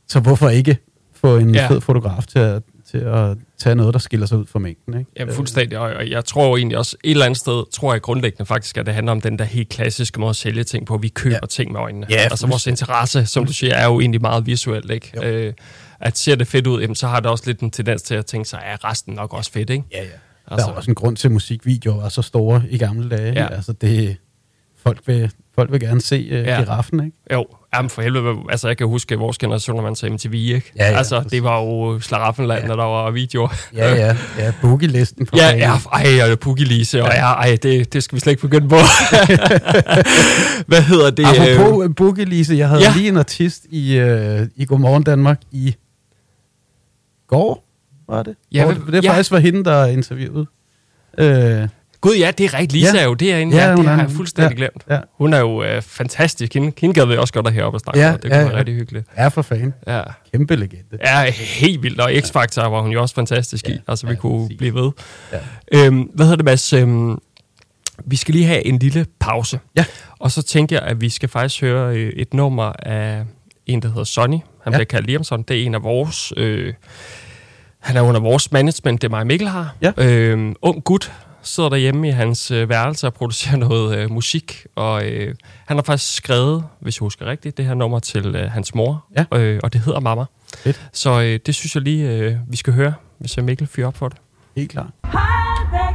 så 0.08 0.20
hvorfor 0.20 0.48
ikke 0.48 0.76
få 1.14 1.36
en 1.38 1.54
ja. 1.54 1.68
fed 1.70 1.80
fotograf 1.80 2.26
til 2.26 2.38
at, 2.38 2.62
til 2.90 2.98
at 2.98 3.36
tage 3.58 3.74
noget, 3.76 3.92
der 3.94 3.98
skiller 4.00 4.26
sig 4.26 4.38
ud 4.38 4.46
fra 4.46 4.58
mængden? 4.58 4.98
Ikke? 4.98 5.10
Ja, 5.16 5.24
fuldstændig. 5.24 5.78
Og 5.78 6.10
jeg 6.10 6.24
tror 6.24 6.56
egentlig 6.56 6.78
også, 6.78 6.96
et 7.04 7.10
eller 7.10 7.24
andet 7.24 7.38
sted, 7.38 7.72
tror 7.72 7.92
jeg 7.94 8.02
grundlæggende 8.02 8.46
faktisk, 8.46 8.76
at 8.78 8.86
det 8.86 8.94
handler 8.94 9.12
om 9.12 9.20
den 9.20 9.38
der 9.38 9.44
helt 9.44 9.68
klassiske 9.68 10.20
måde 10.20 10.30
at 10.30 10.36
sælge 10.36 10.64
ting 10.64 10.86
på. 10.86 10.96
Vi 10.96 11.08
køber 11.08 11.38
ja. 11.42 11.46
Ting 11.46 11.72
med 11.72 11.80
øjnene. 11.80 12.06
Ja, 12.10 12.16
altså 12.16 12.46
vores 12.46 12.66
interesse, 12.66 13.26
som 13.26 13.46
du 13.46 13.52
siger, 13.52 13.74
er 13.74 13.86
jo 13.86 14.00
egentlig 14.00 14.20
meget 14.20 14.46
visuelt, 14.46 14.90
ikke? 14.90 15.12
Jo. 15.16 15.22
Øh, 15.22 15.52
at 16.00 16.18
ser 16.18 16.34
det 16.34 16.46
fedt 16.46 16.66
ud, 16.66 16.80
jamen, 16.80 16.94
så 16.94 17.06
har 17.06 17.20
det 17.20 17.30
også 17.30 17.44
lidt 17.46 17.60
en 17.60 17.70
tendens 17.70 18.02
til 18.02 18.14
at 18.14 18.26
tænke 18.26 18.48
sig, 18.48 18.60
er 18.64 18.90
resten 18.90 19.14
nok 19.14 19.34
også 19.34 19.52
fedt, 19.52 19.70
ikke? 19.70 19.84
Ja, 19.92 19.98
ja. 19.98 20.02
Altså. 20.02 20.18
Altså- 20.50 20.66
Der 20.66 20.72
er 20.72 20.76
også 20.76 20.90
en 20.90 20.94
grund 20.94 21.16
til, 21.16 21.28
at 21.28 21.32
musikvideoer 21.32 22.00
var 22.02 22.08
så 22.08 22.22
store 22.22 22.62
i 22.70 22.78
gamle 22.78 23.08
dage. 23.16 23.32
Ja. 23.32 23.46
Altså 23.54 23.72
det, 23.72 24.16
folk, 24.76 25.00
vil, 25.06 25.30
folk 25.58 25.72
vil 25.72 25.80
gerne 25.80 26.00
se 26.00 26.16
uh, 26.30 26.32
Ja. 26.46 26.60
giraffen, 26.60 27.04
ikke? 27.04 27.16
Jo, 27.32 27.46
jamen 27.74 27.90
for 27.90 28.02
helvede, 28.02 28.36
altså 28.50 28.68
jeg 28.68 28.76
kan 28.76 28.86
huske 28.86 29.16
vores 29.16 29.38
generation, 29.38 29.76
når 29.76 29.82
man 29.82 29.94
så 29.96 30.06
MTV, 30.10 30.32
ikke? 30.34 30.72
Ja, 30.76 30.90
ja, 30.90 30.96
altså, 30.98 31.24
det 31.30 31.42
var 31.42 31.60
jo 31.60 32.00
slaraffenland, 32.00 32.62
ja. 32.62 32.68
Når 32.68 32.76
der 32.76 32.84
var 32.84 33.10
videoer. 33.10 33.48
Ja, 33.74 33.94
ja. 33.94 34.16
ja 34.38 34.52
Boogie-listen 34.62 35.28
Ja, 35.36 35.48
ja, 35.56 35.72
ej, 35.92 36.32
og 36.32 36.38
Puggy 36.38 36.64
Lise, 36.64 37.02
og 37.02 37.08
ja, 37.14 37.26
ej, 37.32 37.58
det, 37.62 37.92
det 37.92 38.02
skal 38.02 38.16
vi 38.16 38.20
slet 38.20 38.30
ikke 38.32 38.42
begynde 38.42 38.68
på. 38.68 38.76
Hvad 40.66 40.82
hedder 40.82 41.10
det? 41.10 41.24
Apropos 41.24 41.84
uh, 41.86 41.94
Boogie 41.94 42.24
Lise, 42.24 42.54
jeg 42.54 42.68
havde 42.68 42.82
Ja. 42.82 42.92
lige 42.96 43.08
en 43.08 43.16
artist 43.16 43.64
i, 43.70 44.00
uh, 44.00 44.40
i 44.56 44.64
Godmorgen 44.64 45.02
Danmark 45.02 45.40
i 45.52 45.74
går, 47.28 47.64
var 48.08 48.22
det? 48.22 48.34
Ja, 48.52 48.64
Hvor 48.64 48.74
hvad- 48.74 48.92
det 48.92 49.04
ja. 49.04 49.10
faktisk 49.10 49.30
var 49.30 49.38
hende, 49.38 49.64
der 49.64 49.86
interviewede. 49.86 50.46
Uh, 51.18 51.68
Gud, 52.00 52.14
ja, 52.14 52.30
det 52.30 52.44
er 52.46 52.54
rigtigt. 52.54 52.72
Lisa 52.72 52.88
ja. 52.90 52.94
Ja. 52.96 53.00
er 53.02 53.04
jo 53.08 53.14
derinde. 53.14 53.56
Ja, 53.56 53.64
Ja, 53.70 53.76
det 53.76 53.84
har 53.86 54.00
jeg 54.00 54.10
fuldstændig 54.10 54.50
ja, 54.50 54.56
glemt. 54.56 54.84
ja. 54.90 54.98
Hun 55.18 55.32
er 55.32 55.38
jo 55.38 55.62
øh, 55.62 55.82
fantastisk. 55.82 56.54
Hende, 56.54 56.72
hende 56.80 56.94
gad 56.94 57.06
vi 57.06 57.16
også 57.16 57.32
godt 57.34 57.46
at 57.46 57.52
heroppe 57.52 57.76
og 57.76 57.80
snakke 57.80 58.00
Ja, 58.00 58.10
med. 58.10 58.18
Det 58.18 58.28
ja, 58.28 58.34
kunne 58.34 58.44
være 58.44 58.52
ja. 58.52 58.58
rigtig 58.58 58.74
hyggeligt. 58.74 59.06
er 59.14 59.28
for 59.28 59.42
fan. 59.42 59.74
Ja. 59.86 60.02
Kæmpe 60.32 60.56
legende. 60.56 60.84
Ja, 61.04 61.30
helt 61.30 61.82
vildt. 61.82 62.00
Og 62.00 62.10
X-Factor 62.10 62.68
var 62.68 62.80
hun 62.82 62.90
jo 62.92 63.00
også 63.02 63.14
fantastisk 63.14 63.64
ja. 63.68 63.72
i. 63.72 63.74
Ja, 63.74 63.80
Altså, 63.88 64.06
vi 64.06 64.12
ja, 64.12 64.18
kunne 64.18 64.44
præcis. 64.46 64.58
blive 64.58 64.74
ved. 64.74 64.90
Ja. 65.32 65.38
Øhm, 65.86 66.00
hvad 66.14 66.24
hedder 66.26 66.36
det, 66.36 66.44
Mads? 66.44 66.72
Øhm, 66.72 67.18
vi 68.04 68.16
skal 68.16 68.34
lige 68.34 68.46
have 68.46 68.66
en 68.66 68.78
lille 68.78 69.06
pause. 69.20 69.60
Ja. 69.76 69.84
Og 70.18 70.30
så 70.30 70.42
tænker 70.42 70.76
jeg, 70.76 70.82
at 70.88 71.00
vi 71.00 71.08
skal 71.08 71.28
faktisk 71.28 71.60
høre 71.60 71.96
øh, 71.96 72.12
et 72.16 72.34
nummer 72.34 72.72
af 72.78 73.22
en, 73.66 73.82
der 73.82 73.88
hedder 73.88 74.04
Sonny. 74.04 74.36
Han 74.64 74.72
Ja. 74.72 74.78
bliver 74.78 74.84
kaldt 74.84 75.06
Liamson. 75.06 75.42
Det 75.42 75.60
er 75.62 75.66
en 75.66 75.74
af 75.74 75.82
vores... 75.82 76.32
Øh, 76.36 76.74
han 77.80 77.96
er 77.96 78.00
under 78.00 78.20
vores 78.20 78.52
management, 78.52 79.02
det 79.02 79.08
er 79.08 79.10
mig 79.10 79.26
Mikkel 79.26 79.48
har. 79.48 79.74
Ja. 79.82 79.92
Øhm, 79.96 80.54
ung 80.62 80.84
gut, 80.84 81.12
sidder 81.46 81.68
derhjemme 81.68 82.08
i 82.08 82.10
hans 82.10 82.50
øh, 82.50 82.68
værelse 82.68 83.06
og 83.06 83.14
producerer 83.14 83.56
noget 83.66 83.98
øh, 83.98 84.10
musik, 84.10 84.66
og 84.76 85.04
øh, 85.06 85.34
han 85.66 85.76
har 85.76 85.82
faktisk 85.84 86.14
skrevet, 86.14 86.64
hvis 86.80 86.96
jeg 87.00 87.04
husker 87.04 87.26
rigtigt, 87.26 87.56
det 87.56 87.64
her 87.64 87.74
nummer 87.74 87.98
til 87.98 88.26
øh, 88.36 88.50
hans 88.50 88.74
mor, 88.74 89.04
Ja. 89.16 89.38
øh, 89.38 89.60
og 89.62 89.72
det 89.72 89.80
hedder 89.80 90.00
Mama. 90.00 90.24
Fedt. 90.58 90.88
Så 90.92 91.20
øh, 91.22 91.38
det 91.46 91.54
synes 91.54 91.74
jeg 91.74 91.82
lige, 91.82 92.10
øh, 92.10 92.36
vi 92.48 92.56
skal 92.56 92.72
høre, 92.72 92.94
hvis 93.18 93.36
jeg 93.36 93.44
Mikkel 93.44 93.66
fyrer 93.66 93.86
op 93.86 93.96
for 93.96 94.08
det. 94.08 94.18
Helt 94.56 94.70
klart. 94.70 94.86
Holbæk 95.04 95.85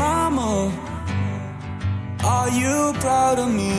mama, 0.00 0.50
are 2.24 2.50
you 2.60 2.76
proud 3.04 3.38
of 3.44 3.50
me? 3.60 3.76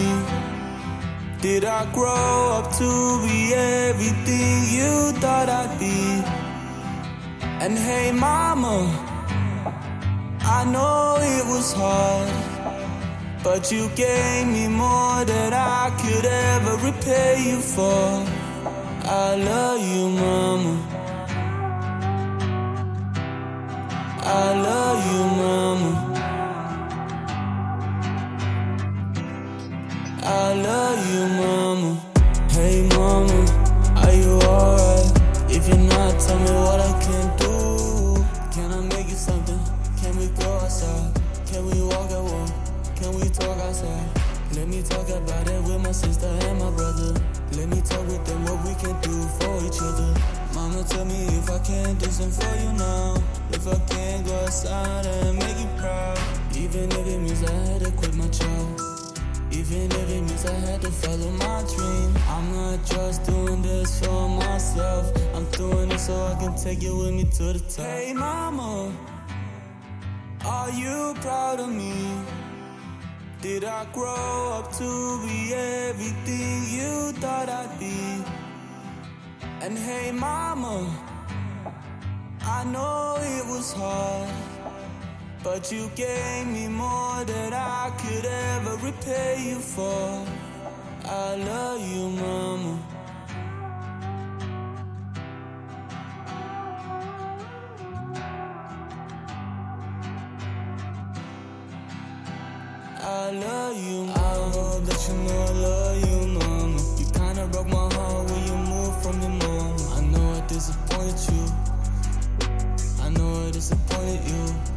Did 1.45 1.63
I 1.65 1.81
grow 1.97 2.33
up 2.57 2.67
to 2.81 2.89
be 3.25 3.39
everything 3.87 4.55
you 4.77 4.93
thought 5.21 5.49
I'd 5.61 5.73
be? 5.85 6.01
And 7.63 7.73
hey 7.87 8.11
mama, 8.11 8.77
I 10.57 10.59
know 10.73 11.17
it 11.35 11.43
was 11.53 11.67
hard, 11.81 12.29
but 13.43 13.71
you 13.73 13.83
gave 14.05 14.45
me 14.55 14.65
more 14.67 15.19
than 15.33 15.49
I 15.53 15.83
could 16.01 16.25
ever 16.51 16.73
repay 16.87 17.31
you 17.49 17.59
for. 17.75 18.05
I 19.25 19.27
love 19.49 19.81
you, 19.91 20.03
mama. 20.23 20.73
I 24.43 24.47
love 24.69 24.99
you, 25.11 25.21
mama. 25.41 26.10
I 30.23 30.53
love 30.53 31.13
you, 31.13 31.27
mama. 31.29 31.99
Hey, 32.51 32.87
mama, 32.93 33.41
are 34.05 34.13
you 34.13 34.37
alright? 34.45 35.11
If 35.49 35.67
you're 35.67 35.77
not, 35.77 36.19
tell 36.19 36.37
me 36.37 36.51
what 36.61 36.79
I 36.79 36.93
can 37.01 37.37
do. 37.37 38.23
Can 38.53 38.71
I 38.71 38.81
make 38.93 39.09
you 39.09 39.15
something? 39.15 39.59
Can 39.97 40.15
we 40.17 40.27
go 40.37 40.45
outside? 40.59 41.19
Can 41.47 41.65
we 41.65 41.81
walk 41.81 42.11
at 42.11 42.21
walk? 42.21 42.49
Can 42.97 43.19
we 43.19 43.29
talk 43.29 43.57
outside? 43.65 44.05
Let 44.53 44.67
me 44.67 44.83
talk 44.83 45.09
about 45.09 45.49
it 45.49 45.63
with 45.63 45.81
my 45.81 45.91
sister 45.91 46.27
and 46.27 46.59
my 46.59 46.69
brother. 46.69 47.19
Let 47.57 47.69
me 47.69 47.81
talk 47.81 48.05
with 48.05 48.23
them 48.23 48.45
what 48.45 48.63
we 48.63 48.75
can 48.75 48.93
do 49.01 49.23
for 49.41 49.57
each 49.65 49.81
other. 49.81 50.13
Mama, 50.53 50.83
tell 50.83 51.05
me 51.05 51.25
if 51.33 51.49
I 51.49 51.57
can 51.65 51.95
do 51.95 52.05
something 52.05 52.45
for 52.45 52.61
you 52.61 52.73
now. 52.73 53.15
If 53.49 53.67
I 53.67 53.79
can 53.89 54.23
go 54.23 54.35
outside 54.41 55.07
and 55.07 55.39
make 55.39 55.57
you 55.57 55.69
proud. 55.77 56.19
Even 56.55 56.91
if 56.91 57.07
it 57.07 57.17
means 57.17 57.43
I 57.43 57.51
had 57.51 57.81
to 57.85 57.91
quit 57.93 58.13
my 58.13 58.27
job. 58.27 58.90
Even 59.61 59.91
if 59.91 60.09
it 60.09 60.21
means 60.21 60.43
I 60.43 60.53
had 60.53 60.81
to 60.81 60.89
follow 60.89 61.29
my 61.29 61.63
dream. 61.75 62.11
I'm 62.29 62.51
not 62.51 62.83
just 62.83 63.23
doing 63.25 63.61
this 63.61 63.99
for 63.99 64.27
myself. 64.27 65.05
I'm 65.35 65.45
doing 65.51 65.91
it 65.91 65.99
so 65.99 66.15
I 66.15 66.35
can 66.39 66.55
take 66.55 66.81
you 66.81 66.97
with 66.97 67.13
me 67.13 67.25
to 67.37 67.53
the 67.53 67.59
top. 67.59 67.85
Hey, 67.85 68.11
mama, 68.11 68.91
are 70.43 70.71
you 70.71 71.13
proud 71.21 71.59
of 71.59 71.69
me? 71.69 71.93
Did 73.43 73.63
I 73.63 73.85
grow 73.93 74.57
up 74.57 74.71
to 74.79 75.21
be 75.27 75.53
everything 75.53 76.63
you 76.77 77.11
thought 77.21 77.47
I'd 77.47 77.77
be? 77.79 78.23
And 79.61 79.77
hey, 79.77 80.11
mama, 80.11 80.89
I 82.41 82.63
know 82.63 83.17
it 83.19 83.45
was 83.45 83.73
hard, 83.73 84.27
but 85.43 85.71
you 85.71 85.89
gave 85.95 86.47
me 86.47 86.67
more 86.67 87.23
than 87.25 87.53
I 87.53 87.91
could 87.97 88.25
ever 88.25 88.75
repay 88.85 89.43
you 89.43 89.55
for. 89.55 90.25
I 91.05 91.35
love 91.35 91.81
you, 91.81 92.09
mama. 92.09 92.79
I 103.03 103.31
love 103.31 103.77
you, 103.77 104.05
mama. 104.05 104.19
I 104.21 104.51
hope 104.53 104.85
that 104.85 105.07
you 105.07 105.15
know 105.15 105.41
I 105.41 105.51
love 105.51 105.97
you, 106.07 106.27
mama. 106.37 106.79
You 106.99 107.05
kinda 107.13 107.47
broke 107.51 107.67
my 107.67 107.93
heart 107.95 108.29
when 108.29 108.45
you 108.45 108.55
moved 108.55 109.03
from 109.03 109.19
your 109.21 109.31
mom. 109.31 109.75
I 109.97 110.01
know 110.01 110.33
I 110.37 110.47
disappointed 110.47 111.19
you. 111.33 111.45
I 113.01 113.09
know 113.09 113.47
I 113.47 113.51
disappointed 113.51 114.21
you. 114.29 114.70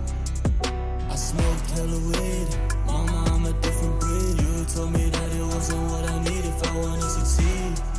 I 1.15 1.17
smoked 1.17 1.71
hella 1.71 1.99
weed. 2.11 2.49
Mama, 2.87 3.25
I'm 3.29 3.47
a 3.47 3.53
different 3.63 4.01
breed. 4.01 4.43
You 4.43 4.65
told 4.65 4.91
me 4.95 5.11
that 5.11 5.31
it 5.33 5.45
wasn't 5.45 5.89
what 5.93 6.11
I 6.11 6.19
need 6.25 6.45
if 6.45 6.61
I 6.65 6.77
wanna 6.77 7.03
succeed. 7.03 7.94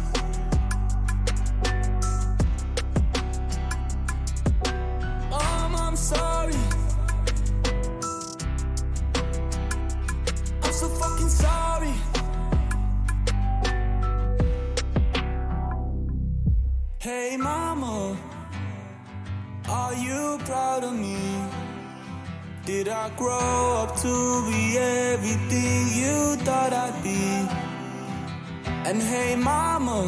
Mama, 29.46 30.02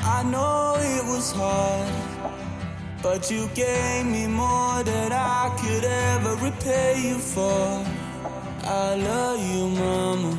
I 0.00 0.22
know 0.24 0.76
it 0.78 1.02
was 1.06 1.32
hard, 1.32 1.90
but 3.02 3.30
you 3.30 3.48
gave 3.54 4.04
me 4.04 4.26
more 4.26 4.82
than 4.84 5.12
I 5.12 5.48
could 5.60 5.84
ever 5.84 6.32
repay 6.44 7.00
you 7.02 7.16
for. 7.16 7.82
I 8.64 8.96
love 8.96 9.40
you, 9.50 9.68
mama. 9.80 10.32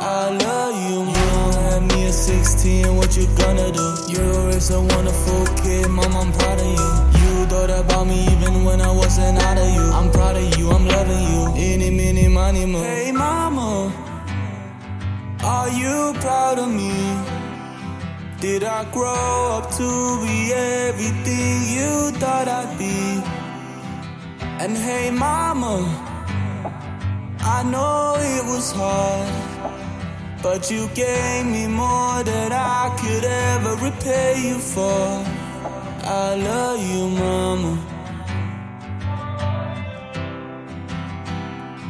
I 0.00 0.30
love 0.46 0.74
you, 0.88 1.04
mom. 1.04 1.52
Had 1.52 1.82
me 1.82 2.06
at 2.06 2.14
16, 2.14 2.96
what 2.96 3.14
you 3.14 3.26
gonna 3.36 3.70
do? 3.70 3.86
You 4.08 4.22
raised 4.46 4.72
a 4.72 4.80
wonderful 4.80 5.44
kid, 5.62 5.86
mom, 5.88 6.16
I'm 6.16 6.32
proud 6.32 6.60
of 6.60 6.66
you. 6.66 7.09
Thought 7.50 7.68
about 7.68 8.06
me 8.06 8.28
even 8.28 8.62
when 8.62 8.80
I 8.80 8.92
wasn't 8.92 9.36
out 9.42 9.58
of 9.58 9.68
you. 9.74 9.82
I'm 9.82 10.08
proud 10.12 10.36
of 10.36 10.56
you, 10.56 10.70
I'm 10.70 10.86
loving 10.86 11.24
you. 11.32 11.52
Any, 11.56 11.90
mini, 11.90 12.28
money, 12.28 12.64
mo. 12.64 12.80
Hey, 12.80 13.10
mama, 13.10 13.92
are 15.42 15.68
you 15.68 16.14
proud 16.20 16.60
of 16.60 16.68
me? 16.68 16.94
Did 18.38 18.62
I 18.62 18.84
grow 18.92 19.58
up 19.58 19.68
to 19.78 19.88
be 20.22 20.52
everything 20.52 21.54
you 21.76 22.12
thought 22.20 22.46
I'd 22.46 22.78
be? 22.78 23.20
And 24.62 24.76
hey, 24.76 25.10
mama, 25.10 25.74
I 27.40 27.64
know 27.64 28.14
it 28.16 28.44
was 28.44 28.70
hard. 28.70 29.28
But 30.40 30.70
you 30.70 30.86
gave 30.94 31.46
me 31.46 31.66
more 31.66 32.22
than 32.22 32.52
I 32.52 32.96
could 33.00 33.24
ever 33.24 33.74
repay 33.84 34.40
you 34.40 34.58
for. 34.60 35.39
I 36.12 36.34
love 36.34 36.80
you, 36.82 37.08
mama. 37.08 37.72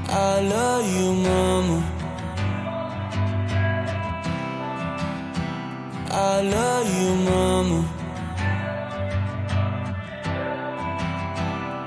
I 0.09 0.41
love 0.41 0.87
you, 0.95 1.15
mama. 1.15 1.79
I 6.11 6.43
love 6.43 6.89
you, 7.01 7.15
mama. 7.31 7.81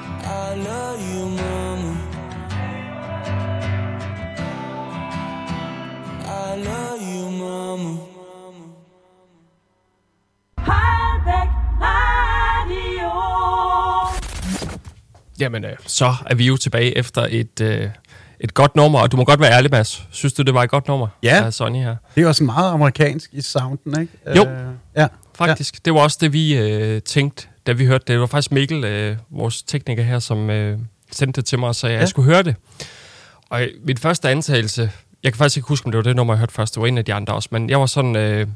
I 0.09 0.55
love 0.55 1.01
you, 1.13 1.29
mama. 1.29 1.91
I 6.25 6.55
love 6.55 6.92
Jamen, 15.43 15.65
øh, 15.65 15.71
så 15.87 16.13
er 16.25 16.35
vi 16.35 16.45
jo 16.47 16.57
tilbage 16.57 16.97
efter 16.97 17.27
et, 17.29 17.61
øh, 17.61 17.89
et 18.39 18.53
godt 18.53 18.75
nummer, 18.75 18.99
og 18.99 19.11
du 19.11 19.17
må 19.17 19.23
godt 19.25 19.39
være 19.39 19.51
ærlig, 19.51 19.71
Mads. 19.71 20.07
Synes 20.11 20.33
du, 20.33 20.41
det 20.41 20.53
var 20.53 20.63
et 20.63 20.69
godt 20.69 20.87
nummer? 20.87 21.07
Ja. 21.23 21.43
Af 21.45 21.53
Sonny 21.53 21.79
her. 21.79 21.95
Det 22.15 22.23
er 22.23 22.27
også 22.27 22.43
meget 22.43 22.71
amerikansk 22.71 23.29
i 23.33 23.41
sounden, 23.41 24.01
ikke? 24.01 24.13
Jo. 24.35 24.45
Øh, 24.49 24.57
ja. 24.97 25.07
faktisk. 25.35 25.73
Ja. 25.75 25.79
Det 25.85 25.93
var 25.93 25.99
også 25.99 26.17
det, 26.21 26.33
vi 26.33 26.57
øh, 26.57 27.01
tænkte, 27.01 27.47
da 27.67 27.71
vi 27.71 27.85
hørte 27.85 27.99
det. 28.01 28.07
Det 28.07 28.19
var 28.19 28.25
faktisk 28.25 28.51
Mikkel, 28.51 28.83
øh, 28.83 29.17
vores 29.31 29.63
tekniker 29.63 30.03
her, 30.03 30.19
som 30.19 30.49
øh, 30.49 30.77
sendte 31.11 31.41
det 31.41 31.47
til 31.47 31.59
mig 31.59 31.69
og 31.69 31.75
sagde, 31.75 31.93
at 31.93 31.97
Ja. 31.97 31.99
jeg 32.01 32.09
skulle 32.09 32.31
høre 32.33 32.43
det. 32.43 32.55
Og 33.49 33.61
øh, 33.63 33.67
min 33.85 33.97
første 33.97 34.29
antagelse, 34.29 34.91
jeg 35.23 35.31
kan 35.33 35.37
faktisk 35.37 35.57
ikke 35.57 35.67
huske, 35.67 35.85
om 35.85 35.91
det 35.91 35.97
var 35.97 36.03
det 36.03 36.15
nummer, 36.15 36.33
jeg 36.33 36.39
hørte 36.39 36.53
først. 36.53 36.75
Det 36.75 36.81
var 36.81 36.87
en 36.87 36.97
af 36.97 37.05
de 37.05 37.13
andre 37.13 37.33
også, 37.33 37.49
men 37.51 37.69
jeg 37.69 37.79
var 37.79 37.85
sådan... 37.85 38.15
Øh, 38.15 38.47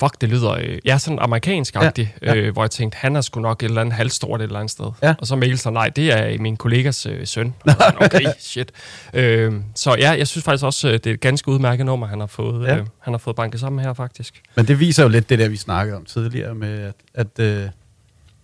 Fuck, 0.00 0.20
det 0.20 0.28
lyder... 0.28 0.50
Øh, 0.50 0.78
er 0.86 0.96
sådan 0.98 1.18
amerikansk-agtig, 1.18 2.14
Ja, 2.22 2.26
ja, 2.32 2.34
ja. 2.34 2.46
Øh, 2.46 2.52
hvor 2.52 2.62
jeg 2.62 2.70
tænkte, 2.70 2.96
han 2.96 3.16
er 3.16 3.20
sgu 3.20 3.40
nok 3.40 3.62
et 3.62 3.66
eller 3.68 3.80
andet 3.80 3.94
halvstort 3.94 4.40
et 4.40 4.44
eller 4.44 4.58
andet 4.58 4.70
sted. 4.70 4.86
Ja. 5.02 5.14
Og 5.18 5.26
så 5.26 5.36
Mikkel 5.36 5.58
så, 5.58 5.70
nej, 5.70 5.88
det 5.88 6.12
er 6.12 6.38
min 6.38 6.56
kollegas 6.56 7.06
øh, 7.06 7.26
søn. 7.26 7.54
Og 7.64 7.70
sådan, 7.72 8.02
okay, 8.04 8.26
shit. 8.38 8.72
Øh, 9.14 9.52
så 9.74 9.96
ja, 9.98 10.10
jeg 10.10 10.28
synes 10.28 10.44
faktisk 10.44 10.64
også, 10.64 10.88
øh, 10.88 10.94
det 10.94 11.06
er 11.06 11.14
et 11.14 11.20
ganske 11.20 11.48
udmærket 11.48 11.86
nummer, 11.86 12.06
han 12.06 12.20
har 12.20 12.26
fået, 12.26 12.66
Ja. 12.66 12.72
ja. 12.74 12.78
øh, 12.80 12.86
han 13.00 13.12
har 13.14 13.18
fået 13.18 13.36
banket 13.36 13.60
sammen 13.60 13.84
her, 13.84 13.92
faktisk. 13.92 14.42
Men 14.56 14.68
det 14.68 14.80
viser 14.80 15.02
jo 15.02 15.08
lidt 15.08 15.28
det 15.30 15.38
der, 15.38 15.48
vi 15.48 15.56
snakkede 15.56 15.96
om 15.96 16.04
tidligere, 16.04 16.54
med 16.54 16.92
at, 17.14 17.26
at, 17.38 17.44
øh, 17.44 17.68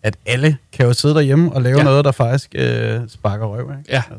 at 0.03 0.17
alle 0.27 0.57
kan 0.73 0.87
jo 0.87 0.93
sidde 0.93 1.15
derhjemme 1.15 1.53
og 1.53 1.63
lave 1.63 1.73
ja. 1.73 1.79
Ja. 1.79 1.85
noget, 1.85 2.05
der 2.05 2.13
faktisk 2.13 2.51
øh, 2.55 3.01
sparker 3.09 3.47
røv. 3.47 3.61
Ikke? 3.61 3.73
Ja. 3.89 3.97
Altså, 3.97 4.11
ja. 4.11 4.17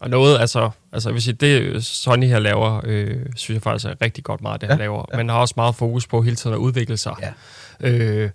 Og 0.00 0.10
noget, 0.10 0.38
altså, 0.40 0.70
altså 0.92 1.08
jeg 1.08 1.14
vil 1.14 1.22
sige, 1.22 1.34
det 1.34 1.84
Sonny 1.84 2.26
her 2.26 2.38
laver, 2.38 2.80
øh, 2.84 3.16
synes 3.36 3.54
jeg 3.54 3.62
faktisk 3.62 3.84
er 3.90 3.94
rigtig 4.02 4.24
godt 4.24 4.42
meget, 4.42 4.60
det 4.60 4.68
han 4.68 4.78
Ja, 4.78 4.84
laver. 4.84 5.04
ja. 5.12 5.16
Men 5.16 5.28
har 5.28 5.36
også 5.38 5.54
meget 5.56 5.74
fokus 5.74 6.06
på 6.06 6.22
hele 6.22 6.36
tiden 6.36 6.54
at 6.54 6.58
udvikle 6.58 6.96
sig. 6.96 7.14
Ja. 7.22 7.88
Øh, 7.88 8.30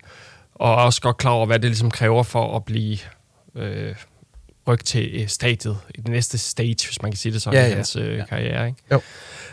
og 0.55 0.75
også 0.75 1.01
godt 1.01 1.17
klar 1.17 1.31
over, 1.31 1.45
hvad 1.45 1.59
det 1.59 1.69
ligesom 1.69 1.91
kræver 1.91 2.23
for 2.23 2.55
at 2.55 2.65
blive 2.65 2.97
øh, 3.55 3.95
rykt 4.67 4.85
til 4.85 5.09
øh, 5.21 5.27
stadiet, 5.27 5.77
i 5.95 6.01
det 6.01 6.07
næste 6.09 6.37
stage, 6.37 6.87
hvis 6.87 7.01
man 7.01 7.11
kan 7.11 7.17
sige 7.17 7.31
det 7.33 7.41
sådan, 7.41 7.59
Ja, 7.59 7.65
ja, 7.65 7.71
i 7.71 7.75
hans 7.75 7.95
øh, 7.95 8.17
Ja. 8.17 8.25
karriere. 8.25 8.67
Ikke? 8.67 8.79
Jo. 8.91 9.01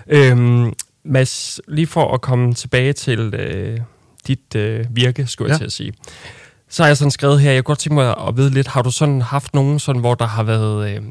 Øhm, 0.07 0.73
Mads, 1.05 1.61
lige 1.69 1.87
for 1.87 2.15
at 2.15 2.21
komme 2.21 2.55
tilbage 2.55 2.93
til 2.93 3.21
øh, 3.35 3.81
dit 4.27 4.55
øh, 4.57 4.85
virke, 4.91 5.27
skulle 5.27 5.49
jeg 5.49 5.55
Ja. 5.55 5.59
til 5.59 5.65
at 5.65 5.73
sige. 5.73 5.93
Så 6.69 6.83
har 6.83 6.89
jeg 6.89 6.97
sådan 6.97 7.11
skrevet 7.11 7.41
her, 7.41 7.53
jeg 7.53 7.65
kunne 7.65 7.71
godt 7.73 7.79
tænke 7.79 7.95
mig 7.95 8.15
at 8.29 8.37
vide 8.37 8.51
lidt, 8.51 8.67
har 8.67 8.83
du 8.83 8.91
sådan 8.91 9.23
haft 9.23 9.55
nogen, 9.55 9.79
sådan, 9.79 10.01
hvor 10.01 10.15
der 10.15 10.27
har 10.27 10.43
været 10.43 10.91
øh, 10.97 11.03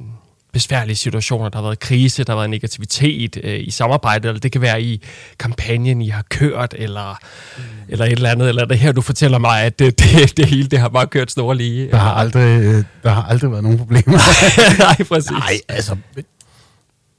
besværlige 0.56 0.95
situationer, 0.95 1.49
der 1.49 1.58
har 1.58 1.64
været 1.64 1.80
krise, 1.80 2.24
der 2.24 2.34
har 2.34 2.38
været 2.38 2.49
negativitet 2.49 3.38
øh, 3.43 3.60
i 3.60 3.72
samarbejdet, 3.72 4.30
eller 4.30 4.39
det 4.39 4.51
kan 4.51 4.62
være 4.62 4.82
i 4.82 5.01
kampagnen, 5.39 6.01
I 6.01 6.10
har 6.10 6.24
kørt, 6.30 6.74
eller, 6.78 7.20
mm. 7.58 7.64
eller 7.88 8.06
et 8.06 8.12
eller 8.12 8.30
andet, 8.30 8.49
eller 8.49 8.62
er 8.62 8.66
det 8.66 8.80
her, 8.80 8.91
du 8.91 9.01
fortæller 9.01 9.38
mig, 9.38 9.62
at 9.62 9.80
det, 9.80 9.99
det, 9.99 10.08
det 10.38 10.45
hele 10.45 10.68
det 10.68 10.80
har 10.80 10.89
bare 10.89 11.08
kørt 11.08 11.32
snor 11.32 11.53
lige. 11.53 11.91
Der, 11.91 11.97
har 11.97 12.14
aldrig, 12.14 12.64
øh, 12.64 12.84
der 13.03 13.10
har 13.10 13.24
aldrig 13.24 13.51
været 13.51 13.64
nogen 13.64 13.78
problemer. 13.78 14.18
Nej, 14.80 15.08
præcis. 15.08 15.32
Nej, 15.32 15.60
altså, 15.68 15.95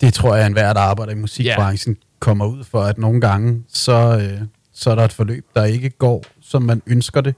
det 0.01 0.15
tror 0.15 0.35
jeg, 0.35 0.45
at 0.45 0.47
enhver, 0.47 0.73
der 0.73 0.81
arbejder 0.81 1.13
i 1.13 1.17
musikbranchen, 1.17 1.97
kommer 2.21 2.47
ud 2.47 2.65
for, 2.65 2.83
at 2.83 2.99
nogle 2.99 3.21
gange, 3.21 3.63
så, 3.73 4.19
øh, 4.23 4.41
så 4.75 4.91
er 4.91 4.95
der 4.95 5.05
et 5.05 5.13
forløb, 5.13 5.45
der 5.55 5.65
ikke 5.65 5.91
går, 5.91 6.25
som 6.43 6.63
man 6.63 6.83
ønsker 6.87 7.21
det. 7.21 7.35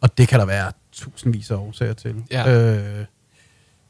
Og 0.00 0.18
det 0.18 0.28
kan 0.28 0.40
der 0.40 0.46
være 0.46 0.72
tusindvis 0.92 1.50
af 1.50 1.56
årsager 1.56 1.92
til. 1.92 2.14
Ja. 2.30 2.52
Øh, 2.52 3.04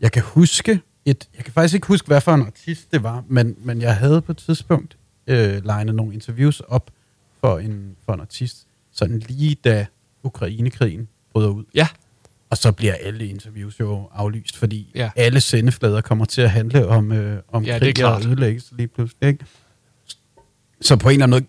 jeg 0.01 0.13
kan 0.13 0.23
huske, 0.23 0.81
et, 1.05 1.29
jeg 1.37 1.45
kan 1.45 1.53
faktisk 1.53 1.75
ikke 1.75 1.87
huske, 1.87 2.07
hvad 2.07 2.21
for 2.21 2.35
en 2.35 2.43
artist 2.43 2.93
det 2.93 3.03
var, 3.03 3.25
men, 3.29 3.57
men 3.59 3.81
jeg 3.83 3.97
havde 3.97 4.23
på 4.23 4.33
et 4.33 4.39
tidspunkt 4.39 4.97
øh, 5.27 5.65
legnet 5.65 5.95
nogle 5.95 6.15
interviews 6.15 6.61
op 6.61 6.91
for 7.41 7.59
en, 7.59 7.97
for 8.05 8.15
en 8.15 8.21
artist, 8.21 8.67
sådan 8.93 9.19
lige 9.19 9.55
da 9.65 9.87
Ukrainekrigen 10.23 11.09
bryder 11.33 11.49
ud. 11.49 11.65
Ja, 11.75 11.89
Og 12.51 12.57
så 12.59 12.73
bliver 12.73 12.95
alle 13.03 13.27
interviews 13.27 13.81
jo 13.81 14.09
aflyst, 14.15 14.57
fordi 14.57 14.91
Ja. 14.95 15.11
alle 15.17 15.41
sendeflader 15.41 16.01
kommer 16.01 16.25
til 16.25 16.43
at 16.43 16.51
handle 16.51 16.87
om, 16.89 17.13
øh, 17.13 17.43
om 17.49 17.65
Ja, 17.65 17.79
krig 17.79 18.05
og 18.07 18.25
ødelæggelse 18.27 18.77
lige 18.77 18.89
pludselig. 18.89 19.29
Ikke? 19.29 19.45
Så 20.81 20.97
på 20.97 21.09
en 21.09 21.13
eller 21.13 21.25
anden 21.27 21.35
måde, 21.41 21.45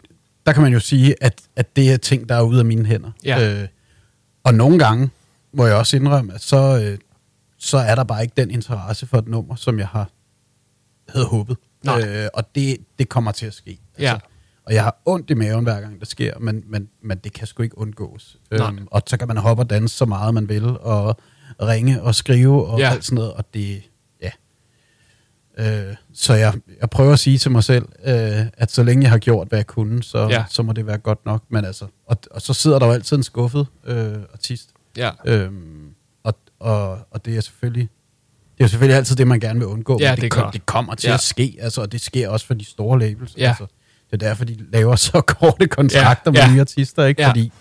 der 0.45 0.54
kan 0.54 0.62
man 0.64 0.74
jo 0.74 0.80
sige, 0.80 1.16
at, 1.24 1.41
at 1.56 1.76
det 1.76 1.91
er 1.93 1.97
ting, 1.97 2.30
der 2.30 2.36
er 2.36 2.41
ude 2.41 2.60
af 2.60 2.66
mine 2.66 2.86
hænder. 2.86 3.12
Ja. 3.26 3.62
Øh, 3.62 3.68
og 4.43 4.54
nogle 4.54 4.80
gange 4.80 5.10
må 5.54 5.66
jeg 5.66 5.76
også 5.76 5.97
indrømme, 5.97 6.34
at 6.34 6.41
så, 6.41 6.82
øh, 6.86 6.97
så 7.64 7.78
er 7.78 7.95
der 7.95 8.03
bare 8.03 8.22
ikke 8.24 8.34
den 8.38 8.51
interesse 8.51 9.05
for 9.07 9.18
et 9.18 9.28
nummer, 9.28 9.55
som 9.55 9.80
jeg 9.80 9.88
har 9.88 10.09
havde 11.09 11.26
håbet. 11.26 11.57
Nej. 11.84 12.01
Øh, 12.07 12.30
og 12.34 12.55
det, 12.55 12.78
det 12.99 13.09
kommer 13.09 13.32
til 13.32 13.45
at 13.45 13.53
ske. 13.53 13.80
Ja. 13.99 14.18
og 14.66 14.74
jeg 14.74 14.84
har 14.84 15.01
ondt 15.05 15.30
i 15.30 15.34
maven 15.34 15.64
hver 15.64 15.82
gang, 15.82 15.99
det 15.99 16.07
sker, 16.07 16.39
men, 16.39 16.64
men, 16.68 16.89
men 17.01 17.18
det 17.18 17.34
kan 17.34 17.47
sgu 17.47 17.64
ikke 17.64 17.78
undgås. 17.78 18.38
Nej. 18.51 18.68
Øhm, 18.68 18.88
og 18.91 19.01
så 19.07 19.18
kan 19.18 19.28
man 19.28 19.38
hoppe 19.38 19.64
og 19.64 19.70
danse 19.70 19.97
så 19.97 20.05
meget, 20.05 20.34
man 20.34 20.49
vil, 20.49 20.66
og 20.80 21.18
ringe 21.61 22.01
og 22.03 22.16
skrive 22.16 22.66
og 22.68 22.80
Ja. 22.80 22.89
alt 22.91 23.05
sådan 23.05 23.16
noget, 23.16 23.34
og 23.34 23.53
det, 23.53 23.84
ja. 24.22 24.30
Øh, 25.57 25.95
så 26.14 26.34
jeg, 26.34 26.53
jeg 26.82 26.89
prøver 26.89 27.14
at 27.14 27.20
sige 27.20 27.38
til 27.38 27.51
mig 27.51 27.64
selv, 27.64 27.86
øh, 28.05 28.45
at 28.57 28.72
så 28.72 28.84
længe 28.84 29.03
jeg 29.03 29.11
har 29.11 29.18
gjort, 29.18 29.47
hvad 29.47 29.59
jeg 29.59 29.68
kunne, 29.68 30.03
så, 30.03 30.28
ja. 30.30 30.45
så 30.49 30.64
må 30.64 30.74
det 30.74 30.86
være 30.88 30.97
godt 30.97 31.26
nok. 31.26 31.43
Men 31.49 31.66
altså, 31.66 31.88
og, 32.05 32.18
og 32.32 32.41
så 32.41 32.53
sidder 32.53 32.80
der 32.80 32.86
jo 32.86 32.91
altid 32.91 33.18
en 33.18 33.24
skuffet 33.24 33.68
øh, 33.86 34.14
artist. 34.34 34.70
ja. 34.97 35.09
Øhm, 35.26 35.89
og, 36.64 36.99
og, 37.11 37.26
det 37.26 37.38
er 37.38 37.41
selvfølgelig 37.41 37.89
det 38.57 38.64
er 38.64 38.68
selvfølgelig 38.68 38.97
altid 38.97 39.16
det, 39.16 39.28
man 39.28 39.39
gerne 39.39 39.59
vil 39.59 39.68
undgå. 39.68 39.97
Ja, 39.99 40.11
men 40.11 40.22
det 40.22 40.26
er 40.26 40.30
kom, 40.41 40.51
det 40.51 40.66
kommer 40.66 40.95
til 40.95 41.07
Ja. 41.07 41.14
at 41.14 41.20
ske, 41.20 41.57
altså, 41.59 41.82
og 41.82 41.91
det 41.91 42.01
sker 42.01 42.30
også 42.30 42.45
for 42.45 42.53
de 42.53 42.66
store 42.66 42.99
labels. 42.99 43.38
Ja. 43.38 43.47
Altså, 43.47 43.66
det 44.11 44.24
er 44.24 44.28
derfor, 44.28 44.45
de 44.45 44.57
laver 44.72 44.95
så 44.95 45.22
korte 45.39 45.68
kontrakter 45.68 46.32
Ja, 46.36 46.41
med 46.41 46.47
ja. 46.47 46.53
nye 46.53 46.59
artister, 46.61 47.05
ikke? 47.05 47.22
Ja. 47.22 47.30
Fordi, 47.30 47.51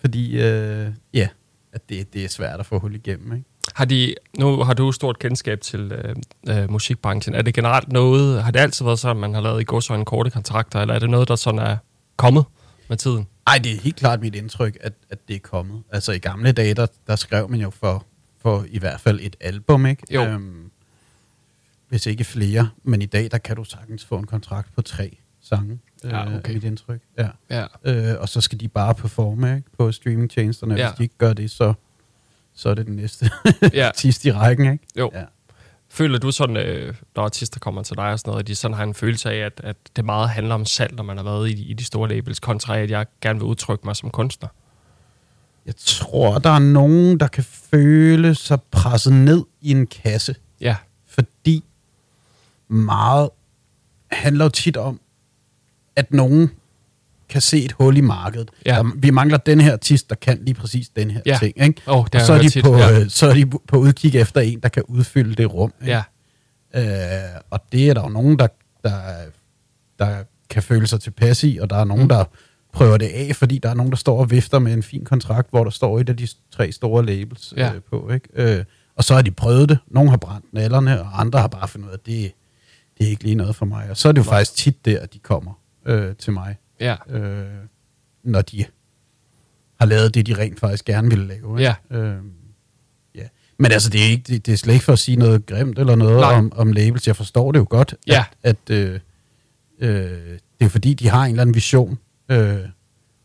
fordi 0.00 0.40
øh, 0.40 0.88
ja, 1.14 1.28
at 1.72 1.88
det, 1.88 2.12
det 2.14 2.24
er 2.24 2.28
svært 2.28 2.60
at 2.60 2.66
få 2.66 2.78
hul 2.78 2.94
igennem. 2.94 3.32
Ikke? 3.32 3.44
Har 3.74 3.84
de, 3.84 4.14
nu 4.38 4.62
har 4.62 4.74
du 4.74 4.92
stort 4.92 5.18
kendskab 5.18 5.60
til 5.60 5.92
øh, 5.92 6.14
øh, 6.48 6.70
musikbranchen. 6.70 7.34
Er 7.34 7.42
det 7.42 7.54
generelt 7.54 7.92
noget, 7.92 8.42
har 8.42 8.50
det 8.50 8.60
altid 8.60 8.84
været 8.84 8.98
sådan, 8.98 9.16
at 9.16 9.20
man 9.20 9.34
har 9.34 9.40
lavet 9.40 9.60
i 9.60 9.64
godsøjne 9.64 10.04
korte 10.04 10.30
kontrakter, 10.30 10.80
eller 10.80 10.94
er 10.94 10.98
det 10.98 11.10
noget, 11.10 11.28
der 11.28 11.36
sådan 11.36 11.60
er 11.60 11.76
kommet 12.16 12.44
med 12.88 12.96
tiden? 12.96 13.26
Ej, 13.46 13.58
det 13.58 13.72
er 13.72 13.80
helt 13.80 13.96
klart 13.96 14.20
mit 14.20 14.34
indtryk, 14.34 14.78
at, 14.80 14.92
at 15.10 15.18
det 15.28 15.36
er 15.36 15.40
kommet. 15.40 15.82
Altså 15.92 16.12
i 16.12 16.18
gamle 16.18 16.52
dage, 16.52 16.74
der, 16.74 16.86
der 17.06 17.16
skrev 17.16 17.48
man 17.50 17.60
jo 17.60 17.70
for, 17.70 18.06
for 18.42 18.64
i 18.68 18.78
hvert 18.78 19.00
fald 19.00 19.20
et 19.22 19.36
album, 19.40 19.86
ikke? 19.86 20.02
Jo. 20.10 20.22
Øhm, 20.24 20.70
hvis 21.88 22.06
ikke 22.06 22.24
flere. 22.24 22.70
Men 22.82 23.02
i 23.02 23.06
dag, 23.06 23.30
der 23.30 23.38
kan 23.38 23.56
du 23.56 23.64
sagtens 23.64 24.04
få 24.04 24.18
en 24.18 24.26
kontrakt 24.26 24.74
på 24.74 24.82
tre 24.82 25.16
sange. 25.40 25.78
Ja, 26.04 26.24
øh, 26.30 26.36
okay. 26.36 26.50
er 26.50 26.54
mit 26.54 26.64
indtryk. 26.64 27.00
Ja. 27.18 27.28
Ja. 27.50 27.66
Øh, 27.84 28.20
og 28.20 28.28
så 28.28 28.40
skal 28.40 28.60
de 28.60 28.68
bare 28.68 28.94
performe 28.94 29.56
ikke? 29.56 29.68
på 29.78 29.92
streamingtjenesterne. 29.92 30.74
Ja. 30.74 30.88
Hvis 30.88 30.96
de 30.96 31.02
ikke 31.02 31.18
gør 31.18 31.32
det, 31.32 31.50
så, 31.50 31.74
så 32.54 32.68
er 32.68 32.74
det 32.74 32.86
den 32.86 32.96
næste 32.96 33.30
Ja. 33.72 33.86
artist 33.86 34.24
i 34.24 34.32
rækken. 34.32 34.72
Ikke? 34.72 34.84
Jo. 34.98 35.10
Ja. 35.14 35.24
Føler 35.88 36.18
du 36.18 36.30
sådan, 36.30 36.56
øh, 36.56 36.94
når 37.16 37.22
artister 37.24 37.60
kommer 37.60 37.82
til 37.82 37.96
dig 37.96 38.12
og 38.12 38.18
sådan 38.18 38.30
noget, 38.30 38.42
at 38.42 38.46
de 38.46 38.54
sådan 38.54 38.74
har 38.76 38.84
en 38.84 38.94
følelse 38.94 39.30
af, 39.30 39.46
at, 39.46 39.60
at 39.64 39.76
det 39.96 40.04
meget 40.04 40.28
handler 40.28 40.54
om 40.54 40.64
salg, 40.64 40.94
når 40.94 41.02
man 41.02 41.16
har 41.16 41.24
været 41.24 41.48
i, 41.48 41.62
i 41.70 41.72
de 41.72 41.84
store 41.84 42.08
labels, 42.08 42.40
kontra 42.40 42.78
at 42.78 42.90
jeg 42.90 43.06
gerne 43.20 43.38
vil 43.38 43.46
udtrykke 43.46 43.84
mig 43.86 43.96
som 43.96 44.10
kunstner? 44.10 44.48
Jeg 45.66 45.74
tror, 45.76 46.38
der 46.38 46.50
er 46.50 46.58
nogen, 46.58 47.20
der 47.20 47.26
kan 47.26 47.44
føle 47.44 48.34
sig 48.34 48.62
presset 48.70 49.12
ned 49.12 49.44
i 49.60 49.70
en 49.70 49.86
kasse. 49.86 50.34
Ja, 50.60 50.76
fordi 51.06 51.64
meget 52.68 53.28
handler 54.12 54.44
jo 54.44 54.48
tit 54.48 54.76
om, 54.76 55.00
at 55.96 56.12
nogen 56.12 56.50
kan 57.28 57.40
se 57.40 57.64
et 57.64 57.72
hul 57.72 57.96
i 57.96 58.00
markedet. 58.00 58.50
Ja. 58.66 58.74
Der, 58.74 58.92
vi 58.96 59.10
mangler 59.10 59.36
den 59.38 59.60
her 59.60 59.72
artist, 59.72 60.10
der 60.10 60.16
kan 60.16 60.38
lige 60.44 60.54
præcis 60.54 60.88
den 60.88 61.10
her 61.10 61.20
Ja. 61.26 61.38
ting. 61.40 61.62
Ikke? 61.62 61.82
Har 61.84 61.92
og 61.92 62.08
så 62.12 62.32
jeg 62.32 62.38
er, 62.38 62.42
de 62.42 62.48
tit, 62.50 62.64
på, 62.64 62.76
ja. 62.76 63.00
øh, 63.00 63.08
så 63.10 63.26
er 63.28 63.34
de 63.34 63.46
på 63.46 63.76
udkig 63.76 64.14
efter 64.16 64.40
en, 64.40 64.60
der 64.60 64.68
kan 64.68 64.82
udfylde 64.88 65.34
det 65.34 65.52
rum. 65.54 65.72
Ikke? 65.80 65.92
ja, 65.92 66.02
Øh, 66.74 67.40
og 67.50 67.60
det 67.72 67.90
er 67.90 67.94
der 67.94 68.02
jo 68.02 68.08
nogen, 68.08 68.38
der, 68.38 68.46
der, 68.84 68.92
der 69.98 70.22
kan 70.50 70.62
føle 70.62 70.86
sig 70.86 71.00
tilpas 71.00 71.44
i, 71.44 71.58
og 71.62 71.70
der 71.70 71.76
er 71.76 71.84
nogen, 71.84 72.02
Mm. 72.02 72.08
der 72.08 72.24
prøver 72.72 72.96
det 72.96 73.06
af, 73.08 73.36
fordi 73.36 73.58
der 73.58 73.68
er 73.70 73.74
nogen, 73.74 73.90
der 73.92 73.96
står 73.96 74.18
og 74.20 74.30
vifter 74.30 74.58
med 74.58 74.72
en 74.72 74.82
fin 74.82 75.04
kontrakt, 75.04 75.50
hvor 75.50 75.64
der 75.64 75.70
står 75.70 75.98
et 76.00 76.08
af 76.08 76.16
de 76.16 76.28
tre 76.50 76.72
store 76.72 77.06
labels 77.06 77.54
Ja. 77.56 77.74
øh, 77.74 77.80
på. 77.90 78.10
Ikke? 78.10 78.28
Øh, 78.58 78.64
og 78.96 79.04
så 79.04 79.14
har 79.14 79.22
de 79.22 79.30
prøvet 79.30 79.68
det. 79.68 79.78
Nogle 79.86 80.10
har 80.10 80.16
brændt 80.16 80.46
nallerne, 80.54 81.00
og 81.02 81.20
andre 81.20 81.38
har 81.40 81.48
bare 81.48 81.68
fundet 81.68 81.86
ud 81.88 81.92
af, 81.92 81.96
at 81.96 82.06
det, 82.06 82.32
det 82.98 83.06
er 83.06 83.10
ikke 83.10 83.22
lige 83.24 83.34
noget 83.34 83.56
for 83.56 83.66
mig. 83.66 83.90
Og 83.90 83.96
så 83.96 84.08
er 84.08 84.12
det 84.12 84.18
jo 84.18 84.24
Nej. 84.24 84.30
faktisk 84.38 84.54
tit 84.64 84.84
der, 84.84 85.00
at 85.00 85.12
de 85.14 85.18
kommer 85.18 85.52
øh, 85.86 86.16
til 86.16 86.32
mig, 86.32 86.56
ja, 86.80 86.96
øh, 87.10 87.44
når 88.24 88.42
de 88.42 88.64
har 89.80 89.86
lavet 89.86 90.14
det, 90.14 90.26
de 90.26 90.34
rent 90.38 90.60
faktisk 90.60 90.84
gerne 90.84 91.08
ville 91.08 91.26
lave. 91.26 91.60
Ikke? 91.60 91.74
Ja. 91.90 91.98
Øh, 91.98 92.16
ja. 93.14 93.22
Men 93.58 93.72
altså, 93.72 93.90
det 93.90 94.00
er, 94.00 94.08
ikke, 94.08 94.22
det, 94.26 94.46
det 94.46 94.52
er 94.52 94.56
slet 94.56 94.72
ikke 94.74 94.84
for 94.84 94.92
at 94.92 94.98
sige 94.98 95.16
noget 95.16 95.46
grimt 95.46 95.78
eller 95.78 95.94
noget 95.94 96.20
Nej. 96.20 96.34
om, 96.34 96.52
om 96.56 96.72
labels. 96.72 97.06
Jeg 97.06 97.16
forstår 97.16 97.52
det 97.52 97.58
jo 97.58 97.66
godt, 97.70 97.94
Ja. 98.06 98.24
at, 98.42 98.56
at 98.68 98.76
øh, 98.76 99.00
øh, 99.78 100.38
det 100.58 100.64
er 100.64 100.68
fordi, 100.68 100.94
de 100.94 101.08
har 101.08 101.24
en 101.24 101.30
eller 101.30 101.42
anden 101.42 101.54
vision. 101.54 101.98
Øh, 102.32 102.58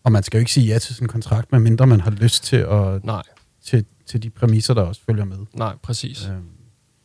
og 0.04 0.12
man 0.12 0.24
skal 0.24 0.38
jo 0.38 0.40
ikke 0.40 0.52
sige 0.52 0.68
ja 0.68 0.80
til 0.80 0.96
sådan 0.96 1.06
en 1.06 1.10
kontrakt, 1.10 1.52
medmindre 1.52 1.88
man 1.88 2.02
har 2.02 2.12
lyst 2.12 2.44
til, 2.44 2.56
at, 2.58 3.06
nej, 3.06 3.24
til, 3.66 3.86
til 4.06 4.24
de 4.24 4.30
præmisser, 4.30 4.74
der 4.74 4.82
også 4.82 5.02
følger 5.06 5.26
med. 5.26 5.38
nej, 5.54 5.76
præcis. 5.84 6.26
Øh, 6.26 6.32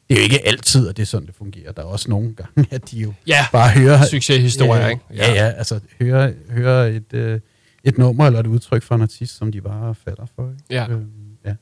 det 0.08 0.18
er 0.18 0.22
jo 0.22 0.22
ikke 0.22 0.46
altid, 0.46 0.88
at 0.88 0.96
det 0.96 1.02
er 1.02 1.06
sådan, 1.06 1.26
det 1.26 1.34
fungerer. 1.34 1.72
Der 1.72 1.82
er 1.82 1.86
også 1.86 2.10
nogle 2.10 2.34
gange, 2.34 2.66
at 2.70 2.90
de 2.90 2.98
jo 2.98 3.12
Ja, 3.26 3.46
bare 3.52 3.70
hører... 3.70 4.04
succeshistorier, 4.06 4.82
ja, 4.82 4.88
ikke? 4.88 5.02
Ja, 5.14 5.32
ja, 5.32 5.50
altså 5.50 5.80
hører, 6.00 6.32
hører 6.50 6.86
et, 6.86 7.12
øh, 7.12 7.40
et 7.84 7.98
nummer 7.98 8.26
eller 8.26 8.40
et 8.40 8.46
udtryk 8.46 8.82
fra 8.82 8.94
en 8.94 9.02
artist, 9.02 9.36
som 9.36 9.52
de 9.52 9.60
bare 9.60 9.94
falder 9.94 10.26
for. 10.36 10.50
Ikke? 10.50 10.62
Ja. 10.70 10.88
Øh, 10.90 11.02
ja. 11.44 11.54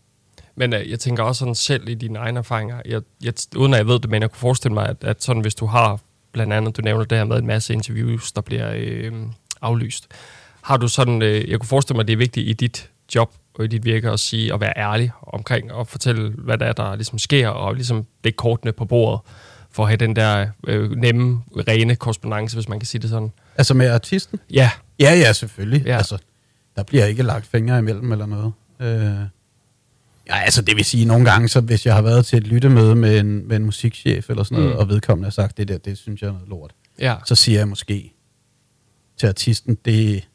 Men 0.57 0.73
øh, 0.73 0.91
jeg 0.91 1.01
tænker 1.01 1.23
også 1.23 1.39
sådan 1.39 1.55
selv 1.55 1.89
i 1.89 1.95
dine 1.95 2.19
egne 2.19 2.39
erfaringer, 2.39 2.81
jeg, 2.87 3.03
jeg, 3.23 3.33
uden 3.57 3.75
at 3.75 3.79
jeg 3.79 3.87
ved 3.87 3.99
det, 4.01 4.11
men 4.11 4.23
jeg 4.23 4.31
kunne 4.31 4.39
forestille 4.39 4.75
mig, 4.75 4.89
at, 4.89 4.97
at 5.01 5.23
sådan, 5.25 5.43
hvis 5.43 5.55
du 5.55 5.67
har, 5.67 6.01
blandt 6.33 6.53
andet, 6.53 6.77
du 6.77 6.83
nævner 6.83 7.05
det 7.05 7.19
her 7.19 7.25
med 7.25 7.37
en 7.39 7.47
masse 7.47 7.73
interviews, 7.73 8.33
der 8.33 8.41
bliver 8.41 8.73
øh, 8.77 9.13
aflyst. 9.63 10.09
har 10.63 10.77
du 10.77 10.89
sådan, 10.89 11.23
øh, 11.23 11.51
jeg 11.51 11.59
kunne 11.61 11.69
forestille 11.69 11.97
mig, 11.97 12.01
at 12.03 12.07
det 12.07 12.13
er 12.13 12.17
vigtigt 12.17 12.49
i 12.49 12.53
dit 12.53 12.91
job 13.15 13.33
og 13.55 13.65
i 13.65 13.69
dit 13.69 13.85
virke 13.85 14.11
at 14.11 14.21
sige, 14.21 14.55
at 14.55 14.61
være 14.61 14.73
ærlig 14.77 15.11
omkring 15.23 15.73
og 15.73 15.87
fortælle, 15.87 16.31
hvad 16.31 16.59
der 16.59 16.67
er, 16.67 16.73
der 16.73 16.95
ligesom 16.95 17.19
sker, 17.19 17.49
og 17.49 17.75
ligesom 17.75 18.07
lægge 18.25 18.37
kortene 18.37 18.73
på 18.73 18.85
bordet, 18.85 19.21
for 19.71 19.83
at 19.83 19.89
have 19.89 19.97
den 19.97 20.17
der 20.17 20.47
øh, 20.67 20.91
nemme, 20.91 21.43
rene 21.69 21.97
korrespondence, 21.97 22.57
hvis 22.57 22.69
man 22.69 22.81
kan 22.81 22.87
sige 22.87 23.01
det 23.03 23.11
sådan. 23.11 23.33
Altså 23.57 23.75
med 23.75 23.91
artisten? 23.91 24.41
Ja, 24.51 24.71
Ja, 25.01 25.15
ja, 25.15 25.33
selvfølgelig. 25.33 25.87
Ja. 25.87 25.97
Altså, 25.97 26.19
der 26.77 26.83
bliver 26.83 27.05
ikke 27.05 27.23
lagt 27.23 27.47
fingre 27.47 27.79
imellem 27.79 28.13
eller 28.13 28.27
noget. 28.27 28.53
Øh, 28.81 29.27
ja, 30.29 30.37
altså 30.37 30.63
det 30.63 30.77
vil 30.77 30.85
sige, 30.85 31.05
nogle 31.05 31.31
gange, 31.31 31.49
så 31.49 31.61
hvis 31.61 31.87
jeg 31.87 31.95
har 31.95 32.03
været 32.03 32.27
til 32.27 32.37
et 32.37 32.47
lyttemøde 32.47 32.95
med 32.95 33.21
en, 33.21 33.49
med 33.49 33.57
en 33.57 33.65
musikchef 33.65 34.31
eller 34.31 34.43
sådan 34.43 34.59
noget, 34.59 34.75
mm. 34.75 34.79
og 34.79 34.89
vedkommende 34.89 35.27
har 35.27 35.31
sagt, 35.31 35.57
det 35.57 35.69
der, 35.69 35.79
det 35.79 35.99
synes 35.99 36.23
jeg 36.23 36.29
er 36.29 36.33
noget 36.33 36.49
lort, 36.49 36.71
ja, 36.99 37.15
så 37.27 37.35
siger 37.35 37.59
jeg 37.59 37.69
måske 37.69 38.15
til 39.21 39.27
artisten, 39.27 39.75
det, 39.85 40.29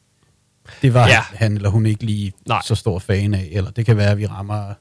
det 0.82 0.94
var 0.94 1.08
Ja. 1.08 1.20
han 1.34 1.56
eller 1.56 1.68
hun 1.68 1.86
ikke 1.86 2.04
lige 2.04 2.32
Nej. 2.46 2.54
Nej. 2.56 2.62
så 2.64 2.74
stor 2.74 2.98
fan 2.98 3.34
af, 3.34 3.48
eller 3.52 3.70
det 3.70 3.86
kan 3.86 3.96
være, 3.96 4.10
at 4.10 4.18
vi 4.18 4.26
rammer, 4.26 4.74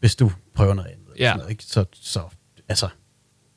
hvis 0.00 0.16
du 0.16 0.32
prøver 0.54 0.74
noget 0.74 0.88
andet. 0.90 1.06
Ja. 1.18 1.24
Sådan 1.24 1.36
noget, 1.38 1.50
ikke? 1.50 1.64
Så, 1.64 1.84
så, 1.92 2.20
altså, 2.68 2.88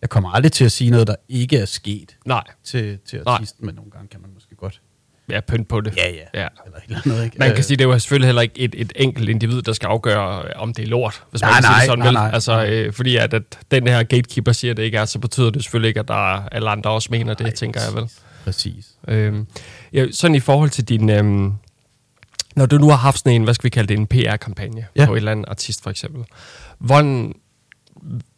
jeg 0.01 0.09
kommer 0.09 0.29
aldrig 0.31 0.51
til 0.51 0.65
at 0.65 0.71
sige 0.71 0.89
noget, 0.91 1.07
der 1.07 1.15
ikke 1.29 1.57
er 1.57 1.65
sket 1.65 2.17
nej, 2.25 2.43
til, 2.63 2.99
til 3.05 3.21
Nej. 3.25 3.33
artisten, 3.33 3.65
men 3.65 3.75
nogle 3.75 3.91
gange 3.91 4.07
kan 4.07 4.21
man 4.21 4.29
måske 4.33 4.55
godt. 4.55 4.81
ja, 5.29 5.39
pynt 5.39 5.67
på 5.67 5.81
det. 5.81 5.97
Ja, 5.97 6.09
ja. 6.09 6.41
ja. 6.41 6.47
Eller 6.65 6.79
eller 6.87 6.99
andet, 7.05 7.23
ikke? 7.25 7.37
Man 7.39 7.49
kan 7.49 7.57
Øh, 7.57 7.63
sige, 7.63 7.77
det 7.77 7.83
er 7.83 7.87
jo 7.89 7.99
selvfølgelig 7.99 8.27
heller 8.27 8.41
ikke 8.41 8.59
et, 8.59 8.75
et 8.77 8.93
enkelt 8.95 9.29
individ, 9.29 9.61
der 9.61 9.73
skal 9.73 9.87
afgøre, 9.87 10.53
om 10.55 10.73
det 10.73 10.83
er 10.83 10.87
lort, 10.87 11.23
hvis 11.31 11.41
man 11.41 11.49
Nej, 11.51 11.61
kan 11.61 11.63
sige 11.63 11.71
det 11.73 11.77
nej, 11.77 11.85
sådan. 11.85 11.99
nej, 11.99 12.07
vel? 12.07 12.13
nej. 12.13 12.29
altså, 12.33 12.65
øh, 12.65 12.93
fordi 12.93 13.15
at, 13.17 13.33
at 13.33 13.59
den 13.71 13.87
her 13.87 14.03
gatekeeper 14.03 14.51
siger, 14.51 14.71
at 14.71 14.77
det 14.77 14.83
ikke 14.83 14.97
er, 14.97 15.05
så 15.05 15.19
betyder 15.19 15.49
det 15.49 15.63
selvfølgelig 15.63 15.87
ikke, 15.87 15.99
at 15.99 16.07
der 16.07 16.35
er 16.35 16.49
alle 16.51 16.69
andre 16.69 16.89
også 16.91 17.07
mener 17.11 17.33
det, 17.33 17.45
Nej, 17.45 17.55
tænker 17.55 17.81
jeg 17.81 17.95
vel. 18.01 18.09
Præcis. 18.45 18.87
Øhm, 19.07 19.47
ja, 19.93 20.05
sådan 20.11 20.35
i 20.35 20.39
forhold 20.39 20.69
til 20.69 20.83
din... 20.83 21.09
Øhm, 21.09 21.53
når 22.55 22.65
du 22.65 22.77
nu 22.77 22.89
har 22.89 22.95
haft 22.95 23.17
sådan 23.17 23.33
en, 23.33 23.43
hvad 23.43 23.53
skal 23.53 23.63
vi 23.63 23.69
kalde 23.69 23.87
det, 23.87 23.99
en 23.99 24.07
PR-kampagne 24.07 24.85
ja. 24.95 25.05
På 25.05 25.13
et 25.13 25.17
eller 25.17 25.31
andet 25.31 25.45
artist 25.47 25.83
for 25.83 25.89
eksempel. 25.89 26.23
Hvordan, 26.79 27.33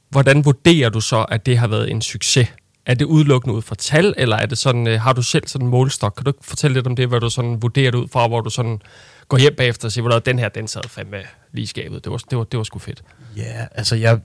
hvordan 0.10 0.46
vurderer 0.46 0.90
du 0.90 1.02
så, 1.02 1.24
at 1.24 1.46
det 1.46 1.58
har 1.58 1.68
været 1.68 1.92
en 1.92 2.02
succes? 2.02 2.48
Er 2.86 2.94
det 2.94 3.06
udelukkende 3.06 3.56
ud 3.56 3.62
fra 3.62 3.76
tal, 3.76 4.14
eller 4.18 4.36
er 4.36 4.46
det 4.46 4.58
sådan, 4.58 4.88
øh, 4.88 5.02
har 5.02 5.14
du 5.14 5.22
selv 5.22 5.48
sådan 5.48 5.66
en 5.66 5.72
målestok? 5.72 6.14
Kan 6.16 6.26
du 6.26 6.34
fortælle 6.42 6.74
lidt 6.74 6.88
om 6.88 6.96
det, 6.96 7.08
hvad 7.08 7.20
du 7.20 7.30
sådan 7.30 7.62
vurderer 7.62 7.92
det 7.92 7.98
ud 7.98 8.08
fra, 8.08 8.28
hvor 8.28 8.42
du 8.42 8.50
sådan 8.50 8.82
går 9.28 9.38
hjem 9.38 9.56
bagefter 9.58 9.88
og 9.88 9.92
siger, 9.92 10.02
hvordan 10.02 10.22
den 10.26 10.40
her, 10.40 10.50
den 10.50 10.68
sad 10.68 10.82
fandme 10.90 11.18
lige 11.52 11.68
skabet. 11.68 12.04
Det 12.04 12.12
var, 12.12 12.18
det 12.18 12.38
var, 12.38 12.44
det 12.44 12.58
var 12.58 12.64
sgu 12.64 12.80
fedt. 12.80 13.04
Ja, 13.36 13.66
altså 13.72 13.96
jeg... 13.96 14.20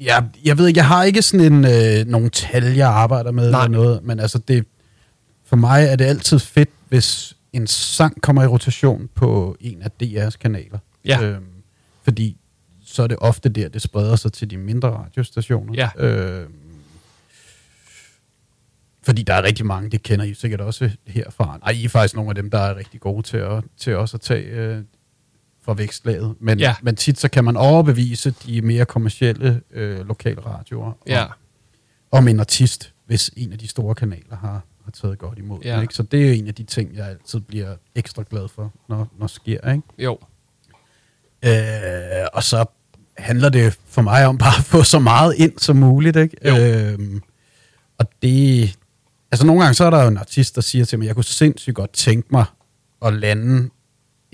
Jeg, 0.00 0.28
jeg 0.44 0.58
ved 0.58 0.66
ikke, 0.66 0.78
jeg 0.78 0.86
har 0.86 1.04
ikke 1.04 1.22
sådan 1.22 1.52
en, 1.52 1.64
øh, 1.64 2.06
nogle 2.06 2.30
tal, 2.30 2.64
jeg 2.64 2.88
arbejder 2.88 3.30
med 3.30 3.50
Nej. 3.50 3.64
eller 3.64 3.78
noget, 3.78 4.04
men 4.04 4.20
altså 4.20 4.38
det, 4.38 4.66
for 5.44 5.56
mig 5.56 5.84
er 5.84 5.96
det 5.96 6.04
altid 6.04 6.38
fedt, 6.38 6.70
hvis 6.88 7.36
en 7.52 7.66
sang 7.66 8.22
kommer 8.22 8.42
i 8.42 8.46
rotation 8.46 9.08
på 9.14 9.56
en 9.60 9.82
af 9.82 9.90
DR's 10.02 10.36
kanaler. 10.40 10.78
Ja. 11.04 11.22
Øhm, 11.22 11.44
fordi 12.02 12.36
så 12.84 13.02
er 13.02 13.06
det 13.06 13.16
ofte 13.20 13.48
der, 13.48 13.68
det 13.68 13.82
spreder 13.82 14.16
sig 14.16 14.32
til 14.32 14.50
de 14.50 14.56
mindre 14.56 14.88
radiostationer. 14.90 15.74
Ja. 15.76 16.04
Øhm, 16.04 16.52
fordi 19.02 19.22
der 19.22 19.34
er 19.34 19.42
rigtig 19.42 19.66
mange, 19.66 19.90
det 19.90 20.02
kender 20.02 20.24
I 20.24 20.34
sikkert 20.34 20.60
også 20.60 20.90
herfra. 21.06 21.58
Nej, 21.62 21.72
I 21.72 21.84
er 21.84 21.88
faktisk 21.88 22.14
nogle 22.14 22.30
af 22.30 22.34
dem, 22.34 22.50
der 22.50 22.58
er 22.58 22.76
rigtig 22.76 23.00
gode 23.00 23.22
til, 23.22 23.36
at, 23.36 23.64
til 23.76 23.96
også 23.96 24.16
at 24.16 24.20
tage 24.20 24.44
øh, 24.44 24.82
fra 25.64 25.74
vækstlaget. 25.74 26.34
Men, 26.40 26.58
Ja. 26.58 26.74
men 26.82 26.96
tit 26.96 27.20
så 27.20 27.28
kan 27.28 27.44
man 27.44 27.56
overbevise 27.56 28.34
de 28.46 28.62
mere 28.62 28.84
kommercielle 28.84 29.60
øh, 29.70 30.06
lokale 30.08 30.40
radioer 30.40 30.92
Ja, 31.06 31.24
om, 31.24 31.30
om 32.12 32.28
en 32.28 32.40
artist, 32.40 32.92
hvis 33.06 33.30
en 33.36 33.52
af 33.52 33.58
de 33.58 33.68
store 33.68 33.94
kanaler 33.94 34.36
har, 34.36 34.62
har 34.84 34.90
taget 35.02 35.18
godt 35.18 35.38
imod 35.38 35.58
Ja. 35.64 35.74
den. 35.74 35.82
Ikke? 35.82 35.94
Så 35.94 36.02
det 36.02 36.22
er 36.24 36.28
jo 36.28 36.32
en 36.34 36.46
af 36.48 36.54
de 36.54 36.62
ting, 36.64 36.94
jeg 36.96 37.08
altid 37.08 37.40
bliver 37.40 37.74
ekstra 37.94 38.24
glad 38.30 38.48
for, 38.48 38.72
når, 38.88 39.08
når 39.18 39.26
sker. 39.26 39.70
Ikke? 39.72 39.82
jo. 39.98 40.18
Øh, 41.44 41.50
og 42.32 42.42
så 42.42 42.64
handler 43.18 43.48
det 43.48 43.78
for 43.86 44.02
mig 44.02 44.26
om 44.26 44.38
bare 44.38 44.58
at 44.58 44.64
få 44.64 44.82
så 44.82 44.98
meget 44.98 45.34
ind 45.36 45.58
som 45.58 45.76
muligt. 45.76 46.16
Ikke? 46.16 46.36
Jo. 46.48 46.56
Øhm, 46.92 47.20
og 47.98 48.06
det... 48.22 48.76
Altså 49.32 49.46
nogle 49.46 49.62
gange 49.62 49.74
så 49.74 49.84
er 49.84 49.90
der 49.90 50.02
jo 50.02 50.08
en 50.08 50.16
artist, 50.18 50.54
der 50.54 50.60
siger 50.60 50.84
til 50.84 50.98
mig, 50.98 51.06
jeg 51.06 51.14
kunne 51.14 51.24
sindssygt 51.24 51.76
godt 51.76 51.92
tænke 51.92 52.28
mig 52.30 52.44
at 53.04 53.12
lande 53.14 53.70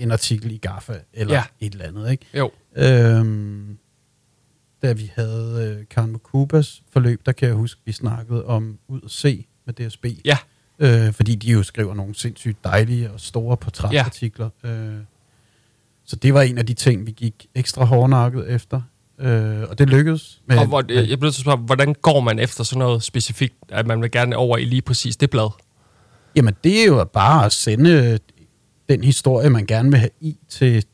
en 0.01 0.11
artikel 0.11 0.51
i 0.51 0.57
Gaffa, 0.57 0.93
eller 1.13 1.33
Ja. 1.33 1.43
et 1.59 1.73
eller 1.73 1.85
andet. 1.85 2.11
Ikke? 2.11 2.25
Jo, 2.37 2.51
Øhm, 2.77 3.77
da 4.83 4.93
vi 4.93 5.11
havde 5.15 5.75
øh, 5.79 5.85
Karen 5.89 6.11
Mokubas 6.11 6.81
forløb, 6.93 7.21
der 7.25 7.31
kan 7.31 7.47
jeg 7.47 7.55
huske, 7.55 7.81
vi 7.85 7.91
snakkede 7.91 8.45
om 8.45 8.77
ud 8.87 9.01
at 9.05 9.11
se 9.11 9.45
med 9.65 9.73
DSB. 9.73 10.05
ja, 10.25 10.37
Øh, 10.79 11.13
fordi 11.13 11.35
de 11.35 11.51
jo 11.51 11.63
skriver 11.63 11.93
nogle 11.93 12.15
sindssygt 12.15 12.63
dejlige 12.63 13.11
og 13.11 13.19
store 13.19 13.57
portrætartikler. 13.57 14.49
Ja. 14.63 14.69
Øh, 14.69 14.97
så 16.05 16.15
det 16.15 16.33
var 16.33 16.41
en 16.41 16.57
af 16.57 16.65
de 16.65 16.73
ting, 16.73 17.05
vi 17.07 17.11
gik 17.11 17.47
ekstra 17.55 17.85
hårdnakket 17.85 18.49
efter. 18.51 18.81
Øh, 19.19 19.61
og 19.69 19.79
det 19.79 19.89
lykkedes. 19.89 20.41
Men, 20.45 20.57
og 20.57 20.67
hvor, 20.67 20.83
jeg, 20.89 21.09
jeg 21.09 21.19
bliver 21.19 21.31
til 21.31 21.39
at 21.39 21.43
spørge, 21.43 21.57
hvordan 21.57 21.93
går 22.01 22.19
man 22.19 22.39
efter 22.39 22.63
sådan 22.63 22.79
noget 22.79 23.03
specifikt, 23.03 23.55
at 23.69 23.87
man 23.87 24.01
vil 24.01 24.11
gerne 24.11 24.37
over 24.37 24.57
i 24.57 24.65
lige 24.65 24.81
præcis 24.81 25.17
det 25.17 25.29
blad? 25.29 25.49
Jamen, 26.35 26.55
det 26.63 26.81
er 26.81 26.85
jo 26.85 27.03
bare 27.03 27.45
at 27.45 27.51
sende 27.51 28.19
den 28.91 29.03
historie, 29.03 29.49
man 29.49 29.65
gerne 29.65 29.89
vil 29.89 29.99
have 29.99 30.09
i 30.19 30.37
til, 30.49 30.85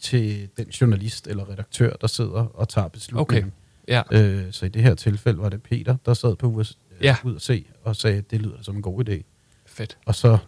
til 0.00 0.48
den 0.56 0.66
journalist 0.68 1.26
eller 1.26 1.50
redaktør, 1.50 1.96
der 2.00 2.06
sidder 2.06 2.30
og 2.54 2.68
tager 2.68 2.88
beslutningen. 2.88 3.52
Ja, 3.88 4.02
Øh, 4.12 4.44
så 4.52 4.66
i 4.66 4.68
det 4.68 4.82
her 4.82 4.94
tilfælde 4.94 5.38
var 5.38 5.48
det 5.48 5.62
Peter, 5.62 5.96
der 6.06 6.14
sad 6.14 6.36
på 6.36 6.46
US, 6.46 6.78
Ja. 7.02 7.16
ud 7.24 7.36
at 7.36 7.42
se 7.42 7.64
og 7.84 7.96
sagde, 7.96 8.18
at 8.18 8.30
det 8.30 8.42
lyder 8.42 8.62
som 8.62 8.76
en 8.76 8.82
god 8.82 9.08
idé. 9.08 9.22
fedt. 9.66 9.98
Og 10.06 10.14
så 10.14 10.38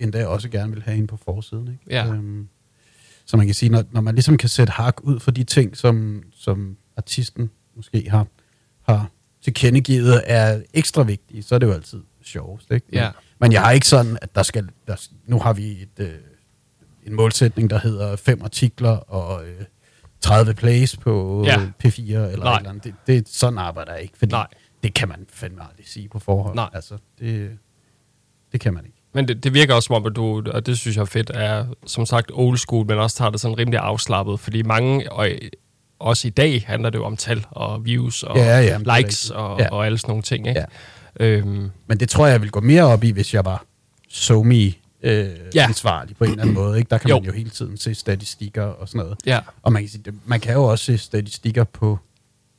endda 0.00 0.26
også 0.26 0.48
gerne 0.48 0.72
vil 0.72 0.82
have 0.82 0.96
en 0.98 1.06
på 1.06 1.16
forsiden. 1.16 1.68
Ikke? 1.68 1.84
Ja. 1.90 2.06
Øhm, 2.12 2.48
så 3.24 3.36
man 3.36 3.46
kan 3.46 3.54
sige, 3.54 3.70
når, 3.70 3.84
når 3.92 4.00
man 4.00 4.14
ligesom 4.14 4.36
kan 4.36 4.48
sætte 4.48 4.70
hak 4.70 5.00
ud 5.04 5.20
for 5.20 5.30
de 5.30 5.44
ting, 5.44 5.76
som, 5.76 6.22
som 6.34 6.76
artisten 6.96 7.50
måske 7.76 8.10
har, 8.10 8.26
har 8.82 9.10
tilkendegivet 9.42 10.22
er 10.26 10.62
ekstra 10.74 11.02
vigtige, 11.02 11.42
så 11.42 11.54
er 11.54 11.58
det 11.58 11.66
jo 11.66 11.72
altid 11.72 12.00
sjovest. 12.22 12.70
Ikke? 12.70 12.86
Ja. 12.92 13.10
Men 13.40 13.52
jeg 13.52 13.62
har 13.62 13.70
ikke 13.70 13.86
sådan, 13.86 14.18
at 14.22 14.34
der 14.34 14.42
skal... 14.42 14.68
Der, 14.86 15.06
nu 15.26 15.38
har 15.38 15.52
vi 15.52 15.70
et, 15.70 15.88
øh, 15.98 16.08
en 17.06 17.14
målsætning, 17.14 17.70
der 17.70 17.78
hedder 17.78 18.16
fem 18.16 18.40
artikler 18.44 18.90
og 18.96 19.44
øh, 19.44 19.64
30 20.20 20.54
plays 20.54 20.96
på 20.96 21.42
Ja. 21.46 21.60
ja. 21.60 21.66
P4 21.84 22.00
eller 22.12 22.26
et 22.28 22.38
Nej. 22.38 22.56
eller 22.56 22.70
andet. 22.70 22.84
Det, 22.84 22.94
det, 23.06 23.28
sådan 23.28 23.58
arbejder 23.58 23.92
jeg 23.92 24.02
ikke, 24.02 24.18
fordi 24.18 24.32
Nej. 24.32 24.46
det 24.82 24.94
kan 24.94 25.08
man 25.08 25.26
fandme 25.32 25.62
aldrig 25.70 25.88
sige 25.88 26.08
på 26.08 26.18
forhånd. 26.18 26.54
Nej. 26.54 26.68
Altså, 26.72 26.94
det, 27.20 27.50
det 28.52 28.60
kan 28.60 28.74
man 28.74 28.84
ikke. 28.84 28.96
Men 29.14 29.28
det, 29.28 29.44
det 29.44 29.54
virker 29.54 29.74
også 29.74 29.86
som 29.86 29.96
om, 29.96 30.06
at 30.06 30.16
du, 30.16 30.42
og 30.52 30.66
det 30.66 30.78
synes 30.78 30.96
jeg 30.96 31.02
er 31.02 31.06
fedt, 31.06 31.30
er 31.34 31.66
som 31.86 32.06
sagt 32.06 32.30
old 32.34 32.58
school, 32.58 32.86
men 32.86 32.98
også 32.98 33.16
tager 33.16 33.30
det 33.30 33.40
sådan 33.40 33.58
rimelig 33.58 33.80
afslappet, 33.80 34.40
fordi 34.40 34.62
mange, 34.62 35.12
og 35.12 35.28
også 35.98 36.26
i 36.28 36.30
dag 36.30 36.64
handler 36.66 36.90
det 36.90 36.98
jo 36.98 37.04
om 37.04 37.16
tal 37.16 37.46
og 37.50 37.84
views 37.84 38.22
og 38.22 38.36
Ja, 38.36 38.60
ja, 38.60 38.98
likes 38.98 39.30
og, 39.30 39.58
Ja. 39.60 39.68
og 39.72 39.86
alle 39.86 39.98
sådan 39.98 40.10
nogle 40.10 40.22
ting. 40.22 40.48
Ikke? 40.48 40.60
Ja. 40.60 40.66
Øhm, 41.20 41.70
Men 41.86 42.00
det 42.00 42.08
tror 42.08 42.26
jeg, 42.26 42.32
jeg 42.32 42.42
vil 42.42 42.50
gå 42.50 42.60
mere 42.60 42.82
op 42.82 43.04
i, 43.04 43.10
hvis 43.10 43.34
jeg 43.34 43.44
var 43.44 43.64
somi 44.08 44.80
øh, 45.02 45.36
Ja. 45.54 45.64
ansvarlig 45.64 46.16
på 46.16 46.24
en 46.24 46.30
eller 46.30 46.42
anden 46.42 46.54
måde. 46.54 46.78
Ikke? 46.78 46.88
Der 46.90 46.98
kan 46.98 47.10
Jo. 47.10 47.16
man 47.16 47.24
jo 47.24 47.32
hele 47.32 47.50
tiden 47.50 47.76
se 47.76 47.94
statistikker 47.94 48.62
og 48.62 48.88
sådan 48.88 48.98
noget. 48.98 49.18
ja, 49.26 49.40
Og 49.62 49.72
man 49.72 49.82
kan, 49.82 49.88
sige, 49.88 50.04
man 50.24 50.40
kan 50.40 50.54
jo 50.54 50.64
også 50.64 50.84
se 50.84 50.98
statistikker 50.98 51.64
på 51.64 51.98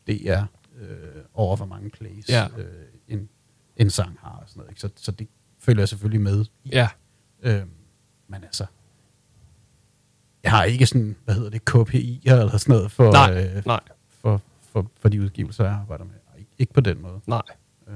DR 0.08 0.42
øh, 0.82 0.88
over, 1.34 1.56
hvor 1.56 1.66
mange 1.66 1.90
plays 1.90 2.30
Ja. 2.30 2.48
øh, 2.58 2.66
en, 3.08 3.30
en 3.78 3.90
sang 3.90 4.18
har. 4.24 4.30
Og 4.30 4.44
sådan 4.48 4.60
noget, 4.60 4.72
ikke? 4.72 4.82
Så, 4.82 4.90
så 4.96 5.12
det 5.12 5.28
følger 5.60 5.82
jeg 5.82 5.90
selvfølgelig 5.90 6.22
med 6.22 6.46
i. 6.64 6.70
ja, 6.72 6.88
Øh, 7.44 7.62
men 8.28 8.44
altså, 8.44 8.66
jeg 10.44 10.52
har 10.52 10.64
ikke 10.64 10.86
sådan, 10.86 11.16
hvad 11.26 11.36
hedder 11.36 11.50
det, 11.50 11.66
KPI 11.66 12.22
eller 12.26 12.58
sådan 12.58 12.74
noget 12.76 12.92
for, 12.92 13.12
nej, 13.12 13.44
øh, 13.56 13.66
nej, 13.66 13.80
for, 14.22 14.42
for, 14.72 14.92
for 15.00 15.10
de 15.10 15.22
udgivelser, 15.22 15.64
jeg 15.64 15.74
arbejder 15.74 16.04
med. 16.04 16.14
Ikke 16.60 16.74
på 16.74 16.82
den 16.82 17.02
måde. 17.02 17.20
nej. 17.28 17.42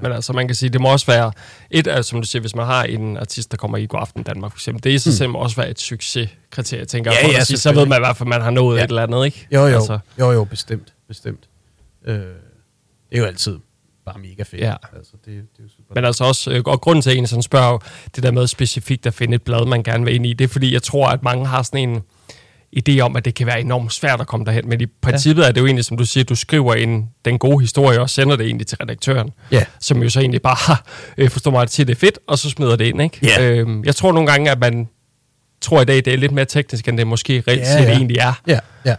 Men 0.02 0.12
altså, 0.12 0.32
man 0.32 0.48
kan 0.48 0.54
sige, 0.54 0.70
det 0.70 0.80
må 0.80 0.88
også 0.92 1.06
være, 1.06 1.32
et 1.70 1.86
af, 1.86 2.04
som 2.04 2.20
du 2.20 2.26
siger, 2.26 2.40
hvis 2.40 2.54
man 2.54 2.66
har 2.66 2.82
en 2.84 3.16
artist, 3.16 3.50
der 3.50 3.56
kommer 3.56 3.78
i 3.78 3.86
God 3.86 4.00
Aften 4.00 4.22
Danmark, 4.22 4.52
for 4.52 4.56
eksempel, 4.56 4.84
det 4.84 4.90
i 4.90 4.98
sig 4.98 5.12
selv 5.12 5.30
må 5.30 5.38
også 5.38 5.56
være 5.56 5.70
et 5.70 5.80
succeskriterie, 5.80 6.84
tænker 6.84 7.10
jeg, 7.10 7.20
Ja, 7.22 7.28
for 7.28 7.32
ja, 7.32 7.44
sige, 7.44 7.58
så 7.58 7.72
ved 7.72 7.86
man 7.86 7.98
i 7.98 8.00
hvert 8.00 8.16
fald, 8.16 8.28
man 8.28 8.40
har 8.42 8.50
nået 8.50 8.78
Ja. 8.78 8.84
et 8.84 8.88
eller 8.88 9.02
andet, 9.02 9.24
ikke? 9.26 9.46
Jo, 9.52 9.60
jo, 9.66 9.74
Altså, 9.74 9.98
jo, 10.20 10.30
jo, 10.32 10.44
bestemt, 10.44 10.92
bestemt. 11.08 11.48
Øh, 12.06 12.14
det 12.14 12.24
er 13.12 13.18
jo 13.18 13.24
altid 13.24 13.58
bare 14.06 14.18
mega 14.18 14.42
fedt. 14.42 14.62
Ja. 14.62 14.74
Altså, 14.96 15.12
det, 15.12 15.26
det 15.26 15.34
er 15.34 15.62
jo 15.62 15.68
super. 15.76 15.94
Men 15.94 16.04
altså 16.04 16.24
også, 16.24 16.50
øh, 16.50 16.62
og 16.66 16.80
grunden 16.80 17.02
til, 17.02 17.10
at 17.10 17.16
en 17.16 17.26
sådan 17.26 17.42
spørger 17.42 17.78
det 18.14 18.22
der 18.22 18.30
med 18.30 18.46
specifikt 18.46 19.06
at 19.06 19.14
finde 19.14 19.34
et 19.34 19.42
blad, 19.42 19.66
man 19.66 19.82
gerne 19.82 20.04
vil 20.04 20.14
ind 20.14 20.26
i, 20.26 20.32
det 20.32 20.44
er 20.44 20.48
fordi, 20.48 20.72
jeg 20.72 20.82
tror, 20.82 21.08
at 21.08 21.22
mange 21.22 21.46
har 21.46 21.62
sådan 21.62 21.88
en 21.88 22.02
idé 22.78 23.00
om, 23.00 23.16
at 23.16 23.24
det 23.24 23.34
kan 23.34 23.46
være 23.46 23.60
enormt 23.60 23.92
svært 23.92 24.20
at 24.20 24.26
komme 24.26 24.46
derhen. 24.46 24.68
Men 24.68 24.80
i 24.80 24.86
princippet 24.86 25.42
ja. 25.42 25.48
er 25.48 25.52
det 25.52 25.60
jo 25.60 25.66
egentlig, 25.66 25.84
som 25.84 25.96
du 25.96 26.04
siger, 26.04 26.24
du 26.24 26.34
skriver 26.34 26.74
en, 26.74 27.08
den 27.24 27.38
gode 27.38 27.60
historie 27.60 28.00
og 28.00 28.10
sender 28.10 28.36
det 28.36 28.46
egentlig 28.46 28.66
til 28.66 28.78
redaktøren. 28.78 29.30
Ja. 29.50 29.64
Som 29.80 30.02
jo 30.02 30.10
så 30.10 30.20
egentlig 30.20 30.42
bare, 30.42 30.76
øh, 31.18 31.30
forstår 31.30 31.50
mig, 31.50 31.62
at 31.62 31.72
siger, 31.72 31.84
det 31.84 31.94
er 31.94 31.98
fedt, 31.98 32.18
og 32.26 32.38
så 32.38 32.50
smider 32.50 32.76
det 32.76 32.84
ind. 32.84 33.02
Ikke? 33.02 33.18
Ja. 33.22 33.50
Øhm, 33.50 33.84
jeg 33.84 33.96
tror 33.96 34.12
nogle 34.12 34.30
gange, 34.30 34.50
at 34.50 34.58
man 34.58 34.88
tror 35.60 35.80
i 35.80 35.84
dag, 35.84 35.96
det 35.96 36.06
er 36.06 36.16
lidt 36.16 36.32
mere 36.32 36.44
teknisk, 36.44 36.88
end 36.88 36.98
det 36.98 37.06
måske 37.06 37.42
reelt 37.48 37.60
Ja, 37.60 37.82
ja. 37.82 37.90
egentlig 37.90 38.18
er. 38.18 38.40
Ja, 38.46 38.58
ja. 38.84 38.94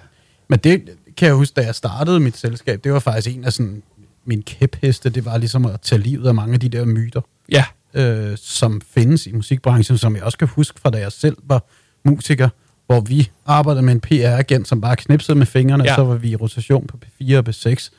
Men 0.48 0.60
det 0.60 0.84
kan 1.18 1.26
jeg 1.28 1.36
huske, 1.36 1.54
da 1.54 1.66
jeg 1.66 1.76
startede 1.76 2.20
mit 2.20 2.38
selskab, 2.38 2.84
det 2.84 2.94
var 2.94 3.00
faktisk 3.00 3.36
en 3.36 3.44
af 3.44 3.54
sådan, 3.54 3.84
mine 4.26 4.44
kæpheste, 4.44 5.10
det 5.10 5.26
var 5.26 5.38
ligesom 5.38 5.66
at 5.66 5.82
tage 5.82 6.02
livet 6.02 6.28
af 6.28 6.36
mange 6.36 6.54
af 6.54 6.60
de 6.60 6.70
der 6.70 6.86
myter. 6.86 7.22
Ja, 7.52 7.66
øh, 7.94 8.38
som 8.42 8.82
findes 8.94 9.28
i 9.28 9.32
musikbranchen, 9.32 9.98
som 9.98 10.16
jeg 10.16 10.24
også 10.24 10.38
kan 10.38 10.48
huske 10.48 10.80
fra 10.80 10.90
da 10.90 10.98
jeg 10.98 11.12
selv 11.12 11.38
var 11.44 11.64
musiker, 12.06 12.50
hvor 12.88 13.00
vi 13.02 13.30
arbejdede 13.46 13.82
med 13.86 13.94
en 13.94 14.02
PR-agent, 14.02 14.68
som 14.68 14.82
bare 14.82 14.96
knipsede 14.96 15.38
med 15.38 15.46
fingrene, 15.46 15.84
Ja. 15.84 15.90
ja. 15.90 15.96
så 15.96 16.04
var 16.04 16.16
vi 16.16 16.30
i 16.30 16.36
rotation 16.36 16.88
på 16.88 16.98
P4 17.06 17.38
og 17.38 17.44
P6. 17.50 17.90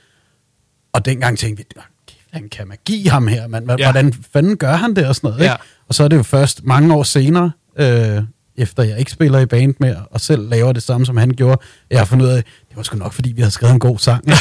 Og 0.92 1.04
dengang 1.04 1.38
tænkte 1.38 1.62
vi, 1.62 1.66
"Nå, 1.76 1.82
kæft, 2.08 2.18
han 2.30 2.48
kan 2.48 2.68
magi 2.68 3.04
ham 3.06 3.26
her, 3.28 3.46
mand. 3.46 3.70
Hva- 3.70 3.76
Ja. 3.78 3.92
Hvordan 3.92 4.12
fanden 4.32 4.56
gør 4.56 4.72
han 4.76 4.94
det 4.96 5.06
og 5.06 5.14
sådan 5.14 5.30
noget, 5.30 5.44
Ja. 5.44 5.52
ikke? 5.52 5.64
Og 5.88 5.94
så 5.94 6.04
er 6.04 6.08
det 6.08 6.16
jo 6.16 6.22
først 6.22 6.64
mange 6.64 6.94
år 6.94 7.02
senere, 7.02 7.50
øh, 7.78 8.22
efter 8.56 8.82
jeg 8.82 8.98
ikke 8.98 9.10
spiller 9.10 9.38
i 9.38 9.46
band 9.46 9.74
mere, 9.80 10.04
og 10.10 10.20
selv 10.20 10.48
laver 10.48 10.72
det 10.72 10.82
samme, 10.82 11.06
som 11.06 11.16
han 11.16 11.30
gjorde, 11.30 11.60
jeg 11.90 11.98
har 12.00 12.04
fundet 12.04 12.26
ud 12.26 12.30
af, 12.30 12.42
det 12.68 12.76
var 12.76 12.82
sgu 12.82 12.96
nok, 12.98 13.12
fordi 13.12 13.32
vi 13.32 13.40
havde 13.40 13.50
skrevet 13.50 13.72
en 13.74 13.78
god 13.80 13.98
sang. 13.98 14.24
ja, 14.28 14.34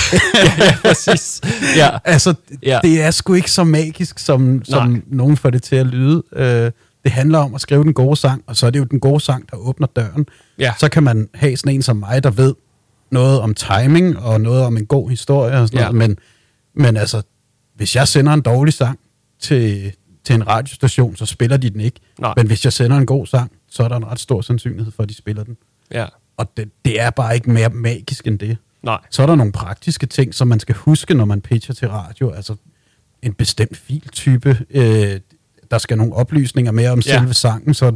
præcis. 0.82 1.42
Ja. 1.76 1.90
altså, 2.06 2.34
Ja. 2.64 2.70
ja. 2.74 2.80
det 2.84 3.02
er 3.02 3.12
sgu 3.12 3.34
ikke 3.34 3.52
så 3.52 3.64
magisk, 3.64 4.20
som, 4.20 4.62
som 4.66 4.90
Nej. 4.90 5.02
nogen 5.08 5.38
får 5.38 5.50
det 5.50 5.64
til 5.64 5.76
at 5.76 5.86
lyde. 5.86 6.24
Øh, 6.36 6.72
det 7.08 7.14
handler 7.14 7.40
om 7.40 7.56
at 7.56 7.62
skrive 7.62 7.84
den 7.84 7.94
gode 7.94 8.16
sang, 8.16 8.44
og 8.48 8.56
så 8.56 8.66
er 8.66 8.70
det 8.70 8.80
jo 8.80 8.84
den 8.84 9.00
gode 9.00 9.20
sang, 9.20 9.52
der 9.52 9.58
åbner 9.58 9.88
døren. 9.88 10.26
Ja. 10.60 10.74
Så 10.80 10.90
kan 10.90 11.04
man 11.04 11.30
have 11.34 11.58
sådan 11.58 11.74
en 11.76 11.82
som 11.82 11.98
mig, 11.98 12.24
der 12.24 12.32
ved 12.32 12.56
noget 13.12 13.40
om 13.42 13.54
timing, 13.54 14.20
og 14.20 14.42
noget 14.42 14.64
om 14.64 14.78
en 14.78 14.86
god 14.86 15.10
historie 15.10 15.58
og 15.58 15.68
sådan 15.68 15.80
Ja. 15.80 15.92
noget. 15.92 16.10
Men, 16.10 16.18
men 16.74 16.98
altså, 16.98 17.22
hvis 17.76 17.96
jeg 17.96 18.08
sender 18.08 18.34
en 18.34 18.42
dårlig 18.42 18.74
sang 18.74 19.00
til, 19.40 19.94
til 20.24 20.36
en 20.36 20.48
radiostation, 20.48 21.16
så 21.16 21.26
spiller 21.26 21.58
de 21.58 21.70
den 21.70 21.82
ikke. 21.82 22.00
Nej. 22.20 22.34
Men 22.38 22.48
hvis 22.48 22.66
jeg 22.66 22.74
sender 22.74 22.98
en 22.98 23.06
god 23.06 23.26
sang, 23.28 23.52
så 23.70 23.84
er 23.84 23.88
der 23.88 23.96
en 23.96 24.06
ret 24.08 24.20
stor 24.20 24.42
sandsynlighed 24.42 24.92
for, 24.92 25.04
at 25.04 25.10
de 25.10 25.16
spiller 25.16 25.44
den. 25.44 25.58
ja. 25.92 26.06
Og 26.38 26.52
det, 26.58 26.70
det 26.86 27.02
er 27.02 27.10
bare 27.10 27.36
ikke 27.36 27.52
mere 27.52 27.70
magisk 27.70 28.28
end 28.28 28.40
det. 28.40 28.58
Nej. 28.84 29.00
Så 29.12 29.22
er 29.22 29.26
der 29.26 29.36
nogle 29.36 29.52
praktiske 29.52 30.06
ting, 30.06 30.34
som 30.36 30.48
man 30.48 30.60
skal 30.60 30.76
huske, 30.76 31.14
når 31.14 31.26
man 31.26 31.42
pitcher 31.42 31.76
til 31.76 31.90
radio. 31.90 32.30
Altså 32.32 32.56
en 33.22 33.34
bestemt 33.34 33.78
filtype. 33.78 34.58
Øh, 34.70 35.20
der 35.72 35.78
skal 35.78 35.98
nogle 35.98 36.14
oplysninger 36.14 36.72
mere 36.72 36.90
om 36.90 37.00
Ja. 37.06 37.18
selve 37.20 37.34
sangen, 37.34 37.74
så 37.74 37.96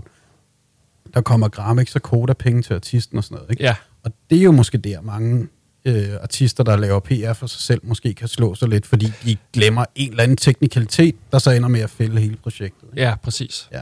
der 1.13 1.21
kommer 1.21 1.47
Gramex 1.47 1.95
og 1.95 2.01
Koda-penge 2.01 2.61
til 2.61 2.73
artisten 2.73 3.17
og 3.17 3.23
sådan 3.23 3.35
noget. 3.35 3.51
Ikke? 3.51 3.63
Ja. 3.63 3.75
Og 4.03 4.11
det 4.29 4.37
er 4.37 4.43
jo 4.43 4.51
måske 4.51 4.77
der, 4.77 5.01
mange 5.01 5.47
øh, 5.85 6.09
artister, 6.21 6.63
der 6.63 6.75
laver 6.77 6.99
PR 6.99 7.33
for 7.33 7.47
sig 7.47 7.61
selv, 7.61 7.81
måske 7.83 8.13
kan 8.13 8.27
slå 8.27 8.55
sig 8.55 8.69
lidt, 8.69 8.85
fordi 8.85 9.11
de 9.25 9.37
glemmer 9.53 9.85
en 9.95 10.09
eller 10.09 10.23
anden 10.23 10.37
teknikalitet, 10.37 11.15
der 11.31 11.39
så 11.39 11.51
ender 11.51 11.69
med 11.69 11.79
at 11.81 11.89
fælde 11.89 12.21
hele 12.21 12.35
projektet. 12.35 12.87
ikke? 12.91 13.01
Ja, 13.01 13.15
præcis. 13.15 13.67
Ja. 13.71 13.81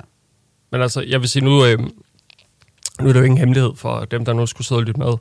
Men 0.72 0.82
altså, 0.82 1.02
jeg 1.02 1.22
vil 1.22 1.30
sige, 1.30 1.46
nu, 1.46 1.66
øh, 1.66 1.80
nu 3.02 3.10
er 3.10 3.14
det 3.14 3.20
jo 3.20 3.26
ingen 3.26 3.38
hemmelighed 3.38 3.72
for 3.76 4.06
dem, 4.06 4.26
der 4.26 4.34
nu 4.34 4.46
skulle 4.46 4.68
sidde 4.68 4.80
og 4.80 4.84
lytte 4.84 5.00
med, 5.00 5.14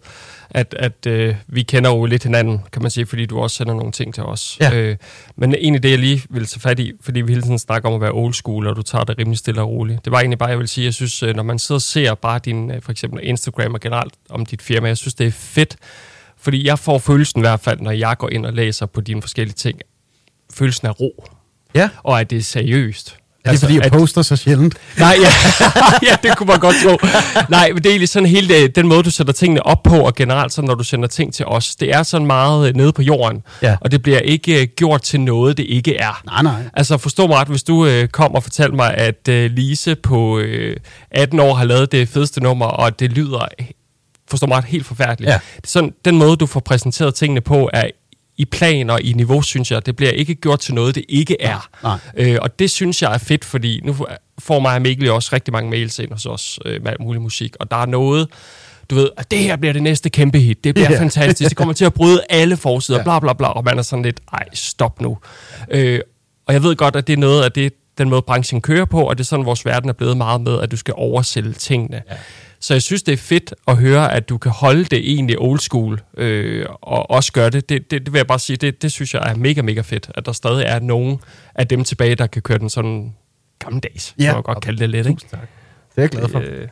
at, 0.51 0.75
at 0.79 1.07
øh, 1.07 1.35
vi 1.47 1.63
kender 1.63 1.91
jo 1.91 2.05
lidt 2.05 2.23
hinanden, 2.23 2.61
kan 2.73 2.83
man 2.83 2.91
sige, 2.91 3.07
fordi 3.07 3.27
du 3.27 3.39
også 3.39 3.57
sender 3.57 3.75
nogle 3.75 3.93
ting 3.93 4.15
til 4.15 4.23
os. 4.23 4.57
Ja. 4.61 4.75
Øh, 4.75 4.97
men 5.37 5.55
egentlig 5.55 5.83
det, 5.83 5.91
jeg 5.91 5.99
lige 5.99 6.23
vil 6.31 6.47
tage 6.47 6.61
fat 6.61 6.79
i, 6.79 6.93
fordi 7.01 7.21
vi 7.21 7.33
hele 7.33 7.43
tiden 7.43 7.59
snakker 7.59 7.89
om 7.89 7.95
at 7.95 8.01
være 8.01 8.13
old 8.13 8.35
school, 8.35 8.67
og 8.67 8.77
du 8.77 8.83
tager 8.83 9.05
det 9.05 9.19
rimelig 9.19 9.39
stille 9.39 9.61
og 9.61 9.69
roligt. 9.69 10.05
Det 10.05 10.13
var 10.13 10.19
egentlig 10.19 10.39
bare, 10.39 10.51
jeg 10.51 10.59
vil 10.59 10.69
sige, 10.69 10.85
jeg 10.85 10.95
synes, 10.95 11.23
øh, 11.23 11.37
når 11.37 11.43
man 11.43 11.59
sidder 11.59 11.79
og 11.79 11.83
ser 11.83 12.15
bare 12.15 12.41
din, 12.45 12.71
øh, 12.71 12.83
for 12.83 12.93
eksempel 12.93 13.21
Instagram 13.23 13.75
og 13.75 13.81
generelt 13.81 14.15
om 14.29 14.47
dit 14.47 14.63
firma, 14.63 14.89
jeg 14.89 14.97
synes, 14.97 15.15
det 15.15 15.27
er 15.27 15.31
fedt, 15.31 15.77
fordi 16.39 16.67
jeg 16.67 16.79
får 16.79 16.99
følelsen 16.99 17.41
i 17.41 17.43
hvert 17.43 17.61
fald, 17.61 17.81
når 17.81 17.91
jeg 17.91 18.19
går 18.19 18.29
ind 18.29 18.47
og 18.47 18.53
læser 18.53 18.87
på 18.87 19.01
dine 19.01 19.23
forskellige 19.23 19.55
ting, 19.55 19.81
følelsen 20.53 20.87
af 20.87 21.01
ro, 21.01 21.25
ja. 21.75 21.91
og 22.03 22.21
at 22.21 22.31
det 22.31 22.39
er 22.39 22.43
seriøst. 22.43 23.19
Er 23.39 23.43
det 23.45 23.51
altså, 23.51 23.67
fordi, 23.67 23.77
jeg 23.77 23.85
at- 23.85 23.93
poster 23.93 24.23
så 24.23 24.37
sjældent? 24.37 24.75
Nej, 24.99 25.17
ja. 25.23 25.29
ja, 26.11 26.17
det 26.23 26.37
kunne 26.37 26.47
man 26.47 26.59
godt 26.59 26.77
tro. 26.85 27.09
Nej, 27.49 27.69
men 27.73 27.77
det 27.77 27.87
er 27.87 27.91
egentlig 27.91 28.09
sådan 28.09 28.29
hele 28.29 28.57
øh, 28.57 28.69
den 28.75 28.89
måde, 28.89 29.03
du 29.03 29.11
sætter 29.11 29.33
tingene 29.33 29.67
op 29.67 29.83
på, 29.83 30.01
og 30.01 30.15
generelt 30.15 30.53
sådan, 30.53 30.69
når 30.69 30.75
du 30.75 30.85
sender 30.85 31.09
ting 31.09 31.35
til 31.35 31.47
os, 31.47 31.77
det 31.77 31.95
er 31.95 32.03
sådan 32.03 32.27
meget 32.27 32.69
øh, 32.69 32.75
nede 32.77 32.93
på 32.93 33.03
jorden, 33.03 33.43
Ja. 33.63 33.77
og 33.81 33.91
det 33.93 34.03
bliver 34.03 34.19
ikke 34.19 34.61
øh, 34.63 34.69
gjort 34.77 35.03
til 35.03 35.21
noget, 35.21 35.57
det 35.57 35.67
ikke 35.69 35.97
er. 35.97 36.23
Nej, 36.27 36.43
nej. 36.43 36.63
Altså 36.75 36.99
forstå 36.99 37.27
mig 37.27 37.37
ret, 37.37 37.49
hvis 37.49 37.63
du 37.63 37.87
øh, 37.87 38.09
kom 38.09 38.35
og 38.35 38.43
fortalte 38.43 38.77
mig, 38.77 38.95
at 38.95 39.29
øh, 39.29 39.51
Lise 39.51 39.95
på 39.95 40.39
øh, 40.39 40.77
18 41.11 41.41
år 41.41 41.55
har 41.55 41.65
lavet 41.65 41.93
det 41.93 42.09
fedeste 42.09 42.41
nummer, 42.43 42.67
og 42.67 43.01
det 43.01 43.13
lyder, 43.13 43.45
øh, 43.61 43.67
forstå 44.31 44.47
mig 44.47 44.57
ret, 44.57 44.65
helt 44.65 44.87
forfærdeligt. 44.87 45.31
Ja. 45.31 45.39
Det 45.57 45.65
er 45.65 45.69
sådan, 45.69 45.93
den 46.05 46.17
måde, 46.19 46.37
du 46.37 46.47
får 46.47 46.61
præsenteret 46.61 47.15
tingene 47.15 47.41
på, 47.41 47.71
er 47.73 47.85
i 48.39 48.45
plan 48.45 48.91
og 48.91 49.03
i 49.03 49.13
niveau, 49.13 49.43
synes 49.43 49.71
jeg. 49.71 49.87
Det 49.87 49.97
bliver 49.97 50.11
ikke 50.11 50.35
gjort 50.35 50.61
til 50.61 50.75
noget, 50.75 50.95
det 50.95 51.05
ikke 51.09 51.37
er. 51.43 51.69
Nej. 51.83 51.99
Øh, 52.17 52.39
og 52.43 52.59
det 52.59 52.71
synes 52.71 53.03
jeg 53.03 53.15
er 53.15 53.19
fedt, 53.19 53.45
fordi 53.45 53.81
nu 53.85 53.97
får 54.39 54.59
mig 54.61 54.75
og 54.75 54.83
Mikkel 54.83 55.11
også 55.11 55.31
rigtig 55.33 55.53
mange 55.53 55.71
mails 55.71 55.99
ind 55.99 56.13
hos 56.13 56.27
os 56.27 56.59
øh, 56.65 56.85
med 56.85 56.93
mulig 57.01 57.23
musik, 57.23 57.57
og 57.61 57.71
der 57.71 57.77
er 57.77 57.87
noget, 57.87 58.29
du 58.91 58.95
ved, 58.95 59.09
at 59.17 59.31
det 59.31 59.39
her 59.39 59.57
bliver 59.57 59.73
det 59.73 59.83
næste 59.83 60.11
kæmpe 60.11 60.39
hit, 60.39 60.65
det 60.65 60.75
bliver 60.75 60.93
Ja. 60.93 61.01
fantastisk, 61.01 61.49
det 61.49 61.57
kommer 61.57 61.75
til 61.75 61.85
at 61.85 61.95
bryde 61.95 62.21
alle 62.31 62.57
forsider, 62.57 62.99
Ja. 62.99 63.03
bla 63.05 63.19
bla 63.19 63.33
bla, 63.33 63.47
og 63.49 63.65
man 63.65 63.79
er 63.79 63.83
sådan 63.83 64.03
lidt, 64.03 64.21
ej, 64.33 64.45
stop 64.55 65.01
nu. 65.01 65.19
Øh, 65.71 66.01
og 66.47 66.55
jeg 66.55 66.63
ved 66.63 66.77
godt, 66.77 66.97
at 66.97 67.07
det 67.07 67.13
er 67.13 67.17
noget 67.17 67.45
af 67.45 67.53
det, 67.53 67.73
den 67.99 68.09
måde 68.11 68.23
branchen 68.23 68.61
kører 68.61 68.85
på, 68.85 69.01
og 69.09 69.19
det 69.19 69.25
er 69.25 69.27
sådan, 69.27 69.45
vores 69.47 69.65
verden 69.65 69.89
er 69.89 69.93
blevet 69.93 70.17
meget 70.17 70.41
med, 70.41 70.61
at 70.61 70.71
du 70.71 70.77
skal 70.77 70.95
oversælge 70.97 71.53
tingene. 71.53 72.03
Ja. 72.11 72.15
Så 72.61 72.75
jeg 72.75 72.83
synes, 72.83 73.03
det 73.03 73.13
er 73.13 73.17
fedt 73.17 73.55
at 73.69 73.77
høre, 73.77 74.13
at 74.13 74.29
du 74.29 74.39
kan 74.39 74.53
holde 74.53 74.85
det 74.85 75.13
egentlig 75.13 75.39
old 75.39 75.59
school, 75.59 76.01
øh, 76.17 76.67
og 76.71 77.11
også 77.11 77.33
gøre 77.33 77.51
det. 77.51 77.69
Det, 77.69 77.91
det. 77.91 78.07
det 78.07 78.13
vil 78.13 78.19
jeg 78.19 78.27
bare 78.27 78.39
sige, 78.39 78.57
det, 78.57 78.83
det 78.83 78.93
synes 78.93 79.15
jeg 79.15 79.31
er 79.31 79.35
mega, 79.35 79.63
mega 79.63 79.81
fedt, 79.81 80.11
at 80.15 80.27
der 80.27 80.33
stadig 80.33 80.65
er 80.65 80.79
nogen 80.79 81.19
af 81.55 81.69
dem 81.69 81.85
tilbage, 81.85 82.15
der 82.15 82.27
kan 82.27 82.43
køre 82.43 82.59
den 82.59 82.71
sådan 82.71 83.15
gammeldags, 83.59 84.15
ja. 84.19 84.25
kan 84.25 84.35
man 84.35 84.43
godt 84.43 84.61
kalde 84.61 84.79
det 84.79 84.91
lidt. 84.91 85.07
Ikke? 85.07 85.23
Tak. 85.31 85.41
Det 85.41 85.49
er 85.97 86.03
jeg 86.03 86.09
glad 86.11 86.29
for. 86.29 86.41
Øh, 86.41 86.69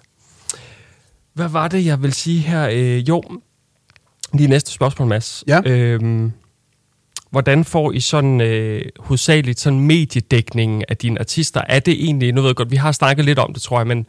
hvad 1.35 1.49
var 1.49 1.69
det, 1.69 1.87
jeg 1.87 2.03
vil 2.03 2.13
sige 2.13 2.41
her? 2.41 2.69
Øh, 2.73 3.09
jo, 3.09 3.23
lige 4.35 4.49
næste 4.49 4.73
spørgsmål, 4.73 5.09
Mads. 5.09 5.45
Ja. 5.47 5.61
Øhm, 5.67 6.33
hvordan 7.31 7.65
får 7.65 7.93
I 7.93 8.01
sådan 8.01 8.41
øh, 8.41 8.83
hovedsageligt 8.99 9.61
sådan 9.61 9.81
mediedækningen 9.81 10.85
af 10.89 10.97
dine 10.97 11.21
artister? 11.21 11.61
Er 11.69 11.81
det 11.81 12.05
egentlig, 12.05 12.33
nu 12.33 12.41
ved 12.41 12.49
jeg 12.49 12.57
godt, 12.57 12.71
vi 12.71 12.77
har 12.77 12.93
snakket 12.93 13.25
lidt 13.25 13.39
om 13.39 13.53
det, 13.53 13.63
tror 13.63 13.79
jeg, 13.79 13.87
men 13.87 14.07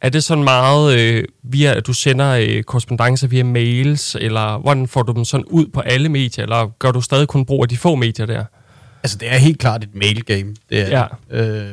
er 0.00 0.08
det 0.08 0.24
sådan 0.24 0.44
meget 0.44 0.98
øh, 0.98 1.24
via, 1.42 1.74
at 1.74 1.86
du 1.86 1.92
sender 1.92 2.30
øh, 2.30 2.62
korrespondencer 2.62 3.26
via 3.28 3.44
mails, 3.44 4.14
eller 4.20 4.58
hvordan 4.58 4.88
får 4.88 5.02
du 5.02 5.12
dem 5.12 5.24
sådan 5.24 5.44
ud 5.46 5.66
på 5.66 5.80
alle 5.80 6.08
medier, 6.08 6.42
eller 6.44 6.72
gør 6.78 6.90
du 6.90 7.00
stadig 7.00 7.28
kun 7.28 7.44
brug 7.44 7.62
af 7.64 7.68
de 7.68 7.76
få 7.76 7.94
medier 7.94 8.26
der? 8.26 8.44
Altså, 9.02 9.18
det 9.18 9.32
er 9.32 9.36
helt 9.36 9.58
klart 9.58 9.84
et 9.84 9.94
mail 9.94 10.24
game. 10.24 10.54
Det 10.70 10.80
er 10.80 10.88
Ja. 10.98 11.06
det. 11.30 11.60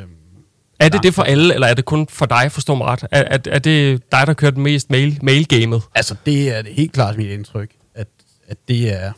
Er 0.80 0.88
det 0.88 1.02
det 1.02 1.14
for 1.14 1.22
alle, 1.22 1.54
eller 1.54 1.66
er 1.66 1.74
det 1.74 1.84
kun 1.84 2.06
for 2.10 2.26
dig, 2.26 2.52
forstår 2.52 2.74
mig 2.74 2.86
ret? 2.86 3.04
Er, 3.10 3.22
er, 3.22 3.38
er 3.46 3.58
det 3.58 4.02
dig, 4.12 4.26
der 4.26 4.32
kører 4.34 4.50
den 4.50 4.62
mest 4.62 4.90
mail, 4.90 5.18
mail-gamet? 5.22 5.82
altså, 5.94 6.16
det 6.26 6.56
er 6.56 6.62
det 6.62 6.72
helt 6.74 6.92
klart 6.92 7.16
mit 7.16 7.26
indtryk, 7.30 7.70
at, 7.94 8.06
at 8.48 8.56
det 8.68 8.92
er 9.02 9.12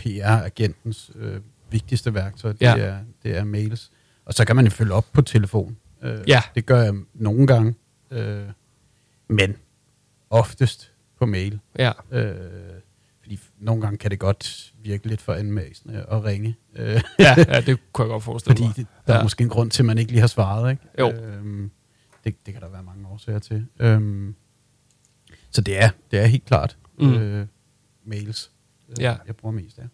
PR-agentens 0.00 1.10
øh, 1.20 1.34
vigtigste 1.70 2.14
værktøj. 2.14 2.52
Det, 2.52 2.60
Ja. 2.60 2.76
er, 2.78 2.94
det 3.22 3.36
er 3.36 3.44
mails. 3.44 3.90
Og 4.26 4.34
så 4.34 4.44
kan 4.44 4.56
man 4.56 4.64
jo 4.64 4.70
følge 4.70 4.92
op 4.92 5.04
på 5.12 5.22
telefon. 5.22 5.76
Øh, 6.04 6.18
Ja. 6.28 6.40
Det 6.54 6.66
gør 6.66 6.82
jeg 6.82 6.92
nogle 7.14 7.46
gange. 7.46 7.74
Øh, 8.14 8.48
men 9.28 9.56
oftest 10.30 10.92
på 11.18 11.26
mail. 11.26 11.60
Ja. 11.78 11.92
Øh, 12.10 12.34
fordi 13.22 13.38
nogle 13.58 13.82
gange 13.82 13.98
kan 13.98 14.10
det 14.10 14.18
godt 14.18 14.74
virke 14.82 15.06
lidt 15.08 15.20
for 15.20 15.32
anmæsende 15.34 16.06
at 16.10 16.24
ringe. 16.24 16.56
Øh, 16.76 17.00
ja, 17.18 17.34
ja, 17.48 17.60
det 17.60 17.78
kunne 17.92 18.04
jeg 18.04 18.10
godt 18.10 18.22
forestille 18.22 18.50
Fordi 18.56 18.66
mig. 18.66 18.76
det, 18.76 18.86
der 19.06 19.12
ja. 19.14 19.18
Er 19.18 19.22
måske 19.22 19.42
en 19.44 19.48
grund 19.50 19.70
til, 19.70 19.82
at 19.82 19.86
man 19.86 19.98
ikke 19.98 20.10
lige 20.10 20.20
har 20.20 20.26
svaret, 20.28 20.70
ikke? 20.70 20.82
Jo. 20.98 21.10
Øhm, 21.10 21.70
det, 22.24 22.46
det 22.46 22.54
kan 22.54 22.62
der 22.62 22.68
være 22.68 22.82
mange 22.82 23.08
årsager 23.08 23.38
til. 23.38 23.66
Øhm, 23.80 24.34
så 25.50 25.60
det 25.60 25.82
er, 25.82 25.90
det 26.10 26.18
er 26.20 26.26
helt 26.26 26.44
klart 26.44 26.76
mm. 26.98 27.14
øh, 27.14 27.46
mails, 28.06 28.50
øh, 28.88 28.96
Ja. 29.02 29.16
jeg 29.26 29.36
bruger 29.36 29.52
mest 29.54 29.78
af. 29.78 29.86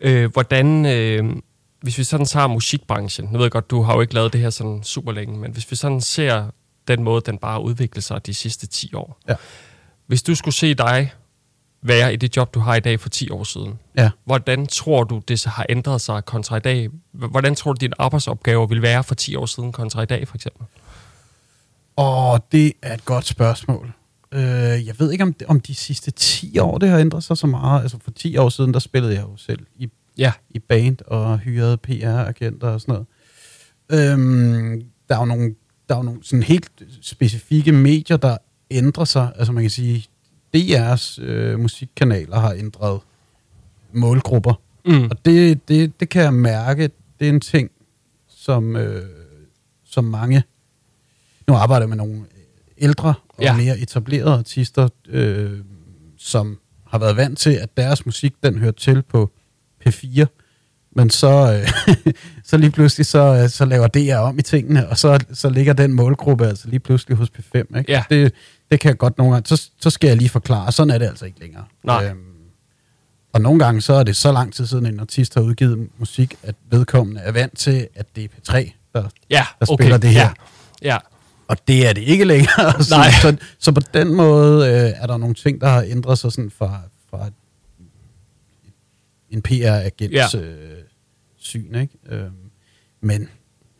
Øh, 0.00 0.32
hvordan, 0.32 0.86
øh, 0.86 1.36
hvis 1.80 1.98
vi 1.98 2.04
sådan 2.04 2.26
tager 2.26 2.46
musikbranchen, 2.46 3.26
nu 3.26 3.32
ved 3.38 3.44
jeg 3.44 3.50
godt, 3.50 3.70
du 3.70 3.82
har 3.82 3.94
jo 3.94 4.00
ikke 4.00 4.14
lavet 4.14 4.32
det 4.32 4.40
her 4.40 4.50
sådan 4.50 4.82
super 4.82 5.12
længe, 5.12 5.38
men 5.38 5.52
hvis 5.52 5.70
vi 5.70 5.76
sådan 5.76 6.00
ser 6.00 6.50
den 6.88 7.02
måde, 7.02 7.22
den 7.26 7.38
bare 7.38 7.62
udvikler 7.62 8.02
sig 8.02 8.26
de 8.26 8.34
sidste 8.34 8.66
10 8.66 8.94
år. 8.94 9.20
Ja. 9.28 9.34
Hvis 10.06 10.22
du 10.22 10.34
skulle 10.34 10.54
se 10.54 10.74
dig 10.74 11.12
være 11.82 12.12
i 12.12 12.16
det 12.16 12.36
job, 12.36 12.54
du 12.54 12.60
har 12.60 12.74
i 12.74 12.80
dag 12.80 13.00
for 13.00 13.08
10 13.08 13.30
år 13.30 13.44
siden, 13.44 13.78
Ja. 13.96 14.10
hvordan 14.24 14.66
tror 14.66 15.04
du, 15.04 15.22
det 15.28 15.44
har 15.44 15.66
ændret 15.68 16.00
sig 16.00 16.24
kontra 16.24 16.56
i 16.56 16.60
dag? 16.60 16.88
Hvordan 17.12 17.54
tror 17.54 17.72
du, 17.72 17.78
dine 17.80 17.94
arbejdsopgaver 18.00 18.66
vil 18.66 18.82
være 18.82 19.04
for 19.04 19.14
10 19.14 19.36
år 19.36 19.46
siden 19.46 19.72
kontra 19.72 20.02
i 20.02 20.06
dag, 20.06 20.28
for 20.28 20.34
eksempel? 20.36 20.66
Og 21.96 22.46
det 22.52 22.72
er 22.82 22.94
et 22.94 23.04
godt 23.04 23.26
spørgsmål. 23.26 23.92
Øh, 24.32 24.40
jeg 24.86 24.94
ved 24.98 25.12
ikke, 25.12 25.24
om, 25.24 25.32
det, 25.32 25.46
om 25.46 25.60
de 25.60 25.74
sidste 25.74 26.10
10 26.10 26.58
år, 26.58 26.78
det 26.78 26.88
har 26.88 26.98
ændret 26.98 27.24
sig 27.24 27.36
så 27.38 27.46
meget. 27.46 27.82
Altså 27.82 27.98
for 28.04 28.10
10 28.10 28.36
år 28.36 28.48
siden, 28.48 28.72
der 28.74 28.80
spillede 28.80 29.14
jeg 29.14 29.22
jo 29.22 29.36
selv 29.36 29.66
i 29.76 29.88
Ja, 30.18 30.32
i 30.50 30.58
band 30.58 30.96
og 31.06 31.38
hyrede 31.38 31.78
PR-agenter 31.88 32.66
og 32.68 32.80
sådan 32.80 32.92
noget. 32.92 33.06
Øhm, 34.10 34.82
der 35.08 35.14
er 35.14 35.18
jo 35.18 35.24
nogle, 35.24 35.54
der 35.88 35.94
er 35.94 35.98
jo 35.98 36.02
nogle 36.02 36.20
sådan 36.22 36.42
helt 36.42 36.70
specifikke 37.00 37.72
medier, 37.72 38.16
der 38.16 38.36
ændrer 38.70 39.04
sig. 39.04 39.32
Altså 39.36 39.52
man 39.52 39.62
kan 39.62 39.70
sige, 39.70 40.06
DR's 40.56 41.22
øh, 41.22 41.60
musikkanaler 41.60 42.38
har 42.38 42.52
ændret 42.52 43.00
målgrupper. 43.92 44.54
Mm. 44.86 45.04
Og 45.10 45.24
det, 45.24 45.68
det, 45.68 46.00
det 46.00 46.08
kan 46.08 46.22
jeg 46.22 46.34
mærke, 46.34 46.90
det 47.20 47.26
er 47.26 47.32
en 47.32 47.40
ting, 47.40 47.70
som, 48.28 48.76
øh, 48.76 49.06
som 49.84 50.04
mange... 50.04 50.42
Nu 51.48 51.54
arbejder 51.54 51.82
jeg 51.82 51.88
med 51.88 51.96
nogle 51.96 52.24
ældre 52.78 53.14
og 53.28 53.42
Ja. 53.42 53.44
ja. 53.44 53.56
mere 53.56 53.78
etablerede 53.78 54.38
artister, 54.38 54.88
øh, 55.08 55.60
som 56.18 56.58
har 56.86 56.98
været 56.98 57.16
vant 57.16 57.38
til, 57.38 57.50
at 57.50 57.76
deres 57.76 58.06
musik, 58.06 58.34
den 58.42 58.58
hører 58.58 58.72
til 58.72 59.02
på 59.02 59.30
P4, 59.86 60.24
Men 60.94 61.10
så, 61.10 61.60
øh, 61.62 61.94
så 62.48 62.56
lige 62.56 62.70
pludselig, 62.70 63.06
så, 63.06 63.18
øh, 63.42 63.48
så 63.48 63.64
laver 63.64 63.86
DR 63.86 64.16
om 64.16 64.38
i 64.38 64.42
tingene, 64.42 64.88
og 64.88 64.98
så, 64.98 65.24
så 65.32 65.48
ligger 65.50 65.72
den 65.72 65.92
målgruppe 65.92 66.46
altså 66.46 66.68
lige 66.68 66.80
pludselig 66.80 67.16
hos 67.16 67.28
P5. 67.38 67.56
Ikke? 67.78 67.84
Ja. 67.88 68.02
Det, 68.10 68.32
det 68.70 68.80
kan 68.80 68.88
jeg 68.88 68.98
godt 68.98 69.18
nogle 69.18 69.32
gange, 69.32 69.56
så, 69.56 69.70
så 69.80 69.90
skal 69.90 70.08
jeg 70.08 70.16
lige 70.16 70.28
forklare, 70.28 70.72
sådan 70.72 70.90
er 70.90 70.98
det 70.98 71.06
altså 71.06 71.24
ikke 71.26 71.40
længere. 71.40 71.64
Nej. 71.84 72.06
Øhm, 72.06 72.18
og 73.32 73.40
nogle 73.40 73.64
gange, 73.64 73.80
så 73.80 73.92
er 73.94 74.02
det 74.02 74.16
så 74.16 74.32
lang 74.32 74.54
tid 74.54 74.66
siden, 74.66 74.86
en 74.86 75.00
artist 75.00 75.34
har 75.34 75.40
udgivet 75.40 75.88
musik, 75.98 76.34
at 76.42 76.54
vedkommende 76.70 77.20
er 77.20 77.32
vant 77.32 77.58
til, 77.58 77.88
at 77.94 78.06
det 78.16 78.24
er 78.24 78.28
P3, 78.28 78.70
der, 78.94 79.08
Ja, 79.30 79.46
der 79.60 79.66
okay. 79.72 79.82
spiller 79.84 79.96
det 79.98 80.10
her. 80.10 80.20
Ja. 80.82 80.92
ja. 80.92 80.98
Og 81.48 81.56
det 81.68 81.86
er 81.88 81.92
det 81.92 82.00
ikke 82.02 82.24
længere. 82.24 82.82
så, 82.84 82.96
Nej. 82.96 83.10
Så, 83.22 83.36
så 83.58 83.72
på 83.72 83.80
den 83.94 84.14
måde 84.14 84.66
øh, 84.68 85.02
er 85.02 85.06
der 85.06 85.16
nogle 85.16 85.34
ting, 85.34 85.60
der 85.60 85.68
har 85.68 85.82
ændret 85.82 86.18
sig 86.18 86.32
sådan 86.32 86.50
fra, 86.58 86.80
fra 87.10 87.30
en 89.30 89.42
PR-agents 89.48 90.34
Ja. 90.36 90.40
øh, 90.40 90.83
syn. 91.44 91.74
Ikke? 91.74 91.94
Øhm, 92.08 92.30
men 93.00 93.28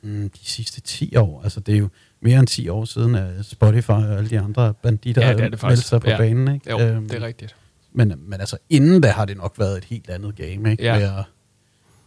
mm, 0.03 0.31
de 0.31 0.39
sidste 0.43 0.81
10 0.81 1.17
år, 1.17 1.41
altså 1.43 1.61
det 1.61 1.75
er 1.75 1.79
jo 1.79 1.89
mere 2.21 2.39
end 2.39 2.47
10 2.47 2.69
år 2.69 2.85
siden, 2.85 3.15
at 3.15 3.29
Spotify 3.47 3.91
og 3.91 4.17
alle 4.19 4.31
de 4.31 4.41
andre 4.41 4.75
banditter 4.75 5.23
Ja, 5.23 5.29
ja, 5.29 5.35
det 5.37 5.45
er 5.45 5.49
det 5.49 5.62
meldte 5.62 5.83
sig 5.83 6.01
på 6.01 6.11
Ja. 6.11 6.17
banen. 6.17 6.55
Ikke? 6.55 6.71
Jo, 6.71 6.81
Øhm, 6.81 7.09
det 7.09 7.23
er 7.23 7.27
rigtigt. 7.27 7.57
men, 7.93 8.12
men 8.19 8.41
altså 8.41 8.57
inden 8.71 9.01
da 9.01 9.09
har 9.11 9.25
det 9.25 9.37
nok 9.37 9.55
været 9.59 9.77
et 9.79 9.85
helt 9.85 10.11
andet 10.11 10.37
game, 10.37 10.71
ikke? 10.71 10.85
Ja. 10.85 10.99
Med 10.99 11.03
at 11.19 11.25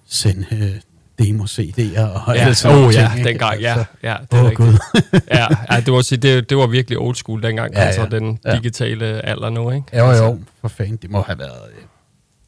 sende 0.06 0.46
øh, 0.52 0.76
demo-CD'er 1.22 2.02
og 2.02 2.36
Ja, 2.36 2.42
alle 2.42 2.56
sådan 2.56 2.84
oh, 2.86 2.94
ja, 2.94 3.00
ting. 3.08 3.18
ikke? 3.18 3.30
dengang, 3.30 3.62
ja, 3.62 3.74
Altså, 3.78 3.86
ja, 4.04 4.16
det 4.32 4.38
er 4.38 4.44
Åh, 4.44 4.50
rigtigt. 4.50 4.58
Gud. 4.58 5.20
ja, 5.38 5.48
ja, 5.72 5.80
det, 5.82 5.94
var, 5.94 6.02
sige, 6.02 6.18
det, 6.20 6.50
det 6.50 6.58
var 6.58 6.68
virkelig 6.68 6.98
old 7.00 7.16
school 7.16 7.44
dengang, 7.44 7.74
Ja, 7.74 7.80
ja, 7.86 7.96
kontra 7.98 8.16
ja. 8.18 8.20
den 8.26 8.40
Ja. 8.46 8.56
digitale 8.56 9.06
alder 9.06 9.50
nu, 9.50 9.72
ikke? 9.72 9.98
Jo, 9.98 10.06
Altså, 10.10 10.24
jo, 10.24 10.40
for 10.62 10.68
fanden. 10.68 10.98
Det 10.98 11.10
må 11.12 11.22
have 11.22 11.40
været 11.40 11.70
øh, 11.78 11.84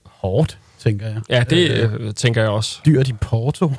hårdt, 0.06 0.58
tænker 0.80 1.06
jeg. 1.08 1.22
Ja, 1.30 1.44
det 1.50 1.72
Øh, 1.72 1.94
øh, 2.00 2.14
tænker 2.14 2.42
jeg 2.42 2.50
også. 2.50 2.80
dyrt 2.86 3.08
i 3.08 3.14
Porto. 3.14 3.72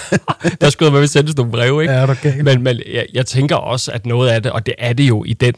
Der 0.60 0.70
skulle 0.70 0.92
man 0.92 1.08
sendes 1.08 1.36
nogle 1.36 1.52
breve, 1.52 1.82
ikke? 1.82 1.94
Ja, 1.94 2.00
er 2.00 2.14
galt? 2.22 2.44
Men, 2.44 2.62
men 2.62 2.80
jeg, 2.92 3.06
jeg 3.14 3.26
tænker 3.26 3.56
også, 3.56 3.92
at 3.92 4.06
noget 4.06 4.28
af 4.28 4.42
det, 4.42 4.52
og 4.52 4.66
det 4.66 4.74
er 4.78 4.92
det 4.92 5.08
jo 5.08 5.24
i 5.24 5.32
den 5.32 5.54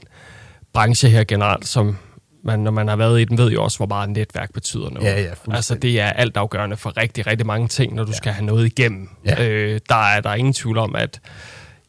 branche 0.73 1.09
her 1.09 1.25
generelt, 1.25 1.67
som 1.67 1.97
man, 2.45 2.61
når 2.61 2.71
man 2.71 2.89
har 2.89 2.97
været 2.97 3.21
i 3.21 3.25
den, 3.25 3.39
ved 3.39 3.51
jo 3.51 3.63
også, 3.63 3.79
hvor 3.79 3.87
meget 3.87 4.11
netværk 4.11 4.53
betyder 4.53 4.91
noget. 4.91 5.07
Ja, 5.07 5.21
ja. 5.21 5.31
Altså, 5.51 5.75
det 5.75 6.01
er 6.01 6.07
altafgørende 6.07 6.77
for 6.77 6.97
rigtig, 6.97 7.27
rigtig 7.27 7.47
mange 7.47 7.69
ting, 7.69 7.95
når 7.95 8.05
du 8.05 8.11
ja. 8.11 8.17
skal 8.17 8.33
have 8.33 8.47
noget 8.47 8.67
igennem. 8.67 9.09
Ja. 9.25 9.49
Øh, 9.49 9.81
der 9.89 9.95
er 9.95 10.21
der 10.21 10.31
er 10.31 10.35
ingen 10.35 10.53
tvivl 10.53 10.79
om, 10.79 10.95
at 10.97 11.21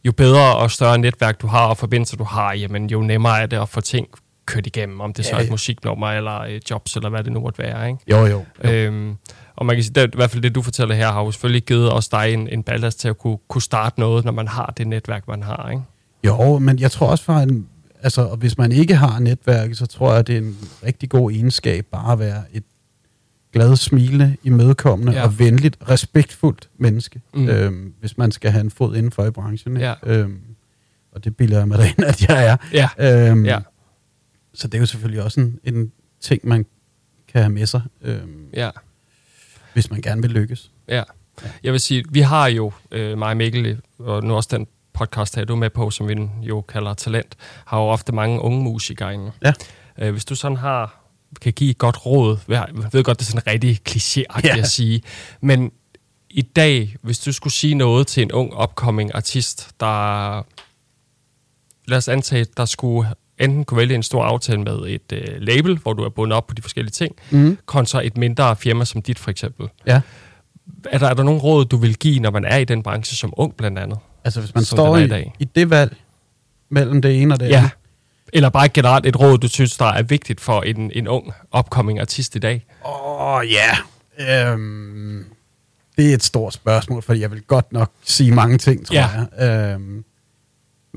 jo 0.05 0.12
bedre 0.12 0.55
og 0.55 0.72
større 0.72 0.97
netværk 0.97 1.41
du 1.41 1.47
har, 1.47 1.66
og 1.66 1.78
forbindelser 1.78 2.18
du 2.18 2.24
har, 2.24 2.53
jamen, 2.53 2.89
jo 2.89 3.01
nemmere 3.01 3.41
er 3.41 3.45
det 3.45 3.58
at 3.62 3.70
få 3.70 3.82
ting 3.82 4.08
kørt 4.48 4.68
igennem, 4.68 5.02
om 5.02 5.14
det 5.14 5.26
så 5.26 5.32
Ja, 5.32 5.38
er 5.38 5.43
et 5.43 5.50
musiknummer, 5.52 6.08
eller 6.08 6.32
et 6.43 6.70
jobs, 6.72 6.95
eller 6.95 7.10
hvad 7.10 7.24
det 7.24 7.32
nu 7.34 7.39
måtte 7.39 7.60
være, 7.60 7.88
ikke? 7.89 8.00
Jo, 8.12 8.18
jo. 8.26 8.45
jo. 8.64 8.70
Øhm, 8.72 9.16
og 9.56 9.66
man 9.66 9.76
kan 9.76 9.84
sige, 9.84 9.93
det, 9.93 10.02
er 10.04 10.08
i 10.08 10.12
hvert 10.16 10.30
fald 10.32 10.43
det, 10.43 10.56
du 10.56 10.62
fortæller 10.62 10.95
her, 10.95 11.12
har 11.12 11.24
jo 11.24 11.32
selvfølgelig 11.32 11.64
givet 11.64 11.93
os 11.93 12.08
dig 12.10 12.34
en, 12.34 12.48
en 12.48 12.64
ballast 12.64 13.00
til 13.00 13.08
at 13.08 13.18
kunne, 13.18 13.38
kunne 13.48 13.62
starte 13.62 14.00
noget, 14.00 14.26
når 14.26 14.32
man 14.32 14.48
har 14.48 14.74
det 14.78 14.88
netværk, 14.88 15.28
man 15.28 15.43
har, 15.43 15.70
ikke? 15.70 15.82
Jo, 16.24 16.60
men 16.60 16.80
jeg 16.80 16.91
tror 16.91 17.08
også 17.08 17.24
for 17.24 17.34
en... 17.34 17.68
Altså, 18.04 18.22
og 18.22 18.38
hvis 18.38 18.58
man 18.58 18.72
ikke 18.72 18.95
har 18.95 19.20
netværket, 19.20 19.78
så 19.78 19.86
tror 19.86 20.10
jeg, 20.10 20.20
at 20.20 20.28
det 20.28 20.34
er 20.36 20.39
en 20.41 20.58
rigtig 20.86 21.10
god 21.10 21.32
egenskab 21.32 21.86
bare 21.91 22.12
at 22.14 22.20
være 22.20 22.43
et 22.54 22.64
glad, 23.54 23.76
smilende, 23.76 24.36
imødekommende 24.43 25.12
Ja. 25.14 25.24
og 25.24 25.39
venligt, 25.39 25.78
respektfuldt 25.89 26.70
menneske, 26.80 27.22
mm. 27.34 27.50
øhm, 27.50 27.93
hvis 28.00 28.18
man 28.18 28.32
skal 28.32 28.52
have 28.52 28.62
en 28.64 28.72
fod 28.72 28.95
indenfor 28.95 29.26
i 29.26 29.32
branchen. 29.32 29.78
ikke? 29.78 29.88
Ja. 29.88 29.93
Øhm, 30.04 30.39
og 31.12 31.24
det 31.24 31.38
bilder 31.38 31.58
jeg 31.58 31.68
mig 31.68 31.78
da 31.78 31.84
ind, 31.84 32.04
at 32.06 32.30
jeg 32.30 32.45
er. 32.48 32.58
Ja, 32.74 33.30
Øhm, 33.30 33.45
ja, 33.45 33.60
Så 34.58 34.68
det 34.68 34.74
er 34.74 34.80
jo 34.80 34.86
selvfølgelig 34.86 35.24
også 35.24 35.39
en, 35.39 35.60
en 35.64 35.91
ting, 36.22 36.41
man 36.47 36.66
kan 37.28 37.41
have 37.41 37.53
med 37.53 37.66
sig, 37.66 37.82
øhm, 38.01 38.49
ja. 38.53 38.70
hvis 39.74 39.91
man 39.91 40.01
gerne 40.01 40.22
vil 40.22 40.32
lykkes. 40.32 40.72
Ja. 40.88 41.03
Jeg 41.64 41.72
vil 41.72 41.80
sige, 41.80 42.03
vi 42.10 42.20
har 42.20 42.47
jo, 42.47 42.72
øh, 42.91 43.18
mig 43.18 43.30
og 43.30 43.38
Mikkel, 43.38 43.82
og 43.99 44.24
nu 44.24 44.36
også 44.36 44.49
den 44.51 44.68
podcast 44.93 45.36
her, 45.36 45.45
du 45.45 45.53
er 45.53 45.58
med 45.58 45.70
på, 45.70 45.89
som 45.89 46.08
vi 46.08 46.16
jo 46.41 46.62
kalder 46.62 46.93
Talent, 46.93 47.36
har 47.66 47.80
jo 47.80 47.84
ofte 47.84 48.12
mange 48.12 48.41
unge 48.41 48.64
musikere 48.64 49.14
inde. 49.14 49.32
Ja. 49.43 49.53
Øh, 49.97 50.12
hvis 50.12 50.26
du 50.26 50.36
sådan 50.36 50.58
har, 50.58 51.03
kan 51.41 51.53
give 51.53 51.70
et 51.70 51.78
godt 51.78 52.05
råd, 52.05 52.38
jeg 52.47 52.68
ved 52.91 53.03
godt, 53.03 53.20
det 53.20 53.26
er 53.26 53.32
sådan 53.32 53.47
rigtig 53.47 53.80
klichéagtigt 53.89 54.47
Ja. 54.55 54.58
at 54.58 54.68
sige, 54.68 55.01
men 55.41 55.72
i 56.30 56.41
dag, 56.41 56.95
hvis 57.01 57.20
du 57.20 57.32
skulle 57.32 57.53
sige 57.53 57.76
noget 57.76 58.08
til 58.08 58.24
en 58.24 58.32
ung 58.32 58.62
upcoming 58.64 59.16
artist, 59.16 59.70
der, 59.80 60.38
lad 61.88 61.97
os 61.97 62.08
antage, 62.08 62.45
der 62.58 62.66
skulle 62.66 63.10
enten 63.40 63.66
kunne 63.66 63.78
vælge 63.78 63.96
en 63.96 64.04
stor 64.04 64.24
aftale 64.24 64.62
med 64.62 64.80
et 64.88 65.12
øh, 65.14 65.28
label, 65.42 65.78
hvor 65.78 65.94
du 65.94 66.04
er 66.04 66.10
bundet 66.10 66.38
op 66.38 66.48
på 66.48 66.54
de 66.56 66.62
forskellige 66.62 66.92
ting, 66.92 67.16
Mm. 67.32 67.58
kontra 67.66 68.06
et 68.06 68.18
mindre 68.18 68.56
firma 68.56 68.86
som 68.86 69.02
dit 69.02 69.20
for 69.20 69.32
eksempel. 69.32 69.68
Ja. 69.88 70.02
Er 70.92 70.98
der, 70.98 71.08
er 71.08 71.14
der 71.14 71.24
nogle 71.24 71.42
råd, 71.42 71.66
du 71.66 71.78
vil 71.78 71.96
give, 71.98 72.20
når 72.20 72.32
man 72.32 72.46
er 72.46 72.58
i 72.58 72.64
den 72.64 72.84
branche 72.84 73.16
som 73.16 73.34
ung 73.38 73.56
blandt 73.56 73.80
andet? 73.80 73.98
Altså 74.24 74.40
hvis 74.42 74.56
man 74.56 74.64
står 74.64 74.98
i 74.98 75.04
i, 75.04 75.08
dag. 75.08 75.34
i 75.40 75.46
det 75.46 75.70
valg 75.70 75.96
mellem 76.70 77.02
det 77.02 77.22
ene 77.22 77.34
og 77.34 77.40
det 77.40 77.50
Ja. 77.50 77.58
andet. 77.58 77.72
Eller 78.34 78.50
bare 78.50 78.70
generelt 78.70 79.06
et 79.06 79.20
råd, 79.20 79.38
du 79.38 79.48
synes, 79.48 79.78
der 79.78 79.86
er 79.86 80.04
vigtigt 80.04 80.42
for 80.42 80.62
en, 80.62 80.92
en 80.96 81.08
ung, 81.08 81.34
upcoming 81.58 82.00
artist 82.00 82.36
i 82.36 82.40
dag? 82.40 82.66
Åh, 82.86 82.92
oh, 83.36 83.44
ja. 83.52 83.78
Øhm, 84.52 85.26
det 85.98 86.10
er 86.10 86.14
et 86.14 86.24
stort 86.24 86.54
spørgsmål, 86.54 87.02
fordi 87.02 87.20
jeg 87.20 87.32
vil 87.32 87.42
godt 87.42 87.72
nok 87.74 87.92
sige 88.04 88.32
mange 88.32 88.58
ting, 88.58 88.86
tror 88.88 88.96
Ja. 88.96 89.08
jeg. 89.40 89.74
Øhm, 89.74 90.04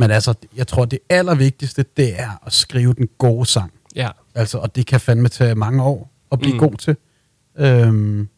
men 0.01 0.11
altså, 0.11 0.34
jeg 0.57 0.66
tror, 0.66 0.84
det 0.84 0.98
allervigtigste, 1.11 1.84
det 1.96 2.20
er 2.20 2.30
at 2.46 2.53
skrive 2.53 2.92
den 2.94 3.09
gode 3.18 3.46
sang. 3.46 3.72
Ja, 3.96 4.11
Altså, 4.34 4.59
og 4.59 4.76
det 4.76 4.86
kan 4.86 5.01
fandme 5.01 5.28
tage 5.28 5.55
mange 5.55 5.82
år 5.82 6.12
at 6.32 6.38
blive 6.38 6.53
Mm. 6.55 6.59
god 6.59 6.74
til. 6.74 6.96
Øhm, 7.59 8.28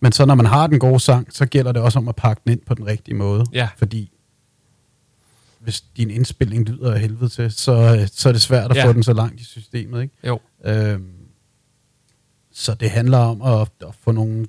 men 0.00 0.12
så 0.12 0.24
når 0.26 0.34
man 0.34 0.46
har 0.46 0.66
den 0.66 0.78
gode 0.78 1.00
sang, 1.00 1.26
så 1.34 1.46
gælder 1.46 1.72
det 1.72 1.82
også 1.82 1.98
om 1.98 2.08
at 2.08 2.16
pakke 2.16 2.42
den 2.44 2.52
ind 2.52 2.60
på 2.66 2.74
den 2.74 2.86
rigtige 2.86 3.14
måde. 3.14 3.44
Ja. 3.52 3.68
Fordi 3.76 4.12
hvis 5.60 5.80
din 5.80 6.10
indspilning 6.10 6.68
lyder 6.68 6.92
af 6.94 7.00
helvede 7.00 7.28
til, 7.28 7.50
så, 7.52 7.72
øh, 8.00 8.08
så 8.12 8.28
er 8.28 8.32
det 8.32 8.42
svært 8.42 8.70
at 8.70 8.76
Ja. 8.76 8.86
få 8.88 8.92
den 8.92 9.02
så 9.02 9.12
langt 9.12 9.40
i 9.40 9.44
systemet. 9.44 10.02
Ikke? 10.02 10.14
jo. 10.26 10.40
Øhm, 10.64 11.12
så 12.52 12.74
det 12.74 12.90
handler 12.90 13.18
om 13.18 13.42
at, 13.42 13.68
at 13.88 13.94
få 14.00 14.12
nogle 14.12 14.46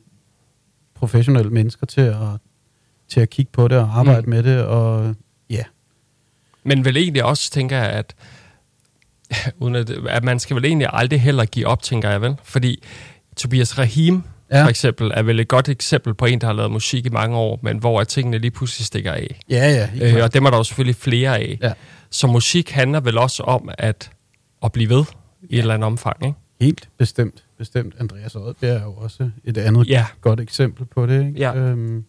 professionelle 0.95 1.51
mennesker 1.51 1.85
til 1.87 2.01
at, 2.01 2.17
til 3.07 3.19
at 3.19 3.29
kigge 3.29 3.51
på 3.51 3.67
det 3.67 3.77
og 3.77 3.99
arbejde 3.99 4.21
Mm. 4.21 4.29
med 4.29 4.43
det. 4.43 4.63
Og 4.63 5.15
Men 6.65 6.85
vel 6.85 6.97
egentlig 6.97 7.23
også, 7.23 7.51
tænker 7.51 7.77
jeg, 7.77 7.89
at, 7.89 8.15
uden 9.59 9.75
at, 9.75 9.89
at 9.89 10.23
man 10.23 10.39
skal 10.39 10.55
vel 10.55 10.65
egentlig 10.65 10.87
aldrig 10.93 11.21
heller 11.21 11.45
give 11.45 11.67
op, 11.67 11.81
tænker 11.81 12.09
jeg 12.09 12.21
vel? 12.21 12.35
Fordi 12.43 12.83
Tobias 13.37 13.77
Rahim, 13.79 14.23
ja. 14.51 14.57
Ja. 14.57 14.63
for 14.63 14.69
eksempel, 14.69 15.11
er 15.13 15.23
vel 15.23 15.39
et 15.39 15.47
godt 15.47 15.69
eksempel 15.69 16.13
på 16.13 16.25
en, 16.25 16.41
der 16.41 16.47
har 16.47 16.53
lavet 16.53 16.71
musik 16.71 17.05
i 17.05 17.09
mange 17.09 17.37
år, 17.37 17.59
men 17.63 17.77
hvor 17.77 18.03
tingene 18.03 18.37
lige 18.37 18.51
pludselig 18.51 18.85
stikker 18.85 19.11
af. 19.11 19.39
ja, 19.49 19.87
ja. 19.99 20.15
Øh, 20.17 20.23
og 20.23 20.33
dem 20.33 20.45
er 20.45 20.49
der 20.49 20.57
jo 20.57 20.63
selvfølgelig 20.63 20.95
flere 20.95 21.37
af. 21.39 21.57
Ja. 21.61 21.73
Så 22.09 22.27
musik 22.27 22.71
handler 22.71 22.99
vel 22.99 23.17
også 23.17 23.43
om 23.43 23.69
at, 23.77 24.11
at 24.63 24.71
blive 24.71 24.89
ved 24.89 25.05
i 25.49 25.55
et 25.55 25.59
eller 25.59 25.73
andet 25.73 25.87
omfang, 25.87 26.25
ikke? 26.25 26.37
Helt 26.61 26.89
bestemt. 26.97 27.43
Bestemt. 27.57 27.93
Andreas 27.99 28.35
Oddbjerg 28.35 28.75
er 28.75 28.83
jo 28.83 28.93
også 28.93 29.29
et 29.43 29.57
andet 29.57 29.87
Ja. 29.89 30.05
godt 30.21 30.39
eksempel 30.39 30.85
på 30.85 31.05
det. 31.05 31.19
Ikke? 31.27 31.39
Ja. 31.39 31.55
Øhm, 31.55 32.03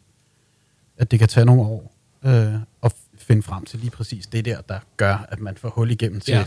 at 0.99 1.11
det 1.11 1.19
kan 1.19 1.29
tage 1.29 1.47
nogle 1.47 1.63
år 1.63 1.95
øh, 2.25 2.55
at 2.85 2.93
finde 3.27 3.43
frem 3.43 3.65
til 3.65 3.79
lige 3.79 3.91
præcis 3.91 4.27
det 4.27 4.45
der, 4.45 4.61
der 4.69 4.79
gør, 4.97 5.27
at 5.29 5.41
man 5.41 5.57
får 5.61 5.69
hul 5.69 5.91
igennem 5.91 6.21
til, 6.21 6.33
Ja. 6.33 6.39
ja. 6.39 6.45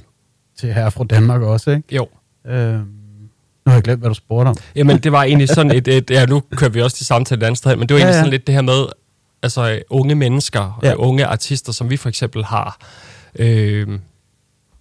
til 0.58 0.74
her 0.74 0.90
fra 0.90 1.04
Danmark 1.04 1.42
også. 1.42 1.72
Ikke? 1.72 1.96
Jo. 1.96 2.08
Øhm, 2.48 2.78
nu 2.78 3.70
har 3.70 3.74
jeg 3.74 3.84
glemt, 3.84 4.02
hvad 4.02 4.10
du 4.10 4.14
spurgte 4.14 4.50
om. 4.50 4.56
Jamen, 4.76 4.98
det 4.98 5.12
var 5.12 5.24
egentlig 5.24 5.50
sådan 5.50 5.72
et, 5.72 5.88
et 5.88 6.10
ja, 6.12 6.26
nu 6.26 6.44
kører 6.56 6.72
vi 6.72 6.82
også 6.82 6.98
til 6.98 7.06
samtale 7.06 7.42
et 7.42 7.44
andet 7.46 7.58
sted, 7.58 7.76
men 7.76 7.90
det 7.90 7.94
var 7.94 8.00
Ja, 8.00 8.06
egentlig 8.06 8.16
ja. 8.16 8.20
sådan 8.22 8.32
lidt 8.32 8.48
det 8.48 8.56
her 8.56 8.62
med, 8.62 8.86
altså 9.44 9.72
øh, 9.72 9.82
unge 9.90 10.16
mennesker, 10.16 10.80
ja. 10.84 10.88
Ja. 10.90 10.96
unge 10.96 11.26
artister, 11.26 11.72
som 11.72 11.90
vi 11.90 11.98
for 11.98 12.10
eksempel 12.10 12.46
har, 12.46 12.78
øh, 13.36 14.00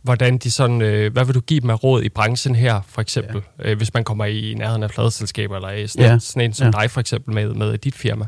hvordan 0.02 0.38
de 0.38 0.50
sådan, 0.50 0.82
øh, 0.82 1.12
hvad 1.12 1.24
vil 1.24 1.34
du 1.34 1.40
give 1.40 1.60
dem 1.60 1.70
af 1.70 1.84
råd 1.84 2.02
i 2.02 2.08
branchen 2.08 2.54
her, 2.54 2.80
for 2.88 3.00
eksempel, 3.00 3.42
ja. 3.64 3.70
øh, 3.70 3.76
hvis 3.76 3.94
man 3.94 4.04
kommer 4.04 4.24
i 4.24 4.54
nærheden 4.58 4.82
af 4.82 4.90
pladeselskaber, 4.90 5.56
eller 5.56 5.68
øh, 5.70 5.88
sådan, 5.88 6.04
ja. 6.06 6.12
Ja. 6.12 6.18
sådan 6.18 6.42
en 6.42 6.52
som 6.52 6.64
ja. 6.64 6.72
Ja. 6.78 6.82
dig 6.82 6.90
for 6.90 7.00
eksempel 7.00 7.34
med, 7.34 7.54
med 7.54 7.78
dit 7.78 7.94
firma. 7.94 8.24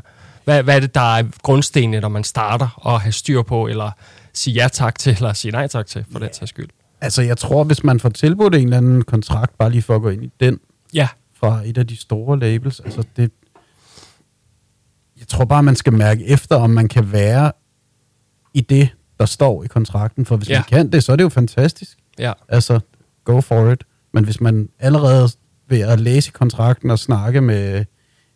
Hvad, 0.49 0.63
hvad 0.63 0.75
er 0.75 0.79
det, 0.79 0.95
der 0.95 1.15
er 1.17 1.23
grundstenene, 1.41 1.99
når 1.99 2.09
man 2.09 2.23
starter 2.23 2.67
og 2.75 3.01
have 3.01 3.11
styr 3.11 3.41
på, 3.41 3.67
eller 3.67 3.91
sige 4.33 4.53
ja 4.53 4.67
tak 4.67 4.99
til, 4.99 5.13
eller 5.15 5.33
sige 5.33 5.51
nej 5.51 5.67
tak 5.67 5.85
til, 5.87 6.05
for 6.11 6.19
ja. 6.19 6.25
den 6.25 6.33
sags 6.33 6.49
skyld? 6.49 6.69
Altså, 7.01 7.21
jeg 7.21 7.37
tror, 7.37 7.63
hvis 7.63 7.83
man 7.83 7.99
får 7.99 8.09
tilbudt 8.09 8.55
en 8.55 8.63
eller 8.63 8.77
anden 8.77 9.01
kontrakt, 9.03 9.57
bare 9.57 9.69
lige 9.71 9.81
for 9.81 9.95
at 9.95 10.01
gå 10.01 10.09
ind 10.09 10.23
i 10.23 10.29
den, 10.39 10.59
Ja, 10.93 11.07
fra 11.39 11.61
et 11.65 11.77
af 11.77 11.87
de 11.87 11.95
store 11.97 12.39
labels, 12.39 12.79
altså 12.79 13.03
det... 13.17 13.31
Jeg 15.19 15.27
tror 15.27 15.45
bare, 15.45 15.63
man 15.63 15.75
skal 15.75 15.93
mærke 15.93 16.25
efter, 16.25 16.55
om 16.55 16.69
man 16.69 16.87
kan 16.87 17.11
være 17.11 17.51
i 18.53 18.61
det, 18.61 18.89
der 19.19 19.25
står 19.25 19.63
i 19.63 19.67
kontrakten. 19.67 20.25
For 20.25 20.37
hvis 20.37 20.49
Ja. 20.49 20.57
man 20.57 20.63
kan 20.63 20.91
det, 20.91 21.03
så 21.03 21.11
er 21.11 21.15
det 21.15 21.23
jo 21.23 21.29
fantastisk. 21.29 21.97
ja, 22.19 22.33
Altså, 22.47 22.79
go 23.25 23.41
for 23.41 23.71
it. 23.71 23.83
Men 24.13 24.23
hvis 24.23 24.41
man 24.41 24.69
allerede 24.79 25.29
ved 25.69 25.79
at 25.79 25.99
læse 25.99 26.29
i 26.29 26.31
kontrakten 26.31 26.91
og 26.91 26.99
snakke 26.99 27.41
med 27.41 27.85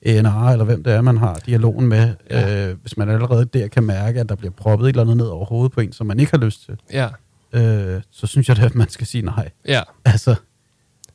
ENR, 0.06 0.52
eller 0.52 0.66
hvem 0.66 0.84
det 0.84 0.94
er, 0.94 1.02
man 1.02 1.18
har 1.18 1.36
dialogen 1.46 1.88
med, 1.88 2.14
Ja. 2.30 2.40
ja. 2.50 2.70
øh, 2.70 2.78
hvis 2.82 2.98
man 2.98 3.10
allerede 3.10 3.46
der 3.46 3.68
kan 3.68 3.84
mærke, 3.84 4.20
at 4.20 4.30
der 4.30 4.36
bliver 4.36 4.52
proppet 4.52 4.86
et 4.86 4.90
eller 4.90 5.02
andet 5.02 5.18
ned 5.18 5.26
over 5.28 5.46
hovedet 5.46 5.72
på 5.72 5.82
en, 5.82 5.92
som 5.94 6.08
man 6.08 6.20
ikke 6.20 6.32
har 6.32 6.38
lyst 6.46 6.66
til, 6.66 6.78
ja, 6.94 7.10
øh, 7.54 8.02
så 8.12 8.28
synes 8.28 8.50
jeg 8.50 8.58
da, 8.58 8.66
at 8.66 8.76
man 8.76 8.90
skal 8.90 9.08
sige 9.08 9.22
nej. 9.22 9.50
ja, 9.68 9.82
Altså, 10.06 10.36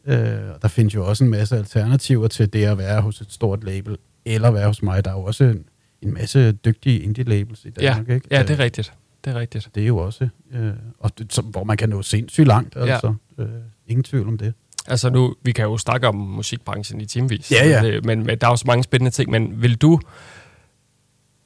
øh, 0.07 0.17
der 0.63 0.69
findes 0.69 0.95
jo 0.95 1.07
også 1.07 1.25
en 1.25 1.31
masse 1.31 1.57
alternativer 1.57 2.29
til 2.29 2.53
det 2.53 2.65
at 2.65 2.79
være 2.79 3.01
hos 3.01 3.21
et 3.21 3.33
stort 3.33 3.65
label, 3.65 3.97
eller 4.25 4.51
være 4.51 4.67
hos 4.67 4.83
mig. 4.83 5.05
Der 5.05 5.11
er 5.11 5.15
jo 5.15 5.23
også 5.23 5.45
en, 5.45 5.65
en 6.03 6.15
masse 6.15 6.53
dygtige 6.53 6.99
indie-labels 7.01 7.65
i 7.65 7.71
Ja, 7.81 7.87
Danmark, 7.89 8.09
ikke? 8.09 8.29
ja, 8.31 8.43
det 8.43 8.51
er 8.51 8.55
Øh, 8.55 8.59
rigtigt. 8.59 8.93
Det 9.25 9.31
er 9.35 9.39
rigtigt. 9.41 9.69
Det 9.75 9.83
er 9.83 9.87
jo 9.87 9.97
også, 9.99 10.29
øh, 10.53 10.71
og 10.99 11.19
det, 11.19 11.33
som, 11.33 11.45
hvor 11.45 11.65
man 11.65 11.77
kan 11.77 11.89
nå 11.89 12.03
sindssygt 12.03 12.47
langt, 12.47 12.77
Ja. 12.77 12.85
altså. 12.87 13.15
Øh, 13.39 13.47
ingen 13.87 14.05
tvivl 14.05 14.29
om 14.29 14.39
det. 14.39 14.55
Altså 14.89 15.11
nu, 15.11 15.35
vi 15.43 15.53
kan 15.53 15.65
jo 15.65 15.79
snakke 15.79 16.09
om 16.09 16.15
musikbranchen 16.15 17.01
i 17.01 17.07
timevis. 17.07 17.53
Ja, 17.53 17.67
ja. 17.69 17.83
Men, 17.83 18.01
men, 18.07 18.27
men 18.27 18.39
der 18.39 18.47
er 18.47 18.51
jo 18.51 18.57
så 18.57 18.65
mange 18.67 18.85
spændende 18.85 19.11
ting. 19.11 19.31
Men 19.31 19.63
vil 19.63 19.77
du, 19.77 20.01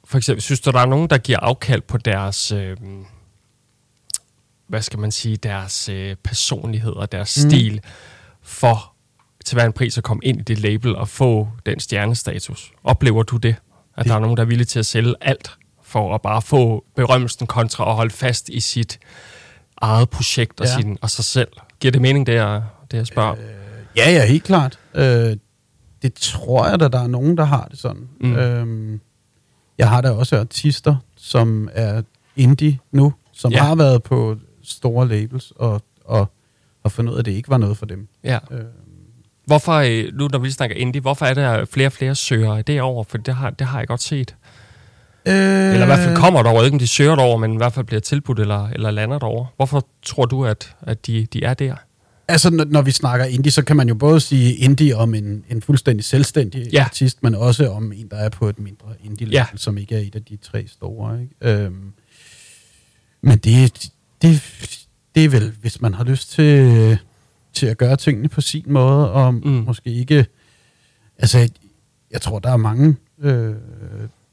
for 0.05 0.17
eksempel, 0.17 0.41
synes 0.41 0.59
du, 0.61 0.71
der 0.71 0.79
er 0.79 0.85
nogen, 0.85 1.09
der 1.09 1.17
giver 1.17 1.39
afkald 1.39 1.81
på 1.81 1.97
deres, 1.97 2.51
øh, 2.51 2.77
hvad 4.67 4.81
skal 4.81 4.99
man 4.99 5.11
sige, 5.11 5.37
deres 5.37 5.89
øh, 5.89 6.15
personlighed 6.23 6.91
og 6.91 7.11
deres 7.11 7.39
Mm. 7.43 7.49
stil, 7.49 7.81
for 8.41 8.93
til 9.45 9.55
hver 9.55 9.65
en 9.65 9.73
pris 9.73 9.97
at 9.97 10.03
komme 10.03 10.23
ind 10.25 10.39
i 10.39 10.43
det 10.43 10.59
label 10.59 10.95
og 10.95 11.09
få 11.09 11.47
den 11.65 11.79
stjernestatus? 11.79 12.71
Oplever 12.83 13.23
du 13.23 13.37
det? 13.37 13.55
At 13.97 14.03
Det- 14.03 14.09
der 14.09 14.15
er 14.15 14.19
nogen, 14.19 14.37
der 14.37 14.43
er 14.43 14.47
villige 14.47 14.65
til 14.65 14.79
at 14.79 14.85
sælge 14.85 15.15
alt 15.21 15.51
for 15.83 16.15
at 16.15 16.21
bare 16.21 16.41
få 16.41 16.85
berømmelsen 16.95 17.47
kontra 17.47 17.83
og 17.85 17.95
holde 17.95 18.11
fast 18.13 18.49
i 18.49 18.59
sit 18.59 18.99
eget 19.81 20.09
projekt 20.09 20.59
og, 20.61 20.65
ja. 20.67 20.75
sin, 20.81 20.97
og 21.01 21.09
sig 21.09 21.25
selv? 21.25 21.47
Giver 21.79 21.91
det 21.91 22.01
mening, 22.01 22.27
det 22.27 22.33
jeg, 22.33 22.63
det 22.93 22.97
jeg 22.97 23.07
spørger? 23.07 23.31
Øh, 23.31 23.37
Ja, 23.97 24.11
ja, 24.11 24.25
helt 24.25 24.43
klart. 24.43 24.79
Øh, 24.95 25.35
det 26.01 26.13
tror 26.13 26.67
jeg 26.67 26.79
da, 26.79 26.87
der 26.87 26.99
er 27.03 27.07
nogen, 27.07 27.37
der 27.37 27.43
har 27.43 27.67
det 27.71 27.79
sådan. 27.79 28.07
Mm. 28.21 28.35
Øhm, 28.35 28.99
jeg 29.77 29.89
har 29.89 30.01
da 30.01 30.11
også 30.11 30.39
artister, 30.39 30.95
som 31.17 31.69
er 31.73 32.01
indie 32.35 32.79
nu, 32.91 33.13
som 33.33 33.51
ja. 33.51 33.63
Har 33.63 33.75
været 33.75 34.03
på 34.03 34.37
store 34.63 35.07
labels 35.07 35.53
og, 35.55 35.81
og, 36.05 36.31
og 36.83 36.91
fundet 36.91 37.11
ud 37.11 37.17
af, 37.17 37.19
at 37.21 37.25
det 37.25 37.31
ikke 37.31 37.49
var 37.49 37.57
noget 37.57 37.77
for 37.77 37.85
dem. 37.85 38.07
Ja. 38.23 38.39
Øh, 38.51 38.59
Hvorfor, 39.45 39.73
øh, 39.73 40.03
nu 40.13 40.27
når 40.31 40.39
vi 40.39 40.51
snakker 40.51 40.75
indie, 40.75 41.01
hvorfor 41.01 41.25
er 41.25 41.33
der 41.33 41.65
flere 41.65 41.87
og 41.87 41.91
flere 41.91 42.15
søgere 42.15 42.61
derover? 42.61 43.03
For 43.03 43.17
det 43.17 43.35
har, 43.35 43.49
det 43.49 43.67
har 43.67 43.79
jeg 43.79 43.87
godt 43.87 44.01
set. 44.01 44.35
øh, 45.27 45.33
Eller 45.33 45.81
i 45.83 45.85
hvert 45.85 45.99
fald 45.99 46.15
kommer 46.17 46.43
derover. 46.43 46.63
Ikke, 46.63 46.75
om 46.75 46.79
de 46.79 46.87
søger 46.87 47.15
derover, 47.15 47.37
men 47.37 47.53
i 47.53 47.57
hvert 47.57 47.73
fald 47.73 47.85
bliver 47.85 47.99
tilbudt 47.99 48.39
eller, 48.39 48.67
eller 48.69 48.91
lander 48.91 49.19
derover. 49.19 49.45
Hvorfor 49.55 49.87
tror 50.03 50.25
du, 50.25 50.45
at, 50.45 50.75
at 50.81 51.07
de, 51.07 51.25
de 51.33 51.43
er 51.43 51.53
der? 51.53 51.75
Altså, 52.27 52.49
når, 52.49 52.65
når 52.65 52.81
vi 52.81 52.91
snakker 52.91 53.25
indie, 53.25 53.51
så 53.51 53.63
kan 53.63 53.77
man 53.77 53.87
jo 53.87 53.95
både 53.95 54.19
sige 54.19 54.55
indie 54.55 54.95
om 54.97 55.13
en, 55.13 55.43
en 55.49 55.61
fuldstændig 55.61 56.05
selvstændig 56.05 56.67
Ja. 56.73 56.83
artist, 56.83 57.23
men 57.23 57.35
også 57.35 57.69
om 57.69 57.91
en, 57.91 58.07
der 58.11 58.17
er 58.17 58.29
på 58.29 58.49
et 58.49 58.59
mindre 58.59 58.87
indie-label, 59.03 59.33
Ja. 59.33 59.45
som 59.55 59.77
ikke 59.77 59.95
er 59.95 59.99
et 59.99 60.15
af 60.15 60.23
de 60.23 60.37
tre 60.37 60.67
store. 60.67 61.21
Ikke? 61.21 61.35
Øhm, 61.63 61.91
men 63.21 63.37
det, 63.37 63.89
det, 64.21 64.41
det 65.15 65.25
er 65.25 65.29
vel, 65.29 65.53
hvis 65.61 65.81
man 65.81 65.93
har 65.93 66.03
lyst 66.03 66.31
til, 66.31 66.97
til 67.53 67.65
at 67.65 67.77
gøre 67.77 67.95
tingene 67.95 68.29
på 68.29 68.41
sin 68.41 68.63
måde, 68.67 69.11
og. 69.11 69.33
Mm. 69.33 69.41
måske 69.41 69.89
ikke... 69.89 70.25
Altså, 71.17 71.37
jeg, 71.39 71.49
jeg 72.11 72.21
tror, 72.21 72.39
der 72.39 72.49
er 72.51 72.57
mange 72.57 72.95
øh, 73.21 73.55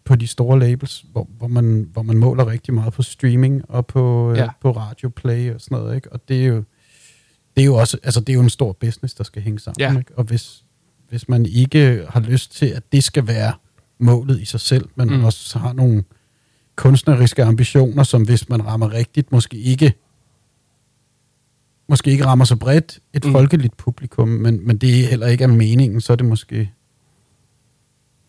på 0.04 0.16
de 0.16 0.26
store 0.26 0.58
labels, 0.58 1.04
hvor, 1.12 1.28
hvor, 1.38 1.48
man, 1.48 1.88
hvor 1.92 2.02
man 2.02 2.16
måler 2.18 2.46
rigtig 2.46 2.74
meget 2.74 2.92
på 2.92 3.02
streaming 3.02 3.62
og 3.70 3.86
på, 3.86 4.30
øh, 4.32 4.36
Ja. 4.38 4.48
på 4.60 4.70
radioplay 4.70 5.54
og 5.54 5.60
sådan 5.60 5.78
noget. 5.78 5.94
Ikke? 5.96 6.12
Og 6.12 6.20
det 6.28 6.42
er 6.42 6.46
jo 6.46 6.64
det 7.56 7.62
er 7.62 7.66
jo 7.66 7.74
også, 7.74 7.98
altså 8.02 8.20
det 8.20 8.28
er 8.28 8.34
jo 8.34 8.40
en 8.40 8.50
stor 8.50 8.72
business, 8.72 9.14
der 9.14 9.24
skal 9.24 9.42
hænge 9.42 9.58
sammen. 9.58 9.80
Ja. 9.80 9.98
Ikke? 9.98 10.18
Og 10.18 10.24
hvis, 10.24 10.64
hvis 11.08 11.28
man 11.28 11.46
ikke 11.46 12.06
har 12.08 12.20
lyst 12.20 12.52
til, 12.52 12.66
at 12.66 12.82
det 12.92 13.04
skal 13.04 13.26
være 13.26 13.52
målet 13.98 14.40
i 14.40 14.44
sig 14.44 14.60
selv, 14.60 14.88
men 14.94 15.08
mm. 15.08 15.12
man 15.14 15.24
også 15.24 15.58
har 15.58 15.72
nogle 15.72 16.04
kunstneriske 16.76 17.44
ambitioner, 17.44 18.02
som 18.02 18.22
hvis 18.22 18.48
man 18.48 18.66
rammer 18.66 18.92
rigtigt, 18.92 19.32
måske 19.32 19.56
ikke 19.56 19.94
måske 21.88 22.10
ikke 22.10 22.24
rammer 22.24 22.44
så 22.44 22.56
bredt 22.56 22.98
et 23.12 23.24
mm. 23.24 23.28
Mm. 23.28 23.32
folkeligt 23.32 23.76
publikum, 23.76 24.28
men, 24.28 24.66
men 24.66 24.78
det 24.78 25.06
heller 25.06 25.26
ikke 25.26 25.44
er 25.44 25.48
meningen, 25.48 26.00
så 26.00 26.12
er 26.12 26.16
det 26.16 26.26
måske 26.26 26.70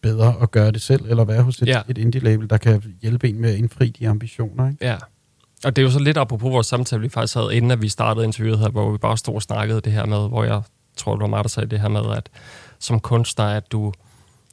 bedre 0.02 0.36
at 0.42 0.52
gøre 0.52 0.72
det 0.72 0.82
selv, 0.82 1.06
eller 1.06 1.26
være 1.26 1.42
hos 1.42 1.62
et, 1.62 1.68
Ja. 1.68 1.82
et 1.90 1.98
indie-label, 1.98 2.50
der 2.50 2.58
kan 2.58 2.84
hjælpe 3.02 3.30
en 3.30 3.42
med 3.42 3.50
at 3.50 3.56
indfri 3.58 3.90
de 3.90 4.10
ambitioner. 4.10 4.70
Ikke? 4.70 4.86
Ja. 4.86 4.98
Og 5.66 5.76
det 5.76 5.82
er 5.82 5.86
jo 5.86 5.92
så 5.92 6.00
lidt 6.00 6.18
apropos 6.18 6.52
vores 6.52 6.68
samtale, 6.68 7.02
vi 7.02 7.10
faktisk 7.10 7.36
havde, 7.36 7.56
inden 7.56 7.72
at 7.72 7.82
vi 7.82 7.90
startede 7.90 8.26
interviewet 8.26 8.60
her, 8.60 8.70
hvor 8.70 8.92
vi 8.92 8.98
bare 8.98 9.18
stod 9.18 9.36
og 9.36 9.42
snakkede 9.42 9.82
det 9.82 9.94
her 9.94 10.06
med, 10.06 10.18
hvor 10.30 10.44
jeg 10.44 10.62
tror, 10.98 11.14
det 11.16 11.22
var 11.22 11.28
mig, 11.28 11.44
der 11.44 11.50
sagde 11.50 11.70
det 11.70 11.80
her 11.80 11.88
med, 11.90 12.02
at 12.18 12.30
som 12.80 13.00
kunstner, 13.00 13.46
at 13.46 13.72
du 13.72 13.94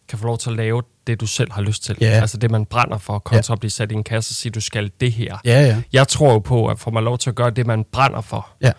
kan 0.09 0.19
få 0.19 0.27
lov 0.27 0.39
til 0.39 0.51
at 0.51 0.57
lave 0.57 0.83
det, 1.07 1.21
du 1.21 1.27
selv 1.27 1.53
har 1.53 1.63
lyst 1.63 1.85
til. 1.85 1.97
Ja. 2.01 2.07
Altså 2.07 2.37
det, 2.37 2.51
man 2.51 2.67
brænder 2.67 2.99
for, 2.99 3.19
kontra 3.19 3.53
at 3.55 3.61
blive 3.61 3.71
sat 3.71 3.93
i 3.93 3.95
en 3.95 4.05
kasse 4.05 4.33
og 4.33 4.35
sige, 4.35 4.53
du 4.53 4.61
skal 4.61 4.91
det 5.01 5.13
her. 5.13 5.39
Ja, 5.45 5.61
ja. 5.67 5.83
Jeg 5.93 6.09
tror 6.09 6.33
jo 6.33 6.39
på, 6.39 6.67
at 6.67 6.79
får 6.79 6.91
man 6.91 7.05
lov 7.05 7.19
til 7.19 7.31
at 7.31 7.37
gøre 7.37 7.51
det, 7.51 7.67
man 7.67 7.85
brænder 7.93 8.21
for, 8.21 8.49
Ja. 8.63 8.73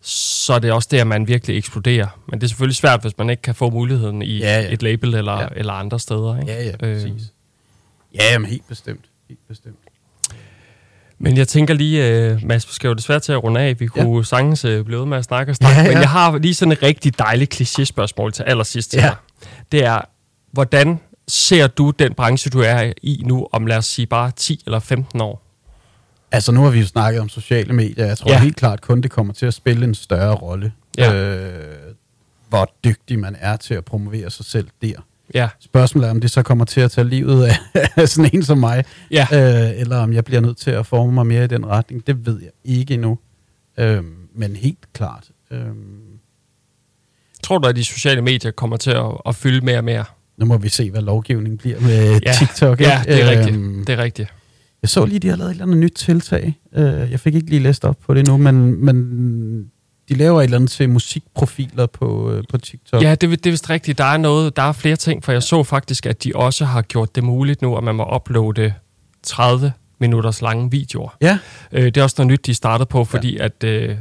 så 0.00 0.52
er 0.52 0.58
det 0.58 0.72
også 0.72 0.88
det, 0.90 0.98
at 0.98 1.06
man 1.06 1.28
virkelig 1.28 1.56
eksploderer. 1.58 2.06
Men 2.28 2.40
det 2.40 2.44
er 2.44 2.48
selvfølgelig 2.48 2.76
svært, 2.76 3.00
hvis 3.02 3.18
man 3.18 3.30
ikke 3.30 3.42
kan 3.42 3.54
få 3.54 3.70
muligheden 3.70 4.22
i 4.22 4.38
Ja, 4.38 4.60
ja. 4.60 4.72
et 4.72 4.82
label 4.82 5.14
eller, 5.14 5.32
Ja. 5.32 5.40
ja. 5.40 5.48
eller 5.56 5.72
andre 5.72 6.00
steder. 6.00 6.40
Ikke? 6.40 6.52
Ja, 6.52 6.62
ja, 6.64 6.72
Øh, 6.72 6.78
præcis. 7.02 7.32
Ja, 8.14 8.32
jamen 8.32 8.50
helt 8.50 8.68
bestemt. 8.68 9.04
Helt 9.28 9.48
bestemt. 9.48 9.76
Men 11.22 11.36
jeg 11.36 11.48
tænker 11.48 11.74
lige, 11.74 12.32
uh, 12.34 12.42
Mads, 12.48 12.68
vi 12.68 12.72
skal 12.72 12.88
jo 12.88 12.94
desværre 12.94 13.20
til 13.20 13.32
at 13.32 13.42
runde 13.44 13.60
af. 13.60 13.80
Vi 13.80 13.86
kunne 13.86 14.16
ja. 14.16 14.22
sagtens 14.22 14.64
uh, 14.64 14.84
blive 14.84 14.98
ved 14.98 15.06
med 15.06 15.18
at 15.18 15.24
snakke 15.24 15.52
og 15.52 15.56
snakke. 15.56 15.80
Ja, 15.80 15.86
Ja. 15.86 15.92
Men 15.92 15.98
jeg 16.00 16.08
har 16.10 16.38
lige 16.38 16.54
sådan 16.54 16.72
et 16.72 16.82
rigtig 16.82 17.18
dejligt 17.18 17.54
kliché-spørgsmål 17.54 18.32
til 18.32 18.42
allersidst 18.42 18.90
til 18.90 18.98
Ja. 18.98 19.02
dig. 19.08 19.16
Det 19.72 19.84
er, 19.84 20.00
hvordan 20.52 21.00
ser 21.28 21.66
du 21.66 21.90
den 21.90 22.14
branche, 22.14 22.50
du 22.50 22.60
er 22.60 22.92
i 23.02 23.22
nu, 23.26 23.46
om 23.52 23.66
lad 23.66 23.76
os 23.76 23.86
sige 23.86 24.06
bare 24.06 24.30
10 24.36 24.62
eller 24.66 24.78
15 24.78 25.20
år? 25.20 25.42
Altså, 26.32 26.52
nu 26.52 26.62
har 26.62 26.70
vi 26.70 26.80
jo 26.80 26.86
snakket 26.86 27.20
om 27.20 27.28
sociale 27.28 27.72
medier. 27.72 28.06
Jeg 28.06 28.18
tror. 28.18 28.30
Ja. 28.30 28.40
helt 28.40 28.56
klart 28.56 28.80
kun, 28.80 29.00
det 29.00 29.10
kommer 29.10 29.32
til 29.32 29.46
at 29.46 29.54
spille 29.54 29.84
en 29.84 29.94
større 29.94 30.34
rolle. 30.34 30.72
Ja. 30.98 31.12
Øh, 31.14 31.52
hvor 32.48 32.72
dygtig 32.84 33.18
man 33.18 33.36
er 33.40 33.56
til 33.56 33.74
at 33.74 33.84
promovere 33.84 34.30
sig 34.30 34.46
selv 34.46 34.68
der. 34.82 34.94
Ja, 35.34 35.48
Spørgsmålet 35.60 36.06
er, 36.06 36.10
om 36.10 36.20
det 36.20 36.30
så 36.30 36.42
kommer 36.42 36.64
til 36.64 36.80
at 36.80 36.90
tage 36.90 37.08
livet 37.08 37.44
af, 37.44 37.56
af 37.96 38.08
sådan 38.08 38.30
en 38.34 38.42
som 38.42 38.58
mig, 38.58 38.84
ja. 39.10 39.26
øh, 39.32 39.80
eller 39.80 39.96
om 39.96 40.12
jeg 40.12 40.24
bliver 40.24 40.40
nødt 40.40 40.56
til 40.56 40.70
at 40.70 40.86
forme 40.86 41.12
mig 41.12 41.26
mere 41.26 41.44
i 41.44 41.46
den 41.46 41.66
retning. 41.66 42.06
Det 42.06 42.26
ved 42.26 42.40
jeg 42.42 42.50
ikke 42.64 42.94
endnu. 42.94 43.18
Øh, 43.78 44.02
men 44.34 44.56
helt 44.56 44.92
klart. 44.92 45.30
Øh, 45.50 45.60
Tror 47.42 47.58
du, 47.58 47.68
at 47.68 47.76
de 47.76 47.84
sociale 47.84 48.22
medier 48.22 48.50
kommer 48.50 48.76
til 48.76 48.90
at, 48.90 49.06
at 49.26 49.34
fylde 49.34 49.64
mere 49.64 49.78
og 49.78 49.84
mere? 49.84 50.04
nu 50.36 50.46
må 50.46 50.58
vi 50.58 50.68
se, 50.68 50.90
hvad 50.90 51.02
lovgivningen 51.02 51.58
bliver 51.58 51.80
med 51.80 52.20
Ja. 52.26 52.32
TikTok. 52.38 52.80
Ja, 52.80 53.02
det 53.06 53.22
er 53.22 53.30
rigtigt. 53.30 53.56
Øhm, 53.56 53.84
Det 53.84 53.92
er 53.92 54.02
rigtigt. 54.02 54.28
Jeg 54.82 54.88
så 54.88 55.04
lige, 55.04 55.18
de 55.18 55.28
har 55.28 55.36
lavet 55.36 55.48
et 55.50 55.52
eller 55.54 55.64
andet 55.64 55.78
nyt 55.78 55.92
tiltag. 55.96 56.58
Øh, 56.74 57.10
jeg 57.10 57.20
fik 57.20 57.34
ikke 57.34 57.50
lige 57.50 57.62
læst 57.62 57.84
op 57.84 57.96
på 58.06 58.14
det 58.14 58.26
nu, 58.26 58.36
men, 58.36 58.84
men 58.84 59.70
de 60.08 60.14
laver 60.14 60.40
et 60.40 60.44
eller 60.44 60.56
andet 60.56 60.70
til 60.70 60.90
musikprofiler 60.90 61.86
på, 61.86 62.30
øh, 62.30 62.42
på 62.50 62.58
TikTok. 62.58 63.02
Ja, 63.02 63.14
det, 63.14 63.32
er- 63.32 63.36
det 63.36 63.46
er 63.46 63.50
vist 63.50 63.70
rigtigt. 63.70 63.98
Der 63.98 64.04
er, 64.04 64.16
noget, 64.16 64.56
der 64.56 64.62
er 64.62 64.72
flere 64.72 64.96
ting, 64.96 65.24
for 65.24 65.32
jeg 65.32 65.42
så 65.42 65.62
faktisk, 65.62 66.06
at 66.06 66.24
de 66.24 66.32
også 66.34 66.64
har 66.64 66.82
gjort 66.82 67.14
det 67.14 67.24
muligt 67.24 67.62
nu, 67.62 67.76
at 67.76 67.84
man 67.84 67.94
må 67.94 68.14
uploade 68.14 68.74
30 69.22 69.72
minutters 70.00 70.42
lange 70.42 70.70
videoer. 70.70 71.16
ja. 71.20 71.38
Øh, 71.72 71.84
det 71.84 71.96
er 71.96 72.02
også 72.02 72.14
noget 72.18 72.30
nyt, 72.32 72.46
de 72.46 72.54
startede 72.54 72.86
på, 72.86 73.04
fordi 73.04 73.36
ja. 73.36 73.44
at 73.44 73.64
øh, 73.64 73.96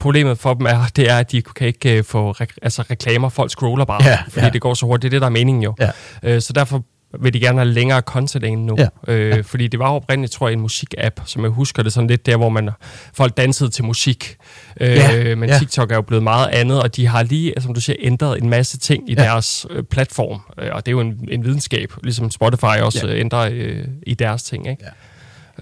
problemet 0.00 0.38
for 0.38 0.54
dem 0.54 0.66
er, 0.66 0.84
det 0.96 1.10
er, 1.10 1.18
at 1.18 1.32
de 1.32 1.42
kan 1.42 1.66
ikke 1.66 1.98
øh, 1.98 2.04
få 2.04 2.30
re- 2.32 2.56
altså, 2.62 2.82
reklamer. 2.90 3.28
Folk 3.28 3.50
scroller 3.50 3.84
bare, 3.84 4.04
Ja, 4.04 4.18
fordi 4.28 4.44
ja. 4.46 4.50
det 4.50 4.60
går 4.60 4.74
så 4.74 4.86
hurtigt. 4.86 5.02
Det 5.02 5.08
er 5.08 5.10
det, 5.10 5.20
der 5.20 5.26
er 5.26 5.30
meningen 5.30 5.62
jo. 5.62 5.74
Ja. 5.80 5.90
Øh, 6.22 6.40
så 6.42 6.52
derfor 6.52 6.84
vil 7.20 7.32
de 7.34 7.40
gerne 7.40 7.58
have 7.58 7.72
længere 7.72 8.00
content 8.00 8.44
ind 8.44 8.64
nu. 8.64 8.76
Ja. 8.78 9.12
Øh, 9.12 9.30
ja. 9.30 9.40
Fordi 9.40 9.68
det 9.68 9.78
var 9.80 9.90
oprindeligt, 9.90 10.32
tror 10.32 10.48
jeg, 10.48 10.52
en 10.52 10.60
musik-app, 10.60 11.20
som 11.26 11.42
jeg 11.42 11.50
husker 11.50 11.82
det 11.82 11.92
sådan 11.92 12.08
lidt 12.10 12.26
der, 12.26 12.36
hvor 12.36 12.48
man 12.48 12.70
folk 13.14 13.36
dansede 13.36 13.70
til 13.70 13.84
musik. 13.84 14.36
Øh, 14.80 14.88
Ja, 14.90 15.34
Men 15.34 15.48
ja. 15.48 15.58
TikTok 15.58 15.90
er 15.90 15.94
jo 15.94 16.02
blevet 16.02 16.22
meget 16.22 16.48
andet, 16.48 16.82
og 16.82 16.96
de 16.96 17.06
har 17.06 17.22
lige, 17.22 17.54
som 17.58 17.74
du 17.74 17.80
siger, 17.80 17.96
ændret 18.00 18.42
en 18.42 18.48
masse 18.50 18.78
ting 18.78 19.10
i 19.10 19.14
Ja. 19.14 19.22
deres 19.22 19.66
øh, 19.70 19.82
platform. 19.82 20.40
Øh, 20.58 20.68
og 20.72 20.86
det 20.86 20.90
er 20.90 20.92
jo 20.92 21.00
en, 21.00 21.28
en 21.30 21.44
videnskab, 21.44 21.92
ligesom 22.02 22.30
Spotify 22.30 22.64
også 22.82 23.06
Ja. 23.06 23.12
ja. 23.12 23.18
ændrer 23.20 23.48
øh, 23.52 23.84
i 24.06 24.14
deres 24.14 24.42
ting. 24.42 24.68
Ikke? 24.70 24.84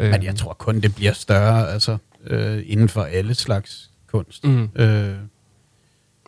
Ja. 0.00 0.04
Øh, 0.04 0.10
Men 0.10 0.22
jeg 0.22 0.36
tror 0.36 0.52
kun, 0.58 0.80
det 0.80 0.94
bliver 0.94 1.12
større 1.12 1.72
altså, 1.72 1.96
øh, 2.26 2.62
inden 2.66 2.88
for 2.88 3.02
alle 3.02 3.34
slags 3.34 3.90
kunst. 4.12 4.44
Mm. 4.44 4.68
Øh, 4.76 5.10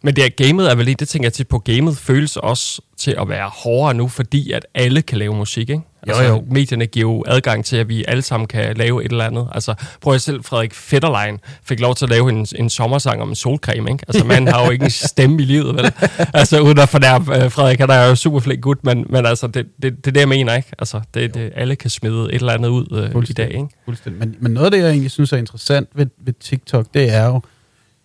Men 0.02 0.16
det 0.16 0.24
er, 0.24 0.28
gamet 0.28 0.70
er 0.70 0.74
vel 0.74 0.84
lige, 0.84 0.94
det 0.94 1.08
tænker 1.08 1.26
jeg 1.26 1.32
tit 1.32 1.48
på, 1.48 1.58
gamet 1.58 1.96
føles 1.96 2.36
også 2.36 2.80
til 2.96 3.14
at 3.20 3.28
være 3.28 3.48
hårdere 3.48 3.94
nu, 3.94 4.08
fordi 4.08 4.52
at 4.52 4.66
alle 4.74 5.02
kan 5.02 5.18
lave 5.18 5.34
musik, 5.34 5.70
ikke? 5.70 5.82
Altså, 6.02 6.22
Jo, 6.22 6.28
jo. 6.28 6.44
Medierne 6.50 6.86
giver 6.86 7.12
jo 7.12 7.24
adgang 7.26 7.64
til, 7.64 7.76
at 7.76 7.88
vi 7.88 8.04
alle 8.08 8.22
sammen 8.22 8.46
kan 8.48 8.76
lave 8.76 9.04
et 9.04 9.10
eller 9.12 9.24
andet. 9.24 9.48
Altså, 9.52 9.74
prøv 10.00 10.14
at 10.14 10.20
selv, 10.20 10.44
Frederik 10.44 10.74
Fetterlein 10.74 11.38
fik 11.64 11.80
lov 11.80 11.94
til 11.94 12.04
at 12.04 12.10
lave 12.10 12.30
en, 12.30 12.46
en 12.56 12.70
sommersang 12.70 13.22
om 13.22 13.28
en 13.28 13.34
solcreme, 13.34 13.90
ikke? 13.90 14.04
Altså, 14.08 14.24
manden 14.24 14.54
har 14.54 14.64
jo 14.64 14.70
ikke 14.70 14.84
en 14.84 14.90
stemme 15.10 15.42
i 15.42 15.44
livet, 15.44 15.74
vel? 15.76 15.92
Altså, 16.34 16.60
uden 16.60 16.78
at 16.78 16.88
fornærme 16.88 17.44
øh, 17.44 17.50
Frederik, 17.50 17.80
han 17.80 17.90
er 17.90 18.06
jo 18.06 18.14
super 18.14 18.40
flink 18.40 18.62
gut, 18.62 18.84
men, 18.84 19.06
men 19.08 19.26
altså, 19.26 19.46
det, 19.46 19.66
det, 19.82 19.96
det 19.96 20.06
er 20.06 20.10
det, 20.10 20.20
jeg 20.20 20.28
mener, 20.28 20.54
ikke? 20.54 20.68
Altså, 20.78 21.00
det, 21.14 21.34
det, 21.34 21.52
alle 21.56 21.76
kan 21.76 21.90
smide 21.90 22.24
et 22.24 22.34
eller 22.34 22.52
andet 22.52 22.68
ud 22.68 23.10
øh, 23.14 23.22
i 23.28 23.32
dag, 23.32 23.50
ikke? 23.50 23.68
fuldstændig. 23.84 24.20
Men, 24.20 24.36
men 24.40 24.52
noget 24.52 24.64
af 24.64 24.70
det, 24.70 24.78
jeg 24.78 24.90
egentlig 24.90 25.10
synes 25.10 25.32
er 25.32 25.36
interessant 25.36 25.88
ved, 25.94 26.06
ved 26.24 26.32
TikTok, 26.40 26.86
det 26.94 27.14
er 27.14 27.26
jo, 27.26 27.40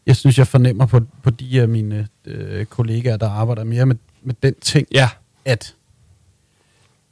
jeg 0.06 0.16
synes, 0.16 0.38
jeg 0.38 0.48
fornemmer 0.48 0.86
på, 0.86 1.00
på 1.24 1.30
de 1.30 1.62
af 1.62 1.68
mine 1.68 2.08
øh, 2.26 2.66
kollegaer, 2.66 3.18
der 3.18 3.30
arbejder 3.30 3.64
mere 3.64 3.86
med, 3.86 3.96
med 4.24 4.36
den 4.44 4.54
ting, 4.62 4.88
Ja, 4.92 5.10
at 5.46 5.76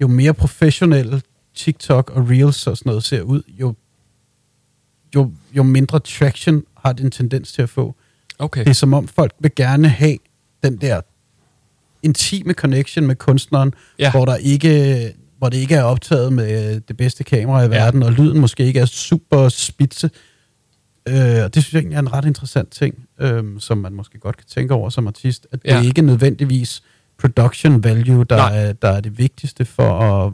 jo 0.01 0.07
mere 0.07 0.33
professionelle 0.33 1.21
TikTok 1.55 2.09
og 2.09 2.29
Reels 2.29 2.67
og 2.67 2.77
sådan 2.77 2.89
noget 2.89 3.03
ser 3.03 3.21
ud, 3.21 3.41
jo, 3.47 3.75
jo, 5.15 5.31
jo 5.53 5.63
mindre 5.63 5.99
traction 5.99 6.63
har 6.77 6.93
det 6.93 7.03
en 7.05 7.11
tendens 7.11 7.51
til 7.53 7.61
at 7.61 7.69
få. 7.69 7.95
okay. 8.39 8.61
Det 8.63 8.69
er 8.69 8.73
som 8.73 8.93
om 8.93 9.07
folk 9.07 9.33
vil 9.39 9.51
gerne 9.55 9.89
have 9.89 10.17
den 10.63 10.77
der 10.77 11.01
intime 12.03 12.53
connection 12.53 13.07
med 13.07 13.15
kunstneren, 13.15 13.73
Ja. 13.99 14.03
ja. 14.03 14.11
hvor 14.11 14.25
der 14.25 14.35
ikke 14.35 15.13
hvor 15.37 15.49
det 15.49 15.57
ikke 15.57 15.75
er 15.75 15.83
optaget 15.83 16.33
med 16.33 16.75
øh, 16.75 16.81
det 16.87 16.97
bedste 16.97 17.23
kamera 17.23 17.59
i 17.59 17.61
Ja. 17.63 17.67
verden, 17.67 18.03
og 18.03 18.11
lyden 18.11 18.39
måske 18.39 18.63
ikke 18.65 18.79
er 18.79 18.85
super 18.85 19.49
spidse. 19.49 20.09
Øh, 21.09 21.43
og 21.43 21.55
det 21.55 21.63
synes 21.63 21.73
jeg 21.73 21.79
egentlig 21.79 21.95
er 21.95 21.99
en 21.99 22.13
ret 22.13 22.25
interessant 22.25 22.69
ting, 22.71 22.95
øh, 23.19 23.43
som 23.59 23.77
man 23.77 23.93
måske 23.93 24.19
godt 24.19 24.37
kan 24.37 24.45
tænke 24.47 24.73
over 24.73 24.89
som 24.89 25.07
artist, 25.07 25.47
at 25.51 25.59
Ja. 25.65 25.77
det 25.79 25.85
ikke 25.85 26.01
nødvendigvis 26.01 26.83
production 27.19 27.83
value, 27.83 28.23
der 28.23 28.35
Nej. 28.37 28.57
er, 28.65 28.73
der 28.73 28.87
er 28.89 29.01
det 29.01 29.17
vigtigste 29.17 29.65
for 29.65 29.99
at, 29.99 30.33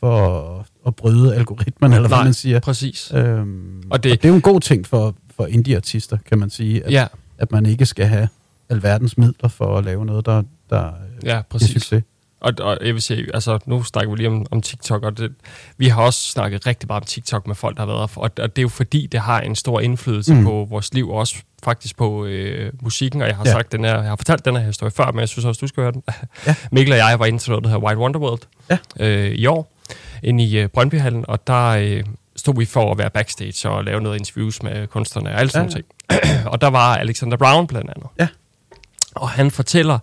for 0.00 0.40
at, 0.60 0.66
at 0.86 0.96
bryde 0.96 1.34
algoritmen, 1.34 1.92
eller 1.92 2.08
hvad 2.08 2.18
Nej, 2.18 2.24
man 2.24 2.34
siger. 2.34 2.60
præcis. 2.60 3.12
Øhm, 3.14 3.82
Og 3.90 4.02
det- 4.02 4.12
og 4.12 4.18
det 4.18 4.24
er 4.24 4.28
jo 4.28 4.34
en 4.34 4.40
god 4.40 4.60
ting 4.60 4.86
for, 4.86 5.16
for 5.36 5.46
indie-artister, 5.46 6.18
kan 6.26 6.38
man 6.38 6.50
sige, 6.50 6.84
at, 6.86 6.92
Ja, 6.92 7.06
at 7.38 7.52
man 7.52 7.66
ikke 7.66 7.86
skal 7.86 8.06
have 8.06 8.28
alverdens 8.68 9.18
midler 9.18 9.48
for 9.48 9.78
at 9.78 9.84
lave 9.84 10.06
noget, 10.06 10.26
der, 10.26 10.42
der 10.70 10.90
ja, 11.24 11.36
er 11.38 11.42
præcis. 11.42 11.70
succes. 11.70 12.02
Og, 12.44 12.52
og 12.60 12.78
jeg 12.86 12.94
vil 12.94 13.02
sige, 13.02 13.26
altså 13.34 13.58
nu 13.66 13.82
snakker 13.82 14.10
vi 14.10 14.16
lige 14.16 14.28
om, 14.28 14.46
om 14.50 14.62
TikTok, 14.62 15.02
og 15.02 15.18
det, 15.18 15.32
vi 15.76 15.88
har 15.88 16.02
også 16.02 16.20
snakket 16.28 16.66
rigtig 16.66 16.86
meget 16.88 17.00
om 17.02 17.06
TikTok 17.06 17.46
med 17.46 17.54
folk, 17.54 17.76
der 17.76 17.82
har 17.82 17.86
været 17.86 18.10
og, 18.16 18.30
og 18.38 18.56
det 18.56 18.58
er 18.58 18.62
jo 18.62 18.68
fordi, 18.68 19.06
det 19.12 19.20
har 19.20 19.40
en 19.40 19.54
stor 19.56 19.80
indflydelse 19.80 20.34
mm. 20.34 20.44
På 20.44 20.66
vores 20.70 20.94
liv, 20.94 21.10
og 21.10 21.16
også 21.16 21.36
faktisk 21.64 21.96
på 21.96 22.24
øh, 22.24 22.72
musikken, 22.82 23.22
og 23.22 23.28
jeg 23.28 23.36
har 23.36 23.44
Ja. 23.46 23.52
sagt 23.52 23.72
den 23.72 23.84
her, 23.84 23.94
jeg 23.94 24.08
har 24.08 24.16
fortalt 24.16 24.44
den 24.44 24.56
her 24.56 24.62
historie 24.66 24.90
før, 24.90 25.10
men 25.10 25.20
jeg 25.20 25.28
synes 25.28 25.44
også, 25.44 25.58
du 25.60 25.66
skal 25.66 25.82
høre 25.82 25.92
den. 25.92 26.02
Ja. 26.46 26.54
Mikkel 26.72 26.92
og 26.92 26.98
jeg 26.98 27.18
var 27.18 27.26
inde 27.26 27.38
til 27.38 27.50
noget, 27.50 27.64
der 27.64 27.70
hedder 27.70 27.86
White 27.86 27.98
Wonderworld 28.00 28.40
Ja. 28.70 28.78
øh, 29.00 29.30
i 29.30 29.46
år, 29.46 29.72
inde 30.22 30.44
i 30.44 30.58
øh, 30.58 30.68
Brøndbyhallen, 30.68 31.24
og 31.28 31.46
der 31.46 31.66
øh, 31.68 32.04
stod 32.36 32.54
vi 32.58 32.64
for 32.64 32.92
at 32.92 32.98
være 32.98 33.10
backstage 33.10 33.68
og 33.70 33.84
lave 33.84 34.00
noget 34.00 34.18
interviews 34.18 34.62
med 34.62 34.86
kunstnerne 34.86 35.30
og 35.30 35.40
alle 35.40 35.50
sådan 35.50 35.68
ja. 35.68 35.74
ting. 35.74 35.84
og 36.52 36.60
der 36.60 36.68
var 36.70 36.96
Alexander 36.96 37.36
Brown 37.36 37.66
blandt 37.66 37.90
andet. 37.96 38.06
Ja. 38.20 38.28
Og 39.14 39.28
han 39.30 39.50
fortæller, 39.50 39.98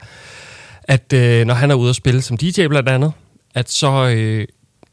at 0.93 1.13
øh, 1.13 1.45
når 1.45 1.53
han 1.53 1.71
er 1.71 1.75
ude 1.75 1.89
at 1.89 1.95
spille 1.95 2.21
som 2.21 2.37
DJ 2.37 2.67
blandt 2.67 2.89
andet, 2.89 3.13
at 3.55 3.69
så 3.71 4.07
øh, 4.07 4.47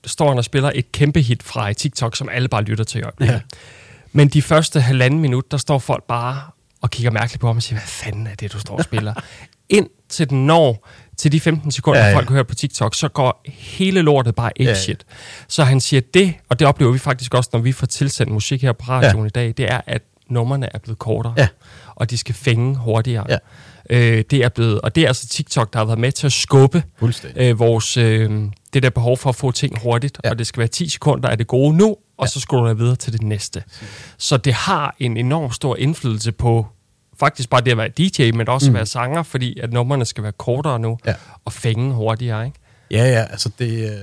står 0.06 0.28
han 0.28 0.38
og 0.38 0.44
spiller 0.44 0.70
et 0.74 0.92
kæmpe 0.92 1.20
hit 1.20 1.42
fra 1.42 1.72
TikTok, 1.72 2.16
som 2.16 2.28
alle 2.32 2.48
bare 2.48 2.62
lytter 2.62 2.84
til 2.84 2.98
i 2.98 3.02
øjeblikket. 3.02 3.34
Ja. 3.34 3.40
Men 4.12 4.28
de 4.28 4.42
første 4.42 4.80
halvanden 4.80 5.20
minut, 5.20 5.50
der 5.50 5.56
står 5.56 5.78
folk 5.78 6.04
bare 6.08 6.40
og 6.80 6.90
kigger 6.90 7.10
mærkeligt 7.10 7.40
på 7.40 7.46
ham 7.46 7.56
og 7.56 7.62
siger, 7.62 7.78
hvad 7.78 7.86
fanden 7.88 8.26
er 8.26 8.34
det, 8.34 8.52
du 8.52 8.58
står 8.60 8.76
og 8.76 8.84
spiller? 8.84 9.14
Ind 9.68 9.88
til 10.08 10.30
den 10.30 10.46
når 10.46 10.88
til 11.16 11.32
de 11.32 11.40
15 11.40 11.72
sekunder, 11.72 11.98
ja, 12.00 12.04
Ja, 12.04 12.08
ja. 12.10 12.14
ja. 12.14 12.18
folk 12.18 12.30
hører 12.30 12.42
på 12.42 12.54
TikTok, 12.54 12.94
så 12.94 13.08
går 13.08 13.42
hele 13.48 14.02
lortet 14.02 14.34
bare 14.34 14.50
Ja, 14.58 14.64
ja. 14.64 14.70
ape 14.70 14.78
shit. 14.78 15.04
Så 15.48 15.64
han 15.64 15.80
siger 15.80 16.00
det, 16.14 16.34
og 16.48 16.58
det 16.58 16.66
oplever 16.66 16.92
vi 16.92 16.98
faktisk 16.98 17.34
også, 17.34 17.50
når 17.52 17.60
vi 17.60 17.72
får 17.72 17.86
tilsendt 17.86 18.32
musik 18.32 18.62
her 18.62 18.72
på 18.72 18.84
radioen 18.88 19.24
ja. 19.24 19.26
i 19.26 19.30
dag, 19.30 19.54
det 19.56 19.72
er, 19.72 19.80
at 19.86 20.02
numrene 20.30 20.68
er 20.74 20.78
blevet 20.78 20.98
kortere, 20.98 21.34
Ja. 21.36 21.48
og 21.94 22.10
de 22.10 22.18
skal 22.18 22.34
fænge 22.34 22.76
hurtigere. 22.76 23.26
Ja. 23.28 23.36
Øh, 23.90 24.24
det 24.30 24.44
er 24.44 24.48
blevet, 24.48 24.80
og 24.80 24.94
det 24.94 25.02
er 25.02 25.08
altså 25.08 25.28
TikTok, 25.28 25.72
der 25.72 25.78
har 25.78 25.86
været 25.86 25.98
med 25.98 26.12
til 26.12 26.26
at 26.26 26.32
skubbe 26.32 26.82
øh, 27.36 27.58
vores, 27.58 27.96
øh, 27.96 28.30
det 28.74 28.82
der 28.82 28.90
behov 28.90 29.16
for 29.16 29.28
at 29.28 29.36
få 29.36 29.50
ting 29.52 29.80
hurtigt, 29.82 30.18
ja. 30.24 30.30
Og 30.30 30.38
det 30.38 30.46
skal 30.46 30.58
være 30.58 30.68
10 30.68 30.88
sekunder 30.88 31.28
af 31.28 31.38
det 31.38 31.46
gode 31.46 31.76
nu, 31.76 31.86
og 31.88 31.98
Ja. 32.22 32.26
så 32.26 32.40
skal 32.40 32.58
du 32.58 32.64
være 32.64 32.76
videre 32.78 32.96
til 32.96 33.12
det 33.12 33.22
næste. 33.22 33.62
Så 34.18 34.36
det 34.36 34.52
har 34.54 34.94
en 34.98 35.16
enorm 35.16 35.52
stor 35.52 35.76
indflydelse 35.76 36.32
på 36.32 36.66
faktisk 37.20 37.50
bare 37.50 37.60
det 37.60 37.70
at 37.70 37.76
være 37.76 37.88
DJ, 37.88 38.30
men 38.36 38.48
også 38.48 38.70
mm. 38.70 38.74
at 38.76 38.78
være 38.78 38.86
sanger, 38.86 39.22
fordi 39.22 39.60
at 39.60 39.72
numrene 39.72 40.04
skal 40.04 40.22
være 40.22 40.32
kortere 40.32 40.78
nu, 40.78 40.98
Ja. 41.06 41.14
og 41.44 41.52
fænge 41.52 41.92
hurtigere, 41.94 42.46
ikke? 42.46 42.58
Ja, 42.90 43.04
ja, 43.04 43.24
altså 43.30 43.50
det... 43.58 43.90
Øh, 43.90 43.96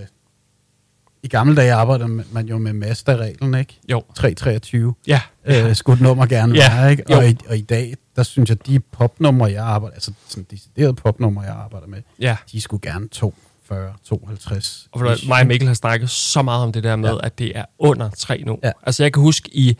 I 1.23 1.27
gamle 1.27 1.55
dage 1.55 1.73
arbejder 1.73 2.07
man 2.31 2.45
jo 2.47 2.57
med 2.57 2.73
Mazda-reglen, 2.73 3.53
ikke? 3.59 3.79
Jo. 3.91 4.03
323. 4.15 4.93
Ja, 5.07 5.21
øh, 5.45 5.75
skulle 5.75 5.95
et 5.95 6.01
nummer 6.01 6.25
gerne 6.25 6.55
Ja, 6.55 6.75
være, 6.75 6.91
ikke? 6.91 7.03
jo. 7.11 7.17
Og 7.17 7.27
i, 7.29 7.38
og 7.49 7.57
i 7.57 7.61
dag, 7.61 7.93
der 8.16 8.24
synes 8.24 8.49
jeg, 8.49 8.68
de 8.68 8.80
popnumre, 8.80 9.51
jeg 9.51 9.63
arbejder, 9.63 9.93
altså 9.93 10.11
sådan 10.28 10.45
deciderede 10.51 10.93
popnumre, 10.93 11.43
jeg 11.43 11.53
arbejder 11.53 11.88
med, 11.88 12.01
ja. 12.20 12.38
de 12.51 12.61
skulle 12.61 12.82
gerne 12.82 13.07
240, 13.07 13.93
52. 14.03 14.88
Og 14.91 14.99
du 14.99 15.05
hvad, 15.05 15.28
mig 15.28 15.41
og 15.41 15.47
Mikkel 15.47 15.68
har 15.68 15.76
snakket 15.76 16.09
så 16.09 16.41
meget 16.41 16.63
om 16.63 16.72
det 16.72 16.84
der 16.84 16.95
med, 16.95 17.09
ja. 17.09 17.18
At 17.24 17.39
det 17.39 17.57
er 17.57 17.66
under 17.80 18.09
tre 18.09 18.43
nu. 18.45 18.59
Ja. 18.63 18.72
Altså 18.84 19.03
jeg 19.03 19.13
kan 19.13 19.22
huske 19.22 19.49
i 19.53 19.78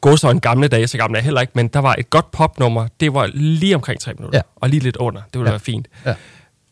Gåsøjne 0.00 0.40
gamle 0.40 0.68
dage, 0.68 0.86
så 0.86 0.98
gamle 0.98 1.18
er 1.18 1.22
heller 1.22 1.40
ikke, 1.40 1.52
men 1.56 1.68
der 1.68 1.80
var 1.80 1.94
et 1.98 2.10
godt 2.10 2.30
popnummer, 2.30 2.88
det 3.00 3.14
var 3.14 3.26
lige 3.34 3.74
omkring 3.74 4.00
tre 4.00 4.14
minutter, 4.14 4.38
ja. 4.38 4.42
Og 4.56 4.68
lige 4.68 4.80
lidt 4.80 4.96
under, 4.96 5.20
det 5.20 5.38
ville 5.38 5.48
ja. 5.48 5.52
Være 5.52 5.60
fint. 5.60 5.88
Ja. 6.06 6.14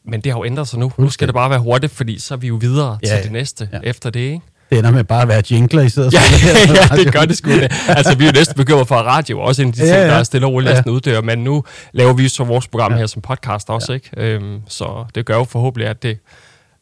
Men 0.04 0.20
det 0.20 0.32
har 0.32 0.38
jo 0.38 0.44
ændret 0.44 0.68
sig 0.68 0.78
nu. 0.78 0.92
Nu 0.98 1.10
skal 1.10 1.28
det 1.28 1.34
bare 1.34 1.50
være 1.50 1.58
hurtigt, 1.58 1.92
fordi 1.92 2.18
så 2.18 2.34
er 2.34 2.38
vi 2.38 2.46
jo 2.46 2.54
videre 2.54 2.98
ja, 3.02 3.08
til 3.08 3.16
ja. 3.16 3.22
det 3.22 3.32
næste. 3.32 3.68
Ja. 3.72 3.80
efter 3.82 4.10
det, 4.10 4.20
ikke? 4.20 4.40
Det 4.70 4.78
ender 4.78 4.90
med 4.90 5.04
bare 5.04 5.22
at 5.22 5.28
være 5.28 5.42
jingler 5.50 5.82
i 5.82 5.88
stedet 5.88 6.12
Ja, 6.12 6.18
ja, 6.96 6.96
det 7.04 7.12
gør 7.12 7.20
det 7.20 7.36
sgu 7.36 7.50
det. 7.50 7.72
Altså, 7.88 8.14
vi 8.18 8.24
er 8.24 8.28
jo 8.28 8.32
næsten 8.32 8.56
begyndt 8.56 8.88
for 8.88 8.94
radio, 8.96 9.40
også 9.40 9.62
en 9.62 9.68
af 9.68 9.74
de 9.74 9.80
ting, 9.80 9.88
Ja, 9.88 10.00
ja. 10.00 10.06
der 10.06 10.12
er 10.14 10.22
stille 10.22 10.46
og 10.46 10.52
roligt 10.52 10.70
Ja. 10.70 10.74
næsten 10.74 10.92
uddør, 10.92 11.20
men 11.20 11.38
nu 11.44 11.64
laver 11.92 12.12
vi 12.12 12.28
så 12.28 12.44
vores 12.44 12.68
program 12.68 12.92
Ja. 12.92 12.98
her 12.98 13.06
som 13.06 13.22
podcast 13.22 13.70
også, 13.70 13.92
ikke? 13.92 14.10
Øhm, 14.16 14.60
så 14.68 15.04
det 15.14 15.26
gør 15.26 15.36
jo 15.36 15.44
forhåbentlig, 15.44 15.88
at 15.88 16.02
det 16.02 16.18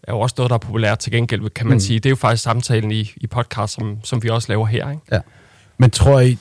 er 0.03 0.13
jo 0.13 0.21
også 0.21 0.35
noget, 0.39 0.51
der 0.51 0.55
er 0.55 0.59
populært 0.59 0.99
til 0.99 1.13
gengæld, 1.13 1.51
kan 1.51 1.67
man 1.67 1.75
mm. 1.77 1.81
Sige. 1.81 1.99
Det 1.99 2.07
er 2.07 2.11
jo 2.11 2.17
faktisk 2.17 2.43
samtalen 2.43 2.91
i, 2.91 3.13
i 3.17 3.27
podcast, 3.27 3.73
som, 3.75 3.97
som 4.05 4.23
vi 4.23 4.29
også 4.29 4.47
laver 4.49 4.67
her, 4.67 4.91
ikke? 4.91 5.03
Ja. 5.13 5.19
Men 5.79 5.91
tror 5.91 6.21
I, 6.21 6.39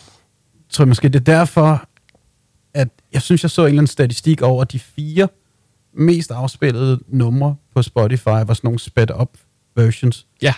tror 0.69 0.85
I 0.85 0.87
måske, 0.87 1.09
det 1.09 1.15
er 1.29 1.33
derfor, 1.33 1.83
at 2.73 2.87
jeg 3.13 3.21
synes, 3.21 3.43
jeg 3.43 3.51
så 3.51 3.61
en 3.61 3.67
eller 3.67 3.79
anden 3.79 3.87
statistik 3.87 4.41
over 4.41 4.63
de 4.63 4.79
fire 4.79 5.27
mest 5.97 6.31
afspillede 6.31 6.99
numre 7.07 7.55
på 7.75 7.81
Spotify, 7.81 8.25
var 8.25 8.53
sådan 8.53 8.59
nogle 8.67 8.79
sped 8.79 9.07
up 9.21 9.29
versions. 9.75 10.25
Ja. 10.41 10.53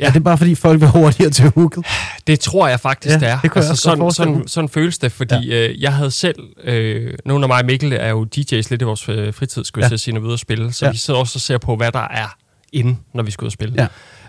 Ja. 0.00 0.06
Er 0.06 0.10
det 0.10 0.24
bare 0.24 0.38
fordi 0.38 0.54
folk 0.54 0.80
vil 0.80 0.88
hurtigere 0.88 1.30
til 1.30 1.50
hooket? 1.54 1.86
Det 2.26 2.40
tror 2.40 2.68
jeg 2.68 2.80
faktisk, 2.80 3.14
Ja, 3.14 3.18
det 3.20 3.28
er. 3.28 3.34
det 3.36 3.42
jeg 3.44 3.50
godt 3.50 3.78
sådan, 3.78 4.10
sådan, 4.10 4.48
sådan 4.48 4.68
føles 4.68 4.98
det, 4.98 5.12
fordi 5.12 5.48
ja. 5.48 5.68
øh, 5.68 5.82
jeg 5.82 5.94
havde 5.94 6.10
selv, 6.10 6.36
øh, 6.64 7.14
nogle 7.24 7.44
af 7.44 7.48
mig 7.48 7.58
og 7.60 7.66
Mikkel 7.66 7.92
er 7.92 8.08
jo 8.08 8.26
DJ's 8.36 8.52
lidt 8.70 8.82
i 8.82 8.84
vores 8.84 9.08
øh, 9.08 9.34
fritid, 9.34 9.64
skulle 9.64 9.84
jeg 9.84 9.90
Ja. 9.90 9.92
ja. 9.92 9.96
sige, 9.96 10.14
når 10.14 10.20
vi 10.20 10.24
er 10.24 10.26
ude 10.28 10.32
at 10.34 10.40
spille, 10.40 10.72
så. 10.72 10.84
Ja. 10.86 10.90
vi 10.92 10.96
sidder 10.98 11.20
også 11.20 11.36
og 11.36 11.40
ser 11.40 11.58
på, 11.58 11.76
hvad 11.76 11.92
der 11.92 12.08
er 12.10 12.36
inde, 12.72 12.96
når 13.14 13.22
vi 13.22 13.30
skal 13.30 13.42
ud 13.44 13.46
og 13.48 13.52
spille. 13.52 13.74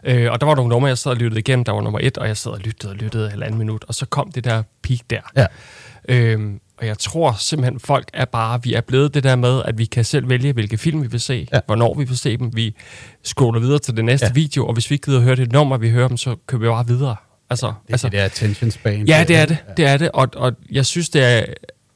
Ja. 0.06 0.16
Øh, 0.24 0.32
og 0.32 0.42
der 0.42 0.48
var 0.48 0.56
nogle 0.56 0.70
numre, 0.70 0.88
jeg 0.88 0.98
sad 0.98 1.12
og 1.12 1.18
lyttede 1.18 1.40
igennem, 1.40 1.64
der 1.66 1.72
var 1.72 1.82
nummer 1.82 2.00
et, 2.04 2.18
og 2.18 2.28
jeg 2.28 2.38
sad 2.38 2.52
og 2.52 2.60
lyttede 2.60 2.92
og 2.92 2.96
lyttede 2.96 3.30
halvanden 3.30 3.58
minut, 3.58 3.86
og 3.88 3.96
så 3.96 4.06
kom 4.06 4.32
det 4.32 4.44
der 4.44 4.64
peak 4.84 5.00
der. 5.10 5.20
Ja. 5.38 5.46
Øhm, 6.10 6.60
og 6.82 6.88
jeg 6.88 7.00
tror 7.00 7.36
simpelthen, 7.40 7.80
folk 7.80 8.10
er 8.14 8.26
bare, 8.26 8.64
vi 8.64 8.74
er 8.74 8.82
blevet 8.82 9.14
det 9.14 9.24
der 9.24 9.36
med, 9.36 9.62
at 9.66 9.78
vi 9.78 9.86
kan 9.86 10.06
selv 10.06 10.30
vælge, 10.30 10.54
hvilke 10.54 10.78
film 10.78 11.04
vi 11.04 11.08
vil 11.08 11.20
se, 11.20 11.48
ja. 11.52 11.56
Ja. 11.58 11.62
hvornår 11.66 11.94
vi 11.94 12.04
vil 12.04 12.18
se 12.18 12.38
dem. 12.38 12.56
Vi 12.56 12.76
scroller 13.24 13.60
videre 13.60 13.80
til 13.80 13.98
det 13.98 14.06
næste 14.06 14.26
ja. 14.26 14.30
Ja. 14.30 14.34
video, 14.34 14.68
og 14.68 14.74
hvis 14.74 14.90
vi 14.90 14.94
ikke 14.94 15.06
gider 15.06 15.18
at 15.18 15.24
høre 15.24 15.36
det 15.36 15.52
nummer, 15.52 15.78
vi 15.78 15.90
hører 15.90 16.08
dem, 16.08 16.18
så 16.18 16.36
køber 16.48 16.64
vi 16.66 16.70
bare 16.70 16.88
videre. 16.88 17.16
Altså, 17.50 17.68
Det 17.68 17.74
er 17.90 17.94
altså, 17.94 18.10
det 18.10 18.18
der 18.18 18.26
attention 18.26 18.72
span. 18.72 19.08
Ja, 19.08 19.26
det 19.28 19.36
er 19.36 19.46
det. 19.46 19.58
Det 19.78 19.86
er 19.86 19.98
det. 19.98 20.12
Og, 20.12 20.28
og 20.36 20.54
jeg 20.72 20.86
synes, 20.86 21.10
det 21.10 21.24
er, 21.24 21.46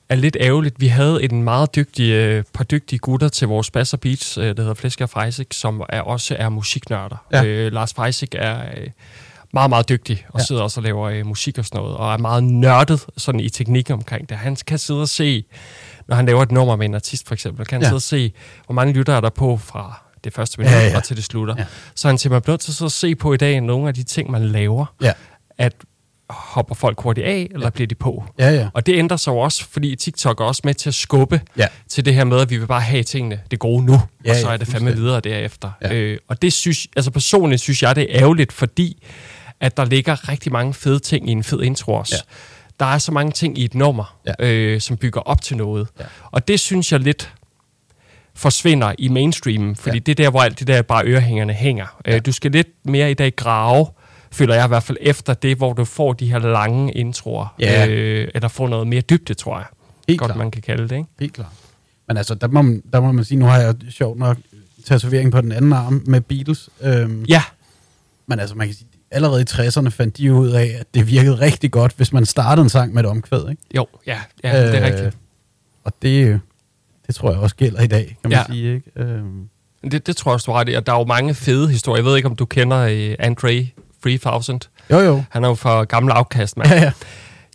er 0.09 0.15
lidt 0.15 0.37
ærgerligt. 0.39 0.75
Vi 0.79 0.87
havde 0.87 1.23
en 1.23 1.43
meget 1.43 1.75
dygtig, 1.75 2.11
øh, 2.11 2.43
par 2.53 2.63
dygtige 2.63 2.99
gutter 2.99 3.27
til 3.27 3.47
vores 3.47 3.71
Basser 3.71 3.97
Beats, 3.97 4.37
øh, 4.37 4.43
der 4.43 4.53
hedder 4.61 4.73
Flæsker 4.73 5.05
Freisig, 5.05 5.47
som 5.51 5.83
er, 5.89 6.01
også 6.01 6.35
er 6.39 6.49
musiknørder. 6.49 7.25
Ja. 7.31 7.43
Øh, 7.43 7.71
Lars 7.71 7.93
Freisig 7.93 8.29
er 8.35 8.61
øh, 8.77 8.87
meget, 9.55 9.69
meget 9.69 9.89
dygtig, 9.89 10.25
og 10.29 10.39
ja. 10.39 10.45
Sidder 10.45 10.61
også 10.61 10.79
og 10.79 10.83
laver 10.83 11.09
øh, 11.09 11.25
musik 11.25 11.57
og 11.57 11.65
sådan 11.65 11.81
noget, 11.81 11.97
og 11.97 12.13
er 12.13 12.17
meget 12.17 12.43
nørdet 12.43 13.05
sådan 13.17 13.39
i 13.39 13.49
teknik 13.49 13.89
omkring 13.89 14.29
det. 14.29 14.37
Han 14.37 14.55
kan 14.67 14.79
sidde 14.79 15.01
og 15.01 15.09
se, 15.09 15.43
når 16.07 16.15
han 16.15 16.25
laver 16.25 16.43
et 16.43 16.51
nummer 16.51 16.75
med 16.75 16.85
en 16.85 16.95
artist 16.95 17.27
for 17.27 17.33
eksempel, 17.33 17.65
kan 17.65 17.75
han 17.75 17.81
ja. 17.81 17.87
Sidde 17.87 17.97
og 17.97 18.01
se, 18.01 18.33
hvor 18.65 18.73
mange 18.73 18.93
lytter 18.93 19.13
er 19.13 19.21
der 19.21 19.29
på 19.29 19.57
fra 19.57 20.01
det 20.23 20.33
første 20.33 20.59
minut 20.61 20.73
Ja, 20.73 20.87
ja. 20.87 20.97
og 20.97 21.03
til 21.03 21.15
det 21.15 21.23
slutter. 21.23 21.55
Ja. 21.57 21.65
Så 21.95 22.07
han 22.07 22.17
simpelthen 22.17 22.41
blevet 22.43 22.59
til 22.59 22.83
at 22.85 22.91
se 22.91 23.15
på 23.15 23.33
i 23.33 23.37
dag 23.37 23.61
nogle 23.61 23.87
af 23.87 23.93
de 23.93 24.03
ting, 24.03 24.31
man 24.31 24.45
laver, 24.47 24.85
Ja. 25.01 25.11
at 25.57 25.73
hopper 26.29 26.75
folk 26.75 27.01
hurtigt 27.01 27.27
af, 27.27 27.47
eller 27.51 27.65
ja. 27.65 27.69
bliver 27.69 27.87
de 27.87 27.95
på? 27.95 28.23
Ja, 28.39 28.49
ja. 28.49 28.67
Og 28.73 28.85
det 28.85 28.95
ændrer 28.95 29.17
sig 29.17 29.31
jo 29.31 29.37
også, 29.37 29.65
fordi 29.71 29.95
TikTok 29.95 30.39
er 30.39 30.45
også 30.45 30.61
med 30.65 30.73
til 30.73 30.89
at 30.89 30.95
skubbe 30.95 31.41
Ja. 31.57 31.67
til 31.89 32.05
det 32.05 32.15
her 32.15 32.23
med, 32.23 32.39
at 32.39 32.49
vi 32.49 32.57
vil 32.57 32.67
bare 32.67 32.81
have 32.81 33.03
tingene 33.03 33.41
det 33.51 33.59
gode 33.59 33.85
nu, 33.85 34.01
Ja, 34.25 34.29
og 34.29 34.35
så 34.35 34.47
er 34.49 34.57
det 34.57 34.67
fandme 34.67 34.95
videre 34.95 35.19
derefter. 35.19 35.71
Ja. 35.81 35.93
Øh, 35.93 36.17
og 36.27 36.41
det 36.41 36.53
synes, 36.53 36.87
altså 36.95 37.11
personligt 37.11 37.61
synes 37.61 37.83
jeg, 37.83 37.95
det 37.95 38.03
er 38.15 38.21
ærgerligt, 38.21 38.53
fordi 38.53 39.03
at 39.59 39.77
der 39.77 39.85
ligger 39.85 40.29
rigtig 40.29 40.51
mange 40.51 40.73
fede 40.73 40.99
ting 40.99 41.29
i 41.29 41.31
en 41.31 41.43
fed 41.43 41.61
intro 41.61 41.93
også. 41.93 42.15
Ja. 42.15 42.33
Der 42.79 42.85
er 42.85 42.97
så 42.97 43.11
mange 43.11 43.31
ting 43.31 43.57
i 43.57 43.65
et 43.65 43.75
nummer, 43.75 44.17
Ja. 44.39 44.45
øh, 44.47 44.81
som 44.81 44.97
bygger 44.97 45.21
op 45.21 45.41
til 45.41 45.57
noget. 45.57 45.87
Ja. 45.99 46.05
Og 46.31 46.47
det 46.47 46.59
synes 46.59 46.91
jeg 46.91 46.99
lidt 46.99 47.33
forsvinder 48.33 48.93
i 48.97 49.07
mainstreamen, 49.07 49.75
fordi 49.75 49.95
Ja. 49.97 49.99
det 49.99 50.11
er 50.19 50.23
der, 50.23 50.29
hvor 50.29 50.39
alt 50.41 50.59
det 50.59 50.67
der 50.67 50.81
bare 50.81 51.05
ørehængerne 51.05 51.53
hænger. 51.53 51.99
Ja. 52.07 52.15
Øh, 52.15 52.21
du 52.25 52.31
skal 52.31 52.51
lidt 52.51 52.67
mere 52.83 53.11
i 53.11 53.13
dag 53.13 53.35
grave, 53.35 53.87
føler 54.31 54.55
jeg 54.55 54.65
i 54.65 54.67
hvert 54.67 54.83
fald, 54.83 54.97
efter 55.01 55.33
det, 55.33 55.57
hvor 55.57 55.73
du 55.73 55.85
får 55.85 56.13
de 56.13 56.31
her 56.31 56.39
lange 56.39 56.93
introer, 56.93 57.55
Ja. 57.59 57.87
øh, 57.87 58.27
eller 58.35 58.47
får 58.47 58.67
noget 58.67 58.87
mere 58.87 59.01
dybde, 59.01 59.33
tror 59.33 59.57
jeg. 59.57 59.65
Helt 60.07 60.19
Godt, 60.19 60.29
klart. 60.29 60.37
man 60.37 60.51
kan 60.51 60.61
kalde 60.61 60.83
det, 60.83 60.91
ikke? 60.95 61.09
Helt 61.19 61.33
klart. 61.33 61.47
Men 62.07 62.17
altså, 62.17 62.35
der 62.35 62.47
må, 62.47 62.61
man- 62.61 62.83
der 62.93 62.99
må 63.01 63.11
man 63.11 63.25
sige, 63.25 63.37
nu 63.39 63.45
har 63.45 63.57
jeg 63.59 63.75
sjovt 63.89 64.19
nok 64.19 64.37
tatovering 64.85 65.31
på 65.31 65.41
den 65.41 65.51
anden 65.51 65.73
arm 65.73 66.03
med 66.05 66.21
Beatles. 66.21 66.69
Øhm, 66.81 67.23
Ja, 67.23 67.43
Men 68.27 68.39
altså, 68.39 68.55
man 68.55 68.67
kan 68.67 68.75
sige, 68.75 68.87
allerede 69.15 69.41
i 69.41 69.45
60'erne 69.49 69.89
fandt 69.89 70.17
de 70.17 70.33
ud 70.33 70.49
af, 70.49 70.75
at 70.79 70.85
det 70.93 71.07
virkede 71.07 71.35
rigtig 71.41 71.71
godt, 71.71 71.93
hvis 71.97 72.13
man 72.13 72.25
startede 72.25 72.63
en 72.63 72.69
sang 72.69 72.93
med 72.93 73.03
et 73.03 73.09
omkvæd. 73.09 73.49
Ikke? 73.49 73.61
jo, 73.75 73.87
ja, 74.07 74.17
ja 74.43 74.65
øh, 74.65 74.71
det 74.71 74.81
er 74.81 74.85
rigtigt. 74.85 75.17
Og 75.83 75.93
det, 76.01 76.39
det 77.07 77.15
tror 77.15 77.31
jeg 77.31 77.39
også 77.39 77.55
gælder 77.55 77.81
i 77.81 77.87
dag, 77.87 78.05
kan 78.21 78.29
man 78.29 78.31
Ja. 78.31 78.43
sige. 78.53 78.75
Ikke? 78.75 78.91
Øhm, 78.95 79.49
Det, 79.91 80.07
det 80.07 80.17
tror 80.17 80.31
jeg 80.31 80.33
også, 80.33 80.45
du 80.45 80.51
har 80.51 80.59
ret. 80.59 80.77
Og 80.77 80.85
der 80.87 80.93
er 80.93 80.97
jo 80.97 81.05
mange 81.05 81.33
fede 81.35 81.69
historier. 81.69 81.97
Jeg 82.03 82.05
ved 82.05 82.15
ikke, 82.15 82.29
om 82.29 82.35
du 82.35 82.45
kender 82.45 83.07
uh, 83.09 83.13
Andre 83.19 83.67
3000. 84.03 84.61
jo, 84.91 84.99
jo. 84.99 85.23
Han 85.29 85.43
er 85.43 85.47
jo 85.47 85.55
fra 85.55 85.83
gammel 85.83 86.11
afkast, 86.11 86.57
mand. 86.57 86.69
Ja, 86.69 86.81
ja. 86.81 86.91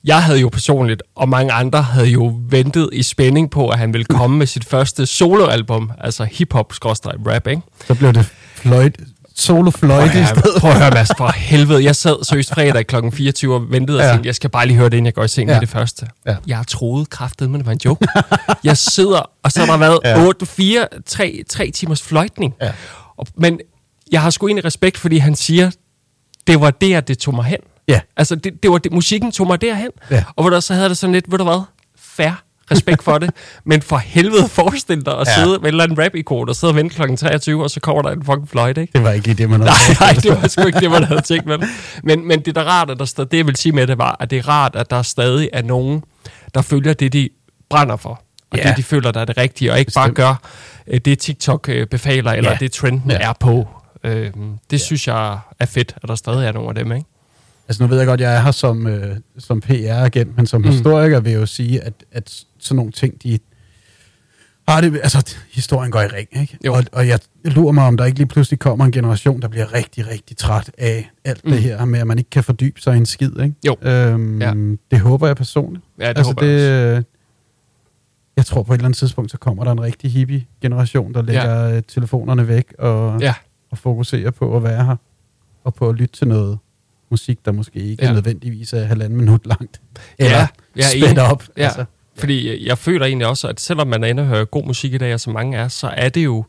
jeg 0.04 0.22
havde 0.22 0.40
jo 0.40 0.48
personligt, 0.48 1.02
og 1.14 1.28
mange 1.28 1.52
andre 1.52 1.82
havde 1.82 2.08
jo 2.08 2.40
ventet 2.48 2.88
i 2.92 3.02
spænding 3.02 3.50
på, 3.50 3.68
at 3.68 3.78
han 3.78 3.92
ville 3.92 4.04
komme 4.04 4.38
med 4.38 4.46
sit 4.46 4.64
første 4.64 5.06
soloalbum, 5.06 5.90
altså 5.98 6.24
hip-hop-rap, 6.24 7.46
ikke? 7.46 7.62
Så 7.86 7.94
blev 7.94 8.12
det 8.12 8.24
fløjt, 8.54 8.96
solo 9.40 9.70
fløjt 9.70 10.10
i 10.14 10.18
Prøv 10.18 10.24
stedet. 10.26 10.54
at, 10.54 10.60
prøv 10.60 10.70
at 10.70 10.78
høre, 10.78 10.90
Mads, 10.90 11.10
for 11.18 11.28
helvede. 11.36 11.84
Jeg 11.84 11.96
sad 11.96 12.24
seriøst 12.24 12.50
fredag 12.54 12.86
kl. 12.86 12.96
24 13.12 13.54
og 13.54 13.70
ventede 13.70 13.98
og 13.98 14.04
Ja. 14.04 14.10
tænkte, 14.12 14.26
jeg 14.26 14.34
skal 14.34 14.50
bare 14.50 14.66
lige 14.66 14.76
høre 14.76 14.84
det, 14.88 14.96
inden 14.96 15.06
jeg 15.06 15.14
går 15.14 15.24
i 15.24 15.28
seng. 15.28 15.48
Ja. 15.48 15.54
med 15.54 15.60
det 15.60 15.68
første. 15.68 16.06
Ja. 16.26 16.36
Jeg 16.46 16.64
troede 16.68 17.06
kraftet, 17.06 17.50
men 17.50 17.58
det 17.60 17.66
var 17.66 17.72
en 17.72 17.80
joke. 17.84 18.06
jeg 18.64 18.76
sidder, 18.76 19.30
og 19.42 19.52
så 19.52 19.60
har 19.60 19.66
der 19.66 19.76
været 19.76 19.98
Ja. 20.04 20.26
8, 20.26 20.46
4, 20.46 20.86
3, 21.06 21.42
3 21.48 21.70
timers 21.70 22.02
fløjtning. 22.02 22.54
Ja. 22.62 22.70
Og, 23.16 23.26
men 23.36 23.60
jeg 24.12 24.22
har 24.22 24.30
sgu 24.30 24.46
egentlig 24.46 24.64
respekt, 24.64 24.98
fordi 24.98 25.18
han 25.18 25.34
siger, 25.34 25.70
det 26.46 26.60
var 26.60 26.70
der, 26.70 27.00
det 27.00 27.18
tog 27.18 27.34
mig 27.34 27.44
hen. 27.44 27.58
Ja. 27.88 28.00
Altså, 28.16 28.34
det, 28.34 28.62
det 28.62 28.70
var 28.70 28.78
det, 28.78 28.92
musikken 28.92 29.32
tog 29.32 29.46
mig 29.46 29.60
derhen. 29.60 29.90
Ja. 30.10 30.24
Og 30.36 30.42
hvor 30.42 30.50
der 30.50 30.60
så 30.60 30.74
havde 30.74 30.88
det 30.88 30.98
sådan 30.98 31.12
lidt, 31.14 31.30
ved 31.30 31.38
du 31.38 31.44
hvad, 31.44 31.62
fair 31.98 32.42
respekt 32.70 33.02
for 33.02 33.18
det. 33.18 33.30
Men 33.64 33.82
for 33.82 33.96
helvede, 33.96 34.48
forestil 34.48 35.06
dig 35.06 35.18
at 35.20 35.26
Ja. 35.28 35.34
sidde 35.34 35.48
med 35.58 35.64
et 35.64 35.66
eller 35.68 35.84
andet 35.84 35.98
rap-ikon 35.98 36.48
og 36.48 36.56
sidde 36.56 36.70
og 36.70 36.74
vente 36.76 36.94
kl. 36.96 37.16
23, 37.16 37.62
og 37.62 37.70
så 37.70 37.80
kommer 37.80 38.02
der 38.02 38.10
en 38.10 38.24
fucking 38.24 38.48
fløjte, 38.48 38.80
ikke? 38.80 38.92
Det 38.92 39.02
var 39.02 39.10
ikke 39.10 39.26
lige 39.26 39.36
det, 39.36 39.50
man 39.50 39.60
havde 39.60 39.72
Nej, 40.00 40.12
nej, 40.12 40.20
det 40.22 40.42
var 40.42 40.48
sgu 40.48 40.66
ikke 40.66 40.80
det, 40.80 40.90
man 40.90 41.04
havde 41.04 41.20
tænkt 41.20 41.48
det. 41.48 41.68
Men, 42.04 42.28
men 42.28 42.40
det, 42.40 42.54
der 42.54 42.60
er 42.60 42.64
rart, 42.64 42.90
at 42.90 42.98
der, 42.98 43.04
sta- 43.06 43.24
det 43.24 43.36
jeg 43.36 43.46
vil 43.46 43.56
sige 43.56 43.72
med 43.72 43.86
det, 43.86 43.98
var, 43.98 44.16
at 44.20 44.30
det 44.30 44.38
er 44.38 44.48
rart, 44.48 44.76
at 44.76 44.90
der 44.90 45.02
stadig 45.02 45.48
er 45.52 45.62
nogen, 45.62 46.02
der 46.54 46.62
følger 46.62 46.92
det, 46.92 47.12
de 47.12 47.28
brænder 47.70 47.96
for. 47.96 48.22
Og 48.50 48.58
Ja. 48.58 48.68
det, 48.68 48.76
de 48.76 48.82
føler, 48.82 49.10
der 49.10 49.20
er 49.20 49.24
det 49.24 49.36
rigtige, 49.36 49.72
og 49.72 49.78
ikke 49.78 49.88
Bestemt. 49.88 50.02
bare 50.04 50.10
gør 50.14 50.34
øh, 50.86 51.00
det, 51.04 51.18
TikTok 51.18 51.68
øh, 51.68 51.86
befaler, 51.86 52.32
eller 52.32 52.50
Ja. 52.50 52.56
det, 52.60 52.72
trenden 52.72 53.10
Ja. 53.10 53.16
er 53.20 53.32
på. 53.40 53.68
Øh, 54.04 54.30
det 54.70 54.80
synes 54.80 55.08
jeg 55.08 55.38
er 55.60 55.66
fedt, 55.66 55.94
at 56.02 56.08
der 56.08 56.14
stadig 56.14 56.46
er 56.48 56.52
nogle 56.52 56.68
af 56.68 56.74
dem, 56.74 56.92
ikke? 56.92 57.06
Altså 57.70 57.82
nu 57.82 57.88
ved 57.88 57.98
jeg 57.98 58.06
godt, 58.06 58.20
jeg 58.20 58.36
er 58.36 58.40
her 58.40 58.50
som, 58.50 58.86
øh, 58.86 59.16
som 59.38 59.60
PR-agent, 59.60 60.36
men 60.36 60.46
som 60.46 60.60
Mm. 60.60 60.68
historiker 60.68 61.20
vil 61.20 61.32
jeg 61.32 61.40
jo 61.40 61.46
sige, 61.46 61.80
at, 61.80 61.92
at 62.12 62.44
sådan 62.58 62.76
nogle 62.76 62.92
ting, 62.92 63.22
de 63.22 63.38
har 64.68 64.80
det, 64.80 65.00
altså 65.02 65.36
historien 65.52 65.90
går 65.90 66.00
i 66.00 66.06
ring, 66.06 66.28
ikke? 66.32 66.58
Jo. 66.66 66.74
Og, 66.74 66.84
og 66.92 67.08
jeg 67.08 67.18
lurer 67.44 67.72
mig, 67.72 67.84
om 67.84 67.96
der 67.96 68.04
ikke 68.04 68.18
lige 68.18 68.26
pludselig 68.28 68.58
kommer 68.58 68.84
en 68.84 68.92
generation, 68.92 69.42
der 69.42 69.48
bliver 69.48 69.74
rigtig, 69.74 70.08
rigtig 70.08 70.36
træt 70.36 70.70
af 70.78 71.10
alt 71.24 71.44
mm. 71.44 71.50
Det 71.50 71.62
her 71.62 71.84
med, 71.84 72.00
at 72.00 72.06
man 72.06 72.18
ikke 72.18 72.30
kan 72.30 72.44
fordybe 72.44 72.80
sig 72.80 72.94
i 72.94 72.96
en 72.96 73.06
skid, 73.06 73.40
ikke? 73.40 73.54
Jo. 73.66 73.76
Øhm, 73.82 74.40
Ja. 74.42 74.52
Det 74.90 75.00
håber 75.00 75.26
jeg 75.26 75.36
personligt. 75.36 75.84
Ja, 76.00 76.08
det 76.08 76.18
altså 76.18 76.32
håber 76.32 76.46
jeg 76.46 76.54
også. 76.56 76.96
øh, 76.98 77.02
jeg 78.36 78.46
tror 78.46 78.62
på 78.62 78.72
et 78.72 78.78
eller 78.78 78.84
andet 78.86 78.98
tidspunkt, 78.98 79.30
så 79.30 79.38
kommer 79.38 79.64
der 79.64 79.72
en 79.72 79.80
rigtig 79.80 80.10
hippie-generation, 80.12 81.14
der 81.14 81.22
lægger 81.22 81.66
ja. 81.68 81.80
telefonerne 81.80 82.48
væk 82.48 82.74
og, 82.78 83.20
Ja, 83.20 83.34
og 83.70 83.78
fokuserer 83.78 84.30
på 84.30 84.56
at 84.56 84.62
være 84.62 84.84
her, 84.84 84.96
og 85.64 85.74
på 85.74 85.88
at 85.88 85.94
lytte 85.94 86.16
til 86.16 86.28
noget 86.28 86.58
musik, 87.10 87.38
der 87.44 87.52
måske 87.52 87.78
ikke 87.78 88.02
ja. 88.04 88.08
Er 88.10 88.12
nødvendigvis 88.14 88.72
er 88.72 88.84
halvanden 88.84 89.18
minut 89.18 89.46
langt. 89.46 89.80
Eller 90.18 90.36
Ja, 90.38 90.46
ja, 90.76 90.82
er 90.82 91.00
spændt 91.04 91.18
op. 91.18 91.44
Ja. 91.56 91.64
Altså. 91.64 91.84
Fordi 92.16 92.66
jeg 92.68 92.78
føler 92.78 93.06
egentlig 93.06 93.26
også, 93.26 93.48
at 93.48 93.60
selvom 93.60 93.86
man 93.86 94.04
er 94.04 94.08
inde 94.08 94.22
og 94.22 94.26
hører 94.26 94.44
god 94.44 94.64
musik 94.66 94.94
i 94.94 94.98
dag, 94.98 95.14
og 95.14 95.20
så 95.20 95.30
mange 95.30 95.58
er, 95.58 95.68
så 95.68 95.86
er 95.88 96.08
det 96.08 96.24
jo 96.24 96.44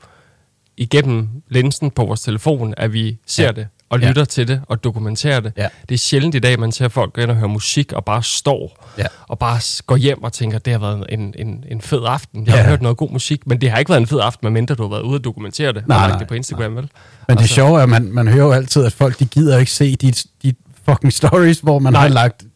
igennem 0.77 1.29
linsen 1.49 1.91
på 1.91 2.05
vores 2.05 2.21
telefon, 2.21 2.73
at 2.77 2.93
vi 2.93 3.17
ser 3.27 3.43
Ja. 3.45 3.51
det, 3.51 3.67
og 3.91 3.99
Ja. 3.99 4.07
lytter 4.07 4.25
til 4.25 4.47
det, 4.47 4.61
og 4.67 4.83
dokumenterer 4.83 5.39
det. 5.39 5.53
Ja. 5.57 5.67
Det 5.89 5.95
er 5.95 5.99
sjældent 5.99 6.35
i 6.35 6.39
dag, 6.39 6.59
man 6.59 6.71
ser 6.71 6.87
folk 6.87 7.13
gå 7.13 7.21
ind 7.21 7.31
og 7.31 7.37
høre 7.37 7.47
musik, 7.49 7.93
og 7.93 8.05
bare 8.05 8.23
står, 8.23 8.87
Ja. 8.97 9.05
og 9.27 9.39
bare 9.39 9.59
går 9.87 9.95
hjem 9.97 10.23
og 10.23 10.33
tænker, 10.33 10.57
det 10.57 10.73
har 10.73 10.79
været 10.79 11.05
en, 11.09 11.33
en, 11.37 11.63
en 11.71 11.81
fed 11.81 12.01
aften. 12.07 12.45
Jeg 12.45 12.53
har 12.53 12.61
Ja. 12.61 12.67
hørt 12.69 12.81
noget 12.81 12.97
god 12.97 13.11
musik, 13.11 13.47
men 13.47 13.61
det 13.61 13.71
har 13.71 13.77
ikke 13.77 13.89
været 13.89 14.01
en 14.01 14.07
fed 14.07 14.19
aften, 14.21 14.45
medmindre 14.45 14.75
du 14.75 14.81
har 14.83 14.89
været 14.89 15.01
ude 15.01 15.15
og 15.17 15.23
dokumentere 15.23 15.73
det, 15.73 15.87
Nej, 15.87 15.95
og 15.97 16.01
lagt 16.01 16.11
nej, 16.11 16.19
det 16.19 16.27
på 16.27 16.33
Instagram, 16.33 16.75
vel? 16.75 16.81
Men 17.27 17.37
det 17.37 17.41
Altså- 17.41 17.55
sjove 17.55 17.79
er, 17.79 17.83
at 17.83 17.89
man, 17.89 18.11
man 18.11 18.27
hører 18.27 18.45
jo 18.45 18.51
altid, 18.51 18.85
at 18.85 18.93
folk 18.93 19.19
de 19.19 19.25
gider 19.25 19.57
ikke 19.57 19.71
se 19.71 19.95
de, 19.95 20.13
de 20.43 20.53
fucking 20.89 21.13
stories, 21.13 21.59
hvor 21.59 21.79
man 21.79 21.93
Nej. 21.93 22.01
har 22.01 22.07
lagt 22.09 22.41
et 22.43 22.47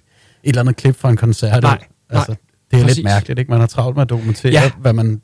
eller 0.43 0.61
andet 0.61 0.75
klip 0.75 0.99
fra 0.99 1.09
en 1.09 1.17
koncert. 1.17 1.63
Nej, 1.63 1.77
Altså, 2.09 2.31
nej. 2.31 2.37
det 2.71 2.77
er 2.79 2.83
Præcis. 2.83 2.97
lidt 2.97 3.03
mærkeligt, 3.05 3.39
ikke? 3.39 3.51
Man 3.51 3.59
har 3.59 3.67
travlt 3.67 3.95
med 3.95 4.01
at 4.01 4.09
dokumentere, 4.09 4.51
Ja. 4.51 4.61
ja. 4.63 4.71
hvad 4.79 4.93
man 4.93 5.21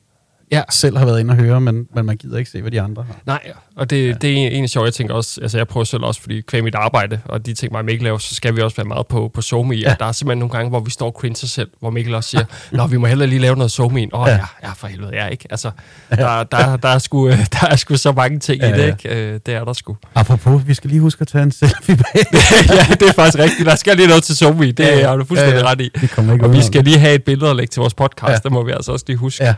Ja. 0.52 0.62
selv 0.70 0.96
har 0.98 1.04
været 1.04 1.20
inde 1.20 1.30
og 1.32 1.36
høre, 1.36 1.60
men, 1.60 1.86
men 1.94 2.06
man 2.06 2.16
gider 2.16 2.38
ikke 2.38 2.50
se, 2.50 2.60
hvad 2.62 2.70
de 2.70 2.80
andre 2.80 3.02
har. 3.02 3.16
Nej, 3.26 3.52
og 3.76 3.90
det, 3.90 4.08
ja. 4.08 4.12
det 4.12 4.30
er 4.30 4.46
egentlig 4.46 4.70
sjovt. 4.70 4.84
Jeg 4.84 4.94
tænker 4.94 5.14
også, 5.14 5.40
altså 5.42 5.58
jeg 5.58 5.68
prøver 5.68 5.84
selv 5.84 6.02
også, 6.04 6.20
fordi 6.20 6.40
kvæg 6.40 6.64
mit 6.64 6.74
arbejde, 6.74 7.20
og 7.24 7.46
de 7.46 7.54
ting, 7.54 7.72
mig 7.72 7.78
og 7.78 7.84
Mikkel 7.84 8.04
laver, 8.04 8.18
så 8.18 8.34
skal 8.34 8.56
vi 8.56 8.62
også 8.62 8.76
være 8.76 8.86
meget 8.86 9.06
på, 9.06 9.30
på 9.34 9.42
SoMe. 9.42 9.74
Ja. 9.74 9.92
Og 9.92 9.98
der 9.98 10.06
er 10.06 10.12
simpelthen 10.12 10.38
nogle 10.38 10.52
gange, 10.52 10.68
hvor 10.70 10.80
vi 10.80 10.90
står 10.90 11.06
og 11.06 11.12
cringe 11.18 11.36
selv, 11.36 11.68
hvor 11.80 11.90
Mikkel 11.90 12.14
også 12.14 12.30
siger, 12.30 12.44
Nå, 12.72 12.86
vi 12.86 12.96
må 12.96 13.06
hellere 13.06 13.28
lige 13.28 13.38
lave 13.38 13.56
noget 13.56 13.70
SoMe. 13.70 14.06
Åh, 14.12 14.20
oh, 14.20 14.28
ja. 14.28 14.38
Ja. 14.62 14.72
for 14.76 14.86
helvede, 14.86 15.10
ja, 15.14 15.26
ikke? 15.26 15.46
Altså, 15.50 15.70
der, 16.10 16.42
der, 16.42 16.76
der, 16.76 16.88
er 16.88 16.98
sgu, 16.98 17.28
øh, 17.28 17.38
der 17.60 17.66
er 17.70 17.76
sgu 17.76 17.96
så 17.96 18.12
mange 18.12 18.38
ting 18.38 18.62
ja, 18.62 18.74
i 18.74 18.78
det, 18.80 18.86
ikke? 19.04 19.32
Øh, 19.32 19.40
Det 19.46 19.54
er 19.54 19.64
der 19.64 19.72
sgu. 19.72 19.96
Apropos, 20.14 20.62
vi 20.66 20.74
skal 20.74 20.90
lige 20.90 21.00
huske 21.00 21.20
at 21.22 21.28
tage 21.28 21.42
en 21.42 21.52
selfie 21.52 21.96
bag. 21.96 22.04
ja, 22.70 22.94
det 22.94 23.08
er 23.08 23.12
faktisk 23.12 23.38
rigtigt. 23.38 23.66
Der 23.66 23.76
skal 23.76 23.96
lige 23.96 24.08
noget 24.08 24.22
til 24.22 24.36
SoMe. 24.36 24.72
Det 24.72 24.80
Ja, 24.80 25.08
har 25.08 25.16
du 25.16 25.24
fuldstændig 25.24 25.56
Ja, 25.58 25.64
ja. 25.66 25.70
ret 25.70 25.80
i. 25.80 25.90
Vi 26.00 26.06
kommer 26.06 26.32
ikke 26.32 26.44
Og 26.44 26.52
vi 26.52 26.62
skal 26.62 26.84
lige 26.84 26.98
have 26.98 27.14
et 27.14 27.24
billede 27.24 27.50
at 27.50 27.56
lægge 27.56 27.70
til 27.70 27.80
vores 27.80 27.94
podcast. 27.94 28.30
Ja. 28.30 28.36
Det 28.44 28.52
må 28.52 28.62
vi 28.64 28.72
altså 28.72 28.92
også 28.92 29.04
lige 29.08 29.16
huske. 29.16 29.44
Ja. 29.44 29.54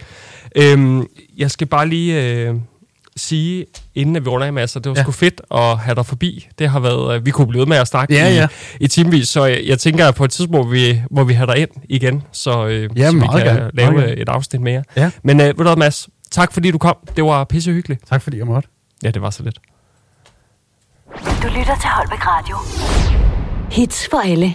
Øhm, 0.55 1.07
jeg 1.37 1.51
skal 1.51 1.67
bare 1.67 1.89
lige 1.89 2.23
øh, 2.49 2.55
sige, 3.17 3.67
inden 3.95 4.17
at 4.17 4.25
vi 4.25 4.29
runder 4.29 4.47
af, 4.47 4.53
Mads, 4.53 4.77
at 4.77 4.85
det 4.85 4.91
var 4.91 4.97
ja. 4.97 5.03
Sgu 5.03 5.13
fedt 5.13 5.41
at 5.51 5.79
have 5.79 5.95
dig 5.95 6.07
forbi. 6.07 6.49
Det 6.59 6.69
har 6.69 6.81
været, 6.81 7.17
øh, 7.17 7.27
vi 7.27 7.31
kunne 7.31 7.47
blive 7.47 7.61
ved 7.61 7.67
med 7.67 7.77
at 7.77 7.89
snakke 7.89 8.15
Ja, 8.15 8.29
i, 8.29 8.35
ja. 8.35 8.47
i 8.81 8.89
timevis, 8.89 9.29
så 9.29 9.45
jeg, 9.45 9.61
jeg 9.67 9.79
tænker, 9.79 10.09
at 10.09 10.15
på 10.15 10.25
et 10.25 10.31
tidspunkt, 10.31 10.67
hvor 10.67 10.73
vi, 10.73 11.01
hvor 11.11 11.25
vi 11.25 11.33
har 11.35 11.47
dig 11.47 11.57
ind 11.59 11.71
igen, 11.89 12.23
så, 12.33 12.67
øh, 12.67 12.91
Ja, 12.99 13.11
så 13.11 13.17
vi 13.17 13.21
kan 13.21 13.45
gerne, 13.47 13.71
lave 13.75 13.93
meget 13.93 14.11
øh, 14.11 14.17
et 14.17 14.29
afsnit 14.29 14.61
mere. 14.63 14.83
Ja. 14.97 15.11
Men 15.23 15.41
øh, 15.41 15.47
ved 15.47 15.55
du 15.55 15.63
hvad, 15.63 15.77
Mads, 15.77 16.09
tak 16.31 16.53
fordi 16.53 16.71
du 16.71 16.79
kom. 16.79 16.97
Det 17.17 17.25
var 17.25 17.45
pissehyggeligt. 17.45 18.07
Tak 18.09 18.23
fordi 18.23 18.39
jeg 18.39 18.47
måtte. 18.47 18.69
Ja, 19.03 19.11
det 19.11 19.23
var 19.23 19.31
så 19.31 19.43
lidt. 19.43 19.59
Du 21.43 21.49
lytter 21.49 21.77
til 21.81 21.91
Holbæk 21.91 22.27
Radio. 22.27 22.57
Hits 23.71 24.09
for 24.11 24.21
alle. 24.31 24.55